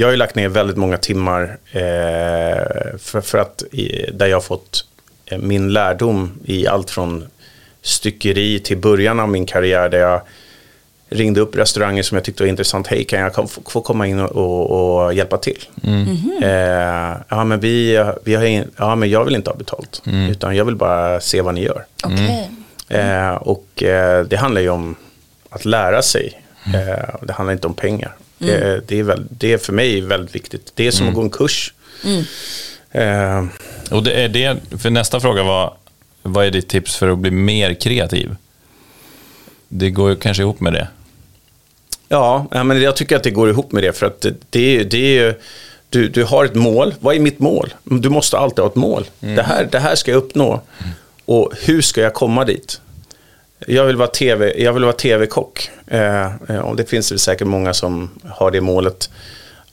jag 0.00 0.06
har 0.06 0.10
ju 0.12 0.16
lagt 0.16 0.34
ner 0.34 0.48
väldigt 0.48 0.76
många 0.76 0.96
timmar 0.96 1.58
eh, 1.72 1.78
för, 2.98 3.20
för 3.20 3.38
att, 3.38 3.62
i, 3.72 4.10
där 4.12 4.26
jag 4.26 4.36
har 4.36 4.42
fått 4.42 4.84
eh, 5.26 5.38
min 5.38 5.72
lärdom 5.72 6.40
i 6.44 6.66
allt 6.66 6.90
från 6.90 7.26
styckeri 7.82 8.60
till 8.60 8.76
början 8.76 9.20
av 9.20 9.28
min 9.28 9.46
karriär 9.46 9.88
där 9.88 9.98
jag 9.98 10.20
ringde 11.08 11.40
upp 11.40 11.56
restauranger 11.56 12.02
som 12.02 12.16
jag 12.16 12.24
tyckte 12.24 12.42
var 12.42 12.48
intressant. 12.48 12.86
Hej, 12.86 13.04
kan 13.04 13.20
jag 13.20 13.50
få 13.66 13.80
komma 13.80 14.06
in 14.06 14.20
och, 14.20 14.30
och, 14.36 15.04
och 15.04 15.14
hjälpa 15.14 15.38
till? 15.38 15.64
Mm. 15.84 16.02
Mm. 16.02 16.42
Eh, 16.42 17.16
ja, 17.28 17.44
men 17.44 17.60
vi, 17.60 18.04
vi 18.24 18.34
har 18.34 18.44
in, 18.44 18.70
ja, 18.76 18.94
men 18.94 19.10
jag 19.10 19.24
vill 19.24 19.34
inte 19.34 19.50
ha 19.50 19.56
betalt, 19.56 20.02
mm. 20.06 20.30
utan 20.30 20.56
jag 20.56 20.64
vill 20.64 20.76
bara 20.76 21.20
se 21.20 21.40
vad 21.40 21.54
ni 21.54 21.62
gör. 21.62 21.84
Okay. 22.04 22.46
Eh, 22.88 23.34
och 23.34 23.82
eh, 23.82 24.24
det 24.24 24.36
handlar 24.36 24.60
ju 24.60 24.70
om 24.70 24.96
att 25.50 25.64
lära 25.64 26.02
sig. 26.02 26.42
Mm. 26.66 26.88
Eh, 26.88 27.14
det 27.22 27.32
handlar 27.32 27.52
inte 27.52 27.66
om 27.66 27.74
pengar. 27.74 28.12
Mm. 28.40 28.60
Det, 28.60 28.80
det, 28.86 28.98
är 28.98 29.02
väl, 29.02 29.24
det 29.30 29.52
är 29.52 29.58
för 29.58 29.72
mig 29.72 30.00
väldigt 30.00 30.34
viktigt. 30.34 30.72
Det 30.74 30.86
är 30.86 30.90
som 30.90 31.08
att 31.08 31.14
gå 31.14 31.20
en 31.20 31.30
kurs. 31.30 31.74
Eh, 32.90 33.44
och 33.90 34.02
det 34.02 34.12
är 34.12 34.28
det, 34.28 34.56
för 34.78 34.90
nästa 34.90 35.20
fråga 35.20 35.42
var, 35.42 35.74
vad 36.22 36.46
är 36.46 36.50
ditt 36.50 36.68
tips 36.68 36.96
för 36.96 37.08
att 37.08 37.18
bli 37.18 37.30
mer 37.30 37.74
kreativ? 37.74 38.36
Det 39.68 39.90
går 39.90 40.10
ju 40.10 40.16
kanske 40.16 40.42
ihop 40.42 40.60
med 40.60 40.72
det. 40.72 40.88
Ja, 42.08 42.46
men 42.50 42.82
jag 42.82 42.96
tycker 42.96 43.16
att 43.16 43.22
det 43.22 43.30
går 43.30 43.50
ihop 43.50 43.72
med 43.72 43.82
det. 43.82 43.92
För 43.92 44.06
att 44.06 44.26
det, 44.50 44.84
det 44.84 44.98
är 44.98 45.24
ju, 45.24 45.34
du, 45.88 46.08
du 46.08 46.24
har 46.24 46.44
ett 46.44 46.54
mål. 46.54 46.94
Vad 47.00 47.14
är 47.14 47.20
mitt 47.20 47.38
mål? 47.38 47.74
Du 47.84 48.08
måste 48.08 48.38
alltid 48.38 48.58
ha 48.58 48.66
ett 48.66 48.74
mål. 48.76 49.04
Mm. 49.20 49.34
Det, 49.36 49.42
här, 49.42 49.68
det 49.72 49.78
här 49.78 49.94
ska 49.94 50.10
jag 50.10 50.18
uppnå. 50.18 50.52
Mm. 50.52 50.92
Och 51.24 51.52
hur 51.62 51.82
ska 51.82 52.00
jag 52.00 52.14
komma 52.14 52.44
dit? 52.44 52.80
Jag 53.66 53.84
vill 53.84 53.96
vara, 53.96 54.08
TV, 54.08 54.62
jag 54.62 54.72
vill 54.72 54.84
vara 54.84 54.92
tv-kock. 54.92 55.70
Eh, 55.86 56.58
och 56.62 56.76
det 56.76 56.84
finns 56.84 57.08
det 57.08 57.18
säkert 57.18 57.46
många 57.46 57.74
som 57.74 58.10
har 58.28 58.50
det 58.50 58.60
målet. 58.60 59.10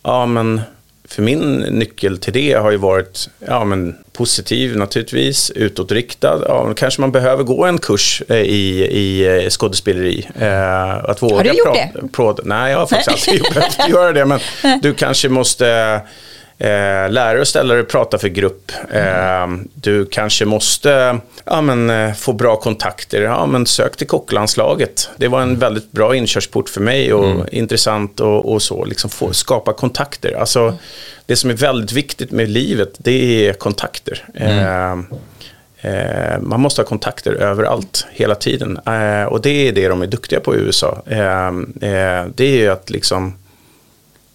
Ja, 0.03 0.25
men 0.25 0.61
för 1.09 1.21
min 1.21 1.57
nyckel 1.59 2.17
till 2.17 2.33
det 2.33 2.53
har 2.53 2.71
ju 2.71 2.77
varit 2.77 3.29
ja, 3.47 3.65
men 3.65 3.95
positiv 4.13 4.77
naturligtvis, 4.77 5.51
utåtriktad. 5.51 6.41
Ja, 6.47 6.73
kanske 6.73 7.01
man 7.01 7.11
behöver 7.11 7.43
gå 7.43 7.65
en 7.65 7.77
kurs 7.77 8.23
eh, 8.29 8.37
i, 8.37 8.85
i 8.85 9.25
eh, 9.43 9.49
skådespeleri. 9.49 10.27
Eh, 10.39 10.97
att 10.97 11.21
våga 11.21 11.35
har 11.35 11.43
du 11.43 11.49
gjort 11.49 12.37
det? 12.37 12.43
Nej, 12.43 12.71
jag 12.71 12.79
har 12.79 12.87
faktiskt 12.87 13.29
aldrig 13.29 13.53
behövt 13.53 13.89
göra 13.89 14.11
det. 14.13 14.25
Men 14.25 14.39
du 14.81 14.93
kanske 14.93 15.29
måste 15.29 16.01
Eh, 16.59 17.09
lärare 17.09 17.39
och 17.39 17.47
ställare 17.47 17.83
pratar 17.83 18.17
för 18.17 18.27
grupp. 18.27 18.71
Eh, 18.91 19.47
du 19.73 20.05
kanske 20.05 20.45
måste 20.45 21.19
ja, 21.45 21.61
men, 21.61 21.89
eh, 21.89 22.13
få 22.13 22.33
bra 22.33 22.55
kontakter. 22.55 23.21
Ja, 23.21 23.45
men 23.45 23.65
sök 23.65 23.97
till 23.97 24.07
kocklandslaget. 24.07 25.09
Det 25.17 25.27
var 25.27 25.41
en 25.41 25.59
väldigt 25.59 25.91
bra 25.91 26.15
inkörsport 26.15 26.69
för 26.69 26.81
mig 26.81 27.13
och 27.13 27.31
mm. 27.31 27.47
intressant 27.51 28.19
och, 28.19 28.53
och, 28.53 28.61
så. 28.61 28.85
Liksom 28.85 29.09
få, 29.09 29.33
skapa 29.33 29.73
kontakter. 29.73 30.37
Alltså, 30.39 30.59
mm. 30.59 30.75
Det 31.25 31.35
som 31.35 31.49
är 31.49 31.53
väldigt 31.53 31.91
viktigt 31.91 32.31
med 32.31 32.49
livet, 32.49 32.93
det 32.97 33.47
är 33.47 33.53
kontakter. 33.53 34.25
Mm. 34.35 35.05
Eh, 35.81 35.91
eh, 35.91 36.39
man 36.39 36.59
måste 36.59 36.81
ha 36.81 36.87
kontakter 36.87 37.33
överallt, 37.33 38.07
hela 38.11 38.35
tiden. 38.35 38.79
Eh, 38.85 39.23
och 39.23 39.41
det 39.41 39.67
är 39.67 39.71
det 39.71 39.87
de 39.87 40.01
är 40.01 40.07
duktiga 40.07 40.39
på 40.39 40.55
i 40.55 40.59
USA. 40.59 41.01
det 42.35 42.65
är 42.65 42.69
att 42.69 42.89
liksom 42.89 43.33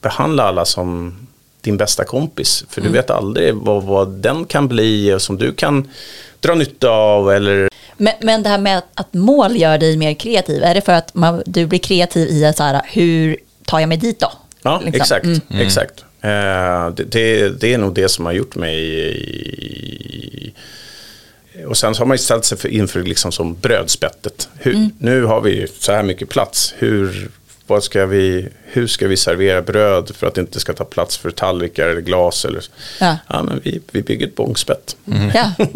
behandla 0.01 0.43
alla 0.43 0.65
som 0.65 1.17
din 1.63 1.77
bästa 1.77 2.05
kompis. 2.05 2.65
För 2.69 2.81
mm. 2.81 2.93
du 2.93 2.99
vet 2.99 3.11
aldrig 3.11 3.55
vad, 3.55 3.83
vad 3.83 4.09
den 4.09 4.45
kan 4.45 4.69
bli 4.69 5.13
och 5.15 5.23
som 5.23 5.39
du 5.39 5.53
kan 5.53 5.89
dra 6.41 6.55
nytta 6.55 6.91
av. 6.91 7.33
Eller... 7.33 7.69
Men, 7.97 8.15
men 8.21 8.43
det 8.43 8.49
här 8.49 8.59
med 8.59 8.79
att, 8.79 8.87
att 8.95 9.15
mål 9.15 9.57
gör 9.57 9.79
dig 9.79 9.97
mer 9.97 10.15
kreativ, 10.15 10.63
är 10.63 10.75
det 10.75 10.81
för 10.81 10.93
att 10.93 11.15
man, 11.15 11.43
du 11.47 11.67
blir 11.67 11.79
kreativ 11.79 12.29
i 12.29 12.53
så 12.57 12.63
här, 12.63 12.83
hur 12.85 13.37
tar 13.65 13.81
jag 13.81 13.89
mig 13.89 13.99
dit 13.99 14.21
då? 14.21 14.33
Ja, 14.63 14.81
liksom? 14.85 15.01
exakt. 15.01 15.25
Mm. 15.25 15.41
mm. 15.51 15.67
exakt. 15.67 16.05
Uh, 16.25 16.95
det, 16.95 17.05
det, 17.05 17.49
det, 17.61 17.75
är 17.75 17.79
nog 17.79 17.95
det 17.95 18.09
som 18.09 18.27
har 18.27 18.33
gjort 18.33 18.55
mig 18.55 18.79
i, 18.79 20.53
och 21.67 21.77
sen 21.77 21.95
så 21.95 22.01
har 22.01 22.07
man 22.07 22.15
ju 22.15 22.19
ställt 22.19 22.45
sig 22.45 22.59
för, 22.59 22.69
inför 22.69 23.03
liksom 23.03 23.33
som 23.33 23.55
brödspettet. 23.55 24.49
Hur, 24.59 24.75
mm. 24.75 24.91
Nu 24.99 25.25
har 25.25 25.41
vi 25.41 25.67
så 25.79 25.93
här 25.93 26.03
mycket 26.03 26.29
plats. 26.29 26.75
Hur 26.79 27.31
vad 27.73 27.85
ska 27.85 28.07
vi, 28.07 28.49
hur 28.65 28.87
ska 28.87 29.09
vi 29.09 29.17
servera 29.17 29.63
bröd 29.63 30.11
för 30.17 30.27
att 30.27 30.35
det 30.35 30.41
inte 30.41 30.61
ska 30.61 30.73
ta 30.73 30.85
plats 30.85 31.17
för 31.17 31.31
tallrikar 31.31 31.89
eller 31.89 32.01
glas? 32.01 32.45
Eller, 32.45 32.65
ja. 33.01 33.17
ja 33.29 33.43
men 33.43 33.61
vi, 33.65 33.81
vi 33.93 34.03
bygger 34.03 34.27
ett 34.27 34.35
bångspett. 34.35 34.97
Mm. 35.07 35.31
Ja. 35.35 35.67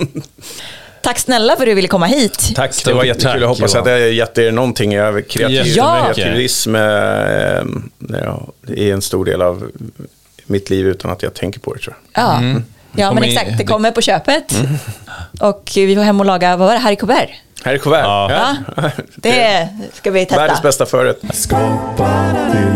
Tack 1.03 1.19
snälla 1.19 1.57
för 1.57 1.63
att 1.63 1.69
du 1.69 1.75
ville 1.75 1.89
komma 1.89 2.07
hit. 2.07 2.53
Tack, 2.55 2.85
det 2.85 2.93
var 2.93 3.05
jättekul. 3.05 3.41
Jag 3.41 3.49
hoppas 3.49 3.75
att 3.75 3.87
jag 3.87 4.13
gett 4.13 4.39
er 4.39 4.53
någonting. 4.53 4.91
Kreativ, 5.29 5.67
ja. 5.67 6.13
Kreativism 6.15 6.75
eh, 6.75 6.83
ja, 8.09 8.47
är 8.69 8.93
en 8.93 9.03
stor 9.03 9.25
del 9.25 9.43
av 9.43 9.71
mitt 10.47 10.71
liv 10.71 10.87
utan 10.87 11.11
att 11.11 11.23
jag 11.23 11.35
tänker 11.35 11.61
på 11.61 11.75
det 11.75 11.81
tror 11.81 11.97
jag. 12.13 12.25
Ja, 12.25 12.39
mm. 12.39 12.65
ja 12.97 13.13
men 13.13 13.23
exakt. 13.23 13.59
Det 13.59 13.65
kommer 13.65 13.91
på 13.91 14.01
köpet. 14.01 14.53
Mm. 14.53 14.77
Och 15.41 15.73
vi 15.75 15.95
var 15.95 16.05
hem 16.05 16.21
och 16.21 16.27
laga, 16.27 16.57
vad 16.57 16.67
var 16.67 16.75
det, 16.75 16.81
Harry 16.81 16.97
Colbert? 16.97 17.31
Här 17.67 17.75
är 17.75 17.79
kuvert. 17.79 18.05
Ja. 18.05 18.57
ja. 18.77 18.91
Det 19.17 19.69
ska 19.93 20.11
vi 20.11 20.27
testa. 20.27 20.41
Världens 20.41 20.63
bästa 20.63 20.87
förrätt. 20.87 21.21
Skapa 21.31 22.33
till... 22.53 22.75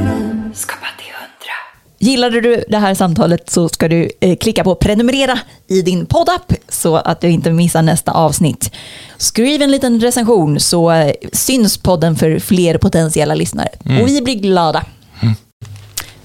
Skapa 0.54 0.86
till 0.98 1.12
hundra. 1.14 1.54
Gillade 1.98 2.40
du 2.40 2.64
det 2.68 2.78
här 2.78 2.94
samtalet 2.94 3.50
så 3.50 3.68
ska 3.68 3.88
du 3.88 4.10
eh, 4.20 4.36
klicka 4.36 4.64
på 4.64 4.74
prenumerera 4.74 5.38
i 5.68 5.82
din 5.82 6.06
poddapp 6.06 6.52
så 6.68 6.96
att 6.96 7.20
du 7.20 7.28
inte 7.28 7.50
missar 7.50 7.82
nästa 7.82 8.12
avsnitt. 8.12 8.70
Skriv 9.16 9.62
en 9.62 9.70
liten 9.70 10.00
recension 10.00 10.60
så 10.60 10.90
eh, 10.90 11.12
syns 11.32 11.78
podden 11.78 12.16
för 12.16 12.38
fler 12.38 12.78
potentiella 12.78 13.34
lyssnare. 13.34 13.68
Mm. 13.84 14.02
Och 14.02 14.08
vi 14.08 14.22
blir 14.22 14.34
glada. 14.34 14.84
Mm. 15.22 15.34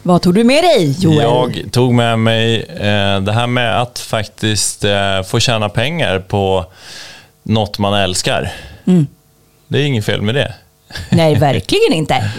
Vad 0.03 0.21
tog 0.21 0.33
du 0.33 0.43
med 0.43 0.63
dig 0.63 0.95
Joel? 0.99 1.17
Jag 1.17 1.71
tog 1.71 1.93
med 1.93 2.19
mig 2.19 2.63
eh, 2.63 3.21
det 3.21 3.31
här 3.31 3.47
med 3.47 3.81
att 3.81 3.99
faktiskt 3.99 4.83
eh, 4.83 5.23
få 5.27 5.39
tjäna 5.39 5.69
pengar 5.69 6.19
på 6.19 6.65
något 7.45 7.79
man 7.79 7.93
älskar. 7.93 8.51
Mm. 8.85 9.07
Det 9.67 9.77
är 9.77 9.83
inget 9.83 10.05
fel 10.05 10.21
med 10.21 10.35
det. 10.35 10.53
Nej, 11.09 11.35
verkligen 11.39 11.93
inte. 11.93 12.29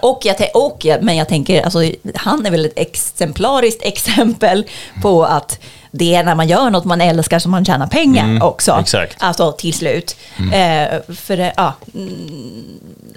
Och 0.00 0.20
jag, 0.24 0.36
och 0.54 0.84
jag, 0.84 1.02
men 1.02 1.16
jag 1.16 1.28
tänker, 1.28 1.62
alltså, 1.62 1.78
han 2.14 2.46
är 2.46 2.50
väl 2.50 2.66
ett 2.66 2.78
exemplariskt 2.78 3.82
exempel 3.84 4.64
på 5.02 5.24
att 5.24 5.58
det 5.90 6.14
är 6.14 6.24
när 6.24 6.34
man 6.34 6.48
gör 6.48 6.70
något 6.70 6.84
man 6.84 7.00
älskar 7.00 7.38
som 7.38 7.50
man 7.50 7.64
tjänar 7.64 7.86
pengar 7.86 8.24
mm, 8.24 8.42
också. 8.42 8.78
Exakt. 8.80 9.16
Alltså 9.18 9.52
till 9.52 9.74
slut. 9.74 10.16
Mm. 10.38 10.52
Eh, 10.52 11.14
för, 11.14 11.52
ja, 11.56 11.74
mm, 11.94 12.64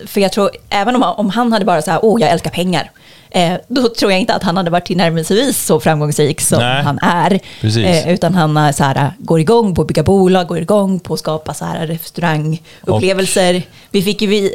för 0.07 0.21
jag 0.21 0.31
tror, 0.31 0.51
även 0.69 0.95
om, 0.95 1.03
om 1.03 1.29
han 1.29 1.53
hade 1.53 1.65
bara 1.65 1.81
så 1.81 1.91
här, 1.91 1.99
åh, 2.03 2.21
jag 2.21 2.29
älskar 2.29 2.49
pengar 2.49 2.91
eh, 3.29 3.53
då 3.67 3.89
tror 3.89 4.11
jag 4.11 4.21
inte 4.21 4.33
att 4.33 4.43
han 4.43 4.57
hade 4.57 4.69
varit 4.69 4.85
tillnärmelsevis 4.85 5.65
så 5.65 5.79
framgångsrik 5.79 6.41
som 6.41 6.59
Nej, 6.59 6.83
han 6.83 6.99
är. 7.01 7.39
Eh, 7.61 8.13
utan 8.13 8.35
han 8.35 8.73
så 8.73 8.83
här, 8.83 9.11
går 9.19 9.39
igång 9.39 9.75
på 9.75 9.81
att 9.81 9.87
bygga 9.87 10.03
bolag, 10.03 10.47
går 10.47 10.57
igång 10.57 10.99
på 10.99 11.13
att 11.13 11.19
skapa 11.19 11.53
så 11.53 11.65
här 11.65 11.87
restaurangupplevelser. 11.87 13.55
Och. 13.55 13.61
Vi 13.91 14.01
fick 14.01 14.21
ju 14.21 14.51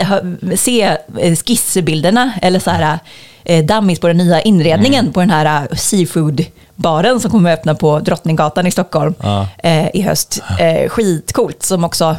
se 0.57 0.83
eh, 1.21 1.37
skissbilderna, 1.37 2.33
eller 2.43 2.61
så 2.61 2.71
här, 2.71 2.99
eh, 3.45 3.65
dummies 3.65 4.01
på 4.01 4.09
den 4.09 4.17
nya 4.17 4.41
inredningen 4.41 5.01
mm. 5.01 5.13
på 5.13 5.21
den 5.21 5.31
här 5.31 5.67
eh, 5.71 5.77
seafood-baren 5.77 7.21
som 7.21 7.31
kommer 7.31 7.53
att 7.53 7.59
öppna 7.59 7.75
på 7.75 7.99
Drottninggatan 8.01 8.67
i 8.67 8.71
Stockholm 8.71 9.15
ja. 9.23 9.49
eh, 9.63 9.89
i 9.95 10.03
höst. 10.03 10.43
Eh, 10.59 10.89
skitcoolt, 10.89 11.63
som 11.63 11.85
också 11.85 12.17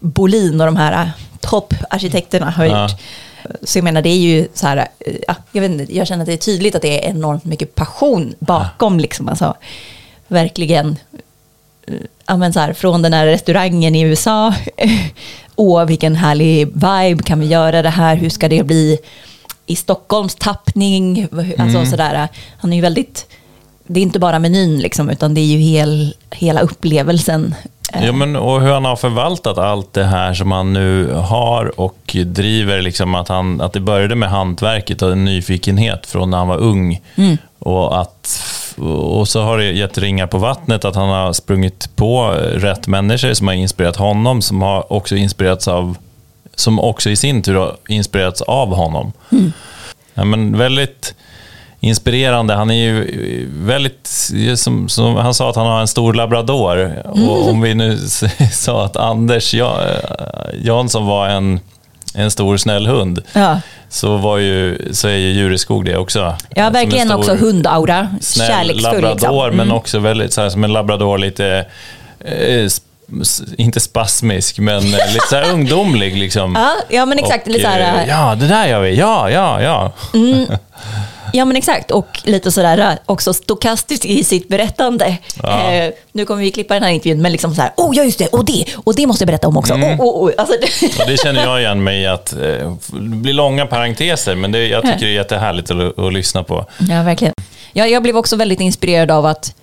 Bolin 0.00 0.60
och 0.60 0.66
de 0.66 0.76
här 0.76 0.92
eh, 0.92 1.08
topparkitekterna 1.40 2.50
har 2.50 2.64
ja. 2.64 2.82
gjort. 2.82 3.00
Så 3.62 3.78
jag 3.78 3.84
menar, 3.84 4.02
det 4.02 4.08
är 4.08 4.18
ju 4.18 4.48
så 4.54 4.66
här, 4.66 4.88
ja, 5.28 5.34
jag, 5.52 5.62
vet 5.62 5.70
inte, 5.70 5.96
jag 5.96 6.06
känner 6.06 6.22
att 6.22 6.26
det 6.26 6.32
är 6.32 6.36
tydligt 6.36 6.74
att 6.74 6.82
det 6.82 7.04
är 7.04 7.10
enormt 7.10 7.44
mycket 7.44 7.74
passion 7.74 8.34
bakom. 8.38 9.00
Liksom, 9.00 9.28
alltså, 9.28 9.54
verkligen, 10.28 10.96
ja, 12.26 12.36
men 12.36 12.52
så 12.52 12.60
här, 12.60 12.72
från 12.72 13.02
den 13.02 13.12
här 13.12 13.26
restaurangen 13.26 13.94
i 13.94 14.00
USA, 14.02 14.54
åh 15.56 15.84
vilken 15.84 16.16
härlig 16.16 16.66
vibe, 16.66 17.22
kan 17.22 17.40
vi 17.40 17.46
göra 17.46 17.82
det 17.82 17.90
här, 17.90 18.16
hur 18.16 18.30
ska 18.30 18.48
det 18.48 18.62
bli 18.62 18.98
i 19.66 19.76
Stockholms 19.76 20.34
tappning? 20.34 21.28
Alltså, 21.32 21.78
mm. 21.78 21.86
sådär, 21.86 22.28
han 22.58 22.72
är 22.72 22.76
ju 22.76 22.82
väldigt, 22.82 23.26
det 23.86 24.00
är 24.00 24.02
inte 24.02 24.18
bara 24.18 24.38
menyn 24.38 24.78
liksom, 24.78 25.10
utan 25.10 25.34
det 25.34 25.40
är 25.40 25.44
ju 25.44 25.58
hel, 25.58 26.14
hela 26.30 26.60
upplevelsen 26.60 27.54
Ja, 28.02 28.12
men, 28.12 28.36
och 28.36 28.60
hur 28.60 28.72
han 28.72 28.84
har 28.84 28.96
förvaltat 28.96 29.58
allt 29.58 29.92
det 29.92 30.04
här 30.04 30.34
som 30.34 30.52
han 30.52 30.72
nu 30.72 31.12
har 31.12 31.80
och 31.80 32.16
driver. 32.26 32.82
Liksom 32.82 33.14
att, 33.14 33.28
han, 33.28 33.60
att 33.60 33.72
det 33.72 33.80
började 33.80 34.14
med 34.14 34.30
hantverket 34.30 35.02
och 35.02 35.12
en 35.12 35.24
nyfikenhet 35.24 36.06
från 36.06 36.30
när 36.30 36.38
han 36.38 36.48
var 36.48 36.58
ung. 36.58 37.00
Mm. 37.16 37.38
Och, 37.58 38.00
att, 38.00 38.42
och 38.76 39.28
så 39.28 39.42
har 39.42 39.58
det 39.58 39.64
gett 39.64 39.98
ringar 39.98 40.26
på 40.26 40.38
vattnet 40.38 40.84
att 40.84 40.94
han 40.94 41.08
har 41.08 41.32
sprungit 41.32 41.96
på 41.96 42.30
rätt 42.54 42.86
människor 42.86 43.34
som 43.34 43.46
har 43.46 43.54
inspirerat 43.54 43.96
honom, 43.96 44.42
som 44.42 44.62
har 44.62 44.92
också 44.92 45.16
inspirerats 45.16 45.68
av 45.68 45.96
som 46.54 46.80
också 46.80 47.10
i 47.10 47.16
sin 47.16 47.42
tur 47.42 47.54
har 47.54 47.76
inspirerats 47.88 48.42
av 48.42 48.74
honom. 48.74 49.12
Mm. 49.32 49.52
Ja, 50.14 50.24
men 50.24 50.58
väldigt 50.58 51.14
inspirerande. 51.86 52.54
Han 52.54 52.70
är 52.70 52.84
ju 52.84 53.48
väldigt, 53.52 54.30
som, 54.56 54.88
som, 54.88 55.16
han 55.16 55.34
sa 55.34 55.50
att 55.50 55.56
han 55.56 55.66
har 55.66 55.80
en 55.80 55.88
stor 55.88 56.14
labrador. 56.14 56.78
Mm. 57.14 57.28
Och 57.28 57.48
om 57.48 57.60
vi 57.60 57.74
nu 57.74 57.98
sa 58.52 58.84
att 58.84 58.96
Anders 58.96 59.54
Jansson 60.62 61.06
var 61.06 61.28
en 61.28 61.60
en 62.16 62.30
stor 62.30 62.56
snäll 62.56 62.86
hund. 62.86 63.22
Ja. 63.32 63.60
Så, 63.88 64.16
var 64.16 64.38
ju, 64.38 64.88
så 64.92 65.08
är 65.08 65.16
ju 65.16 65.32
Djureskog 65.32 65.84
det 65.84 65.96
också. 65.96 66.36
Ja, 66.48 66.70
verkligen 66.70 67.12
också 67.12 67.34
hundaura. 67.34 68.08
Snäll 68.20 68.48
Kärleksfull 68.48 68.82
labrador, 68.82 69.10
liksom. 69.12 69.40
Mm. 69.40 69.56
men 69.56 69.70
också 69.70 69.98
väldigt 69.98 70.32
så 70.32 70.40
här, 70.40 70.48
som 70.48 70.64
en 70.64 70.72
labrador 70.72 71.18
lite... 71.18 71.66
Eh, 73.12 73.54
inte 73.58 73.80
spasmisk, 73.80 74.58
men 74.58 74.76
eh, 74.76 75.12
lite 75.12 75.26
så 75.30 75.40
ungdomlig. 75.40 76.16
Liksom. 76.16 76.54
Ja, 76.54 76.72
ja, 76.88 77.06
men 77.06 77.18
exakt. 77.18 77.46
Och, 77.46 77.52
lite 77.52 77.64
så 77.64 77.70
här, 77.70 78.02
eh, 78.02 78.08
ja, 78.08 78.34
det 78.34 78.48
där 78.48 78.66
gör 78.66 78.80
vi. 78.80 78.94
Ja, 78.94 79.30
ja, 79.30 79.62
ja. 79.62 79.92
Ja 81.32 81.44
men 81.44 81.56
exakt, 81.56 81.90
och 81.90 82.20
lite 82.22 82.52
sådär 82.52 82.98
också 83.06 83.34
stokastiskt 83.34 84.04
i 84.04 84.24
sitt 84.24 84.48
berättande. 84.48 85.16
Ja. 85.42 85.72
Eh, 85.72 85.92
nu 86.12 86.24
kommer 86.24 86.42
vi 86.42 86.50
klippa 86.50 86.74
den 86.74 86.82
här 86.82 86.90
intervjun, 86.90 87.22
men 87.22 87.32
liksom 87.32 87.54
så 87.54 87.60
här, 87.62 87.72
oh 87.76 87.96
ja 87.96 88.04
just 88.04 88.18
det, 88.18 88.26
och 88.26 88.44
det, 88.44 88.64
och 88.76 88.94
det 88.94 89.06
måste 89.06 89.22
jag 89.22 89.26
berätta 89.26 89.48
om 89.48 89.56
också. 89.56 89.74
Mm. 89.74 90.00
Oh, 90.00 90.06
oh, 90.06 90.28
oh. 90.28 90.32
Alltså, 90.38 90.54
det, 90.60 91.02
Och 91.02 91.10
det 91.10 91.16
känner 91.16 91.44
jag 91.44 91.60
igen 91.60 91.84
mig 91.84 92.02
i 92.02 92.06
att 92.06 92.32
eh, 92.32 92.38
det 92.92 92.98
blir 93.00 93.32
långa 93.32 93.66
parenteser, 93.66 94.34
men 94.34 94.52
det, 94.52 94.66
jag 94.66 94.82
tycker 94.82 95.06
det 95.06 95.12
är 95.12 95.14
jättehärligt 95.14 95.70
att, 95.70 95.98
att 95.98 96.12
lyssna 96.12 96.42
på. 96.42 96.66
ja, 96.78 97.02
verkligen. 97.02 97.34
Ja, 97.72 97.86
jag 97.86 98.02
blev 98.02 98.16
också 98.16 98.36
väldigt 98.36 98.60
inspirerad 98.60 99.10
av 99.10 99.26
att 99.26 99.54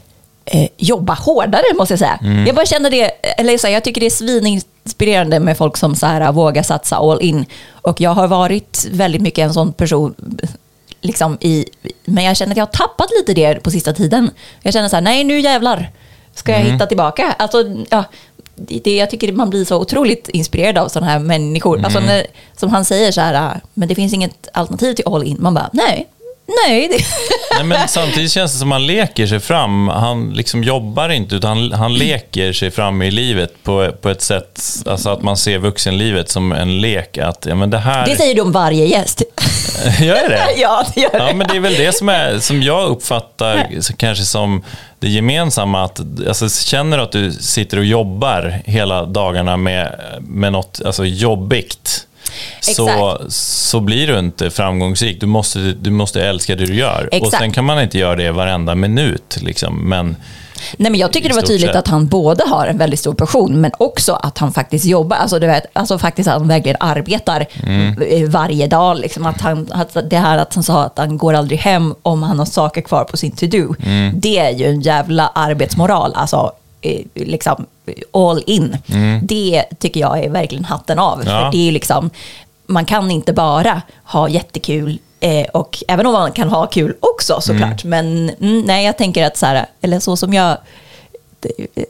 eh, 0.45 0.67
jobba 0.77 1.13
hårdare, 1.13 1.63
måste 1.77 1.91
jag 1.91 1.99
säga. 1.99 2.19
Mm. 2.21 2.45
Jag 2.45 2.55
bara 2.55 2.65
kände 2.65 2.89
det, 2.89 3.03
eller 3.37 3.57
så 3.57 3.67
här, 3.67 3.73
jag 3.73 3.83
tycker 3.83 4.01
det 4.01 4.07
är 4.07 4.09
svininspirerande 4.09 5.39
med 5.39 5.57
folk 5.57 5.77
som 5.77 5.95
så 5.95 6.05
här, 6.05 6.31
vågar 6.31 6.63
satsa 6.63 6.97
all 6.97 7.21
in. 7.21 7.45
Och 7.71 8.01
jag 8.01 8.09
har 8.13 8.27
varit 8.27 8.87
väldigt 8.91 9.21
mycket 9.21 9.43
en 9.45 9.53
sån 9.53 9.73
person, 9.73 10.13
liksom 11.01 11.37
i, 11.41 11.65
men 12.05 12.23
jag 12.23 12.37
känner 12.37 12.51
att 12.51 12.57
jag 12.57 12.65
har 12.65 12.71
tappat 12.71 13.07
lite 13.19 13.33
det 13.33 13.63
på 13.63 13.71
sista 13.71 13.93
tiden. 13.93 14.31
Jag 14.61 14.73
känner 14.73 14.89
så 14.89 14.95
här, 14.95 15.03
nej 15.03 15.23
nu 15.23 15.39
jävlar 15.39 15.89
ska 16.35 16.51
jag 16.51 16.59
hitta 16.59 16.85
tillbaka. 16.85 17.35
Alltså, 17.39 17.63
ja, 17.89 18.03
det, 18.55 18.95
jag 18.95 19.09
tycker 19.09 19.33
man 19.33 19.49
blir 19.49 19.65
så 19.65 19.77
otroligt 19.81 20.29
inspirerad 20.29 20.77
av 20.77 20.87
sådana 20.87 21.11
här 21.11 21.19
människor. 21.19 21.85
Alltså 21.85 21.99
när, 21.99 22.25
som 22.57 22.69
han 22.69 22.85
säger 22.85 23.11
så 23.11 23.21
här, 23.21 23.33
"Ah, 23.33 23.57
men 23.73 23.87
det 23.87 23.95
finns 23.95 24.13
inget 24.13 24.47
alternativ 24.53 24.93
till 24.93 25.07
all 25.07 25.23
in. 25.23 25.37
Man 25.39 25.53
bara, 25.53 25.69
nej, 25.73 26.07
nej. 26.45 26.87
Det, 26.87 27.05
Nej, 27.55 27.63
men 27.63 27.87
samtidigt 27.87 28.31
känns 28.31 28.53
det 28.53 28.59
som 28.59 28.71
han 28.71 28.87
leker 28.87 29.27
sig 29.27 29.39
fram. 29.39 29.87
Han 29.87 30.33
liksom 30.33 30.63
jobbar 30.63 31.09
inte, 31.09 31.35
utan 31.35 31.57
han, 31.57 31.71
han 31.71 31.93
leker 31.93 32.53
sig 32.53 32.71
fram 32.71 33.01
i 33.01 33.11
livet 33.11 33.63
på, 33.63 33.91
på 34.01 34.09
ett 34.09 34.21
sätt, 34.21 34.61
alltså 34.85 35.09
att 35.09 35.21
man 35.21 35.37
ser 35.37 35.57
vuxenlivet 35.57 36.29
som 36.29 36.51
en 36.51 36.81
lek. 36.81 37.17
Att, 37.17 37.45
ja, 37.45 37.55
men 37.55 37.69
det 37.69 37.77
här... 37.77 38.05
det 38.05 38.15
säger 38.15 38.35
du 38.35 38.41
om 38.41 38.51
varje 38.51 38.85
gäst. 38.85 39.21
Gör 39.99 40.29
det? 40.29 40.45
ja, 40.57 40.85
det 40.93 41.01
gör 41.01 41.11
det. 41.11 41.17
Ja, 41.17 41.33
men 41.33 41.47
det 41.47 41.55
är 41.55 41.59
väl 41.59 41.75
det 41.75 41.95
som, 41.95 42.09
är, 42.09 42.39
som 42.39 42.63
jag 42.63 42.89
uppfattar 42.89 43.67
så 43.81 43.93
kanske 43.93 44.23
som 44.23 44.63
det 44.99 45.09
gemensamma. 45.09 45.83
Att, 45.83 45.99
alltså, 46.27 46.49
känner 46.49 46.97
du 46.97 47.03
att 47.03 47.11
du 47.11 47.31
sitter 47.31 47.77
och 47.77 47.85
jobbar 47.85 48.61
hela 48.65 49.05
dagarna 49.05 49.57
med, 49.57 49.99
med 50.19 50.51
något 50.51 50.81
alltså, 50.85 51.05
jobbigt, 51.05 52.07
så, 52.59 53.21
så 53.29 53.79
blir 53.79 54.07
du 54.07 54.19
inte 54.19 54.49
framgångsrik. 54.51 55.19
Du 55.19 55.25
måste, 55.25 55.59
du 55.59 55.91
måste 55.91 56.21
älska 56.21 56.55
det 56.55 56.65
du 56.65 56.75
gör. 56.75 57.07
Och 57.11 57.13
Exakt. 57.13 57.37
sen 57.37 57.51
kan 57.51 57.65
man 57.65 57.81
inte 57.81 57.97
göra 57.97 58.15
det 58.15 58.31
varenda 58.31 58.75
minut. 58.75 59.37
Liksom. 59.41 59.89
Men 59.89 60.15
Nej, 60.77 60.91
men 60.91 60.99
jag 60.99 61.13
tycker 61.13 61.29
det 61.29 61.35
var 61.35 61.41
tydligt 61.41 61.75
att 61.75 61.87
han 61.87 62.07
både 62.07 62.43
har 62.47 62.67
en 62.67 62.77
väldigt 62.77 62.99
stor 62.99 63.13
passion, 63.13 63.61
men 63.61 63.71
också 63.77 64.13
att 64.13 64.37
han 64.37 64.53
faktiskt 64.53 64.85
jobbar. 64.85 65.17
Alltså, 65.17 65.39
du 65.39 65.47
vet, 65.47 65.65
alltså 65.73 65.97
faktiskt 65.97 66.29
att 66.29 66.33
han 66.39 66.47
verkligen 66.47 66.77
arbetar 66.79 67.45
Mm. 67.63 68.01
eh, 68.01 68.29
varje 68.29 68.67
dag. 68.67 68.97
Liksom, 68.99 69.25
att 69.25 69.41
han, 69.41 69.67
att 69.71 70.09
det 70.09 70.17
här 70.17 70.37
att 70.37 70.53
han 70.55 70.63
sa 70.63 70.83
att 70.83 70.97
han 70.97 71.17
går 71.17 71.33
aldrig 71.33 71.59
hem 71.59 71.95
om 72.03 72.23
han 72.23 72.39
har 72.39 72.45
saker 72.45 72.81
kvar 72.81 73.03
på 73.03 73.17
sin 73.17 73.31
to-do. 73.31 73.75
Mm. 73.85 74.19
Det 74.19 74.39
är 74.39 74.51
ju 74.51 74.65
en 74.65 74.81
jävla 74.81 75.27
arbetsmoral. 75.35 76.13
Alltså, 76.15 76.51
liksom 77.13 77.65
all 78.13 78.43
in. 78.45 78.77
Det 79.23 79.63
tycker 79.79 79.99
jag 79.99 80.23
är 80.23 80.29
verkligen 80.29 80.65
hatten 80.65 80.99
av. 80.99 81.21
Mm. 81.21 81.33
Ja. 81.33 81.39
För 81.41 81.51
det 81.51 81.67
är 81.67 81.71
liksom, 81.71 82.09
man 82.65 82.85
kan 82.85 83.11
inte 83.11 83.33
bara 83.33 83.81
ha 84.03 84.29
jättekul 84.29 84.99
eh, 85.19 85.45
och 85.47 85.83
även 85.87 86.05
om 86.05 86.13
man 86.13 86.31
kan 86.31 86.49
ha 86.49 86.67
kul 86.67 86.95
också 86.99 87.41
såklart. 87.41 87.83
Men 87.83 88.29
mm, 88.29 88.61
nej, 88.61 88.85
jag 88.85 88.97
tänker 88.97 89.25
att 89.27 89.37
så 89.37 89.45
här, 89.45 89.65
eller 89.81 89.99
så 89.99 90.17
som 90.17 90.33
jag 90.33 90.57
det- 91.39 91.85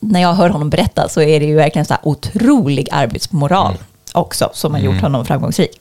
när 0.00 0.20
jag 0.22 0.34
hör 0.34 0.50
honom 0.50 0.70
berätta 0.70 1.08
så 1.08 1.22
är 1.22 1.40
det 1.40 1.46
ju 1.46 1.54
verkligen 1.54 1.86
så 1.86 1.94
här 1.94 2.00
otrolig 2.06 2.88
arbetsmoral 2.92 3.74
också 4.12 4.50
som 4.52 4.74
har 4.74 4.80
gjort 4.80 5.00
honom 5.00 5.26
framgångsrik. 5.26 5.80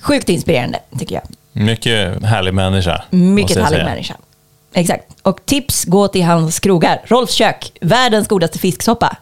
Sjukt 0.00 0.28
inspirerande 0.28 0.78
tycker 0.98 1.14
jag. 1.14 1.24
mycket 1.52 2.24
härlig 2.24 2.54
människa. 2.54 3.02
Mycket 3.10 3.56
härlig 3.56 3.68
säga. 3.70 3.84
människa. 3.84 4.14
Exakt. 4.76 5.16
Och 5.22 5.46
tips, 5.46 5.84
gå 5.84 6.08
till 6.08 6.24
hans 6.24 6.60
krogar. 6.60 7.02
Rolfs 7.04 7.32
kök, 7.32 7.72
världens 7.80 8.28
godaste 8.28 8.58
fisksoppa. 8.58 9.16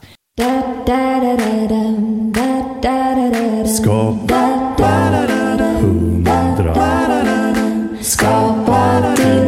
Skapa 3.66 4.64
hundra. 5.81 6.74
Skapa 8.01 9.14
till 9.16 9.44